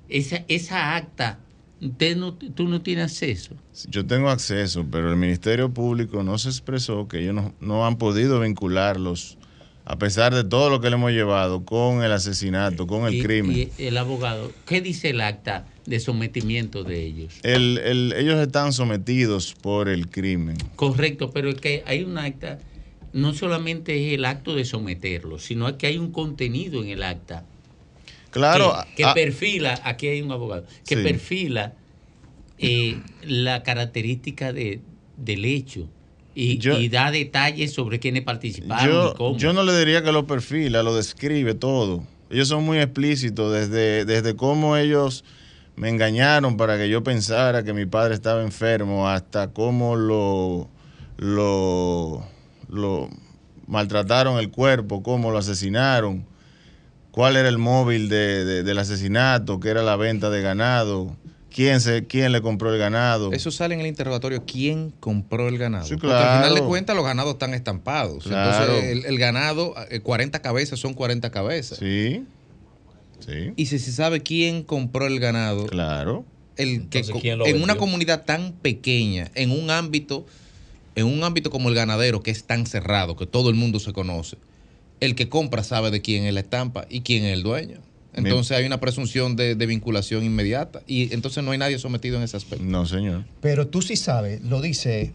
Esa, 0.08 0.44
esa 0.48 0.96
acta, 0.96 1.38
usted 1.80 2.16
no, 2.16 2.34
tú 2.34 2.68
no 2.68 2.82
tienes 2.82 3.04
acceso. 3.12 3.54
Yo 3.88 4.06
tengo 4.06 4.30
acceso, 4.30 4.84
pero 4.90 5.10
el 5.10 5.16
Ministerio 5.16 5.72
Público 5.72 6.22
no 6.22 6.38
se 6.38 6.48
expresó 6.48 7.08
que 7.08 7.20
ellos 7.20 7.34
no, 7.34 7.54
no 7.60 7.86
han 7.86 7.96
podido 7.96 8.40
vincularlos, 8.40 9.38
a 9.86 9.96
pesar 9.98 10.34
de 10.34 10.44
todo 10.44 10.70
lo 10.70 10.80
que 10.80 10.88
le 10.90 10.96
hemos 10.96 11.10
llevado, 11.12 11.64
con 11.64 12.02
el 12.02 12.12
asesinato, 12.12 12.86
con 12.86 13.06
el 13.06 13.14
Y- 13.16 13.22
crimen. 13.22 13.70
Y 13.78 13.82
el 13.82 13.96
abogado, 13.98 14.52
¿qué 14.66 14.80
dice 14.80 15.10
el 15.10 15.20
acta 15.20 15.66
de 15.86 16.00
sometimiento 16.00 16.84
de 16.84 17.02
ellos? 17.02 17.34
El- 17.42 17.78
el- 17.78 18.12
ellos 18.16 18.38
están 18.40 18.72
sometidos 18.72 19.54
por 19.60 19.88
el 19.88 20.08
crimen. 20.08 20.56
Correcto, 20.76 21.30
pero 21.32 21.50
es 21.50 21.56
que 21.56 21.82
hay 21.86 22.02
un 22.04 22.16
acta, 22.18 22.58
no 23.12 23.34
solamente 23.34 24.06
es 24.08 24.14
el 24.14 24.24
acto 24.24 24.54
de 24.54 24.64
someterlo, 24.64 25.38
sino 25.38 25.76
que 25.76 25.86
hay 25.86 25.98
un 25.98 26.12
contenido 26.12 26.82
en 26.82 26.88
el 26.88 27.02
acta 27.02 27.44
Claro, 28.34 28.74
que, 28.90 28.96
que 28.96 29.04
ah, 29.04 29.14
perfila, 29.14 29.80
aquí 29.84 30.08
hay 30.08 30.20
un 30.20 30.30
abogado, 30.32 30.66
que 30.86 30.96
Sí. 30.96 31.02
perfila 31.02 31.74
eh, 32.58 33.00
la 33.22 33.62
característica 33.62 34.52
de, 34.52 34.80
del 35.16 35.44
hecho 35.44 35.88
y, 36.34 36.58
Yo- 36.58 36.78
y 36.80 36.88
da 36.88 37.10
detalles 37.10 37.72
sobre 37.72 38.00
quiénes 38.00 38.22
participaron 38.24 38.84
y 38.86 38.90
yo, 38.90 39.14
cómo. 39.14 39.38
yo 39.38 39.52
no 39.52 39.62
le 39.62 39.76
diría 39.78 40.02
que 40.02 40.12
lo 40.12 40.26
perfila, 40.26 40.82
lo 40.82 40.94
describe 40.96 41.54
todo. 41.54 42.04
Ellos 42.30 42.48
son 42.48 42.64
muy 42.64 42.78
explícitos 42.78 43.52
desde, 43.52 44.04
desde 44.04 44.34
cómo 44.34 44.76
ellos 44.76 45.24
me 45.76 45.88
engañaron 45.88 46.56
para 46.56 46.76
que 46.76 46.88
yo 46.88 47.02
pensara 47.04 47.62
que 47.64 47.72
mi 47.72 47.86
padre 47.86 48.14
estaba 48.14 48.42
enfermo, 48.42 49.08
hasta 49.08 49.52
cómo 49.52 49.94
lo, 49.96 50.68
lo, 51.16 52.24
lo 52.68 53.08
maltrataron 53.66 54.38
el 54.38 54.50
cuerpo, 54.50 55.02
cómo 55.02 55.30
lo 55.30 55.38
asesinaron, 55.38 56.26
cuál 57.14 57.36
era 57.36 57.48
el 57.48 57.58
móvil 57.58 58.08
de- 58.08 58.44
de- 58.44 58.62
del 58.64 58.78
asesinato, 58.78 59.60
qué 59.60 59.68
era 59.68 59.82
la 59.84 59.94
venta 59.94 60.30
de 60.30 60.42
ganado, 60.42 61.16
quién, 61.54 61.80
se, 61.80 62.06
quién 62.08 62.32
le 62.32 62.42
compró 62.42 62.72
el 62.72 62.78
ganado. 62.80 63.30
Eso 63.32 63.52
sale 63.52 63.74
en 63.74 63.80
el 63.82 63.86
interrogatorio. 63.86 64.42
¿Quién 64.44 64.90
compró 64.98 65.46
el 65.48 65.56
ganado? 65.56 65.86
Sí, 65.86 65.94
Porque 65.94 66.12
al 66.14 66.22
final 66.38 66.48
de 66.50 66.56
claro. 66.56 66.66
cuentas 66.68 66.96
los 66.96 67.04
ganados 67.04 67.34
están 67.34 67.54
estampados. 67.54 68.24
Claro. 68.24 68.72
Entonces 68.74 68.90
el, 68.92 69.04
el 69.06 69.18
ganado, 69.18 69.74
eh, 69.90 70.00
40 70.00 70.42
cabezas 70.42 70.80
son 70.80 70.94
40 70.94 71.30
cabezas. 71.30 71.78
Sí. 71.78 72.24
Sí. 73.20 73.52
Y 73.56 73.66
si 73.66 73.78
se 73.78 73.92
sabe 73.92 74.22
quién 74.22 74.64
compró 74.64 75.06
el 75.06 75.20
ganado, 75.20 75.66
Claro. 75.66 76.24
el 76.56 76.88
que 76.88 76.98
Entonces, 76.98 77.10
co- 77.12 77.20
¿quién 77.20 77.38
lo 77.38 77.46
en 77.46 77.62
una 77.62 77.76
comunidad 77.76 78.24
tan 78.24 78.52
pequeña, 78.54 79.30
en 79.36 79.50
un 79.52 79.70
ámbito, 79.70 80.26
en 80.96 81.06
un 81.06 81.22
ámbito 81.24 81.50
como 81.50 81.68
el 81.68 81.74
ganadero, 81.74 82.22
que 82.22 82.30
es 82.32 82.44
tan 82.44 82.66
cerrado, 82.66 83.16
que 83.16 83.26
todo 83.26 83.48
el 83.48 83.54
mundo 83.54 83.78
se 83.80 83.92
conoce, 83.92 84.36
el 85.04 85.14
que 85.14 85.28
compra 85.28 85.62
sabe 85.62 85.90
de 85.90 86.00
quién 86.02 86.24
es 86.24 86.34
la 86.34 86.40
estampa 86.40 86.86
y 86.90 87.00
quién 87.02 87.24
es 87.24 87.32
el 87.34 87.42
dueño. 87.42 87.78
Entonces 88.12 88.56
hay 88.56 88.64
una 88.64 88.78
presunción 88.78 89.34
de, 89.34 89.56
de 89.56 89.66
vinculación 89.66 90.22
inmediata 90.24 90.82
y 90.86 91.12
entonces 91.12 91.42
no 91.42 91.50
hay 91.50 91.58
nadie 91.58 91.78
sometido 91.80 92.16
en 92.16 92.22
ese 92.22 92.36
aspecto. 92.36 92.64
No, 92.64 92.86
señor. 92.86 93.24
Pero 93.40 93.66
tú 93.66 93.82
sí 93.82 93.96
sabes, 93.96 94.40
lo 94.42 94.60
dice 94.60 95.12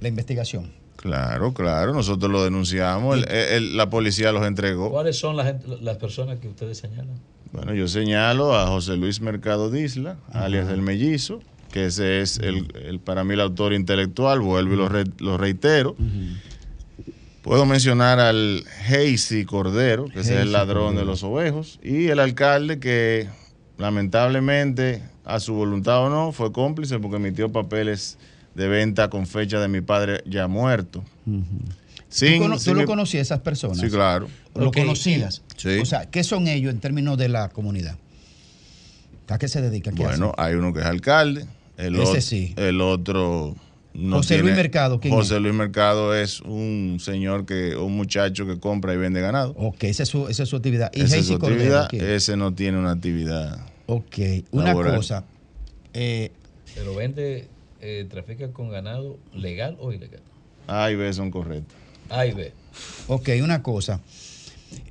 la 0.00 0.08
investigación. 0.08 0.70
Claro, 0.96 1.52
claro, 1.54 1.92
nosotros 1.94 2.30
lo 2.30 2.44
denunciamos, 2.44 3.16
el- 3.18 3.28
el- 3.28 3.76
la 3.76 3.88
policía 3.90 4.32
los 4.32 4.46
entregó. 4.46 4.90
¿Cuáles 4.90 5.16
son 5.18 5.36
las, 5.36 5.54
personas 5.96 6.38
que 6.38 6.48
ustedes 6.48 6.78
señalan? 6.78 7.18
Bueno, 7.52 7.74
yo 7.74 7.88
señalo 7.88 8.54
a 8.54 8.66
José 8.68 8.96
Luis 8.96 9.20
Mercado 9.20 9.70
Disla, 9.70 10.16
alias 10.32 10.68
El 10.68 10.82
Mellizo, 10.82 11.40
que 11.72 11.86
ese 11.86 12.20
es 12.20 12.38
el, 12.38 12.68
el- 12.86 13.00
para 13.00 13.24
mí 13.24 13.32
el 13.34 13.40
autor 13.40 13.72
intelectual, 13.72 14.40
vuelvo 14.40 14.74
y 14.74 14.76
lo, 14.76 14.88
re- 14.90 15.04
lo 15.18 15.38
reitero. 15.38 15.96
Puedo 17.42 17.66
mencionar 17.66 18.20
al 18.20 18.64
Heisy 18.88 19.44
Cordero, 19.44 20.06
que 20.06 20.20
es 20.20 20.28
el 20.28 20.52
ladrón 20.52 20.84
Cordero. 20.94 21.00
de 21.00 21.06
los 21.06 21.22
ovejos, 21.24 21.80
y 21.82 22.06
el 22.08 22.20
alcalde 22.20 22.78
que 22.78 23.28
lamentablemente, 23.78 25.02
a 25.24 25.40
su 25.40 25.54
voluntad 25.54 26.04
o 26.04 26.08
no, 26.10 26.32
fue 26.32 26.52
cómplice 26.52 26.98
porque 27.00 27.16
emitió 27.16 27.50
papeles 27.50 28.16
de 28.54 28.68
venta 28.68 29.08
con 29.10 29.26
fecha 29.26 29.58
de 29.58 29.66
mi 29.68 29.80
padre 29.80 30.22
ya 30.26 30.46
muerto. 30.46 31.02
¿Tú, 31.24 32.26
cono- 32.38 32.58
tú 32.58 32.74
lo 32.74 32.84
conocías 32.84 33.20
a 33.30 33.34
esas 33.34 33.40
personas? 33.40 33.78
Sí, 33.78 33.88
claro. 33.88 34.28
¿Lo 34.54 34.68
Ok. 34.68 34.76
conocías? 34.78 35.42
Sí. 35.56 35.78
O 35.80 35.84
sea, 35.86 36.10
¿qué 36.10 36.22
son 36.22 36.46
ellos 36.46 36.72
en 36.72 36.80
términos 36.80 37.16
de 37.18 37.28
la 37.28 37.48
comunidad? 37.48 37.96
¿A 39.28 39.38
qué 39.38 39.48
se 39.48 39.62
dedican? 39.62 39.94
¿Qué 39.94 40.02
Bueno, 40.04 40.32
hay 40.36 40.54
uno 40.54 40.74
que 40.74 40.80
es 40.80 40.86
alcalde, 40.86 41.46
el, 41.78 41.96
Ese 41.98 42.20
sí. 42.20 42.52
el 42.56 42.80
otro 42.82 43.56
no 43.94 44.16
José 44.16 44.38
Luis 44.38 44.54
Mercado, 44.56 45.00
¿quién 45.00 45.12
José 45.14 45.36
es? 45.36 45.40
Luis 45.42 45.54
Mercado 45.54 46.14
es 46.14 46.40
un 46.40 46.98
señor 47.00 47.44
que, 47.46 47.76
un 47.76 47.94
muchacho 47.96 48.46
que 48.46 48.58
compra 48.58 48.94
y 48.94 48.96
vende 48.96 49.20
ganado. 49.20 49.54
Ok, 49.56 49.84
esa 49.84 50.02
es 50.04 50.08
su, 50.08 50.28
esa 50.28 50.42
es 50.44 50.48
su 50.48 50.56
actividad. 50.56 50.90
¿Y 50.94 51.02
Esa 51.02 51.16
es 51.18 51.26
su 51.26 51.34
actividad, 51.34 51.92
ese 51.94 52.36
no 52.36 52.54
tiene 52.54 52.78
una 52.78 52.92
actividad. 52.92 53.66
Ok, 53.86 54.18
una 54.52 54.64
laboral. 54.66 54.96
cosa. 54.96 55.24
eh, 55.92 56.32
Pero 56.74 56.94
vende, 56.94 57.48
eh, 57.80 58.06
trafica 58.08 58.50
con 58.52 58.70
ganado 58.70 59.18
legal 59.34 59.76
o 59.80 59.92
ilegal. 59.92 60.20
A 60.68 60.90
y 60.90 60.96
B 60.96 61.12
son 61.12 61.30
correctos. 61.30 61.76
A 62.08 62.24
y 62.26 62.32
B. 62.32 62.52
Ok, 63.08 63.28
una 63.42 63.62
cosa. 63.62 64.00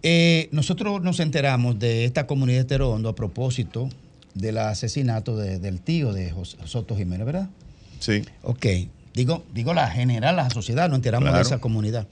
Eh, 0.04 0.48
nosotros 0.52 1.02
nos 1.02 1.20
enteramos 1.20 1.80
de 1.80 2.06
esta 2.06 2.28
comunidad 2.28 2.60
de 2.60 2.66
Terondo 2.66 3.10
a 3.10 3.16
propósito 3.16 3.90
del 4.36 4.60
asesinato 4.60 5.36
de- 5.38 5.58
del 5.60 5.82
tío 5.82 6.14
de 6.14 6.32
Jos- 6.32 6.58
Soto 6.66 6.96
Jiménez, 6.96 7.26
¿verdad? 7.26 7.50
Sí. 8.02 8.24
Ok, 8.44 8.66
digo, 9.14 9.46
digo 9.54 9.74
la 9.74 9.90
general, 9.90 10.36
la 10.36 10.50
sociedad, 10.50 10.90
nos 10.90 10.98
enteramos 10.98 11.34
de 11.34 11.42
esa 11.42 11.60
comunidad. 11.60 12.08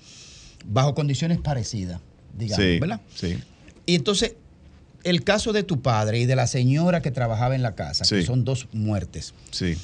Bajo 0.65 0.95
condiciones 0.95 1.37
parecidas, 1.39 1.99
digamos, 2.37 2.63
sí, 2.65 2.79
¿verdad? 2.79 3.01
sí. 3.13 3.37
Y 3.85 3.95
entonces, 3.95 4.35
el 5.03 5.23
caso 5.23 5.51
de 5.51 5.63
tu 5.63 5.81
padre 5.81 6.19
y 6.19 6.25
de 6.25 6.35
la 6.35 6.45
señora 6.47 7.01
que 7.01 7.11
trabajaba 7.11 7.55
en 7.55 7.61
la 7.63 7.75
casa, 7.75 8.05
que 8.07 8.23
son 8.23 8.45
dos 8.45 8.67
muertes. 8.71 9.33
Sí. 9.51 9.75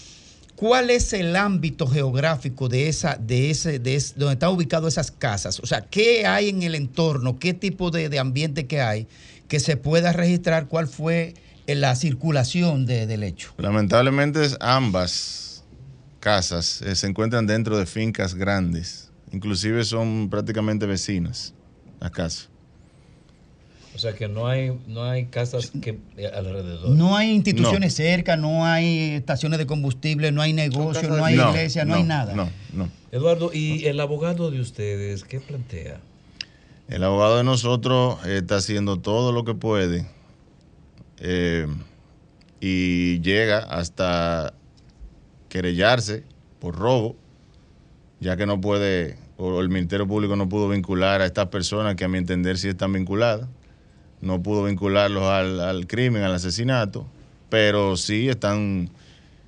¿Cuál 0.56 0.90
es 0.90 1.12
el 1.12 1.36
ámbito 1.36 1.86
geográfico 1.88 2.70
de 2.70 2.88
esa, 2.88 3.16
de 3.16 3.50
ese, 3.50 3.80
de 3.80 3.96
ese- 3.96 4.14
donde 4.16 4.34
están 4.36 4.52
ubicadas 4.52 4.94
esas 4.94 5.12
casas? 5.12 5.60
O 5.60 5.66
sea, 5.66 5.82
¿qué 5.82 6.26
hay 6.26 6.48
en 6.50 6.64
el 6.64 6.76
entorno? 6.76 7.40
¿Qué 7.40 7.54
tipo 7.54 7.92
de, 7.92 8.08
de 8.08 8.20
ambiente 8.20 8.66
que 8.66 8.80
hay 8.82 9.08
que 9.50 9.60
se 9.60 9.76
pueda 9.76 10.14
registrar 10.14 10.68
cuál 10.68 10.88
fue 10.88 11.34
eh, 11.68 11.76
la 11.76 11.96
circulación 11.98 12.86
de- 12.86 13.06
del 13.06 13.24
hecho? 13.24 13.54
Lamentablemente 13.58 14.40
ambas 14.62 15.45
casas 16.26 16.82
eh, 16.82 16.96
se 16.96 17.06
encuentran 17.06 17.46
dentro 17.46 17.78
de 17.78 17.86
fincas 17.86 18.34
grandes. 18.34 19.12
Inclusive 19.32 19.84
son 19.84 20.28
prácticamente 20.32 20.88
vecinas 20.88 21.54
las 22.00 22.10
casas. 22.10 22.50
O 23.94 24.00
sea 24.00 24.16
que 24.16 24.28
no 24.28 24.48
hay, 24.48 24.76
no 24.88 25.04
hay 25.04 25.28
casas 25.28 25.72
que 25.84 26.00
eh, 26.18 26.26
alrededor. 26.26 26.90
No 26.90 27.16
hay 27.16 27.30
instituciones 27.30 27.94
cerca, 27.94 28.38
no 28.38 28.66
hay 28.66 29.12
estaciones 29.12 29.60
de 29.60 29.68
combustible, 29.68 30.32
no 30.32 30.42
hay 30.42 30.52
negocio, 30.52 31.08
no 31.10 31.24
hay 31.24 31.36
No, 31.36 31.52
iglesia, 31.52 31.86
no, 31.86 31.94
hay 31.94 32.04
nada. 32.04 32.34
No, 32.34 32.50
no. 32.74 32.90
Eduardo, 33.12 33.52
¿y 33.54 33.86
el 33.86 34.00
abogado 34.00 34.50
de 34.50 34.60
ustedes 34.62 35.24
qué 35.26 35.40
plantea? 35.40 36.00
El 36.88 37.04
abogado 37.04 37.38
de 37.38 37.44
nosotros 37.44 38.26
está 38.26 38.56
haciendo 38.56 38.98
todo 38.98 39.32
lo 39.32 39.46
que 39.46 39.54
puede 39.54 40.08
eh, 41.20 41.68
y 42.60 43.22
llega 43.22 43.60
hasta 43.60 44.56
querellarse 45.56 46.24
por 46.60 46.76
robo, 46.76 47.16
ya 48.20 48.36
que 48.36 48.46
no 48.46 48.60
puede, 48.60 49.16
o 49.38 49.62
el 49.62 49.70
Ministerio 49.70 50.06
Público 50.06 50.36
no 50.36 50.50
pudo 50.50 50.68
vincular 50.68 51.22
a 51.22 51.26
estas 51.26 51.48
personas 51.48 51.96
que 51.96 52.04
a 52.04 52.10
mi 52.10 52.18
entender 52.18 52.58
sí 52.58 52.68
están 52.68 52.92
vinculadas, 52.92 53.48
no 54.20 54.44
pudo 54.44 54.66
vincularlos 54.66 55.24
al, 55.24 55.62
al 55.62 55.88
crimen, 55.88 56.24
al 56.24 56.34
asesinato, 56.34 57.08
pero 57.50 57.96
sí 57.96 58.28
están, 58.28 58.90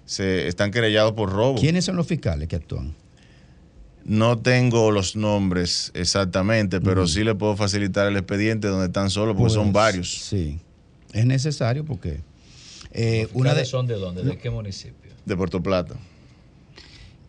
se, 0.05 0.47
están 0.47 0.71
querellados 0.71 1.11
por 1.11 1.29
robo. 1.29 1.59
¿Quiénes 1.59 1.83
son 1.83 1.97
los 1.97 2.07
fiscales 2.07 2.47
que 2.47 2.55
actúan? 2.55 2.95
No 4.05 4.37
tengo 4.37 4.91
los 4.91 5.17
nombres 5.17 5.91
exactamente, 5.93 6.79
pero 6.79 7.05
sí 7.05 7.25
le 7.25 7.35
puedo 7.35 7.57
facilitar 7.57 8.07
el 8.07 8.15
expediente 8.15 8.69
donde 8.69 8.85
están 8.85 9.09
solos, 9.09 9.35
porque 9.35 9.53
son 9.53 9.73
Pues, 9.73 9.73
varios. 9.73 10.09
Sí, 10.09 10.57
es 11.11 11.25
necesario 11.25 11.83
porque 11.83 12.21
eh, 12.93 13.27
una 13.33 13.49
de... 13.49 13.63
¿Fiscales 13.63 13.67
son 13.67 13.87
de 13.87 13.95
dónde? 13.95 14.23
¿De 14.23 14.37
qué 14.37 14.49
municipio? 14.49 15.06
De 15.27 15.35
Puerto 15.35 15.61
Plata. 15.61 15.95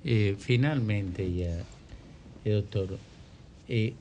Eh, 0.04 0.36
finalmente 0.38 1.34
ya, 1.34 1.58
eh, 2.44 2.50
doctor, 2.52 2.96
eh, 3.68 3.94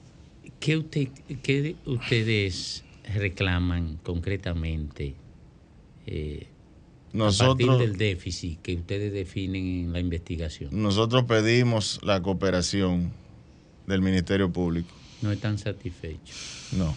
¿qué, 0.60 0.78
usted, 0.78 1.07
qué 1.41 1.76
ustedes 1.86 2.84
reclaman 3.15 3.98
concretamente 4.03 5.15
eh, 6.06 6.45
a 7.14 7.18
Nosotros- 7.18 7.68
partir 7.68 7.88
del 7.88 7.98
déficit 7.98 8.61
que 8.61 8.76
ustedes 8.76 9.11
definen 9.11 9.65
en 9.86 9.94
la 9.94 9.99
investigación? 9.99 10.69
Nosotros 10.80 11.24
pedimos 11.24 11.99
la 12.03 12.22
cooperación 12.22 13.11
del 13.88 14.02
Ministerio 14.03 14.52
Público. 14.53 14.90
No 15.24 15.32
están 15.32 15.57
satisfechos. 15.57 16.68
No. 16.74 16.95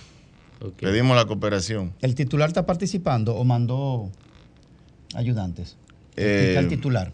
Pedimos 0.79 1.17
la 1.17 1.25
cooperación. 1.25 1.95
¿El 2.03 2.15
titular 2.15 2.49
está 2.51 2.67
participando 2.67 3.35
o 3.35 3.45
mandó 3.45 4.11
ayudantes? 5.15 5.79
El 6.21 6.27
Eh, 6.27 6.45
fiscal 6.47 6.69
titular. 6.69 7.13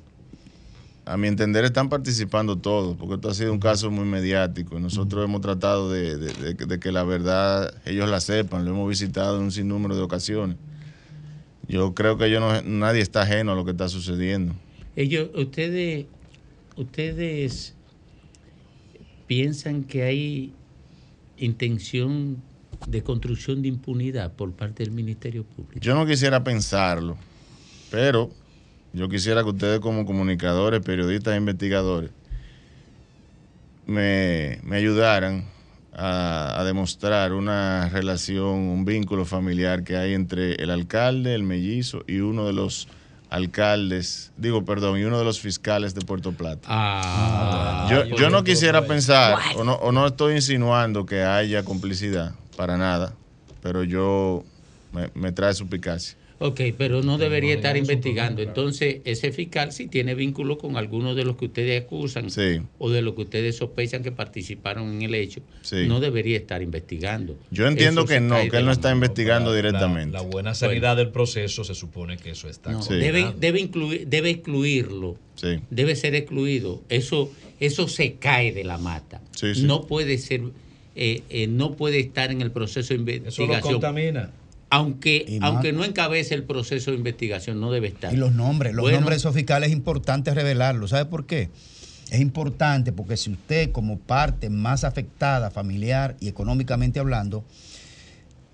A 1.05 1.17
mi 1.17 1.29
entender 1.29 1.65
están 1.65 1.89
participando 1.89 2.57
todos, 2.59 2.97
porque 2.97 3.15
esto 3.15 3.29
ha 3.29 3.35
sido 3.35 3.53
un 3.53 3.61
caso 3.61 3.91
muy 3.93 4.05
mediático. 4.05 4.81
Nosotros 4.81 5.25
hemos 5.25 5.41
tratado 5.41 5.89
de, 5.93 6.17
de- 6.17 6.33
de- 6.55 6.67
de 6.67 6.81
que 6.81 6.91
la 6.91 7.05
verdad 7.05 7.73
ellos 7.85 8.09
la 8.09 8.19
sepan, 8.21 8.65
lo 8.65 8.73
hemos 8.73 8.89
visitado 8.89 9.37
en 9.39 9.45
un 9.45 9.53
sinnúmero 9.53 9.95
de 9.95 10.03
ocasiones. 10.03 10.57
Yo 11.69 11.95
creo 11.95 12.19
que 12.19 12.27
ellos 12.27 12.41
no- 12.41 12.61
nadie 12.63 13.03
está 13.03 13.23
ajeno 13.23 13.53
a 13.53 13.55
lo 13.55 13.65
que 13.65 13.71
está 13.71 13.89
sucediendo. 13.89 14.55
Ellos, 14.97 15.29
ustedes, 15.35 16.07
ustedes 16.77 17.75
piensan 19.29 19.85
que 19.85 20.03
hay 20.03 20.53
intención 21.39 22.43
de 22.89 23.03
construcción 23.03 23.63
de 23.63 23.69
impunidad 23.69 24.33
por 24.33 24.53
parte 24.53 24.83
del 24.83 24.93
Ministerio 24.93 25.45
Público. 25.45 25.81
Yo 25.81 25.95
no 25.95 26.05
quisiera 26.07 26.43
pensarlo, 26.43 27.17
pero 27.91 28.31
yo 28.97 29.11
quisiera 29.11 29.43
que 29.43 29.51
ustedes 29.51 29.81
como 29.81 30.07
comunicadores, 30.07 30.81
periodistas 30.81 31.35
e 31.35 31.37
investigadores 31.37 32.11
me, 33.87 34.59
me 34.65 34.77
ayudaran 34.77 35.45
a, 35.93 36.59
a 36.59 36.65
demostrar 36.65 37.35
una 37.35 37.91
relación, 37.91 38.47
un 38.47 38.87
vínculo 38.87 39.27
familiar 39.27 39.85
que 39.85 39.99
hay 39.99 40.15
entre 40.15 40.55
el 40.55 40.71
alcalde, 40.71 41.35
el 41.35 41.43
mellizo 41.43 42.05
y 42.07 42.21
uno 42.21 42.47
de 42.47 42.55
los 42.55 42.89
alcaldes, 43.29 44.33
digo, 44.39 44.65
perdón, 44.65 44.99
y 44.99 45.05
uno 45.05 45.19
de 45.19 45.25
los 45.27 45.41
fiscales 45.41 45.95
de 45.95 46.01
Puerto 46.01 46.33
Plata. 46.33 46.67
Ah, 46.67 47.89
yo, 47.91 48.05
yo 48.17 48.31
no 48.31 48.45
quisiera 48.45 48.87
pensar, 48.87 49.39
o 49.57 49.65
no, 49.65 49.75
o 49.75 49.93
no 49.93 50.07
estoy 50.07 50.37
insinuando 50.37 51.05
que 51.05 51.23
haya 51.23 51.65
complicidad, 51.65 52.35
para 52.57 52.79
nada, 52.79 53.13
pero 53.63 53.85
yo 53.85 54.43
me, 54.93 55.11
me 55.15 55.33
trae 55.33 55.53
suspicacia. 55.53 56.17
Ok, 56.39 56.61
pero 56.77 57.03
no 57.03 57.17
debería 57.17 57.55
estar 57.55 57.77
investigando. 57.77 58.43
Entonces, 58.43 58.99
ese 59.05 59.33
fiscal 59.33 59.73
si 59.73 59.87
tiene 59.89 60.15
vínculo 60.15 60.59
con 60.59 60.77
algunos 60.77 61.17
de 61.17 61.25
los 61.25 61.37
que 61.37 61.47
ustedes 61.47 61.83
acusan 61.83 62.27
o 62.79 62.91
de 62.91 63.03
los 63.03 63.15
que 63.15 63.23
ustedes 63.23 63.57
sospechan 63.57 64.03
que 64.03 64.13
participaron 64.13 64.93
en 64.95 65.03
el 65.03 65.15
hecho, 65.15 65.41
Sí. 65.63 65.87
no 65.87 65.99
debería 66.01 66.37
estar 66.37 66.61
investigando. 66.63 67.39
Yo 67.51 67.67
entiendo 67.67 68.03
Eso 68.03 68.09
que 68.09 68.21
no, 68.21 68.37
que 68.51 68.59
él 68.59 68.67
no 68.67 68.73
está 68.73 68.93
investigando 68.93 69.55
directamente. 69.55 70.13
La, 70.13 70.21
buena 70.23 70.55
sanidad 70.55 70.97
del 70.97 71.09
proceso 71.09 71.65
se 71.65 71.75
supone 71.75 72.19
que 72.19 72.31
eso 72.31 72.49
está. 72.49 72.71
No, 72.71 72.85
debe, 72.85 73.33
debe, 73.39 73.61
incluir, 73.61 74.07
debe 74.07 74.31
excluirlo. 74.31 75.17
Sí. 75.37 75.61
Debe 75.71 75.97
ser 75.97 76.15
excluido. 76.15 76.83
Eso, 76.89 77.31
eso 77.61 77.89
se 77.89 78.15
cae 78.15 78.53
de 78.53 78.65
la 78.65 78.77
mata. 78.79 79.23
Sí, 79.31 79.55
sí. 79.55 79.63
No 79.63 79.87
puede 79.87 80.19
ser, 80.19 80.43
eh, 80.95 81.23
eh, 81.31 81.47
no 81.47 81.77
puede 81.77 81.99
estar 82.01 82.31
en 82.31 82.43
el 82.43 82.51
proceso 82.51 82.95
de 82.95 82.95
Eso 82.95 82.97
lo 82.97 83.13
investigación. 83.47 83.73
contamina. 83.75 84.31
Aunque, 84.69 85.39
aunque 85.43 85.73
no 85.73 85.85
encabece 85.85 86.35
el 86.35 86.43
proceso 86.43 86.91
de 86.91 86.97
investigación, 86.97 87.61
no 87.61 87.71
debe 87.71 87.89
estar. 87.89 88.13
Y 88.13 88.17
los 88.17 88.33
nombres, 88.33 88.75
los 88.75 88.83
Bueno, 88.83 88.99
nombres 88.99 89.19
de 89.19 89.21
esos 89.21 89.35
fiscales 89.35 89.71
es 89.71 89.77
importante 89.77 90.35
revelarlos. 90.35 90.91
¿Sabe 90.91 91.05
por 91.05 91.27
qué? 91.27 91.51
Es 92.11 92.21
importante 92.21 92.93
porque 92.93 93.17
si 93.17 93.31
usted 93.31 93.73
como 93.73 93.99
parte 93.99 94.51
más 94.51 94.85
afectada, 94.85 95.51
familiar 95.51 96.17
y 96.21 96.29
económicamente 96.29 96.99
hablando, 96.99 97.45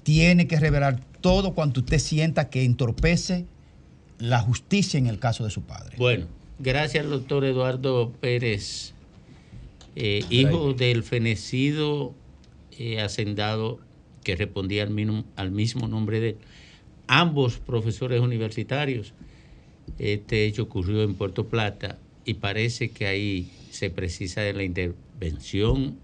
tiene 0.02 0.46
que 0.46 0.58
revelar 0.58 1.00
todo 1.20 1.54
cuanto 1.54 1.80
usted 1.80 1.98
sienta 1.98 2.50
que 2.50 2.64
entorpece 2.64 3.46
la 4.18 4.40
justicia 4.40 4.98
en 4.98 5.06
el 5.06 5.18
caso 5.18 5.44
de 5.44 5.50
su 5.50 5.62
padre. 5.62 5.96
Bueno, 5.98 6.26
gracias 6.58 7.04
al 7.04 7.10
doctor 7.10 7.44
Eduardo 7.44 8.12
Pérez, 8.20 8.94
eh, 9.96 10.24
hijo 10.30 10.72
del 10.74 11.02
fenecido 11.02 12.14
eh, 12.78 13.00
hacendado 13.00 13.80
que 14.22 14.36
respondía 14.36 14.82
al 14.82 14.90
mismo, 14.90 15.24
al 15.36 15.50
mismo 15.50 15.88
nombre 15.88 16.20
de. 16.20 16.36
Ambos 17.08 17.58
profesores 17.58 18.20
universitarios. 18.20 19.12
Este 19.98 20.46
hecho 20.46 20.62
ocurrió 20.62 21.02
en 21.02 21.14
Puerto 21.14 21.48
Plata 21.48 21.98
y 22.24 22.34
parece 22.34 22.90
que 22.90 23.06
ahí 23.06 23.50
se 23.70 23.90
precisa 23.90 24.40
de 24.40 24.52
la 24.52 24.62
intervención 24.62 25.98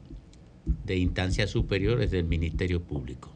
de 0.84 0.98
instancias 0.98 1.50
superiores 1.50 2.10
del 2.10 2.24
Ministerio 2.24 2.82
Público, 2.82 3.30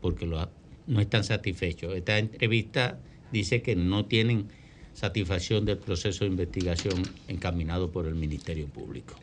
porque 0.00 0.26
no 0.26 1.00
están 1.00 1.24
satisfechos. 1.24 1.94
Esta 1.94 2.18
entrevista 2.18 2.98
dice 3.30 3.62
que 3.62 3.76
no 3.76 4.06
tienen 4.06 4.48
satisfacción 4.94 5.64
del 5.64 5.78
proceso 5.78 6.24
de 6.24 6.30
investigación 6.30 7.02
encaminado 7.28 7.90
por 7.90 8.06
el 8.06 8.14
Ministerio 8.14 8.66
Público. 8.66 9.14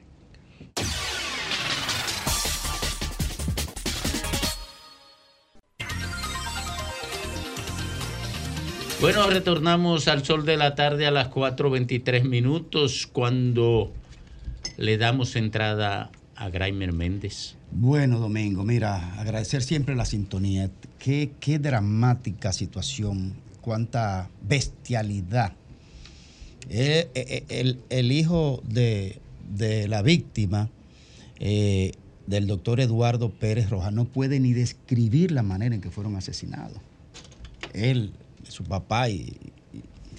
Bueno, 9.02 9.28
retornamos 9.28 10.08
al 10.08 10.24
sol 10.24 10.46
de 10.46 10.58
la 10.58 10.76
tarde 10.76 11.08
a 11.08 11.12
las 11.12 11.32
4.23 11.32 12.24
minutos 12.24 13.08
cuando 13.12 13.92
le 14.78 15.00
damos 15.00 15.36
entrada 15.36 16.12
a 16.36 16.50
Graimer 16.50 16.94
Méndez. 16.94 17.56
Bueno, 17.72 18.20
Domingo, 18.20 18.64
mira, 18.64 19.20
agradecer 19.20 19.64
siempre 19.64 19.96
la 19.96 20.06
sintonía. 20.06 20.70
Qué, 21.00 21.32
qué 21.40 21.58
dramática 21.58 22.54
situación, 22.54 23.34
cuánta 23.62 24.30
bestialidad. 24.44 25.54
Eh, 26.70 27.10
eh, 27.16 27.44
el, 27.50 27.80
el, 27.90 28.12
hijo 28.12 28.62
de, 28.68 29.20
de, 29.50 29.88
la 29.88 30.04
víctima, 30.04 30.70
eh, 31.40 31.94
del 32.28 32.46
doctor 32.46 32.80
Eduardo 32.80 33.32
Pérez 33.32 33.72
Rojas, 33.72 33.94
no 33.94 34.06
puede 34.06 34.40
ni 34.40 34.54
describir 34.54 35.32
la 35.32 35.42
manera 35.42 35.74
en 35.74 35.82
que 35.82 35.90
fueron 35.90 36.16
asesinados. 36.18 36.78
Él, 37.74 38.14
su 38.52 38.64
papá 38.64 39.10
y, 39.10 39.36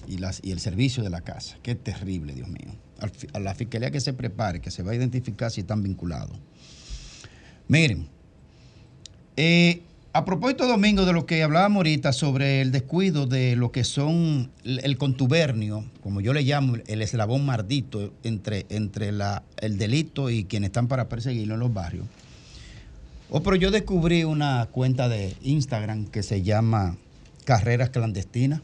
y, 0.07 0.17
las, 0.17 0.41
y 0.43 0.51
el 0.51 0.59
servicio 0.59 1.03
de 1.03 1.09
la 1.09 1.21
casa. 1.21 1.57
Qué 1.63 1.75
terrible, 1.75 2.33
Dios 2.33 2.49
mío. 2.49 2.75
A 3.33 3.39
la 3.39 3.55
fiscalía 3.55 3.91
que 3.91 3.99
se 3.99 4.13
prepare, 4.13 4.61
que 4.61 4.71
se 4.71 4.83
va 4.83 4.91
a 4.91 4.95
identificar 4.95 5.51
si 5.51 5.61
están 5.61 5.83
vinculados. 5.83 6.37
Miren, 7.67 8.07
eh, 9.35 9.81
a 10.15 10.25
propósito, 10.25 10.67
Domingo, 10.67 11.05
de 11.05 11.13
lo 11.13 11.25
que 11.25 11.41
hablábamos 11.41 11.77
ahorita 11.77 12.13
sobre 12.13 12.61
el 12.61 12.71
descuido 12.71 13.25
de 13.25 13.55
lo 13.55 13.71
que 13.71 13.83
son 13.83 14.51
el 14.63 14.97
contubernio, 14.97 15.85
como 16.01 16.21
yo 16.21 16.33
le 16.33 16.43
llamo, 16.43 16.75
el 16.85 17.01
eslabón 17.01 17.45
mardito 17.45 18.13
entre, 18.23 18.67
entre 18.69 19.11
la, 19.11 19.43
el 19.57 19.79
delito 19.79 20.29
y 20.29 20.43
quienes 20.43 20.67
están 20.67 20.87
para 20.87 21.09
perseguirlo 21.09 21.55
en 21.55 21.59
los 21.61 21.73
barrios. 21.73 22.05
Oh, 23.31 23.41
pero 23.41 23.55
yo 23.55 23.71
descubrí 23.71 24.23
una 24.23 24.67
cuenta 24.71 25.09
de 25.09 25.35
Instagram 25.41 26.05
que 26.05 26.21
se 26.21 26.43
llama 26.43 26.95
Carreras 27.43 27.89
Clandestinas. 27.89 28.61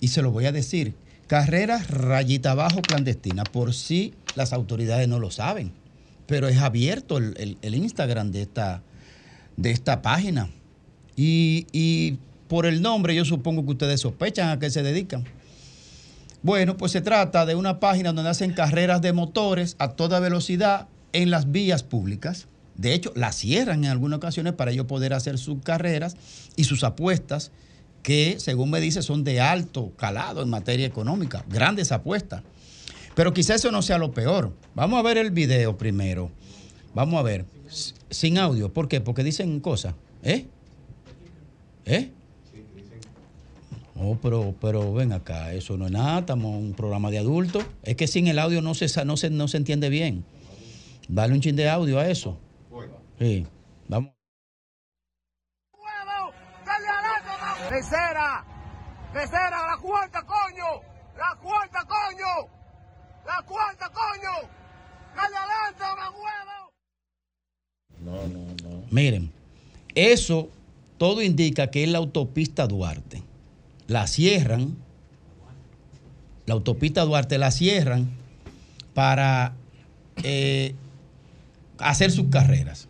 Y 0.00 0.08
se 0.08 0.22
lo 0.22 0.30
voy 0.30 0.46
a 0.46 0.52
decir, 0.52 0.94
carreras 1.26 1.90
rayita 1.90 2.52
abajo 2.52 2.82
clandestina, 2.82 3.44
por 3.44 3.72
si 3.72 4.14
las 4.34 4.52
autoridades 4.52 5.08
no 5.08 5.18
lo 5.18 5.30
saben 5.30 5.72
pero 6.26 6.48
es 6.48 6.58
abierto 6.58 7.18
el, 7.18 7.56
Instagram 7.62 8.30
de 8.32 8.42
esta, 8.42 8.82
de 9.56 9.70
esta 9.70 10.02
página. 10.02 10.50
Y, 11.16 12.18
por 12.48 12.64
el 12.64 12.80
nombre 12.80 13.12
yo 13.12 13.24
supongo 13.24 13.64
que 13.64 13.72
ustedes 13.72 14.00
sospechan 14.00 14.50
a 14.50 14.58
qué 14.60 14.70
se 14.70 14.84
dedican. 14.84 15.24
Bueno, 16.42 16.76
pues 16.76 16.92
se 16.92 17.00
trata 17.00 17.44
de 17.44 17.56
una 17.56 17.80
página 17.80 18.12
donde 18.12 18.30
hacen 18.30 18.52
carreras 18.52 19.02
de 19.02 19.12
motores 19.12 19.74
a 19.80 19.88
toda 19.92 20.20
velocidad 20.20 20.86
en 21.12 21.30
las 21.30 21.50
vías 21.50 21.82
públicas. 21.82 22.46
De 22.76 22.92
hecho, 22.92 23.12
la 23.16 23.32
cierran 23.32 23.84
en 23.84 23.90
algunas 23.90 24.18
ocasiones 24.18 24.52
para 24.52 24.70
ellos 24.70 24.86
poder 24.86 25.12
hacer 25.12 25.38
sus 25.38 25.60
carreras 25.64 26.16
y 26.54 26.64
sus 26.64 26.84
apuestas, 26.84 27.50
que 28.06 28.38
según 28.38 28.70
me 28.70 28.80
dice 28.80 29.02
son 29.02 29.24
de 29.24 29.40
alto 29.40 29.90
calado 29.96 30.40
en 30.40 30.48
materia 30.48 30.86
económica, 30.86 31.44
grandes 31.48 31.90
apuestas. 31.90 32.44
Pero 33.16 33.34
quizá 33.34 33.56
eso 33.56 33.72
no 33.72 33.82
sea 33.82 33.98
lo 33.98 34.12
peor. 34.12 34.52
Vamos 34.76 35.00
a 35.00 35.02
ver 35.02 35.18
el 35.18 35.32
video 35.32 35.76
primero. 35.76 36.30
Vamos 36.94 37.18
a 37.18 37.24
ver. 37.24 37.46
Sin 38.08 38.38
audio. 38.38 38.72
¿Por 38.72 38.86
qué? 38.86 39.00
Porque 39.00 39.24
dicen 39.24 39.58
cosas. 39.58 39.96
¿Eh? 40.22 40.46
¿Eh? 41.84 42.12
Oh, 43.96 44.16
pero, 44.22 44.54
pero 44.60 44.94
ven 44.94 45.10
acá, 45.12 45.52
eso 45.52 45.76
no 45.76 45.86
es 45.86 45.92
nada, 45.92 46.20
estamos 46.20 46.54
en 46.54 46.66
un 46.66 46.74
programa 46.74 47.10
de 47.10 47.18
adultos. 47.18 47.64
Es 47.82 47.96
que 47.96 48.06
sin 48.06 48.28
el 48.28 48.38
audio 48.38 48.62
no 48.62 48.74
se, 48.74 49.04
no 49.04 49.16
se, 49.16 49.30
no 49.30 49.48
se 49.48 49.56
entiende 49.56 49.88
bien. 49.88 50.24
Dale 51.08 51.34
un 51.34 51.40
chin 51.40 51.56
de 51.56 51.68
audio 51.68 51.98
a 51.98 52.08
eso. 52.08 52.38
Sí, 53.18 53.44
vamos. 53.88 54.15
¡Tercera! 57.68 58.44
¡Tercera! 59.12 59.50
¡La 59.50 59.76
cuarta, 59.80 60.22
coño! 60.22 60.82
¡La 61.16 61.36
cuarta, 61.40 61.84
coño! 61.84 62.48
¡La 63.26 63.42
cuarta, 63.42 63.90
coño! 63.90 64.48
¡Dale 65.16 65.36
adelante, 65.36 65.84
huevo! 66.14 66.72
No, 68.00 68.28
no, 68.28 68.54
no. 68.62 68.84
Miren, 68.90 69.32
eso 69.94 70.48
todo 70.98 71.22
indica 71.22 71.70
que 71.70 71.82
es 71.82 71.90
la 71.90 71.98
autopista 71.98 72.66
Duarte. 72.66 73.22
La 73.88 74.06
cierran, 74.06 74.76
la 76.46 76.54
autopista 76.54 77.02
Duarte 77.04 77.38
la 77.38 77.50
cierran 77.50 78.10
para 78.94 79.54
eh, 80.22 80.74
hacer 81.78 82.12
sus 82.12 82.28
carreras. 82.28 82.88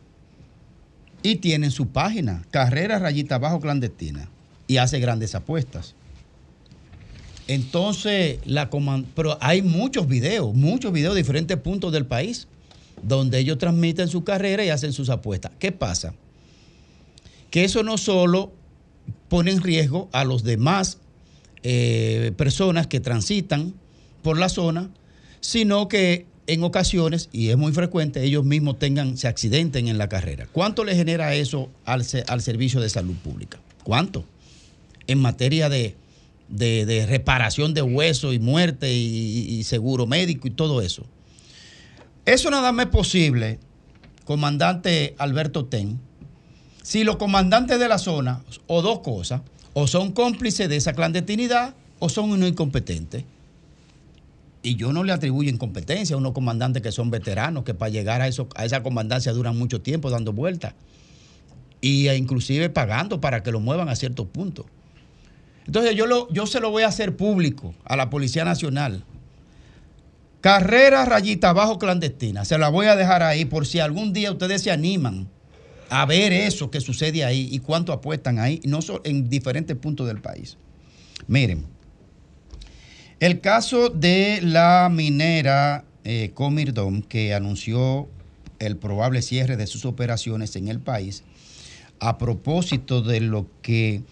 Y 1.22 1.36
tienen 1.36 1.70
su 1.70 1.88
página, 1.88 2.44
Carreras 2.50 3.02
Rayita 3.02 3.38
Bajo 3.38 3.58
Clandestina, 3.58 4.28
y 4.66 4.78
hace 4.78 4.98
grandes 5.00 5.34
apuestas. 5.34 5.94
Entonces, 7.48 8.40
la 8.44 8.68
pero 9.14 9.38
hay 9.40 9.62
muchos 9.62 10.08
videos, 10.08 10.54
muchos 10.54 10.92
videos 10.92 11.14
de 11.14 11.20
diferentes 11.20 11.56
puntos 11.58 11.92
del 11.92 12.06
país, 12.06 12.48
donde 13.02 13.38
ellos 13.38 13.58
transmiten 13.58 14.08
su 14.08 14.24
carrera 14.24 14.64
y 14.64 14.70
hacen 14.70 14.92
sus 14.92 15.10
apuestas. 15.10 15.52
¿Qué 15.58 15.70
pasa? 15.70 16.14
Que 17.50 17.64
eso 17.64 17.82
no 17.82 17.98
solo 17.98 18.52
pone 19.28 19.52
en 19.52 19.62
riesgo 19.62 20.08
a 20.12 20.24
los 20.24 20.42
demás 20.42 20.98
eh, 21.62 22.32
personas 22.36 22.88
que 22.88 22.98
transitan 22.98 23.74
por 24.22 24.38
la 24.38 24.48
zona, 24.48 24.90
sino 25.40 25.86
que 25.86 26.26
en 26.48 26.64
ocasiones, 26.64 27.28
y 27.32 27.50
es 27.50 27.56
muy 27.56 27.72
frecuente, 27.72 28.22
ellos 28.24 28.44
mismos 28.44 28.78
tengan, 28.78 29.16
se 29.16 29.28
accidenten 29.28 29.88
en 29.88 29.98
la 29.98 30.08
carrera. 30.08 30.48
¿Cuánto 30.50 30.84
le 30.84 30.94
genera 30.94 31.34
eso 31.34 31.68
al, 31.84 32.04
al 32.26 32.40
servicio 32.40 32.80
de 32.80 32.88
salud 32.88 33.14
pública? 33.16 33.60
¿Cuánto? 33.84 34.24
En 35.06 35.18
materia 35.20 35.68
de 35.68 35.96
de, 36.48 37.06
reparación 37.08 37.74
de 37.74 37.82
huesos 37.82 38.34
y 38.34 38.38
muerte 38.38 38.92
y, 38.92 39.62
seguro 39.64 40.06
médico 40.06 40.48
y 40.48 40.50
todo 40.50 40.80
eso. 40.80 41.04
Eso 42.24 42.50
nada 42.50 42.72
más 42.72 42.86
es 42.86 42.92
posible, 42.92 43.58
comandante 44.24 45.14
Alberto 45.18 45.66
Ten, 45.66 46.00
si 46.82 47.04
los 47.04 47.16
comandantes 47.16 47.78
de 47.78 47.88
la 47.88 47.98
zona, 47.98 48.42
o 48.66 48.82
dos 48.82 49.00
cosas, 49.00 49.42
o 49.74 49.86
son 49.86 50.12
cómplices 50.12 50.68
de 50.68 50.76
esa 50.76 50.92
clandestinidad 50.92 51.74
o 51.98 52.08
son 52.08 52.30
unos 52.30 52.48
incompetentes. 52.48 53.24
Y 54.62 54.74
yo 54.74 54.92
no 54.92 55.04
le 55.04 55.12
atribuyo 55.12 55.50
incompetencia 55.50 56.14
a 56.14 56.18
unos 56.18 56.32
comandantes 56.32 56.82
que 56.82 56.90
son 56.90 57.10
veteranos, 57.10 57.64
que 57.64 57.74
para 57.74 57.90
llegar 57.90 58.20
a, 58.20 58.28
eso, 58.28 58.48
a 58.56 58.64
esa 58.64 58.82
comandancia 58.82 59.32
duran 59.32 59.56
mucho 59.56 59.80
tiempo 59.80 60.10
dando 60.10 60.32
vueltas. 60.32 60.74
Y 61.80 62.08
e 62.08 62.16
inclusive 62.16 62.68
pagando 62.70 63.20
para 63.20 63.42
que 63.42 63.52
lo 63.52 63.60
muevan 63.60 63.88
a 63.88 63.94
cierto 63.94 64.26
punto. 64.26 64.66
Entonces 65.66 65.94
yo, 65.94 66.06
lo, 66.06 66.32
yo 66.32 66.46
se 66.46 66.60
lo 66.60 66.70
voy 66.70 66.84
a 66.84 66.88
hacer 66.88 67.16
público 67.16 67.74
a 67.84 67.96
la 67.96 68.08
Policía 68.10 68.44
Nacional. 68.44 69.04
Carrera 70.40 71.04
rayita 71.04 71.50
abajo 71.50 71.78
clandestina. 71.78 72.44
Se 72.44 72.56
la 72.56 72.68
voy 72.68 72.86
a 72.86 72.96
dejar 72.96 73.22
ahí 73.22 73.44
por 73.44 73.66
si 73.66 73.80
algún 73.80 74.12
día 74.12 74.30
ustedes 74.30 74.62
se 74.62 74.70
animan 74.70 75.28
a 75.88 76.04
ver 76.06 76.32
eso 76.32 76.70
que 76.70 76.80
sucede 76.80 77.24
ahí 77.24 77.48
y 77.50 77.60
cuánto 77.60 77.92
apuestan 77.92 78.38
ahí, 78.38 78.60
no 78.64 78.80
en 79.04 79.28
diferentes 79.28 79.76
puntos 79.76 80.06
del 80.06 80.20
país. 80.20 80.56
Miren, 81.26 81.66
el 83.20 83.40
caso 83.40 83.88
de 83.88 84.40
la 84.42 84.88
minera 84.92 85.84
eh, 86.04 86.30
Comirdom, 86.34 87.02
que 87.02 87.34
anunció 87.34 88.08
el 88.58 88.76
probable 88.76 89.22
cierre 89.22 89.56
de 89.56 89.66
sus 89.66 89.84
operaciones 89.84 90.54
en 90.56 90.68
el 90.68 90.80
país, 90.80 91.24
a 91.98 92.18
propósito 92.18 93.02
de 93.02 93.20
lo 93.20 93.46
que 93.62 94.02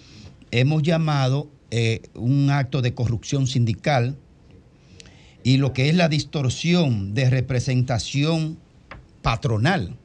hemos 0.60 0.82
llamado 0.82 1.50
eh, 1.70 2.02
un 2.14 2.48
acto 2.50 2.80
de 2.80 2.94
corrupción 2.94 3.48
sindical 3.48 4.16
y 5.42 5.56
lo 5.56 5.72
que 5.72 5.88
es 5.88 5.96
la 5.96 6.08
distorsión 6.08 7.12
de 7.12 7.28
representación 7.28 8.58
patronal. 9.20 9.96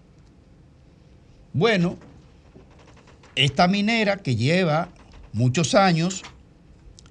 Bueno, 1.54 1.98
esta 3.36 3.68
minera 3.68 4.18
que 4.18 4.36
lleva 4.36 4.90
muchos 5.34 5.76
años 5.76 6.24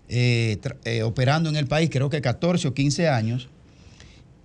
eh, 0.09 0.59
eh, 0.85 1.02
operando 1.05 1.48
en 1.48 1.56
el 1.56 1.69
país, 1.69 1.90
creo 1.90 2.10
que 2.10 2.20
14 2.20 2.69
o 2.69 2.74
15 2.74 3.09
años, 3.09 3.48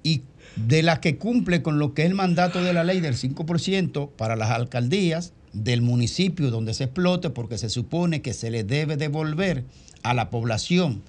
y 0.03 0.21
de 0.55 0.83
la 0.83 1.01
que 1.01 1.17
cumple 1.17 1.63
con 1.63 1.79
lo 1.79 1.95
que 1.95 2.03
es 2.03 2.09
el 2.09 2.15
mandato 2.15 2.63
de 2.63 2.73
la 2.73 2.83
ley 2.83 2.99
del 2.99 3.15
5% 3.15 4.11
para 4.15 4.35
las 4.35 4.51
alcaldías, 4.51 5.33
del 5.53 5.81
municipio 5.81 6.49
donde 6.51 6.73
se 6.73 6.85
explote 6.85 7.29
porque 7.29 7.57
se 7.57 7.69
supone 7.69 8.21
que 8.21 8.33
se 8.33 8.49
le 8.51 8.63
debe 8.63 8.97
devolver 8.97 9.63
a 10.01 10.13
la 10.13 10.29
población 10.29 11.03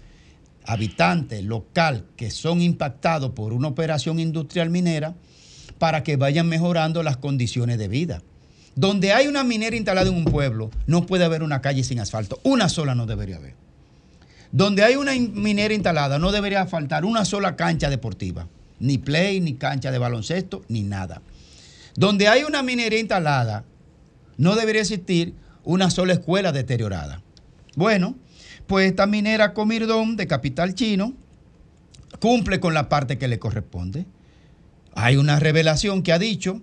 habitante 0.66 1.42
local 1.42 2.04
que 2.16 2.30
son 2.30 2.62
impactados 2.62 3.30
por 3.32 3.52
una 3.52 3.68
operación 3.68 4.18
industrial 4.18 4.70
minera 4.70 5.14
para 5.78 6.02
que 6.02 6.16
vayan 6.16 6.46
mejorando 6.48 7.02
las 7.02 7.16
condiciones 7.16 7.78
de 7.78 7.88
vida. 7.88 8.22
Donde 8.76 9.12
hay 9.12 9.26
una 9.28 9.44
minera 9.44 9.76
instalada 9.76 10.08
en 10.08 10.16
un 10.16 10.24
pueblo, 10.24 10.70
no 10.86 11.06
puede 11.06 11.24
haber 11.24 11.42
una 11.42 11.60
calle 11.60 11.84
sin 11.84 12.00
asfalto. 12.00 12.40
Una 12.42 12.68
sola 12.68 12.94
no 12.94 13.06
debería 13.06 13.36
haber. 13.36 13.54
Donde 14.52 14.82
hay 14.82 14.96
una 14.96 15.14
in- 15.14 15.32
minera 15.40 15.74
instalada 15.74 16.18
no 16.18 16.32
debería 16.32 16.66
faltar 16.66 17.04
una 17.04 17.24
sola 17.24 17.56
cancha 17.56 17.90
deportiva, 17.90 18.48
ni 18.80 18.98
play, 18.98 19.40
ni 19.40 19.54
cancha 19.54 19.90
de 19.90 19.98
baloncesto, 19.98 20.64
ni 20.68 20.82
nada. 20.82 21.22
Donde 21.96 22.26
hay 22.28 22.42
una 22.42 22.62
minería 22.62 22.98
instalada 22.98 23.64
no 24.36 24.56
debería 24.56 24.82
existir 24.82 25.34
una 25.64 25.90
sola 25.90 26.12
escuela 26.12 26.52
deteriorada. 26.52 27.22
Bueno, 27.76 28.16
pues 28.66 28.88
esta 28.88 29.06
minera 29.06 29.52
Comirdón 29.52 30.16
de 30.16 30.26
capital 30.26 30.74
chino 30.74 31.14
cumple 32.20 32.60
con 32.60 32.74
la 32.74 32.88
parte 32.88 33.18
que 33.18 33.28
le 33.28 33.38
corresponde. 33.38 34.06
Hay 34.94 35.16
una 35.16 35.40
revelación 35.40 36.02
que 36.02 36.12
ha 36.12 36.18
dicho, 36.18 36.62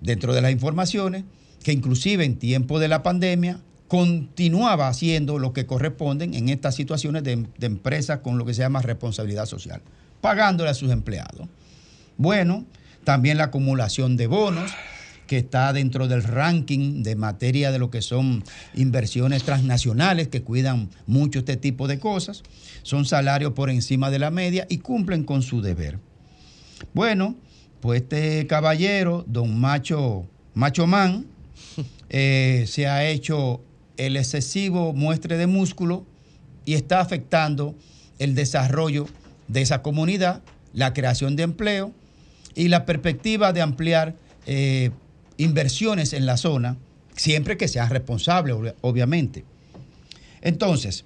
dentro 0.00 0.32
de 0.32 0.42
las 0.42 0.52
informaciones, 0.52 1.24
que 1.62 1.72
inclusive 1.72 2.24
en 2.24 2.38
tiempo 2.38 2.78
de 2.78 2.88
la 2.88 3.02
pandemia 3.02 3.60
continuaba 3.88 4.88
haciendo 4.88 5.38
lo 5.38 5.52
que 5.52 5.66
corresponden 5.66 6.34
en 6.34 6.48
estas 6.48 6.74
situaciones 6.74 7.24
de, 7.24 7.46
de 7.58 7.66
empresas 7.66 8.20
con 8.20 8.38
lo 8.38 8.44
que 8.44 8.54
se 8.54 8.62
llama 8.62 8.80
responsabilidad 8.80 9.46
social, 9.46 9.82
pagándole 10.20 10.70
a 10.70 10.74
sus 10.74 10.90
empleados. 10.90 11.48
Bueno, 12.16 12.64
también 13.04 13.36
la 13.36 13.44
acumulación 13.44 14.16
de 14.16 14.28
bonos, 14.28 14.70
que 15.32 15.38
está 15.38 15.72
dentro 15.72 16.08
del 16.08 16.22
ranking 16.22 17.02
de 17.02 17.16
materia 17.16 17.72
de 17.72 17.78
lo 17.78 17.88
que 17.88 18.02
son 18.02 18.44
inversiones 18.74 19.44
transnacionales 19.44 20.28
que 20.28 20.42
cuidan 20.42 20.90
mucho 21.06 21.38
este 21.38 21.56
tipo 21.56 21.88
de 21.88 21.98
cosas. 21.98 22.42
Son 22.82 23.06
salarios 23.06 23.54
por 23.54 23.70
encima 23.70 24.10
de 24.10 24.18
la 24.18 24.30
media 24.30 24.66
y 24.68 24.76
cumplen 24.76 25.24
con 25.24 25.40
su 25.40 25.62
deber. 25.62 25.98
Bueno, 26.92 27.34
pues 27.80 28.02
este 28.02 28.46
caballero, 28.46 29.24
don 29.26 29.58
Macho, 29.58 30.26
Macho 30.52 30.86
Man, 30.86 31.24
eh, 32.10 32.66
se 32.68 32.86
ha 32.86 33.08
hecho 33.08 33.62
el 33.96 34.18
excesivo 34.18 34.92
muestre 34.92 35.38
de 35.38 35.46
músculo 35.46 36.04
y 36.66 36.74
está 36.74 37.00
afectando 37.00 37.74
el 38.18 38.34
desarrollo 38.34 39.06
de 39.48 39.62
esa 39.62 39.80
comunidad, 39.80 40.42
la 40.74 40.92
creación 40.92 41.36
de 41.36 41.44
empleo 41.44 41.90
y 42.54 42.68
la 42.68 42.84
perspectiva 42.84 43.54
de 43.54 43.62
ampliar 43.62 44.14
eh, 44.44 44.90
inversiones 45.36 46.12
en 46.12 46.26
la 46.26 46.36
zona, 46.36 46.76
siempre 47.16 47.56
que 47.56 47.68
sean 47.68 47.90
responsables, 47.90 48.54
obvia- 48.54 48.74
obviamente. 48.80 49.44
Entonces, 50.40 51.04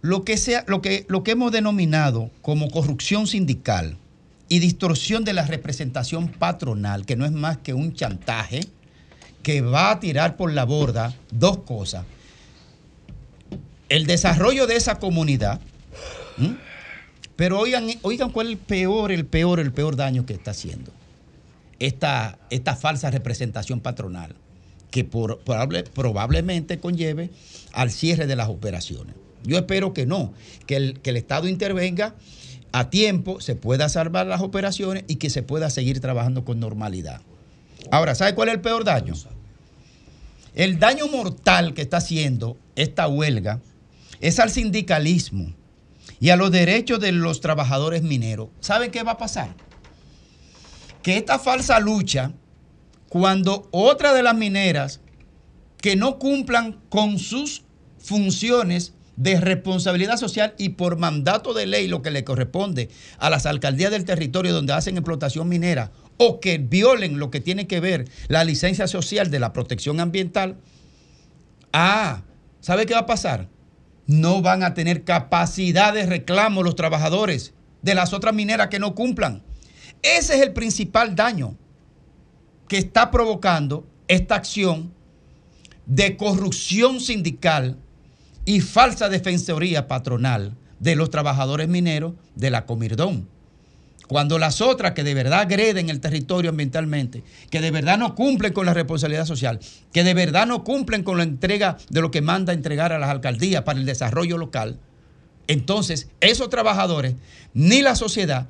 lo 0.00 0.24
que, 0.24 0.36
sea, 0.36 0.64
lo, 0.68 0.80
que, 0.80 1.04
lo 1.08 1.22
que 1.24 1.32
hemos 1.32 1.52
denominado 1.52 2.30
como 2.42 2.70
corrupción 2.70 3.26
sindical 3.26 3.96
y 4.48 4.60
distorsión 4.60 5.24
de 5.24 5.32
la 5.32 5.44
representación 5.46 6.28
patronal, 6.28 7.04
que 7.04 7.16
no 7.16 7.24
es 7.26 7.32
más 7.32 7.58
que 7.58 7.74
un 7.74 7.92
chantaje, 7.94 8.60
que 9.42 9.60
va 9.60 9.90
a 9.90 10.00
tirar 10.00 10.36
por 10.36 10.52
la 10.52 10.64
borda 10.64 11.14
dos 11.30 11.58
cosas. 11.58 12.04
El 13.88 14.06
desarrollo 14.06 14.66
de 14.66 14.76
esa 14.76 14.98
comunidad, 14.98 15.60
pero 17.36 17.58
oigan, 17.58 17.86
oigan 18.02 18.30
cuál 18.30 18.48
es 18.48 18.52
el 18.52 18.58
peor, 18.58 19.12
el 19.12 19.24
peor, 19.24 19.60
el 19.60 19.72
peor 19.72 19.96
daño 19.96 20.26
que 20.26 20.34
está 20.34 20.50
haciendo. 20.52 20.92
Esta, 21.78 22.38
esta 22.50 22.74
falsa 22.76 23.10
representación 23.10 23.80
patronal, 23.80 24.34
que 24.90 25.04
por- 25.04 25.40
probable- 25.44 25.84
probablemente 25.84 26.78
conlleve 26.80 27.30
al 27.72 27.90
cierre 27.90 28.26
de 28.26 28.36
las 28.36 28.48
operaciones. 28.48 29.14
Yo 29.44 29.56
espero 29.58 29.92
que 29.92 30.04
no, 30.06 30.32
que 30.66 30.76
el, 30.76 31.00
que 31.00 31.10
el 31.10 31.16
Estado 31.16 31.46
intervenga 31.46 32.14
a 32.72 32.90
tiempo, 32.90 33.40
se 33.40 33.54
pueda 33.54 33.88
salvar 33.88 34.26
las 34.26 34.40
operaciones 34.42 35.04
y 35.08 35.16
que 35.16 35.30
se 35.30 35.42
pueda 35.42 35.70
seguir 35.70 36.00
trabajando 36.00 36.44
con 36.44 36.58
normalidad. 36.60 37.20
Ahora, 37.90 38.14
¿sabe 38.14 38.34
cuál 38.34 38.48
es 38.48 38.54
el 38.56 38.60
peor 38.60 38.84
daño? 38.84 39.14
El 40.54 40.78
daño 40.78 41.06
mortal 41.06 41.72
que 41.74 41.82
está 41.82 41.98
haciendo 41.98 42.56
esta 42.74 43.06
huelga 43.06 43.60
es 44.20 44.40
al 44.40 44.50
sindicalismo 44.50 45.54
y 46.20 46.30
a 46.30 46.36
los 46.36 46.50
derechos 46.50 46.98
de 46.98 47.12
los 47.12 47.40
trabajadores 47.40 48.02
mineros. 48.02 48.48
¿Saben 48.60 48.90
qué 48.90 49.02
va 49.04 49.12
a 49.12 49.18
pasar? 49.18 49.54
Que 51.08 51.16
esta 51.16 51.38
falsa 51.38 51.80
lucha, 51.80 52.32
cuando 53.08 53.66
otra 53.70 54.12
de 54.12 54.22
las 54.22 54.36
mineras 54.36 55.00
que 55.80 55.96
no 55.96 56.18
cumplan 56.18 56.82
con 56.90 57.18
sus 57.18 57.64
funciones 57.98 58.92
de 59.16 59.40
responsabilidad 59.40 60.18
social 60.18 60.54
y 60.58 60.68
por 60.68 60.98
mandato 60.98 61.54
de 61.54 61.64
ley 61.64 61.88
lo 61.88 62.02
que 62.02 62.10
le 62.10 62.24
corresponde 62.24 62.90
a 63.16 63.30
las 63.30 63.46
alcaldías 63.46 63.90
del 63.90 64.04
territorio 64.04 64.52
donde 64.52 64.74
hacen 64.74 64.98
explotación 64.98 65.48
minera 65.48 65.92
o 66.18 66.40
que 66.40 66.58
violen 66.58 67.18
lo 67.18 67.30
que 67.30 67.40
tiene 67.40 67.66
que 67.66 67.80
ver 67.80 68.04
la 68.28 68.44
licencia 68.44 68.86
social 68.86 69.30
de 69.30 69.40
la 69.40 69.54
protección 69.54 70.00
ambiental, 70.00 70.58
ah, 71.72 72.20
¿sabe 72.60 72.84
qué 72.84 72.92
va 72.92 73.00
a 73.00 73.06
pasar? 73.06 73.48
No 74.06 74.42
van 74.42 74.62
a 74.62 74.74
tener 74.74 75.04
capacidad 75.04 75.94
de 75.94 76.04
reclamo 76.04 76.62
los 76.62 76.76
trabajadores 76.76 77.54
de 77.80 77.94
las 77.94 78.12
otras 78.12 78.34
mineras 78.34 78.68
que 78.68 78.78
no 78.78 78.94
cumplan. 78.94 79.47
Ese 80.02 80.36
es 80.36 80.42
el 80.42 80.52
principal 80.52 81.14
daño 81.14 81.56
que 82.68 82.78
está 82.78 83.10
provocando 83.10 83.86
esta 84.06 84.36
acción 84.36 84.92
de 85.86 86.16
corrupción 86.16 87.00
sindical 87.00 87.76
y 88.44 88.60
falsa 88.60 89.08
defensoría 89.08 89.88
patronal 89.88 90.54
de 90.78 90.96
los 90.96 91.10
trabajadores 91.10 91.68
mineros 91.68 92.14
de 92.34 92.50
la 92.50 92.66
Comirdón. 92.66 93.28
Cuando 94.06 94.38
las 94.38 94.62
otras 94.62 94.92
que 94.92 95.04
de 95.04 95.12
verdad 95.12 95.40
agreden 95.40 95.90
el 95.90 96.00
territorio 96.00 96.50
ambientalmente, 96.50 97.24
que 97.50 97.60
de 97.60 97.70
verdad 97.70 97.98
no 97.98 98.14
cumplen 98.14 98.54
con 98.54 98.64
la 98.64 98.72
responsabilidad 98.72 99.26
social, 99.26 99.60
que 99.92 100.02
de 100.02 100.14
verdad 100.14 100.46
no 100.46 100.64
cumplen 100.64 101.02
con 101.02 101.18
la 101.18 101.24
entrega 101.24 101.76
de 101.90 102.00
lo 102.00 102.10
que 102.10 102.22
manda 102.22 102.54
entregar 102.54 102.92
a 102.92 102.98
las 102.98 103.10
alcaldías 103.10 103.62
para 103.64 103.78
el 103.78 103.84
desarrollo 103.84 104.38
local, 104.38 104.78
entonces 105.46 106.08
esos 106.20 106.48
trabajadores 106.48 107.16
ni 107.52 107.82
la 107.82 107.96
sociedad 107.96 108.48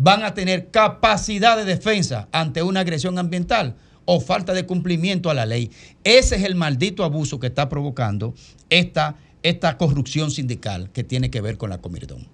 van 0.00 0.22
a 0.22 0.32
tener 0.32 0.70
capacidad 0.70 1.56
de 1.56 1.64
defensa 1.64 2.28
ante 2.30 2.62
una 2.62 2.78
agresión 2.80 3.18
ambiental 3.18 3.74
o 4.04 4.20
falta 4.20 4.54
de 4.54 4.64
cumplimiento 4.64 5.28
a 5.28 5.34
la 5.34 5.44
ley. 5.44 5.72
Ese 6.04 6.36
es 6.36 6.44
el 6.44 6.54
maldito 6.54 7.02
abuso 7.02 7.40
que 7.40 7.48
está 7.48 7.68
provocando 7.68 8.32
esta, 8.70 9.16
esta 9.42 9.76
corrupción 9.76 10.30
sindical 10.30 10.90
que 10.92 11.02
tiene 11.02 11.30
que 11.30 11.40
ver 11.40 11.58
con 11.58 11.70
la 11.70 11.78
Comirdón. 11.78 12.28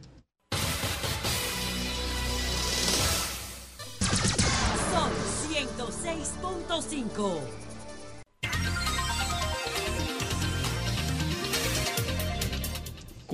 Son 4.92 5.10
106.5. 5.50 7.63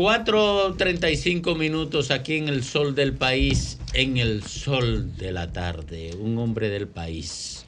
Cuatro 0.05 0.77
treinta 0.79 1.11
y 1.11 1.17
cinco 1.19 1.55
minutos 1.57 2.11
aquí 2.11 2.37
en 2.37 2.49
el 2.49 2.65
sol 2.65 2.95
del 2.95 3.13
país, 3.13 3.77
en 3.93 4.17
el 4.17 4.43
sol 4.43 5.15
de 5.19 5.31
la 5.31 5.53
tarde. 5.53 6.17
Un 6.19 6.39
hombre 6.39 6.71
del 6.71 6.89
país, 6.89 7.67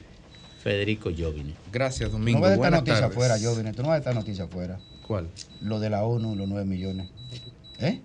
Federico 0.63 1.11
Jovine. 1.15 1.53
Gracias, 1.71 2.09
No 2.11 2.17
Domingo. 2.17 2.39
va 2.41 2.47
a 2.47 2.49
esta 2.53 2.57
Buenas 2.57 2.79
noticia 2.79 3.01
tardes. 3.01 3.15
afuera, 3.15 3.35
Jovine. 3.39 3.71
Tú 3.73 3.83
no 3.83 3.89
vas 3.89 3.97
a 3.97 3.99
esta 3.99 4.13
noticia 4.15 4.45
afuera. 4.45 4.79
¿Cuál? 5.05 5.29
Lo 5.61 5.79
de 5.79 5.91
la 5.91 6.03
ONU, 6.05 6.35
los 6.35 6.47
9 6.49 6.65
millones. 6.65 7.11
¿Eh? 7.77 8.01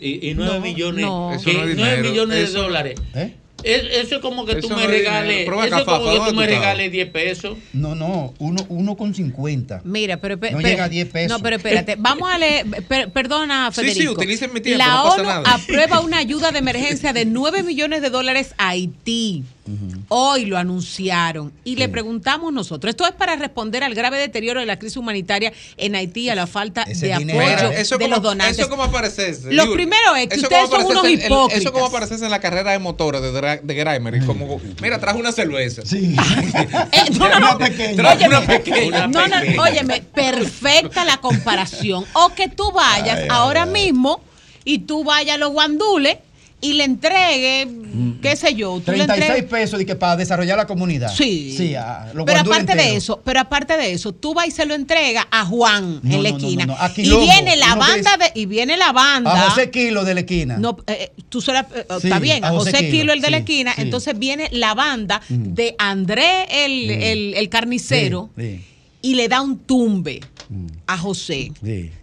Y, 0.00 0.30
y 0.30 0.34
nueve 0.34 0.54
No, 0.54 0.60
millones, 0.62 1.04
no. 1.04 1.32
Eso 1.34 1.44
que- 1.44 1.52
no 1.52 1.64
es 1.64 1.76
nueve 1.76 1.96
dinero, 1.96 2.08
millones 2.10 2.36
de 2.38 2.44
eso- 2.44 2.62
dólares. 2.62 2.98
¿Eh? 3.14 3.36
Es- 3.64 4.04
Eso 4.04 4.16
es 4.16 4.20
como 4.20 4.44
que 4.44 4.52
Eso 4.52 4.68
tú 4.68 4.74
me 4.76 4.82
es 4.84 4.88
regales. 4.90 5.44
Pero 5.44 5.62
eso 5.64 5.76
es 5.78 5.84
como 5.84 5.98
que 6.10 6.16
¿dónde 6.16 6.30
tú 6.30 6.36
me 6.36 6.46
regales 6.46 6.92
10 6.92 7.10
pesos. 7.10 7.58
No, 7.72 7.94
no, 7.94 8.34
uno, 8.38 8.64
uno 8.68 8.96
con 8.96 9.14
50. 9.14 9.82
Mira, 9.84 10.16
pero, 10.18 10.38
pe- 10.38 10.50
No 10.52 10.60
llega 10.60 10.84
a 10.84 10.88
10 10.88 11.08
pesos. 11.08 11.36
No, 11.36 11.42
pero 11.42 11.56
espérate. 11.56 11.96
Vamos 11.98 12.30
a 12.32 12.38
leer. 12.38 12.66
per- 12.88 13.10
perdona, 13.10 13.70
Sí, 13.72 13.80
Federico. 13.82 14.00
sí, 14.00 14.08
utilicen 14.08 14.52
mi 14.52 14.60
tiempo, 14.60 14.78
La 14.84 14.88
no 14.94 15.02
pasa 15.04 15.14
ONU 15.16 15.24
nada. 15.24 15.54
aprueba 15.54 16.00
una 16.00 16.18
ayuda 16.18 16.50
de 16.52 16.58
emergencia 16.58 17.12
de 17.12 17.24
9 17.24 17.62
millones 17.62 18.02
de 18.02 18.10
dólares 18.10 18.54
a 18.58 18.70
Haití. 18.70 19.44
Hoy 20.08 20.46
lo 20.46 20.58
anunciaron. 20.58 21.52
Y 21.64 21.76
le 21.76 21.88
preguntamos 21.88 22.52
nosotros. 22.52 22.90
Esto 22.90 23.06
es 23.06 23.12
para 23.12 23.36
responder 23.36 23.84
al 23.84 23.94
grave 23.94 24.18
deterioro 24.18 24.60
de 24.60 24.66
la 24.66 24.78
crisis 24.78 24.96
humanitaria 24.96 25.52
en 25.76 25.94
Haití 25.94 26.28
a 26.30 26.34
la 26.34 26.46
falta 26.46 26.82
Ese 26.82 27.06
de 27.08 27.16
dinero- 27.18 27.40
apoyo 27.40 27.68
Mira, 27.68 27.80
eso 27.80 27.96
de 27.98 28.04
como, 28.04 28.14
los 28.16 28.22
donantes. 28.24 28.58
Eso 28.58 28.68
como 28.68 28.82
aparecerse. 28.82 29.52
Lo 29.52 29.72
primero 29.72 30.16
es 30.16 30.28
que 30.28 30.34
Eso 30.34 30.42
ustedes 30.44 30.68
como 30.68 30.88
son 30.92 31.06
unos. 31.06 31.52
Eso 31.52 31.72
como 31.72 31.86
aparecerse 31.86 32.24
en 32.24 32.30
la 32.30 32.40
carrera 32.40 32.72
de 32.72 32.78
motores 32.80 33.22
de, 33.22 33.32
Dra- 33.32 33.60
de 33.60 33.74
Grimer. 33.74 34.16
Y 34.16 34.20
como, 34.26 34.60
mira, 34.80 34.98
trajo 34.98 35.18
una 35.18 35.32
cerveza. 35.32 35.82
Sí. 35.84 36.14
Eh, 36.92 37.10
no, 37.18 37.28
no, 37.28 37.40
no. 37.40 37.58
Trajo 37.96 38.24
una 38.26 38.40
pequeña. 38.46 39.06
No, 39.06 39.26
no, 39.28 39.62
óyeme, 39.62 40.02
perfecta 40.02 41.04
la 41.04 41.18
comparación. 41.18 42.04
O 42.14 42.30
que 42.34 42.48
tú 42.48 42.70
vayas 42.72 43.16
Ay, 43.18 43.22
ay, 43.24 43.28
ahora 43.30 43.62
ay. 43.64 43.70
mismo 43.70 44.20
y 44.64 44.80
tú 44.80 45.04
vayas 45.04 45.36
a 45.36 45.38
los 45.38 45.52
guandules 45.52 46.18
y 46.62 46.72
le 46.74 46.84
entregues, 46.84 47.66
qué 48.22 48.36
sé 48.36 48.54
yo, 48.54 48.80
tú 48.84 48.92
le 48.92 49.04
36 49.04 49.20
entregues. 49.28 49.50
pesos 49.50 49.78
de 49.78 49.84
que 49.84 49.96
para 49.96 50.16
desarrollar 50.16 50.56
la 50.56 50.66
comunidad. 50.66 51.12
Sí. 51.14 51.54
Sí, 51.56 51.74
a 51.74 52.10
los 52.14 52.24
Pero 52.24 52.38
aparte 52.40 52.74
de 52.74 52.96
eso, 52.96 53.20
pero 53.24 53.40
aparte 53.40 53.76
de 53.76 53.92
eso, 53.92 54.12
tú 54.12 54.32
vas 54.32 54.46
y 54.46 54.50
se 54.52 54.64
lo 54.64 54.74
entregas 54.74 55.26
a 55.30 55.44
Juan 55.44 56.00
No, 56.02 56.14
en 56.14 56.22
la 56.22 56.28
esquina. 56.30 56.64
no, 56.64 56.72
no, 56.74 56.78
a 56.80 56.90
y 56.96 57.02
viene 57.02 57.56
la 57.56 57.74
banda 57.74 58.16
de, 58.16 58.40
y 58.40 58.46
viene 58.46 58.76
la 58.76 58.92
banda. 58.92 59.32
A 59.46 59.50
José 59.50 59.70
Kilo 59.70 60.04
de 60.04 60.14
la 60.14 60.20
esquina. 60.20 60.56
No, 60.56 60.78
eh, 60.86 61.10
eh, 61.16 61.22
tú 61.28 61.40
serás, 61.42 61.66
eh, 61.74 61.84
Sí, 62.00 62.06
está 62.06 62.18
bien, 62.20 62.44
a 62.44 62.50
José 62.50 62.70
José, 62.70 62.84
Kilo, 62.86 62.90
Kilo, 63.00 63.12
el 63.12 63.20
de 63.20 63.30
la 63.30 63.36
esquina. 63.38 63.74
Entonces 63.76 64.18
viene 64.18 64.48
la 64.52 64.74
banda 64.74 65.20
de 65.28 65.74
André, 65.78 66.64
el, 66.64 66.90
el- 66.90 67.34
el 67.34 67.48
carnicero. 67.48 68.30
Y 69.02 69.14
le 69.16 69.28
da 69.28 69.42
un 69.42 69.58
tumbe 69.58 70.20
a 70.86 70.96
José. 70.96 71.52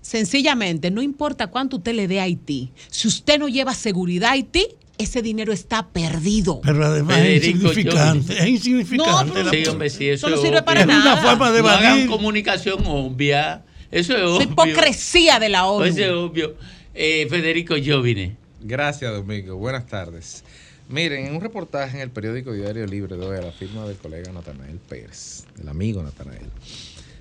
Sencillamente, 0.01 0.91
no 0.91 1.01
importa 1.01 1.47
cuánto 1.47 1.77
usted 1.77 1.93
le 1.93 2.07
dé 2.07 2.19
a 2.19 2.23
Haití, 2.23 2.71
si 2.89 3.07
usted 3.07 3.39
no 3.39 3.47
lleva 3.47 3.73
seguridad 3.73 4.29
a 4.29 4.33
Haití, 4.33 4.65
ese 4.97 5.21
dinero 5.21 5.53
está 5.53 5.87
perdido. 5.87 6.59
Pero 6.61 6.85
además 6.85 7.19
es 7.19 7.45
insignificante. 7.47 8.37
Es 8.37 8.47
insignificante. 8.47 9.49
Sí, 9.49 9.69
hombre, 9.69 9.89
sí, 9.89 10.09
eso, 10.09 10.27
Eso 10.27 10.35
no 10.35 10.41
es 10.41 10.47
sirve 10.47 10.61
para 10.63 10.85
nada. 10.85 11.13
una 11.13 11.21
forma 11.21 11.51
de 11.51 11.61
No 11.61 11.69
hagan 11.69 12.07
comunicación 12.07 12.83
obvia. 12.85 13.63
Eso 13.91 14.13
es 14.13 14.19
La 14.19 14.27
obvio. 14.29 14.41
hipocresía 14.41 15.39
de 15.39 15.47
la 15.49 15.65
ONU. 15.67 15.85
Eso 15.85 15.99
es 16.01 16.11
obvio. 16.11 16.55
Eh, 16.93 17.27
Federico 17.29 17.75
Jovine. 17.83 18.35
Gracias, 18.61 19.09
Domingo. 19.13 19.55
Buenas 19.55 19.87
tardes. 19.87 20.43
Miren, 20.89 21.27
en 21.27 21.35
un 21.35 21.41
reportaje 21.41 21.95
en 21.97 22.01
el 22.01 22.09
periódico 22.09 22.51
Diario 22.51 22.85
Libre 22.87 23.15
de 23.15 23.25
hoy, 23.25 23.37
a 23.37 23.41
la 23.41 23.51
firma 23.53 23.85
del 23.87 23.95
colega 23.95 24.31
Natanael 24.33 24.79
Pérez, 24.79 25.45
del 25.55 25.69
amigo 25.69 26.01
Natanael, 26.03 26.47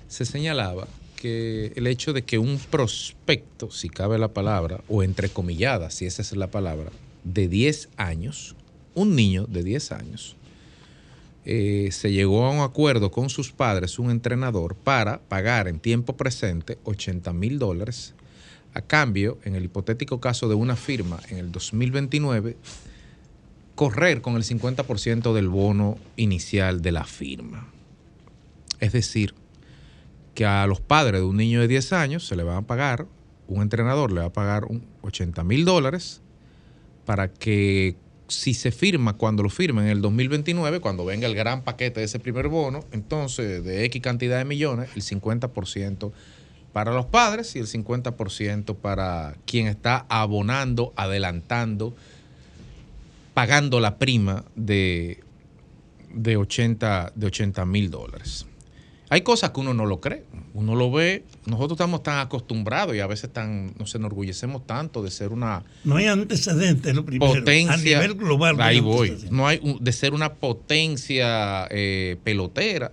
se 0.09 0.25
señalaba 0.25 0.87
que 1.15 1.71
el 1.75 1.87
hecho 1.87 2.11
de 2.11 2.23
que 2.23 2.39
un 2.39 2.57
prospecto, 2.57 3.71
si 3.71 3.89
cabe 3.89 4.17
la 4.17 4.29
palabra, 4.29 4.81
o 4.89 5.03
entrecomillada, 5.03 5.89
si 5.91 6.05
esa 6.05 6.21
es 6.21 6.35
la 6.35 6.47
palabra, 6.47 6.91
de 7.23 7.47
10 7.47 7.89
años, 7.95 8.55
un 8.95 9.15
niño 9.15 9.45
de 9.47 9.63
10 9.63 9.91
años, 9.91 10.35
eh, 11.45 11.89
se 11.91 12.11
llegó 12.11 12.45
a 12.45 12.51
un 12.51 12.61
acuerdo 12.61 13.11
con 13.11 13.29
sus 13.29 13.51
padres, 13.51 13.99
un 13.99 14.11
entrenador, 14.11 14.75
para 14.75 15.19
pagar 15.19 15.67
en 15.67 15.79
tiempo 15.79 16.17
presente 16.17 16.77
80 16.83 17.31
mil 17.33 17.59
dólares 17.59 18.13
a 18.73 18.81
cambio, 18.81 19.39
en 19.43 19.55
el 19.55 19.65
hipotético 19.65 20.19
caso 20.19 20.47
de 20.47 20.55
una 20.55 20.75
firma 20.75 21.19
en 21.29 21.37
el 21.37 21.51
2029, 21.51 22.57
correr 23.75 24.21
con 24.21 24.35
el 24.35 24.43
50% 24.43 25.33
del 25.33 25.49
bono 25.49 25.97
inicial 26.17 26.81
de 26.81 26.91
la 26.91 27.03
firma. 27.03 27.71
Es 28.79 28.93
decir, 28.93 29.33
que 30.39 30.45
a 30.45 30.65
los 30.67 30.79
padres 30.79 31.19
de 31.19 31.27
un 31.27 31.35
niño 31.35 31.59
de 31.59 31.67
10 31.67 31.91
años 31.91 32.25
se 32.25 32.37
le 32.37 32.43
va 32.43 32.55
a 32.55 32.61
pagar, 32.61 33.05
un 33.49 33.61
entrenador 33.61 34.09
le 34.09 34.21
va 34.21 34.27
a 34.27 34.31
pagar 34.31 34.63
un 34.63 34.85
80 35.01 35.43
mil 35.43 35.65
dólares 35.65 36.21
para 37.03 37.33
que 37.33 37.97
si 38.29 38.53
se 38.53 38.71
firma, 38.71 39.17
cuando 39.17 39.43
lo 39.43 39.49
firmen 39.49 39.83
en 39.83 39.91
el 39.91 40.01
2029, 40.01 40.79
cuando 40.79 41.03
venga 41.03 41.27
el 41.27 41.35
gran 41.35 41.63
paquete 41.63 41.99
de 41.99 42.05
ese 42.05 42.19
primer 42.19 42.47
bono, 42.47 42.85
entonces 42.93 43.65
de 43.65 43.83
X 43.83 44.01
cantidad 44.01 44.37
de 44.37 44.45
millones, 44.45 44.91
el 44.95 45.01
50% 45.01 46.13
para 46.71 46.93
los 46.93 47.07
padres 47.07 47.57
y 47.57 47.59
el 47.59 47.67
50% 47.67 48.77
para 48.77 49.35
quien 49.45 49.67
está 49.67 50.05
abonando, 50.07 50.93
adelantando, 50.95 51.93
pagando 53.33 53.81
la 53.81 53.97
prima 53.97 54.45
de, 54.55 55.21
de 56.13 56.37
80 56.37 57.11
de 57.13 57.25
80 57.25 57.65
mil 57.65 57.91
dólares. 57.91 58.45
Hay 59.11 59.21
cosas 59.21 59.49
que 59.49 59.59
uno 59.59 59.73
no 59.73 59.85
lo 59.87 59.99
cree, 59.99 60.23
uno 60.53 60.75
lo 60.75 60.91
ve, 60.91 61.23
nosotros 61.47 61.71
estamos 61.77 62.03
tan 62.03 62.19
acostumbrados 62.19 62.95
y 62.95 62.99
a 62.99 63.07
veces 63.07 63.33
tan, 63.33 63.73
nos 63.79 63.95
enorgullecemos 63.95 64.67
tanto 64.67 65.01
de 65.01 65.09
ser 65.09 65.29
una 65.31 65.63
No 65.83 65.95
hay 65.95 66.05
antecedentes, 66.05 66.93
lo 66.95 67.03
primero. 67.05 67.33
potencia. 67.33 67.73
A 67.73 67.77
nivel 67.77 68.13
global. 68.13 68.57
no 68.57 68.63
hay 68.63 68.75
ahí 68.75 68.81
voy. 68.81 69.07
antecedentes. 69.09 69.31
No 69.31 69.47
hay 69.47 69.59
un- 69.63 69.83
de 69.83 69.91
ser 69.93 70.13
una 70.13 70.33
potencia 70.35 71.67
eh, 71.71 72.17
pelotera, 72.23 72.91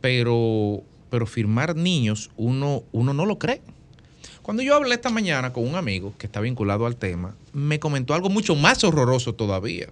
pero, 0.00 0.82
pero 1.10 1.26
firmar 1.26 1.76
niños, 1.76 2.30
uno, 2.36 2.82
uno 2.92 3.14
no 3.14 3.24
lo 3.26 3.38
cree. 3.38 3.60
Cuando 4.42 4.62
yo 4.62 4.74
hablé 4.74 4.94
esta 4.94 5.10
mañana 5.10 5.52
con 5.52 5.66
un 5.66 5.76
amigo 5.76 6.12
que 6.18 6.26
está 6.26 6.40
vinculado 6.40 6.84
al 6.86 6.96
tema, 6.96 7.34
me 7.52 7.78
comentó 7.78 8.12
algo 8.14 8.28
mucho 8.28 8.56
más 8.56 8.82
horroroso 8.84 9.34
todavía. 9.34 9.86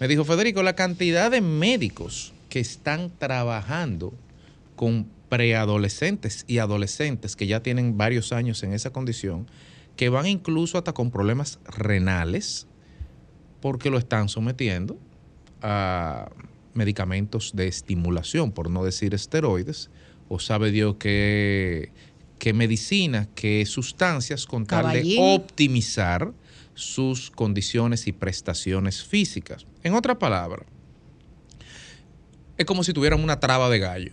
Me 0.00 0.08
dijo, 0.08 0.24
Federico, 0.24 0.62
la 0.62 0.74
cantidad 0.74 1.30
de 1.30 1.40
médicos 1.40 2.32
que 2.48 2.60
están 2.60 3.10
trabajando 3.18 4.14
con 4.76 5.08
preadolescentes 5.28 6.44
y 6.46 6.58
adolescentes 6.58 7.36
que 7.36 7.46
ya 7.46 7.62
tienen 7.62 7.98
varios 7.98 8.32
años 8.32 8.62
en 8.62 8.72
esa 8.72 8.90
condición, 8.90 9.46
que 9.96 10.08
van 10.08 10.26
incluso 10.26 10.78
hasta 10.78 10.92
con 10.92 11.10
problemas 11.10 11.58
renales, 11.64 12.66
porque 13.60 13.90
lo 13.90 13.98
están 13.98 14.28
sometiendo 14.28 14.96
a 15.60 16.30
medicamentos 16.74 17.52
de 17.54 17.66
estimulación, 17.66 18.52
por 18.52 18.70
no 18.70 18.84
decir 18.84 19.14
esteroides, 19.14 19.90
o 20.28 20.38
sabe 20.38 20.70
Dios 20.70 20.96
qué, 20.98 21.90
qué 22.38 22.52
medicinas, 22.52 23.28
qué 23.34 23.66
sustancias, 23.66 24.46
con 24.46 24.66
tal 24.66 24.92
de 24.92 25.16
optimizar 25.18 26.32
sus 26.74 27.30
condiciones 27.30 28.06
y 28.06 28.12
prestaciones 28.12 29.02
físicas. 29.02 29.66
En 29.82 29.94
otra 29.94 30.18
palabra, 30.18 30.64
es 32.58 32.66
como 32.66 32.84
si 32.84 32.92
tuviéramos 32.92 33.24
una 33.24 33.40
traba 33.40 33.70
de 33.70 33.78
gallo. 33.78 34.12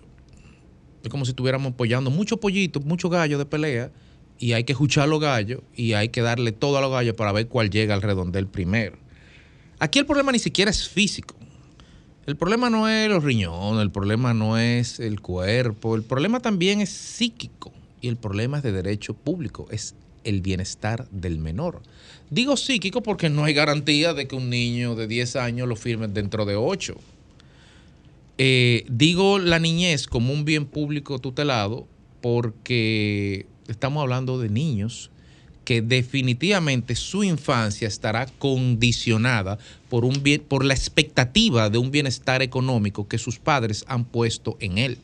Es 1.04 1.10
como 1.10 1.26
si 1.26 1.32
estuviéramos 1.32 1.74
apoyando 1.74 2.10
muchos 2.10 2.40
pollitos, 2.40 2.86
muchos 2.86 3.12
gallos 3.12 3.40
de 3.40 3.46
pelea, 3.46 3.92
y 4.40 4.54
hay 4.54 4.64
que 4.64 4.74
escuchar 4.74 5.08
los 5.08 5.20
gallos 5.20 5.62
y 5.76 5.94
hay 5.94 6.10
que 6.10 6.22
darle 6.22 6.52
todo 6.52 6.78
a 6.78 6.82
los 6.82 6.92
gallos 6.92 7.16
para 7.16 7.32
ver 7.32 7.48
cuál 7.48 7.70
llega 7.70 7.94
al 7.94 8.02
redondel 8.02 8.48
primero. 8.48 8.98
Aquí 9.80 10.00
el 10.00 10.06
problema 10.06 10.32
ni 10.32 10.40
siquiera 10.40 10.72
es 10.72 10.88
físico. 10.88 11.36
El 12.26 12.36
problema 12.36 12.70
no 12.70 12.90
es 12.90 13.08
los 13.10 13.24
riñones, 13.24 13.82
el 13.84 13.92
problema 13.92 14.34
no 14.34 14.58
es 14.58 15.00
el 15.00 15.22
cuerpo, 15.22 15.96
el 15.96 16.04
problema 16.04 16.40
también 16.40 16.82
es 16.82 16.90
psíquico 16.90 17.72
y 18.02 18.08
el 18.08 18.18
problema 18.18 18.58
es 18.58 18.64
de 18.64 18.72
derecho 18.72 19.14
público, 19.14 19.68
es 19.70 19.96
el 20.24 20.42
bienestar 20.42 21.08
del 21.12 21.38
menor. 21.38 21.84
Digo 22.32 22.58
psíquico 22.58 23.04
porque 23.04 23.30
no 23.30 23.44
hay 23.44 23.54
garantía 23.54 24.14
de 24.16 24.28
que 24.28 24.36
un 24.36 24.50
niño 24.50 24.96
de 24.96 25.08
10 25.08 25.36
años 25.36 25.68
lo 25.68 25.76
firme 25.76 26.08
dentro 26.08 26.46
de 26.46 26.56
8. 26.56 26.96
Eh, 28.38 28.86
digo 28.90 29.40
la 29.40 29.60
niñez 29.60 30.08
como 30.08 30.34
un 30.34 30.44
bien 30.44 30.66
público 30.66 31.20
tutelado 31.20 31.88
porque 32.22 33.46
estamos 33.68 34.02
hablando 34.02 34.40
de 34.40 34.50
niños 34.50 35.10
que 35.64 35.82
definitivamente 35.82 36.96
su 36.96 37.24
infancia 37.24 37.88
estará 37.88 38.28
condicionada 38.28 39.58
por, 39.90 40.06
un 40.06 40.22
bien, 40.22 40.42
por 40.42 40.64
la 40.64 40.74
expectativa 40.74 41.70
de 41.70 41.78
un 41.78 41.92
bienestar 41.92 42.42
económico 42.42 43.08
que 43.08 43.18
sus 43.18 43.40
padres 43.40 43.84
han 43.88 44.06
puesto 44.06 44.58
en 44.60 44.78
él. 44.78 45.00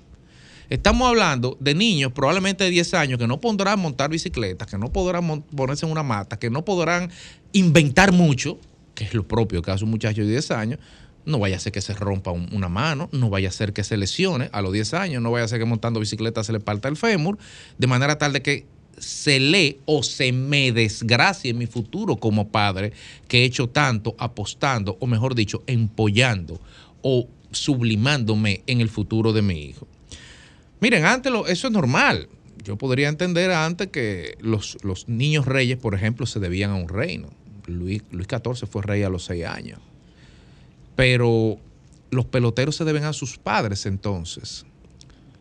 Estamos 0.70 1.10
hablando 1.10 1.58
de 1.60 1.76
niños 1.76 2.14
probablemente 2.14 2.64
de 2.64 2.70
10 2.70 2.94
años 2.94 3.20
que 3.20 3.28
no 3.28 3.42
podrán 3.42 3.80
montar 3.80 4.10
bicicletas, 4.10 4.70
que 4.70 4.78
no 4.78 4.94
podrán 4.94 5.42
ponerse 5.42 5.86
en 5.86 5.92
una 5.92 6.04
mata, 6.04 6.40
que 6.40 6.50
no 6.50 6.64
podrán 6.64 7.12
inventar 7.52 8.14
mucho, 8.14 8.58
que 8.96 9.04
es 9.04 9.14
lo 9.14 9.28
propio 9.28 9.62
que 9.62 9.72
hace 9.72 9.84
un 9.84 9.92
muchacho 9.92 10.22
de 10.22 10.30
10 10.30 10.52
años. 10.52 10.80
No 11.26 11.38
vaya 11.40 11.58
a 11.58 11.60
ser 11.60 11.72
que 11.72 11.82
se 11.82 11.94
rompa 11.94 12.32
un- 12.32 12.50
una 12.52 12.68
mano, 12.70 13.10
no 13.12 13.30
vaya 13.30 13.50
a 13.50 13.52
ser 13.52 13.74
que 13.74 13.84
se 13.84 13.98
lesione 13.98 14.50
a 14.52 14.62
los 14.62 14.74
10 14.74 14.94
años, 14.94 15.22
no 15.22 15.32
vaya 15.32 15.46
a 15.46 15.48
ser 15.48 15.60
que 15.60 15.66
montando 15.66 16.00
bicicleta 16.00 16.44
se 16.44 16.52
le 16.54 16.60
parta 16.60 16.88
el 16.88 16.98
fémur, 16.98 17.38
de 17.78 17.88
manera 17.88 18.18
tal 18.18 18.34
de 18.34 18.42
que 18.42 18.66
se 18.98 19.40
lee 19.40 19.80
o 19.86 20.04
se 20.04 20.32
me 20.32 20.72
desgracie 20.72 21.54
mi 21.54 21.66
futuro 21.66 22.18
como 22.18 22.50
padre 22.50 22.92
que 23.28 23.40
he 23.42 23.46
hecho 23.46 23.68
tanto 23.70 24.16
apostando, 24.20 24.98
o 25.00 25.08
mejor 25.08 25.34
dicho, 25.36 25.64
empollando 25.68 26.60
o 27.02 27.28
sublimándome 27.52 28.62
en 28.68 28.82
el 28.82 28.90
futuro 28.90 29.34
de 29.34 29.42
mi 29.42 29.64
hijo. 29.66 29.88
Miren, 30.80 31.06
antes 31.06 31.32
lo- 31.32 31.48
eso 31.48 31.68
es 31.68 31.74
normal. 31.74 32.28
Yo 32.64 32.78
podría 32.78 33.10
entender 33.10 33.52
antes 33.52 33.88
que 33.90 34.36
los, 34.40 34.78
los 34.84 35.08
niños 35.08 35.46
reyes, 35.46 35.78
por 35.78 35.96
ejemplo, 35.96 36.26
se 36.26 36.40
debían 36.40 36.72
a 36.72 36.76
un 36.76 36.88
reino. 36.90 37.30
Luis, 37.66 38.04
Luis 38.12 38.28
XIV 38.28 38.68
fue 38.68 38.84
rey 38.84 39.04
a 39.04 39.10
los 39.10 39.26
seis 39.26 39.46
años. 39.46 39.80
Pero 40.96 41.58
los 42.12 42.26
peloteros 42.26 42.76
se 42.76 42.86
deben 42.86 43.06
a 43.06 43.14
sus 43.14 43.38
padres 43.38 43.86
entonces. 43.86 44.66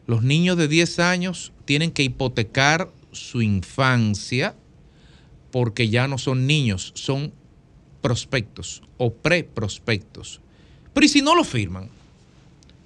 Los 0.06 0.22
niños 0.22 0.56
de 0.56 0.68
10 0.68 0.98
años 1.01 1.52
tienen 1.64 1.90
que 1.90 2.02
hipotecar 2.02 2.90
su 3.12 3.43
infancia 3.43 4.55
porque 5.51 5.89
ya 5.89 6.09
no 6.09 6.18
son 6.18 6.47
niños, 6.47 6.93
son 6.94 7.32
prospectos 8.01 8.82
o 8.98 9.12
preprospectos. 9.12 10.40
Pero 10.93 11.06
¿y 11.06 11.09
si 11.09 11.22
no 11.22 11.35
lo 11.35 11.44
firman? 11.44 11.89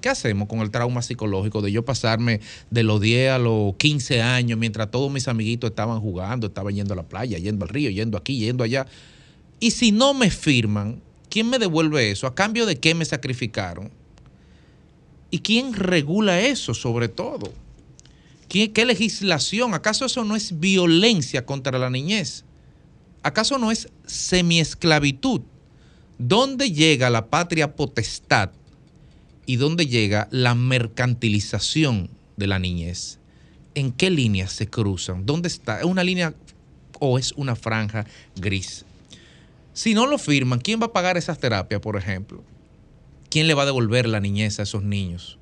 ¿Qué 0.01 0.11
hacemos 0.11 0.49
con 0.49 0.61
el 0.61 0.70
trauma 0.70 1.01
psicológico 1.01 1.62
de 1.62 1.73
yo 1.73 1.85
pasarme 1.85 2.41
de 2.70 2.82
los 2.82 3.01
10 3.01 3.31
a 3.31 3.39
los 3.39 3.74
15 3.77 4.20
años 4.20 4.59
mientras 4.59 4.91
todos 4.91 5.11
mis 5.11 5.28
amiguitos 5.28 5.70
estaban 5.70 6.01
jugando, 6.01 6.49
estaban 6.49 6.74
yendo 6.74 6.93
a 6.93 6.97
la 6.97 7.05
playa, 7.05 7.39
yendo 7.39 7.65
al 7.65 7.70
río, 7.70 7.89
yendo 7.89 8.19
aquí, 8.19 8.39
yendo 8.39 8.65
allá? 8.65 8.86
Y 9.61 9.70
si 9.70 9.93
no 9.93 10.12
me 10.12 10.31
firman, 10.31 11.01
¿quién 11.35 11.51
me 11.51 11.59
devuelve 11.59 12.12
eso? 12.12 12.28
¿A 12.28 12.35
cambio 12.36 12.65
de 12.65 12.78
qué 12.78 12.94
me 12.94 13.05
sacrificaron? 13.05 13.90
¿Y 15.32 15.40
quién 15.40 15.74
regula 15.74 16.40
eso 16.40 16.74
sobre 16.74 17.09
todo? 17.09 17.52
¿Qué, 18.48 18.70
legislación? 18.86 19.74
¿Acaso 19.74 20.05
eso 20.05 20.23
no 20.23 20.36
es 20.36 20.61
violencia 20.61 21.44
contra 21.44 21.77
la 21.77 21.90
niñez? 21.90 22.44
¿Acaso 23.24 23.59
no 23.59 23.73
es 23.73 23.89
semiesclavitud? 24.06 25.40
¿Dónde 26.19 26.70
llega 26.70 27.11
la 27.11 27.27
patria 27.27 27.74
potestad 27.74 28.51
y 29.44 29.56
dónde 29.56 29.89
llega 29.89 30.28
la 30.31 30.55
mercantilización 30.55 32.11
de 32.36 32.47
la 32.47 32.61
niñez? 32.61 33.19
¿En 33.74 33.90
qué 33.90 34.09
líneas 34.09 34.52
se 34.52 34.69
cruzan? 34.69 35.27
¿Dónde 35.27 35.48
está? 35.48 35.81
¿Es 35.81 35.85
una 35.85 36.05
línea 36.05 36.32
o 37.01 37.19
es 37.19 37.32
una 37.32 37.56
franja 37.56 38.06
gris? 38.36 38.85
Si 39.75 39.93
no 39.93 40.07
lo 40.07 40.17
firman, 40.17 40.61
¿quién 40.61 40.81
va 40.81 40.87
a 40.87 40.93
pagar 40.93 41.19
esas 41.19 41.39
terapias, 41.39 41.83
por 41.83 41.97
ejemplo? 41.97 42.43
¿Quién 43.29 43.47
le 43.47 43.55
va 43.55 43.65
a 43.65 43.67
devolver 43.67 44.09
la 44.09 44.21
niñez 44.21 44.59
a 44.59 44.63
esos 44.63 44.83
niños? 44.83 45.39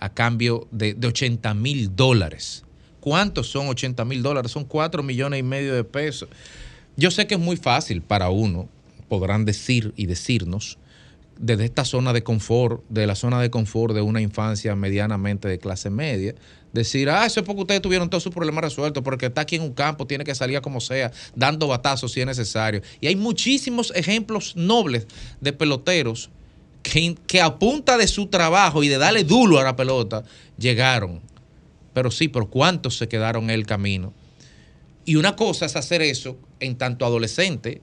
a 0.00 0.12
cambio 0.12 0.66
de, 0.70 0.94
de 0.94 1.08
80 1.08 1.54
mil 1.54 1.94
dólares. 1.94 2.64
¿Cuántos 3.00 3.48
son 3.48 3.68
80 3.68 4.04
mil 4.04 4.22
dólares? 4.22 4.50
Son 4.50 4.64
4 4.64 5.02
millones 5.02 5.40
y 5.40 5.42
medio 5.42 5.74
de 5.74 5.84
pesos. 5.84 6.28
Yo 6.96 7.10
sé 7.10 7.26
que 7.26 7.34
es 7.34 7.40
muy 7.40 7.56
fácil 7.56 8.02
para 8.02 8.30
uno, 8.30 8.68
podrán 9.08 9.44
decir 9.44 9.92
y 9.96 10.06
decirnos, 10.06 10.78
desde 11.38 11.66
esta 11.66 11.84
zona 11.84 12.12
de 12.12 12.22
confort, 12.22 12.82
de 12.88 13.06
la 13.06 13.14
zona 13.14 13.40
de 13.40 13.50
confort 13.50 13.94
de 13.94 14.00
una 14.00 14.22
infancia 14.22 14.74
medianamente 14.74 15.48
de 15.48 15.58
clase 15.58 15.90
media, 15.90 16.34
decir, 16.76 17.10
ah, 17.10 17.26
eso 17.26 17.40
es 17.40 17.46
porque 17.46 17.62
ustedes 17.62 17.82
tuvieron 17.82 18.08
todos 18.08 18.22
sus 18.22 18.32
problemas 18.32 18.64
resueltos, 18.64 19.02
porque 19.02 19.26
está 19.26 19.42
aquí 19.42 19.56
en 19.56 19.62
un 19.62 19.72
campo, 19.72 20.06
tiene 20.06 20.24
que 20.24 20.34
salir 20.34 20.60
como 20.60 20.80
sea, 20.80 21.10
dando 21.34 21.68
batazos 21.68 22.12
si 22.12 22.20
es 22.20 22.26
necesario. 22.26 22.82
Y 23.00 23.08
hay 23.08 23.16
muchísimos 23.16 23.92
ejemplos 23.94 24.54
nobles 24.56 25.06
de 25.40 25.52
peloteros 25.52 26.30
que, 26.82 27.16
que 27.26 27.40
a 27.40 27.58
punta 27.58 27.96
de 27.96 28.06
su 28.06 28.26
trabajo 28.26 28.82
y 28.82 28.88
de 28.88 28.98
darle 28.98 29.24
duro 29.24 29.58
a 29.58 29.64
la 29.64 29.76
pelota, 29.76 30.24
llegaron. 30.56 31.20
Pero 31.92 32.10
sí, 32.10 32.28
por 32.28 32.50
cuántos 32.50 32.96
se 32.96 33.08
quedaron 33.08 33.44
en 33.44 33.50
el 33.50 33.66
camino. 33.66 34.12
Y 35.04 35.16
una 35.16 35.36
cosa 35.36 35.66
es 35.66 35.76
hacer 35.76 36.02
eso 36.02 36.36
en 36.60 36.76
tanto 36.76 37.06
adolescente, 37.06 37.80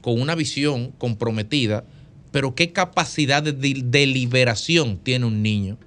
con 0.00 0.20
una 0.20 0.34
visión 0.34 0.92
comprometida, 0.92 1.84
pero 2.30 2.54
qué 2.54 2.70
capacidad 2.72 3.42
de 3.42 3.52
deliberación 3.52 4.98
tiene 4.98 5.24
un 5.24 5.42
niño. 5.42 5.78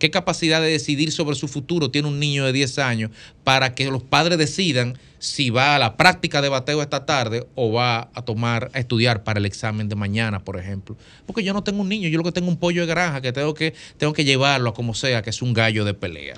¿Qué 0.00 0.10
capacidad 0.10 0.62
de 0.62 0.70
decidir 0.70 1.12
sobre 1.12 1.36
su 1.36 1.46
futuro 1.46 1.90
tiene 1.90 2.08
un 2.08 2.18
niño 2.18 2.46
de 2.46 2.54
10 2.54 2.78
años 2.78 3.10
para 3.44 3.74
que 3.74 3.90
los 3.90 4.02
padres 4.02 4.38
decidan 4.38 4.98
si 5.18 5.50
va 5.50 5.76
a 5.76 5.78
la 5.78 5.98
práctica 5.98 6.40
de 6.40 6.48
bateo 6.48 6.80
esta 6.80 7.04
tarde 7.04 7.46
o 7.54 7.70
va 7.70 8.10
a 8.14 8.22
tomar, 8.22 8.70
a 8.72 8.78
estudiar 8.78 9.24
para 9.24 9.38
el 9.38 9.44
examen 9.44 9.90
de 9.90 9.96
mañana, 9.96 10.42
por 10.42 10.58
ejemplo? 10.58 10.96
Porque 11.26 11.44
yo 11.44 11.52
no 11.52 11.62
tengo 11.62 11.82
un 11.82 11.90
niño, 11.90 12.08
yo 12.08 12.16
lo 12.16 12.24
que 12.24 12.32
tengo 12.32 12.48
un 12.48 12.56
pollo 12.56 12.80
de 12.80 12.86
granja 12.86 13.20
que 13.20 13.30
tengo 13.30 13.52
que, 13.52 13.74
tengo 13.98 14.14
que 14.14 14.24
llevarlo 14.24 14.70
a 14.70 14.74
como 14.74 14.94
sea, 14.94 15.20
que 15.20 15.28
es 15.28 15.42
un 15.42 15.52
gallo 15.52 15.84
de 15.84 15.92
pelea. 15.92 16.36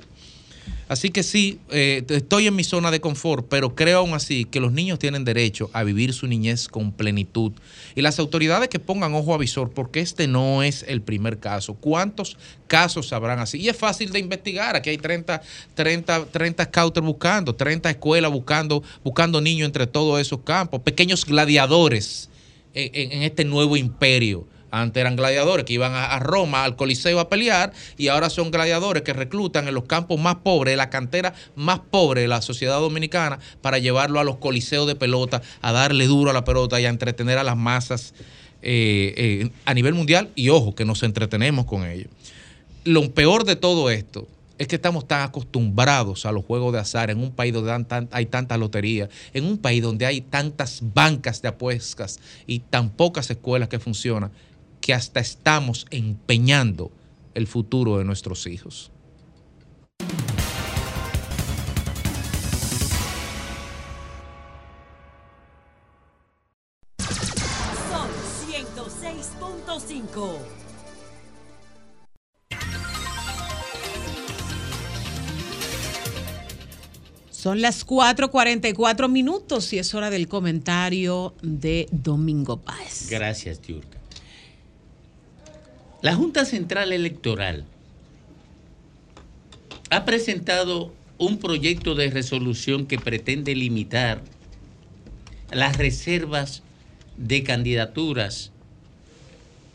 Así 0.93 1.09
que 1.09 1.23
sí, 1.23 1.59
eh, 1.71 2.05
estoy 2.11 2.49
en 2.49 2.55
mi 2.55 2.65
zona 2.65 2.91
de 2.91 3.01
confort, 3.01 3.47
pero 3.49 3.75
creo 3.75 4.01
aún 4.01 4.13
así 4.13 4.45
que 4.45 4.61
los 4.61 4.73
niños 4.73 4.99
tienen 4.99 5.25
derecho 5.25 5.71
a 5.73 5.85
vivir 5.85 6.13
su 6.13 6.27
niñez 6.27 6.69
con 6.69 6.93
plenitud. 6.93 7.53
Y 7.95 8.03
las 8.03 8.19
autoridades 8.19 8.69
que 8.69 8.79
pongan 8.79 9.15
ojo 9.15 9.33
a 9.33 9.39
visor, 9.39 9.71
porque 9.71 10.01
este 10.01 10.29
no 10.29 10.63
es 10.63 10.85
el 10.87 11.01
primer 11.01 11.39
caso. 11.39 11.73
¿Cuántos 11.73 12.37
casos 12.67 13.11
habrán 13.15 13.39
así? 13.39 13.59
Y 13.59 13.71
es 13.71 13.77
fácil 13.77 14.13
de 14.13 14.19
investigar. 14.19 14.77
Aquí 14.77 14.91
hay 14.91 14.99
30, 14.99 15.41
30, 15.75 16.27
30 16.27 16.65
scouters 16.65 17.07
buscando, 17.07 17.55
30 17.55 17.89
escuelas 17.89 18.31
buscando, 18.31 18.83
buscando 19.03 19.41
niños 19.41 19.65
entre 19.67 19.87
todos 19.87 20.21
esos 20.21 20.41
campos, 20.41 20.83
pequeños 20.83 21.25
gladiadores 21.25 22.29
en 22.75 23.23
este 23.23 23.45
nuevo 23.45 23.77
imperio 23.79 24.47
antes 24.73 25.01
eran 25.01 25.15
gladiadores 25.15 25.65
que 25.65 25.75
iban 25.75 25.93
a, 25.95 26.19
Roma, 26.19 26.65
al 26.65 26.75
Coliseo 26.75 27.21
a 27.21 27.29
pelear, 27.29 27.73
y 27.99 28.09
ahora 28.09 28.31
son 28.31 28.51
gladiadores 28.51 29.03
que 29.03 29.13
reclutan 29.13 29.69
en 29.69 29.75
los 29.75 29.85
campos 29.85 30.19
más 30.19 30.37
pobres, 30.37 30.73
en 30.73 30.79
la 30.79 30.91
cantera 30.91 31.35
más 31.55 31.79
pobre 31.79 32.23
de 32.23 32.29
la 32.29 32.43
sociedad 32.43 32.81
dominicana, 32.81 33.39
para 33.61 33.79
llevarlo 33.79 34.19
a 34.19 34.25
los 34.25 34.39
coliseos 34.39 34.87
de 34.87 34.97
pelota, 34.97 35.43
a 35.61 35.73
darle 35.73 36.07
duro 36.07 36.31
a 36.31 36.35
la 36.35 36.45
pelota 36.45 36.81
y 36.81 36.87
a 36.87 36.89
entretener 36.89 37.39
a 37.39 37.45
las 37.45 37.57
masas 37.57 38.15
eh, 38.63 39.15
eh, 39.17 39.51
a 39.67 39.75
nivel 39.75 39.95
mundial. 39.95 40.31
Y 40.35 40.49
ojo, 40.49 40.75
que 40.75 40.85
nos 40.85 41.03
entretenemos 41.03 41.67
con 41.67 41.87
ellos. 41.87 42.09
Lo 42.85 43.13
peor 43.13 43.45
de 43.45 43.57
todo 43.57 43.91
esto 43.91 44.27
es 44.59 44.69
que 44.69 44.77
estamos 44.77 45.07
tan 45.07 45.23
acostumbrados 45.23 46.25
a 46.25 46.33
los 46.33 46.45
juegos 46.45 46.73
de 46.73 46.79
azar 46.79 47.11
en 47.11 47.19
un 47.19 47.33
país 47.33 47.53
donde 47.53 48.07
hay 48.13 48.27
tanta 48.27 48.57
lotería, 48.57 49.09
en 49.35 49.45
un 49.45 49.59
país 49.59 49.83
donde 49.83 50.07
hay 50.07 50.21
tantas 50.21 50.81
bancas 50.95 51.43
de 51.43 51.49
apuestas 51.49 52.21
y 52.47 52.61
tan 52.61 52.91
pocas 52.91 53.31
escuelas 53.31 53.69
que 53.69 53.79
funcionan, 53.79 54.31
que 54.83 54.93
hasta 54.93 55.21
estamos 55.21 55.87
empeñando 55.91 56.91
el 57.35 57.47
futuro 57.47 57.97
de 57.97 58.05
nuestros 58.05 58.47
hijos. 58.47 58.91
Son 67.89 68.11
106.5. 68.51 70.39
Son 77.31 77.63
las 77.63 77.87
4:44 77.87 79.09
minutos 79.09 79.73
y 79.73 79.79
es 79.79 79.95
hora 79.95 80.11
del 80.11 80.29
comentario 80.29 81.35
de 81.41 81.89
Domingo 81.91 82.59
Páez. 82.59 83.09
Gracias, 83.09 83.61
Tiurka. 83.61 84.02
La 86.03 86.17
Junta 86.17 86.45
Central 86.45 86.93
Electoral 86.93 87.65
ha 89.89 90.05
presentado 90.05 90.93
un 91.17 91.39
proyecto 91.39 91.95
de 91.95 92.11
resolución 92.11 92.87
que 92.87 92.99
pretende 92.99 93.55
limitar 93.55 94.21
las 95.53 95.77
reservas 95.77 96.65
de 97.17 97.45
candidaturas 97.45 98.51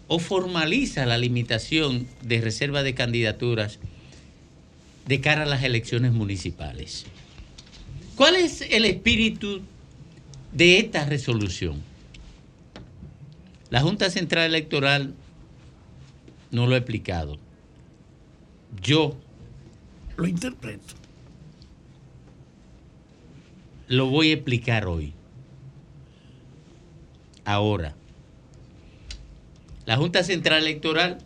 o 0.09 0.19
formaliza 0.19 1.05
la 1.05 1.17
limitación 1.17 2.07
de 2.23 2.41
reserva 2.41 2.83
de 2.83 2.93
candidaturas 2.93 3.79
de 5.05 5.21
cara 5.21 5.43
a 5.43 5.45
las 5.45 5.63
elecciones 5.63 6.11
municipales. 6.11 7.05
¿Cuál 8.17 8.35
es 8.35 8.59
el 8.69 8.83
espíritu 8.83 9.61
de 10.51 10.79
esta 10.79 11.05
resolución? 11.05 11.81
La 13.69 13.79
Junta 13.79 14.09
Central 14.09 14.47
Electoral 14.47 15.13
no 16.51 16.67
lo 16.67 16.75
he 16.75 16.77
explicado. 16.77 17.37
Yo 18.81 19.15
lo 20.15 20.27
interpreto. 20.27 20.95
Lo 23.87 24.07
voy 24.07 24.31
a 24.31 24.33
explicar 24.33 24.85
hoy. 24.85 25.13
Ahora, 27.45 27.95
la 29.85 29.95
Junta 29.95 30.23
Central 30.23 30.63
Electoral, 30.63 31.19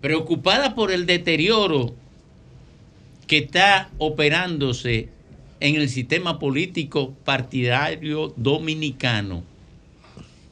preocupada 0.00 0.76
por 0.76 0.92
el 0.92 1.06
deterioro 1.06 1.94
que 3.26 3.38
está 3.38 3.90
operándose 3.98 5.08
en 5.58 5.74
el 5.74 5.88
sistema 5.88 6.38
político 6.38 7.14
partidario 7.24 8.32
dominicano, 8.36 9.42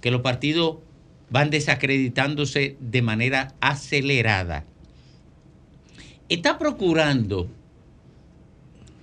que 0.00 0.10
los 0.10 0.20
partidos 0.20 0.76
van 1.30 1.50
desacreditándose 1.50 2.76
de 2.80 3.02
manera 3.02 3.54
acelerada. 3.60 4.64
Está 6.28 6.58
procurando 6.58 7.48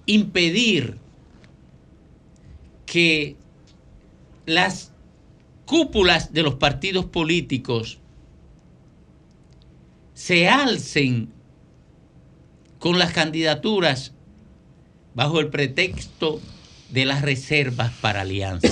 impedir 0.05 0.97
que 2.85 3.35
las 4.45 4.91
cúpulas 5.65 6.33
de 6.33 6.43
los 6.43 6.55
partidos 6.55 7.05
políticos 7.05 7.99
se 10.13 10.47
alcen 10.47 11.29
con 12.79 12.99
las 12.99 13.11
candidaturas 13.11 14.13
bajo 15.15 15.39
el 15.39 15.47
pretexto 15.47 16.39
de 16.89 17.05
las 17.05 17.23
reservas 17.23 17.91
para 17.99 18.21
alianza 18.21 18.69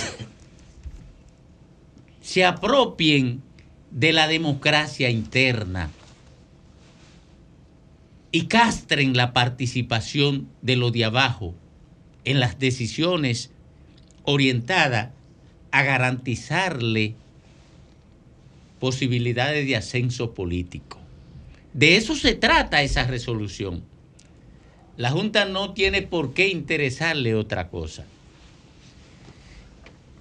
se 2.24 2.46
apropien 2.46 3.44
de 3.92 4.14
la 4.14 4.28
democracia 4.28 5.10
interna 5.10 5.92
y 8.32 8.46
castren 8.46 9.16
la 9.16 9.34
participación 9.34 10.48
de 10.62 10.78
lo 10.78 10.90
de 10.90 11.04
abajo 11.04 11.54
en 12.24 12.40
las 12.40 12.58
decisiones 12.58 13.52
orientadas 14.24 15.12
a 15.72 15.84
garantizarle 15.84 17.16
posibilidades 18.80 19.68
de 19.68 19.76
ascenso 19.76 20.34
político. 20.34 21.00
De 21.74 21.98
eso 21.98 22.16
se 22.16 22.36
trata 22.36 22.84
esa 22.84 23.04
resolución. 23.04 23.84
La 24.96 25.12
Junta 25.12 25.44
no 25.44 25.74
tiene 25.74 26.04
por 26.04 26.34
qué 26.34 26.48
interesarle 26.48 27.36
otra 27.36 27.68
cosa. 27.68 28.06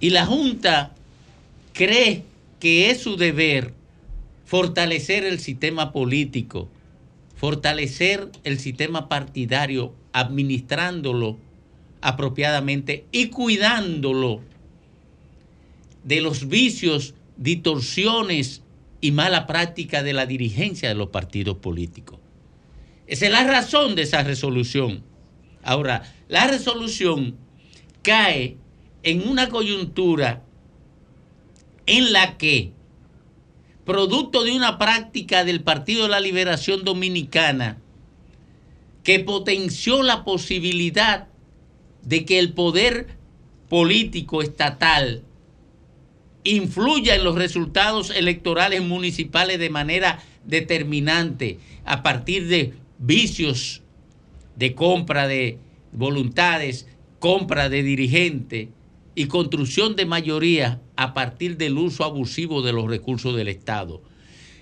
Y 0.01 0.09
la 0.09 0.25
Junta 0.25 0.93
cree 1.73 2.23
que 2.59 2.89
es 2.89 3.01
su 3.01 3.17
deber 3.17 3.73
fortalecer 4.45 5.25
el 5.25 5.39
sistema 5.39 5.91
político, 5.91 6.69
fortalecer 7.35 8.29
el 8.43 8.59
sistema 8.59 9.09
partidario, 9.09 9.93
administrándolo 10.13 11.37
apropiadamente 12.01 13.05
y 13.11 13.27
cuidándolo 13.27 14.41
de 16.03 16.21
los 16.21 16.47
vicios, 16.47 17.15
distorsiones 17.37 18.61
y 19.01 19.11
mala 19.11 19.47
práctica 19.47 20.03
de 20.03 20.13
la 20.13 20.25
dirigencia 20.25 20.89
de 20.89 20.95
los 20.95 21.09
partidos 21.09 21.57
políticos. 21.57 22.19
Esa 23.07 23.25
es 23.25 23.31
la 23.31 23.43
razón 23.45 23.95
de 23.95 24.03
esa 24.03 24.23
resolución. 24.23 25.03
Ahora, 25.63 26.03
la 26.27 26.47
resolución 26.47 27.35
cae 28.01 28.57
en 29.03 29.27
una 29.27 29.49
coyuntura 29.49 30.43
en 31.85 32.13
la 32.13 32.37
que, 32.37 32.71
producto 33.85 34.43
de 34.43 34.51
una 34.51 34.77
práctica 34.77 35.43
del 35.43 35.61
Partido 35.61 36.03
de 36.03 36.09
la 36.09 36.19
Liberación 36.19 36.83
Dominicana, 36.83 37.77
que 39.03 39.19
potenció 39.19 40.01
la 40.01 40.23
posibilidad 40.23 41.27
de 42.03 42.25
que 42.25 42.39
el 42.39 42.53
poder 42.53 43.17
político 43.69 44.41
estatal 44.41 45.23
influya 46.43 47.15
en 47.15 47.23
los 47.23 47.35
resultados 47.35 48.09
electorales 48.09 48.81
municipales 48.81 49.59
de 49.59 49.69
manera 49.69 50.23
determinante 50.45 51.59
a 51.85 52.03
partir 52.03 52.47
de 52.47 52.73
vicios 52.99 53.81
de 54.55 54.75
compra 54.75 55.27
de 55.27 55.57
voluntades, 55.91 56.87
compra 57.19 57.69
de 57.69 57.83
dirigentes 57.83 58.69
y 59.15 59.25
construcción 59.27 59.95
de 59.95 60.05
mayoría 60.05 60.81
a 60.95 61.13
partir 61.13 61.57
del 61.57 61.77
uso 61.77 62.03
abusivo 62.03 62.61
de 62.61 62.73
los 62.73 62.87
recursos 62.87 63.35
del 63.35 63.47
Estado. 63.47 64.01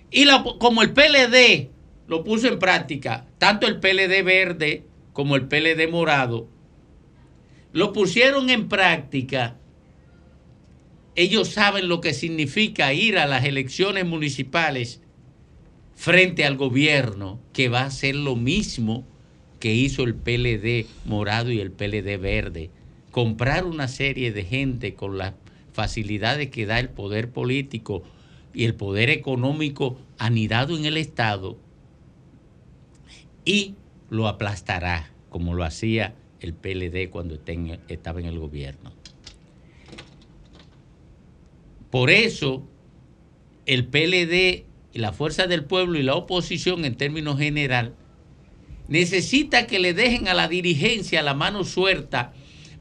Y 0.09 0.25
como 0.59 0.81
el 0.81 0.93
PLD 0.93 1.69
lo 2.07 2.23
puso 2.23 2.47
en 2.47 2.59
práctica, 2.59 3.27
tanto 3.37 3.67
el 3.67 3.79
PLD 3.79 4.23
verde 4.23 4.83
como 5.13 5.35
el 5.35 5.47
PLD 5.47 5.89
morado, 5.89 6.47
lo 7.73 7.93
pusieron 7.93 8.49
en 8.49 8.67
práctica, 8.67 9.57
ellos 11.15 11.49
saben 11.49 11.87
lo 11.87 12.01
que 12.01 12.13
significa 12.13 12.93
ir 12.93 13.17
a 13.17 13.25
las 13.25 13.45
elecciones 13.45 14.05
municipales 14.05 15.01
frente 15.95 16.45
al 16.45 16.57
gobierno, 16.57 17.39
que 17.53 17.69
va 17.69 17.81
a 17.81 17.85
hacer 17.85 18.15
lo 18.15 18.35
mismo 18.35 19.05
que 19.59 19.73
hizo 19.73 20.03
el 20.03 20.15
PLD 20.15 20.87
morado 21.05 21.51
y 21.51 21.59
el 21.59 21.71
PLD 21.71 22.17
verde. 22.19 22.71
Comprar 23.11 23.65
una 23.65 23.87
serie 23.87 24.31
de 24.31 24.43
gente 24.43 24.95
con 24.95 25.17
las 25.17 25.33
facilidades 25.73 26.49
que 26.49 26.65
da 26.65 26.79
el 26.79 26.89
poder 26.89 27.31
político 27.31 28.03
y 28.53 28.65
el 28.65 28.75
poder 28.75 29.09
económico 29.09 29.97
anidado 30.17 30.77
en 30.77 30.85
el 30.85 30.97
Estado 30.97 31.57
y 33.45 33.75
lo 34.09 34.27
aplastará, 34.27 35.11
como 35.29 35.53
lo 35.53 35.63
hacía 35.63 36.15
el 36.41 36.53
PLD 36.53 37.09
cuando 37.09 37.39
estaba 37.87 38.19
en 38.19 38.25
el 38.25 38.39
gobierno. 38.39 38.91
Por 41.89 42.09
eso, 42.09 42.63
el 43.65 43.85
PLD 43.85 44.65
y 44.93 44.99
la 44.99 45.13
Fuerza 45.13 45.47
del 45.47 45.65
Pueblo 45.65 45.99
y 45.99 46.03
la 46.03 46.15
oposición 46.15 46.85
en 46.85 46.95
términos 46.95 47.37
general 47.37 47.95
necesita 48.87 49.67
que 49.67 49.79
le 49.79 49.93
dejen 49.93 50.27
a 50.27 50.33
la 50.33 50.47
dirigencia 50.47 51.21
la 51.21 51.33
mano 51.33 51.63
suelta 51.63 52.33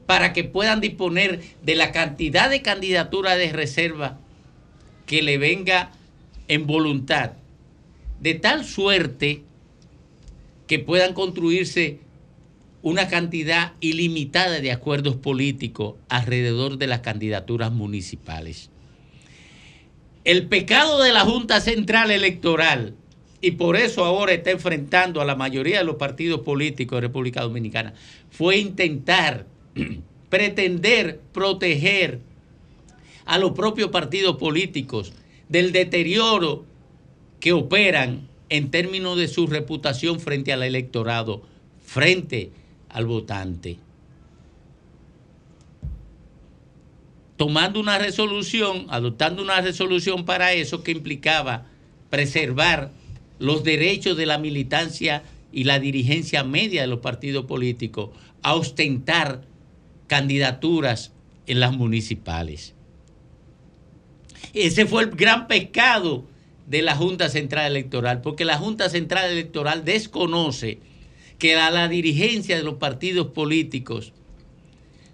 para 0.07 0.33
que 0.33 0.45
puedan 0.45 0.81
disponer 0.81 1.41
de 1.63 1.75
la 1.75 1.93
cantidad 1.93 2.51
de 2.51 2.63
candidaturas 2.63 3.37
de 3.39 3.53
reserva 3.53 4.19
que 5.07 5.23
le 5.23 5.39
venga 5.39 5.93
en 6.49 6.67
voluntad, 6.67 7.33
de 8.21 8.35
tal 8.35 8.65
suerte 8.65 9.43
que 10.67 10.79
puedan 10.79 11.15
construirse 11.15 12.01
una 12.83 13.09
cantidad 13.09 13.73
ilimitada 13.81 14.61
de 14.61 14.73
acuerdos 14.73 15.17
políticos 15.17 15.97
alrededor 16.09 16.79
de 16.79 16.87
las 16.87 17.01
candidaturas 17.01 17.73
municipales. 17.73 18.71
El 20.25 20.47
pecado 20.47 21.03
de 21.03 21.13
la 21.13 21.21
Junta 21.21 21.61
Central 21.61 22.11
Electoral, 22.11 22.95
y 23.41 23.53
por 23.53 23.77
eso 23.77 24.05
ahora 24.05 24.33
está 24.33 24.51
enfrentando 24.51 25.21
a 25.21 25.25
la 25.25 25.35
mayoría 25.35 25.79
de 25.79 25.85
los 25.85 25.97
partidos 25.97 26.41
políticos 26.41 26.97
de 26.97 27.01
República 27.09 27.43
Dominicana, 27.43 27.95
fue 28.31 28.59
intentar, 28.59 29.47
pretender 30.29 31.21
proteger 31.33 32.21
a 33.25 33.39
los 33.39 33.53
propios 33.53 33.91
partidos 33.91 34.37
políticos 34.37 35.13
del 35.49 35.73
deterioro 35.73 36.65
que 37.41 37.53
operan 37.53 38.29
en 38.49 38.71
términos 38.71 39.17
de 39.17 39.29
su 39.29 39.47
reputación 39.47 40.21
frente 40.21 40.53
al 40.53 40.63
electorado, 40.63 41.43
frente 41.85 42.51
al 42.89 43.07
votante. 43.07 43.79
Tomando 47.37 47.81
una 47.81 47.99
resolución, 47.99 48.87
adoptando 48.91 49.43
una 49.43 49.61
resolución 49.61 50.25
para 50.25 50.53
eso 50.53 50.83
que 50.83 50.91
implicaba 50.93 51.67
preservar 52.11 52.91
los 53.39 53.65
derechos 53.65 54.17
de 54.17 54.27
la 54.27 54.39
militancia 54.39 55.23
y 55.53 55.65
la 55.65 55.79
dirigencia 55.79 56.45
media 56.45 56.83
de 56.83 56.87
los 56.89 57.01
partidos 57.01 57.47
políticos 57.47 58.11
a 58.43 58.55
ostentar 58.55 59.43
candidaturas 60.11 61.13
en 61.47 61.61
las 61.61 61.73
municipales. 61.73 62.75
Ese 64.55 64.85
fue 64.85 65.05
el 65.05 65.11
gran 65.11 65.47
pecado 65.47 66.25
de 66.67 66.83
la 66.83 66.97
Junta 66.97 67.29
Central 67.29 67.71
Electoral, 67.71 68.21
porque 68.21 68.45
la 68.45 68.59
Junta 68.59 68.89
Central 68.91 69.31
Electoral 69.31 69.85
desconoce 69.85 70.81
que 71.39 71.55
a 71.55 71.71
la 71.71 71.87
dirigencia 71.87 72.57
de 72.57 72.65
los 72.65 72.75
partidos 72.75 73.29
políticos 73.29 74.13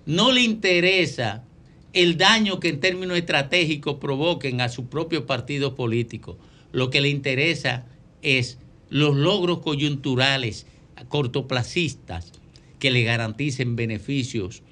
no 0.06 0.32
le 0.32 0.40
interesa 0.40 1.44
el 1.92 2.16
daño 2.16 2.58
que 2.58 2.70
en 2.70 2.80
términos 2.80 3.18
estratégicos 3.18 3.96
provoquen 3.96 4.62
a 4.62 4.70
su 4.70 4.86
propio 4.86 5.26
partido 5.26 5.74
político. 5.74 6.38
Lo 6.72 6.88
que 6.88 7.02
le 7.02 7.10
interesa 7.10 7.84
es 8.22 8.56
los 8.88 9.14
logros 9.14 9.58
coyunturales 9.58 10.66
cortoplacistas 11.10 12.32
que 12.78 12.90
le 12.90 13.02
garanticen 13.02 13.76
beneficios 13.76 14.62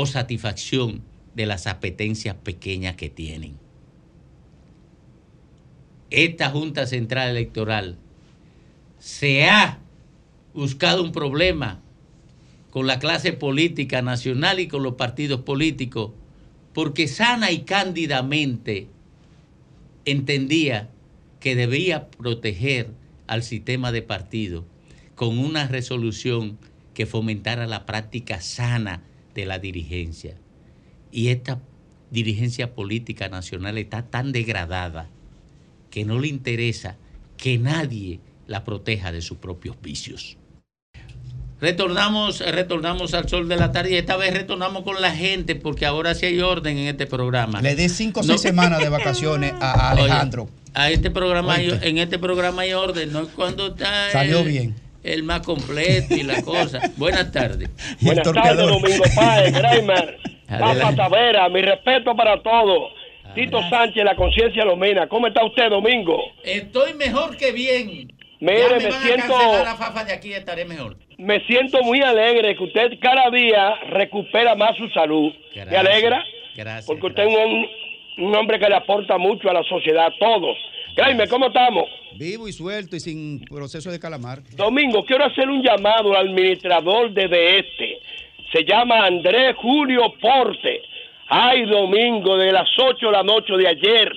o 0.00 0.06
satisfacción 0.06 1.02
de 1.34 1.44
las 1.44 1.66
apetencias 1.66 2.34
pequeñas 2.34 2.96
que 2.96 3.10
tienen. 3.10 3.58
Esta 6.10 6.48
Junta 6.50 6.86
Central 6.86 7.28
Electoral 7.30 7.98
se 8.98 9.46
ha 9.46 9.78
buscado 10.54 11.02
un 11.02 11.12
problema 11.12 11.82
con 12.70 12.86
la 12.86 12.98
clase 12.98 13.34
política 13.34 14.00
nacional 14.00 14.58
y 14.58 14.68
con 14.68 14.82
los 14.82 14.94
partidos 14.94 15.42
políticos, 15.42 16.12
porque 16.72 17.06
sana 17.06 17.50
y 17.50 17.60
cándidamente 17.60 18.88
entendía 20.06 20.88
que 21.40 21.54
debía 21.54 22.08
proteger 22.08 22.90
al 23.26 23.42
sistema 23.42 23.92
de 23.92 24.02
partido 24.02 24.64
con 25.14 25.38
una 25.38 25.68
resolución 25.68 26.58
que 26.94 27.04
fomentara 27.04 27.66
la 27.66 27.84
práctica 27.84 28.40
sana 28.40 29.02
de 29.40 29.46
la 29.46 29.58
dirigencia. 29.58 30.36
Y 31.10 31.28
esta 31.28 31.60
dirigencia 32.10 32.74
política 32.74 33.28
nacional 33.28 33.78
está 33.78 34.02
tan 34.02 34.32
degradada 34.32 35.08
que 35.90 36.04
no 36.04 36.18
le 36.18 36.28
interesa 36.28 36.96
que 37.36 37.58
nadie 37.58 38.20
la 38.46 38.64
proteja 38.64 39.12
de 39.12 39.22
sus 39.22 39.38
propios 39.38 39.76
vicios. 39.80 40.36
Retornamos, 41.60 42.40
retornamos 42.40 43.12
al 43.12 43.28
sol 43.28 43.48
de 43.48 43.56
la 43.56 43.70
tarde 43.70 43.92
y 43.92 43.96
esta 43.96 44.16
vez 44.16 44.32
retornamos 44.32 44.82
con 44.82 45.00
la 45.00 45.14
gente 45.14 45.56
porque 45.56 45.84
ahora 45.84 46.14
sí 46.14 46.26
hay 46.26 46.40
orden 46.40 46.78
en 46.78 46.88
este 46.88 47.06
programa. 47.06 47.60
Le 47.60 47.76
di 47.76 47.88
cinco 47.88 48.20
o 48.20 48.22
seis 48.22 48.40
semanas 48.40 48.80
de 48.80 48.88
vacaciones 48.88 49.52
a, 49.60 49.90
Alejandro. 49.90 50.48
a 50.72 50.90
este 50.90 51.10
programa 51.10 51.60
en 51.60 51.98
este 51.98 52.18
programa 52.18 52.62
hay 52.62 52.72
orden, 52.72 53.12
no 53.12 53.20
es 53.20 53.28
cuando 53.28 53.68
está 53.68 54.10
Salió 54.10 54.40
el, 54.40 54.48
bien. 54.48 54.74
El 55.02 55.22
más 55.22 55.40
completo 55.40 56.14
y 56.14 56.22
la 56.22 56.42
cosa. 56.44 56.80
Buenas 56.96 57.30
tardes. 57.32 57.70
Buenas 58.00 58.32
tardes, 58.32 58.56
Domingo 58.56 59.04
Páez, 59.14 59.58
Kramer, 59.58 60.18
Papa 60.48 60.94
Tavera, 60.94 61.48
mi 61.48 61.62
respeto 61.62 62.14
para 62.16 62.42
todos. 62.42 62.92
Tito 63.34 63.60
Sánchez, 63.70 64.04
la 64.04 64.16
conciencia 64.16 64.64
lomena. 64.64 65.06
¿Cómo 65.06 65.28
está 65.28 65.44
usted, 65.44 65.70
Domingo? 65.70 66.18
Estoy 66.42 66.94
mejor 66.94 67.36
que 67.36 67.52
bien. 67.52 68.12
Mire, 68.40 68.80
me, 68.80 68.92
siento. 68.92 69.38
de 70.06 70.12
aquí, 70.12 70.32
estaré 70.32 70.64
mejor. 70.64 70.96
Me 71.18 71.40
siento 71.46 71.82
muy 71.82 72.00
alegre 72.00 72.56
que 72.56 72.64
usted 72.64 72.98
cada 73.00 73.30
día 73.30 73.74
recupera 73.90 74.54
más 74.54 74.76
su 74.76 74.88
salud. 74.88 75.32
¿Me 75.54 75.76
alegra? 75.76 76.24
Gracias. 76.56 76.86
Porque 76.86 77.06
usted 77.06 77.24
es 77.24 77.68
un, 78.16 78.34
hombre 78.34 78.58
que 78.58 78.68
le 78.68 78.76
aporta 78.76 79.18
mucho 79.18 79.50
a 79.50 79.52
la 79.52 79.62
sociedad, 79.64 80.06
a 80.06 80.18
todos. 80.18 80.56
Jaime, 80.96 81.28
¿cómo 81.28 81.46
estamos? 81.46 81.84
Vivo 82.16 82.48
y 82.48 82.52
suelto 82.52 82.96
y 82.96 83.00
sin 83.00 83.40
proceso 83.40 83.90
de 83.90 83.98
calamar. 83.98 84.42
Domingo, 84.56 85.04
quiero 85.04 85.24
hacer 85.24 85.48
un 85.48 85.62
llamado 85.62 86.14
al 86.14 86.28
administrador 86.28 87.12
de 87.12 87.58
este. 87.58 87.98
Se 88.52 88.64
llama 88.64 89.06
Andrés 89.06 89.54
Julio 89.56 90.12
Porte 90.20 90.82
Ay, 91.32 91.64
domingo 91.64 92.36
de 92.36 92.50
las 92.50 92.68
8 92.76 93.06
de 93.06 93.12
la 93.12 93.22
noche 93.22 93.56
de 93.56 93.68
ayer. 93.68 94.12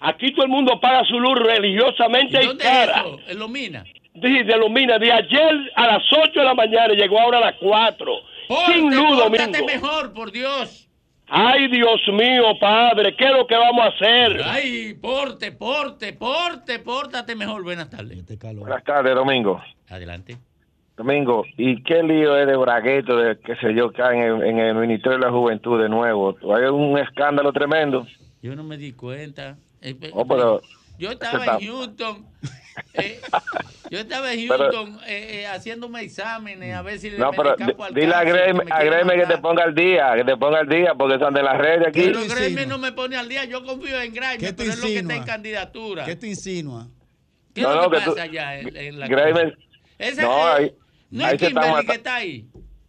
Aquí 0.00 0.32
todo 0.32 0.44
el 0.44 0.50
mundo 0.50 0.80
paga 0.80 1.04
su 1.04 1.20
luz 1.20 1.38
religiosamente 1.38 2.42
¿Y, 2.42 2.46
dónde 2.46 2.64
cara. 2.64 2.92
Es 2.94 3.06
eso? 3.06 3.20
¿En 3.28 3.38
Lomina? 3.38 3.84
Sí, 4.12 4.42
de 4.42 4.56
Lomina. 4.56 4.98
De 4.98 5.12
ayer 5.12 5.72
a 5.76 5.86
las 5.86 6.02
8 6.10 6.40
de 6.40 6.44
la 6.44 6.54
mañana 6.54 6.94
llegó 6.94 7.20
ahora 7.20 7.38
a 7.38 7.42
las 7.42 7.54
4. 7.60 8.12
Sin 8.66 8.92
luz, 8.92 9.16
domingo. 9.16 9.66
mejor, 9.66 10.12
por 10.12 10.32
Dios. 10.32 10.85
Ay, 11.28 11.68
Dios 11.68 12.00
mío, 12.12 12.44
padre, 12.60 13.14
¿qué 13.16 13.24
es 13.24 13.32
lo 13.32 13.46
que 13.46 13.56
vamos 13.56 13.84
a 13.84 13.88
hacer? 13.88 14.40
Ay, 14.44 14.94
porte, 14.94 15.50
porte, 15.52 16.12
porte, 16.12 16.78
pórtate 16.78 17.34
mejor. 17.34 17.64
Buenas 17.64 17.90
tardes. 17.90 18.24
Buenas 18.56 18.84
tardes, 18.84 19.14
Domingo. 19.14 19.60
Adelante. 19.88 20.36
Domingo, 20.96 21.44
¿y 21.58 21.82
qué 21.82 22.02
lío 22.02 22.36
es 22.38 22.46
de 22.46 22.56
Bragueto, 22.56 23.16
de 23.18 23.38
qué 23.40 23.56
sé 23.56 23.74
yo, 23.74 23.90
que 23.90 24.00
en 24.02 24.22
el, 24.22 24.42
en 24.44 24.58
el 24.60 24.74
Ministerio 24.76 25.18
de 25.18 25.24
la 25.26 25.30
Juventud 25.30 25.82
de 25.82 25.88
nuevo? 25.88 26.36
Hay 26.54 26.64
un 26.66 26.96
escándalo 26.98 27.52
tremendo. 27.52 28.06
Yo 28.40 28.54
no 28.56 28.62
me 28.64 28.76
di 28.78 28.92
cuenta. 28.92 29.56
Eh, 29.82 29.94
Oh, 30.14 30.26
pero 30.26 30.62
yo 30.98 31.10
estaba 31.10 31.44
en 31.58 31.66
Houston 31.66 32.24
Eh, 32.94 33.20
yo 33.90 33.98
estaba 34.00 34.32
en 34.32 34.48
Pero- 34.48 34.64
Houston 34.64 34.98
eh, 35.06 35.42
eh, 35.42 35.46
haciéndome 35.46 36.00
exámenes 36.02 36.74
a 36.74 36.82
ver 36.82 36.98
si 36.98 37.10
le 37.10 37.18
No, 37.18 37.30
me 37.30 37.36
pero 37.36 37.50
escapo 37.56 37.84
al 37.84 37.94
dile 37.94 38.14
a 38.14 38.24
Greme, 38.24 38.64
que 39.14 39.20
que 39.20 39.26
te 39.26 39.38
ponga 39.38 39.64
al 39.64 39.74
día, 39.74 40.12
que 40.16 40.24
te 40.24 40.36
ponga 40.36 40.58
al 40.60 40.68
día, 40.68 40.94
porque 40.94 41.14
están 41.14 41.34
de 41.34 41.42
las 41.42 41.56
redes 41.58 41.88
aquí. 41.88 42.02
Pero 42.02 42.20
Greme 42.26 42.66
no 42.66 42.78
me 42.78 42.92
pone 42.92 43.16
al 43.16 43.28
día. 43.28 43.44
Yo 43.44 43.64
confío 43.64 44.00
en 44.00 44.12
Greme, 44.12 44.38
¿Qué 44.38 44.52
tú 44.52 44.58
pero 44.58 44.72
es 44.72 44.78
lo 44.78 44.86
que 44.86 44.98
está 44.98 45.14
en 45.16 45.24
candidatura. 45.24 46.04
¿Qué 46.04 46.16
tú 46.16 46.26
insinúas? 46.26 46.88
¿Qué 47.54 47.62
No, 47.62 47.70
es 47.70 47.74
lo 47.76 47.82
no, 47.82 47.90
que 47.90 47.96
que 47.98 48.04
tú- 48.04 48.10
pasa 48.10 48.22
allá 48.24 48.58
en, 48.58 48.76
en 48.76 49.00
la 49.00 49.06
Greme- 49.08 49.44
no, 49.44 49.50
es- 49.98 50.18
ahí- 50.18 50.74
no 51.10 51.24
ahí 51.24 51.34
es 51.36 51.42
Kimberly 51.42 51.86
que 51.86 51.92
está 51.92 52.14
ahí. 52.16 52.46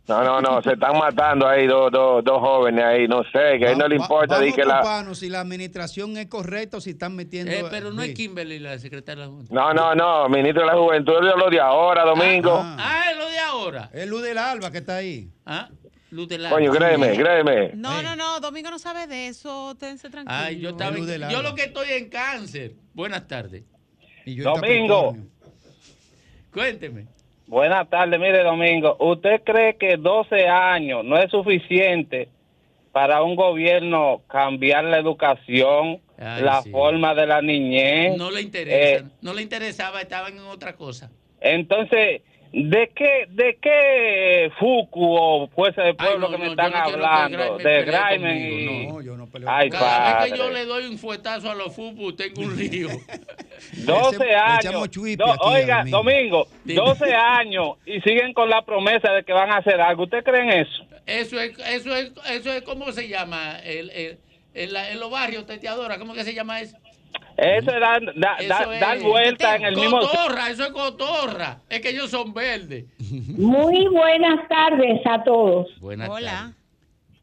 No, 0.08 0.24
no, 0.24 0.40
no, 0.40 0.62
se 0.62 0.72
están 0.74 0.98
matando 0.98 1.46
ahí 1.46 1.68
dos, 1.68 1.92
dos, 1.92 2.24
dos 2.24 2.40
jóvenes 2.40 2.84
ahí, 2.86 3.08
no 3.10 3.24
sé, 3.24 3.60
que 3.60 3.68
a 3.68 3.72
él 3.72 3.78
no 3.78 3.90
le 3.90 3.98
Va- 3.98 4.04
importa. 4.06 4.36
vamos 4.36 4.46
di 4.46 4.54
que 4.54 4.64
la... 4.64 5.14
si 5.14 5.30
la 5.30 5.42
administración 5.42 6.16
es 6.16 6.28
correcta 6.28 6.78
o 6.78 6.82
si 6.82 6.92
están 6.92 7.14
metiendo. 7.14 7.52
Eh, 7.52 7.66
pero 7.70 7.92
no 7.92 8.02
sí. 8.04 8.10
es 8.10 8.16
Kimberly 8.16 8.60
la 8.60 8.80
secretaria 8.80 9.24
de 9.26 9.30
la 9.30 9.36
Junta. 9.36 9.54
No, 9.54 9.74
no, 9.74 9.96
no, 9.96 10.30
ministro 10.30 10.62
de 10.62 10.68
la 10.68 10.78
Juventud, 10.78 11.14
es 11.16 11.36
lo 11.36 11.50
de 11.50 11.60
ahora, 11.60 12.06
Domingo. 12.06 12.54
Ah, 12.54 13.04
es 13.12 13.18
lo 13.18 13.30
de 13.30 13.40
ahora. 13.40 13.90
Es 13.94 14.08
Luz 14.08 14.24
del 14.24 14.38
Alba 14.38 14.72
que 14.72 14.78
está 14.78 14.96
ahí. 14.96 15.30
Ah, 15.46 15.68
Luz 16.12 16.30
del 16.30 16.48
Coño, 16.48 16.72
créeme, 16.72 17.14
créeme. 17.18 17.72
No, 17.74 18.02
no, 18.02 18.16
no, 18.16 18.40
Domingo 18.40 18.70
no 18.70 18.80
sabe 18.80 19.08
de 19.08 19.28
eso, 19.28 19.76
tense 19.78 20.10
tranquilo. 20.10 20.40
Ay, 20.40 20.60
yo, 20.62 20.70
estaba 20.70 20.96
yo 20.96 21.42
lo 21.42 21.54
que 21.54 21.66
estoy 21.66 21.90
en 21.92 22.08
cáncer. 22.08 22.76
Buenas 22.94 23.28
tardes. 23.28 23.64
Domingo. 24.26 25.18
Cuénteme. 26.54 27.17
Buenas 27.48 27.90
tardes, 27.90 28.20
mire 28.20 28.44
Domingo, 28.44 28.98
¿usted 29.00 29.42
cree 29.44 29.78
que 29.78 29.96
12 29.96 30.48
años 30.50 31.06
no 31.06 31.18
es 31.18 31.32
suficiente 31.32 32.28
para 32.92 33.24
un 33.24 33.36
gobierno 33.38 34.22
cambiar 34.28 34.84
la 34.84 34.98
educación, 34.98 36.02
Ay, 36.18 36.42
la 36.44 36.62
sí. 36.62 36.72
forma 36.72 37.16
de 37.16 37.26
la 37.26 37.42
niñez? 37.42 38.18
No 38.18 38.32
le 38.32 38.42
interesa. 38.42 38.78
Eh, 38.78 39.04
no 39.22 39.34
le 39.34 39.44
interesaba, 39.44 40.02
estaban 40.02 40.34
en 40.34 40.44
otra 40.44 40.76
cosa. 40.76 41.10
entonces, 41.40 42.22
¿de 42.52 42.92
qué 42.96 43.26
de 43.30 43.58
qué 43.62 44.52
Fuku 44.60 45.16
o 45.16 45.48
Fuerza 45.50 45.84
Ay, 45.84 45.94
Pueblo 45.94 46.28
no, 46.28 46.32
que 46.32 46.38
me 46.38 46.46
no, 46.46 46.52
están 46.52 46.72
no 46.72 46.78
hablando? 46.78 47.58
De 47.58 47.86
conmigo, 48.20 48.82
y... 48.82 48.88
no. 48.88 49.02
yo 49.02 49.18
Ay, 49.46 49.70
Cada 49.70 50.20
vez 50.24 50.32
que 50.32 50.38
yo 50.38 50.50
le 50.50 50.66
doy 50.66 50.86
un 50.88 50.98
fuetazo 50.98 51.52
a 51.52 51.56
los 51.56 51.76
fútbol, 51.76 52.16
tengo 52.16 52.42
un 52.42 52.58
lío. 52.58 52.90
12 53.86 54.26
Le 54.26 54.36
años. 54.36 54.90
Do- 55.18 55.36
oiga, 55.42 55.84
Domingo. 55.84 55.98
Domingo, 55.98 56.48
Dime. 56.64 56.82
12 56.82 57.14
años 57.14 57.68
y 57.86 58.00
siguen 58.02 58.34
con 58.34 58.50
la 58.50 58.62
promesa 58.64 59.12
de 59.12 59.24
que 59.24 59.34
van 59.34 59.52
a 59.52 59.58
hacer 59.58 59.80
algo. 59.82 60.04
¿Usted 60.04 60.24
cree 60.24 60.42
en 60.42 60.50
eso? 60.62 60.84
Eso 61.06 61.40
es, 61.40 61.58
eso 61.60 61.96
es, 61.96 62.12
eso 62.32 62.54
es, 62.54 62.62
¿cómo 62.64 62.92
se 62.92 63.08
llama? 63.08 63.60
El, 63.64 63.90
el, 63.92 64.20
en, 64.54 64.74
la- 64.74 64.92
en 64.92 65.00
los 65.00 65.10
barrios, 65.12 65.46
teteadora, 65.46 65.98
¿cómo 66.00 66.14
que 66.14 66.24
se 66.24 66.34
llama 66.34 66.62
eso? 66.62 66.78
Eso 67.38 67.72
es 67.72 67.80
dar, 67.80 68.02
da- 68.16 68.36
Eso 68.40 68.50
da- 68.50 68.74
es- 68.74 68.80
dar 68.82 69.00
vuelta 69.00 69.56
en 69.56 69.66
el 69.66 69.76
mismo... 69.76 70.00
Cotorra, 70.00 70.50
eso 70.50 70.64
es 70.66 70.72
cotorra. 70.72 71.60
Es 71.70 71.82
que 71.82 71.90
ellos 71.92 72.10
son 72.10 72.34
verdes. 72.34 72.86
Muy 73.38 73.88
buenas 73.88 74.48
tardes 74.48 75.00
a 75.06 75.24
todos. 75.24 75.68
Buenas 75.80 76.10
Hola. 76.10 76.54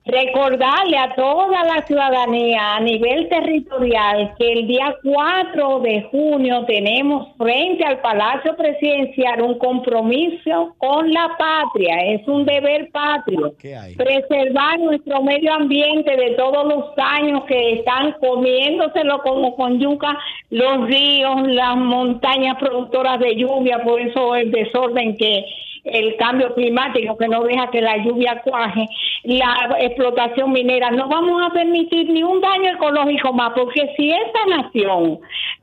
Recordarle 0.07 0.99
a 0.99 1.15
toda 1.15 1.65
la 1.65 1.81
ciudadanía 1.87 2.77
a 2.77 2.81
nivel 2.81 3.27
territorial 3.31 4.35
que 4.39 4.53
el 4.53 4.67
día 4.67 4.95
4 5.03 5.81
de 5.81 6.03
junio 6.11 6.63
tenemos 6.67 7.35
frente 7.39 7.87
al 7.87 8.01
Palacio 8.01 8.55
Presidencial 8.55 9.41
un 9.41 9.59
compromiso 9.59 10.75
con 10.77 11.11
la 11.11 11.35
patria, 11.39 11.97
es 12.13 12.29
un 12.29 12.45
deber 12.45 12.91
patrio. 12.91 13.55
Preservar 13.97 14.79
nuestro 14.79 15.23
medio 15.23 15.55
ambiente 15.55 16.15
de 16.15 16.33
todos 16.33 16.67
los 16.67 16.85
años 16.99 17.45
que 17.45 17.73
están 17.73 18.13
comiéndoselo 18.21 19.21
como 19.23 19.57
con 19.57 19.81
yuca 19.81 20.19
los 20.51 20.87
ríos, 20.87 21.49
las 21.49 21.77
montañas 21.77 22.59
productoras 22.59 23.19
de 23.21 23.37
lluvia, 23.37 23.83
por 23.83 23.99
eso 23.99 24.35
el 24.37 24.51
desorden 24.51 25.17
que 25.17 25.47
el 25.85 26.17
cambio 26.17 26.55
climático 26.55 27.17
que 27.19 27.29
no 27.29 27.43
deja 27.45 27.71
que 27.71 27.81
la 27.83 27.99
lluvia 27.99 28.41
cuaje, 28.43 28.87
la 29.25 29.77
explotación 29.81 30.53
minera. 30.53 30.91
No 30.91 31.09
vamos 31.09 31.43
a 31.47 31.53
permitir 31.53 32.09
ni 32.11 32.23
un 32.23 32.41
daño 32.41 32.73
ecológico 32.73 33.33
más, 33.33 33.53
porque 33.55 33.93
si 33.97 34.11
esta 34.11 34.47
nación 34.47 35.21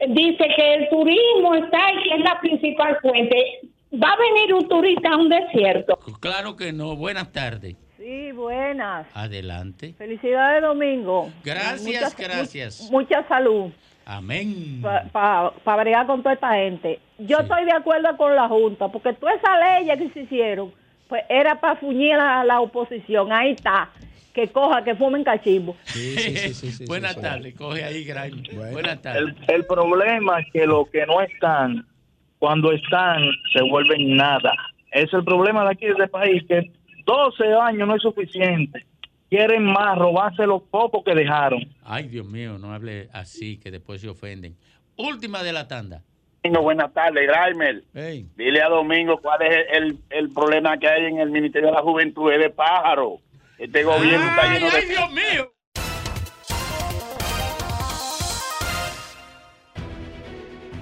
dice 0.10 0.46
que 0.56 0.74
el 0.76 0.90
turismo 0.90 1.56
está 1.56 1.80
y 1.94 2.04
que 2.04 2.16
es 2.16 2.20
la 2.22 2.40
principal 2.40 2.98
fuente, 3.02 3.62
va 3.94 4.10
a 4.14 4.18
venir 4.18 4.54
un 4.54 4.68
turista 4.68 5.10
a 5.10 5.18
un 5.18 5.30
desierto. 5.30 5.98
Claro 6.20 6.56
que 6.56 6.72
no. 6.72 6.96
Buenas 6.96 7.32
tardes. 7.32 7.76
Sí, 7.98 8.32
buenas. 8.32 9.06
Adelante. 9.14 9.94
Felicidades, 9.98 10.62
Domingo. 10.64 11.30
Gracias, 11.44 11.84
Mucha- 11.84 12.28
gracias. 12.28 12.90
mu- 12.92 13.00
Mucha 13.00 13.28
salud 13.28 13.72
Amén. 14.12 14.82
para 15.14 15.54
bregar 15.78 16.06
con 16.06 16.22
toda 16.22 16.34
esta 16.34 16.54
gente. 16.56 17.00
Yo 17.18 17.40
estoy 17.40 17.64
de 17.64 17.72
acuerdo 17.72 18.18
con 18.18 18.36
la 18.36 18.50
Junta, 18.50 18.90
porque 18.90 19.14
todas 19.14 19.38
esas 19.38 19.80
leyes 19.80 19.98
que 19.98 20.10
se 20.10 20.22
hicieron, 20.24 20.74
pues 21.08 21.24
era 21.30 21.62
para 21.62 21.78
fuñir 21.78 22.16
a 22.16 22.44
la 22.44 22.60
oposición. 22.60 23.32
Ahí 23.32 23.52
está. 23.52 23.90
Que 24.34 24.50
coja, 24.50 24.84
que 24.84 24.96
fumen 24.96 25.24
cachimbo. 25.24 25.78
Buenas 26.88 27.22
tardes. 27.22 27.56
Coge 27.56 27.84
ahí, 27.86 28.04
Grime. 28.04 28.72
Buenas 28.72 29.02
tardes. 29.02 29.34
El, 29.48 29.56
el 29.56 29.66
problema 29.66 30.40
es 30.42 30.48
que 30.52 30.66
los 30.66 30.90
que 30.90 31.06
no 31.06 31.22
están, 31.22 31.86
cuando 32.38 32.74
están, 32.74 33.22
se 33.54 33.62
vuelven 33.62 34.18
nada. 34.18 34.54
Es 34.92 35.14
el 35.14 35.24
problema 35.24 35.64
de 35.64 35.72
aquí 35.72 35.86
de 35.86 35.92
este 35.92 36.08
país, 36.10 36.44
que 36.50 36.70
12 37.06 37.54
años 37.62 37.88
no 37.88 37.96
es 37.96 38.02
suficiente. 38.02 38.86
Quieren 39.32 39.64
más, 39.64 39.98
robarse 39.98 40.46
los 40.46 40.62
pocos 40.64 41.06
que 41.06 41.16
dejaron. 41.16 41.62
Ay, 41.86 42.10
Dios 42.10 42.26
mío, 42.28 42.58
no 42.58 42.74
hable 42.74 43.08
así, 43.14 43.58
que 43.58 43.72
después 43.72 44.02
se 44.02 44.10
ofenden. 44.10 44.58
Última 44.98 45.42
de 45.42 45.54
la 45.54 45.70
tanda. 45.70 46.04
Domingo, 46.44 46.64
buenas 46.64 46.94
tardes, 46.94 47.26
Graimer. 47.28 47.82
Dile 48.36 48.62
a 48.62 48.68
Domingo 48.68 49.18
cuál 49.22 49.42
es 49.44 49.68
el, 49.72 49.98
el 50.10 50.34
problema 50.34 50.78
que 50.78 50.90
hay 50.90 51.06
en 51.06 51.20
el 51.20 51.32
Ministerio 51.32 51.70
de 51.70 51.76
la 51.76 51.82
Juventud, 51.82 52.30
es 52.30 52.40
de 52.40 52.50
pájaro. 52.50 53.20
Este 53.58 53.84
gobierno 53.86 54.28
está 54.28 54.42
Ay, 54.42 54.60
lleno 54.60 54.70
de... 54.70 54.78
ay, 54.78 54.86
Dios 54.90 55.12
mío. 55.14 55.54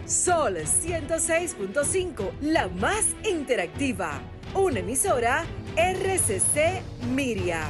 Sol 0.06 0.56
106.5, 0.56 2.32
la 2.42 2.68
más 2.68 3.16
interactiva. 3.30 4.20
Una 4.56 4.80
emisora 4.80 5.46
RCC 5.78 6.82
Miria. 7.14 7.68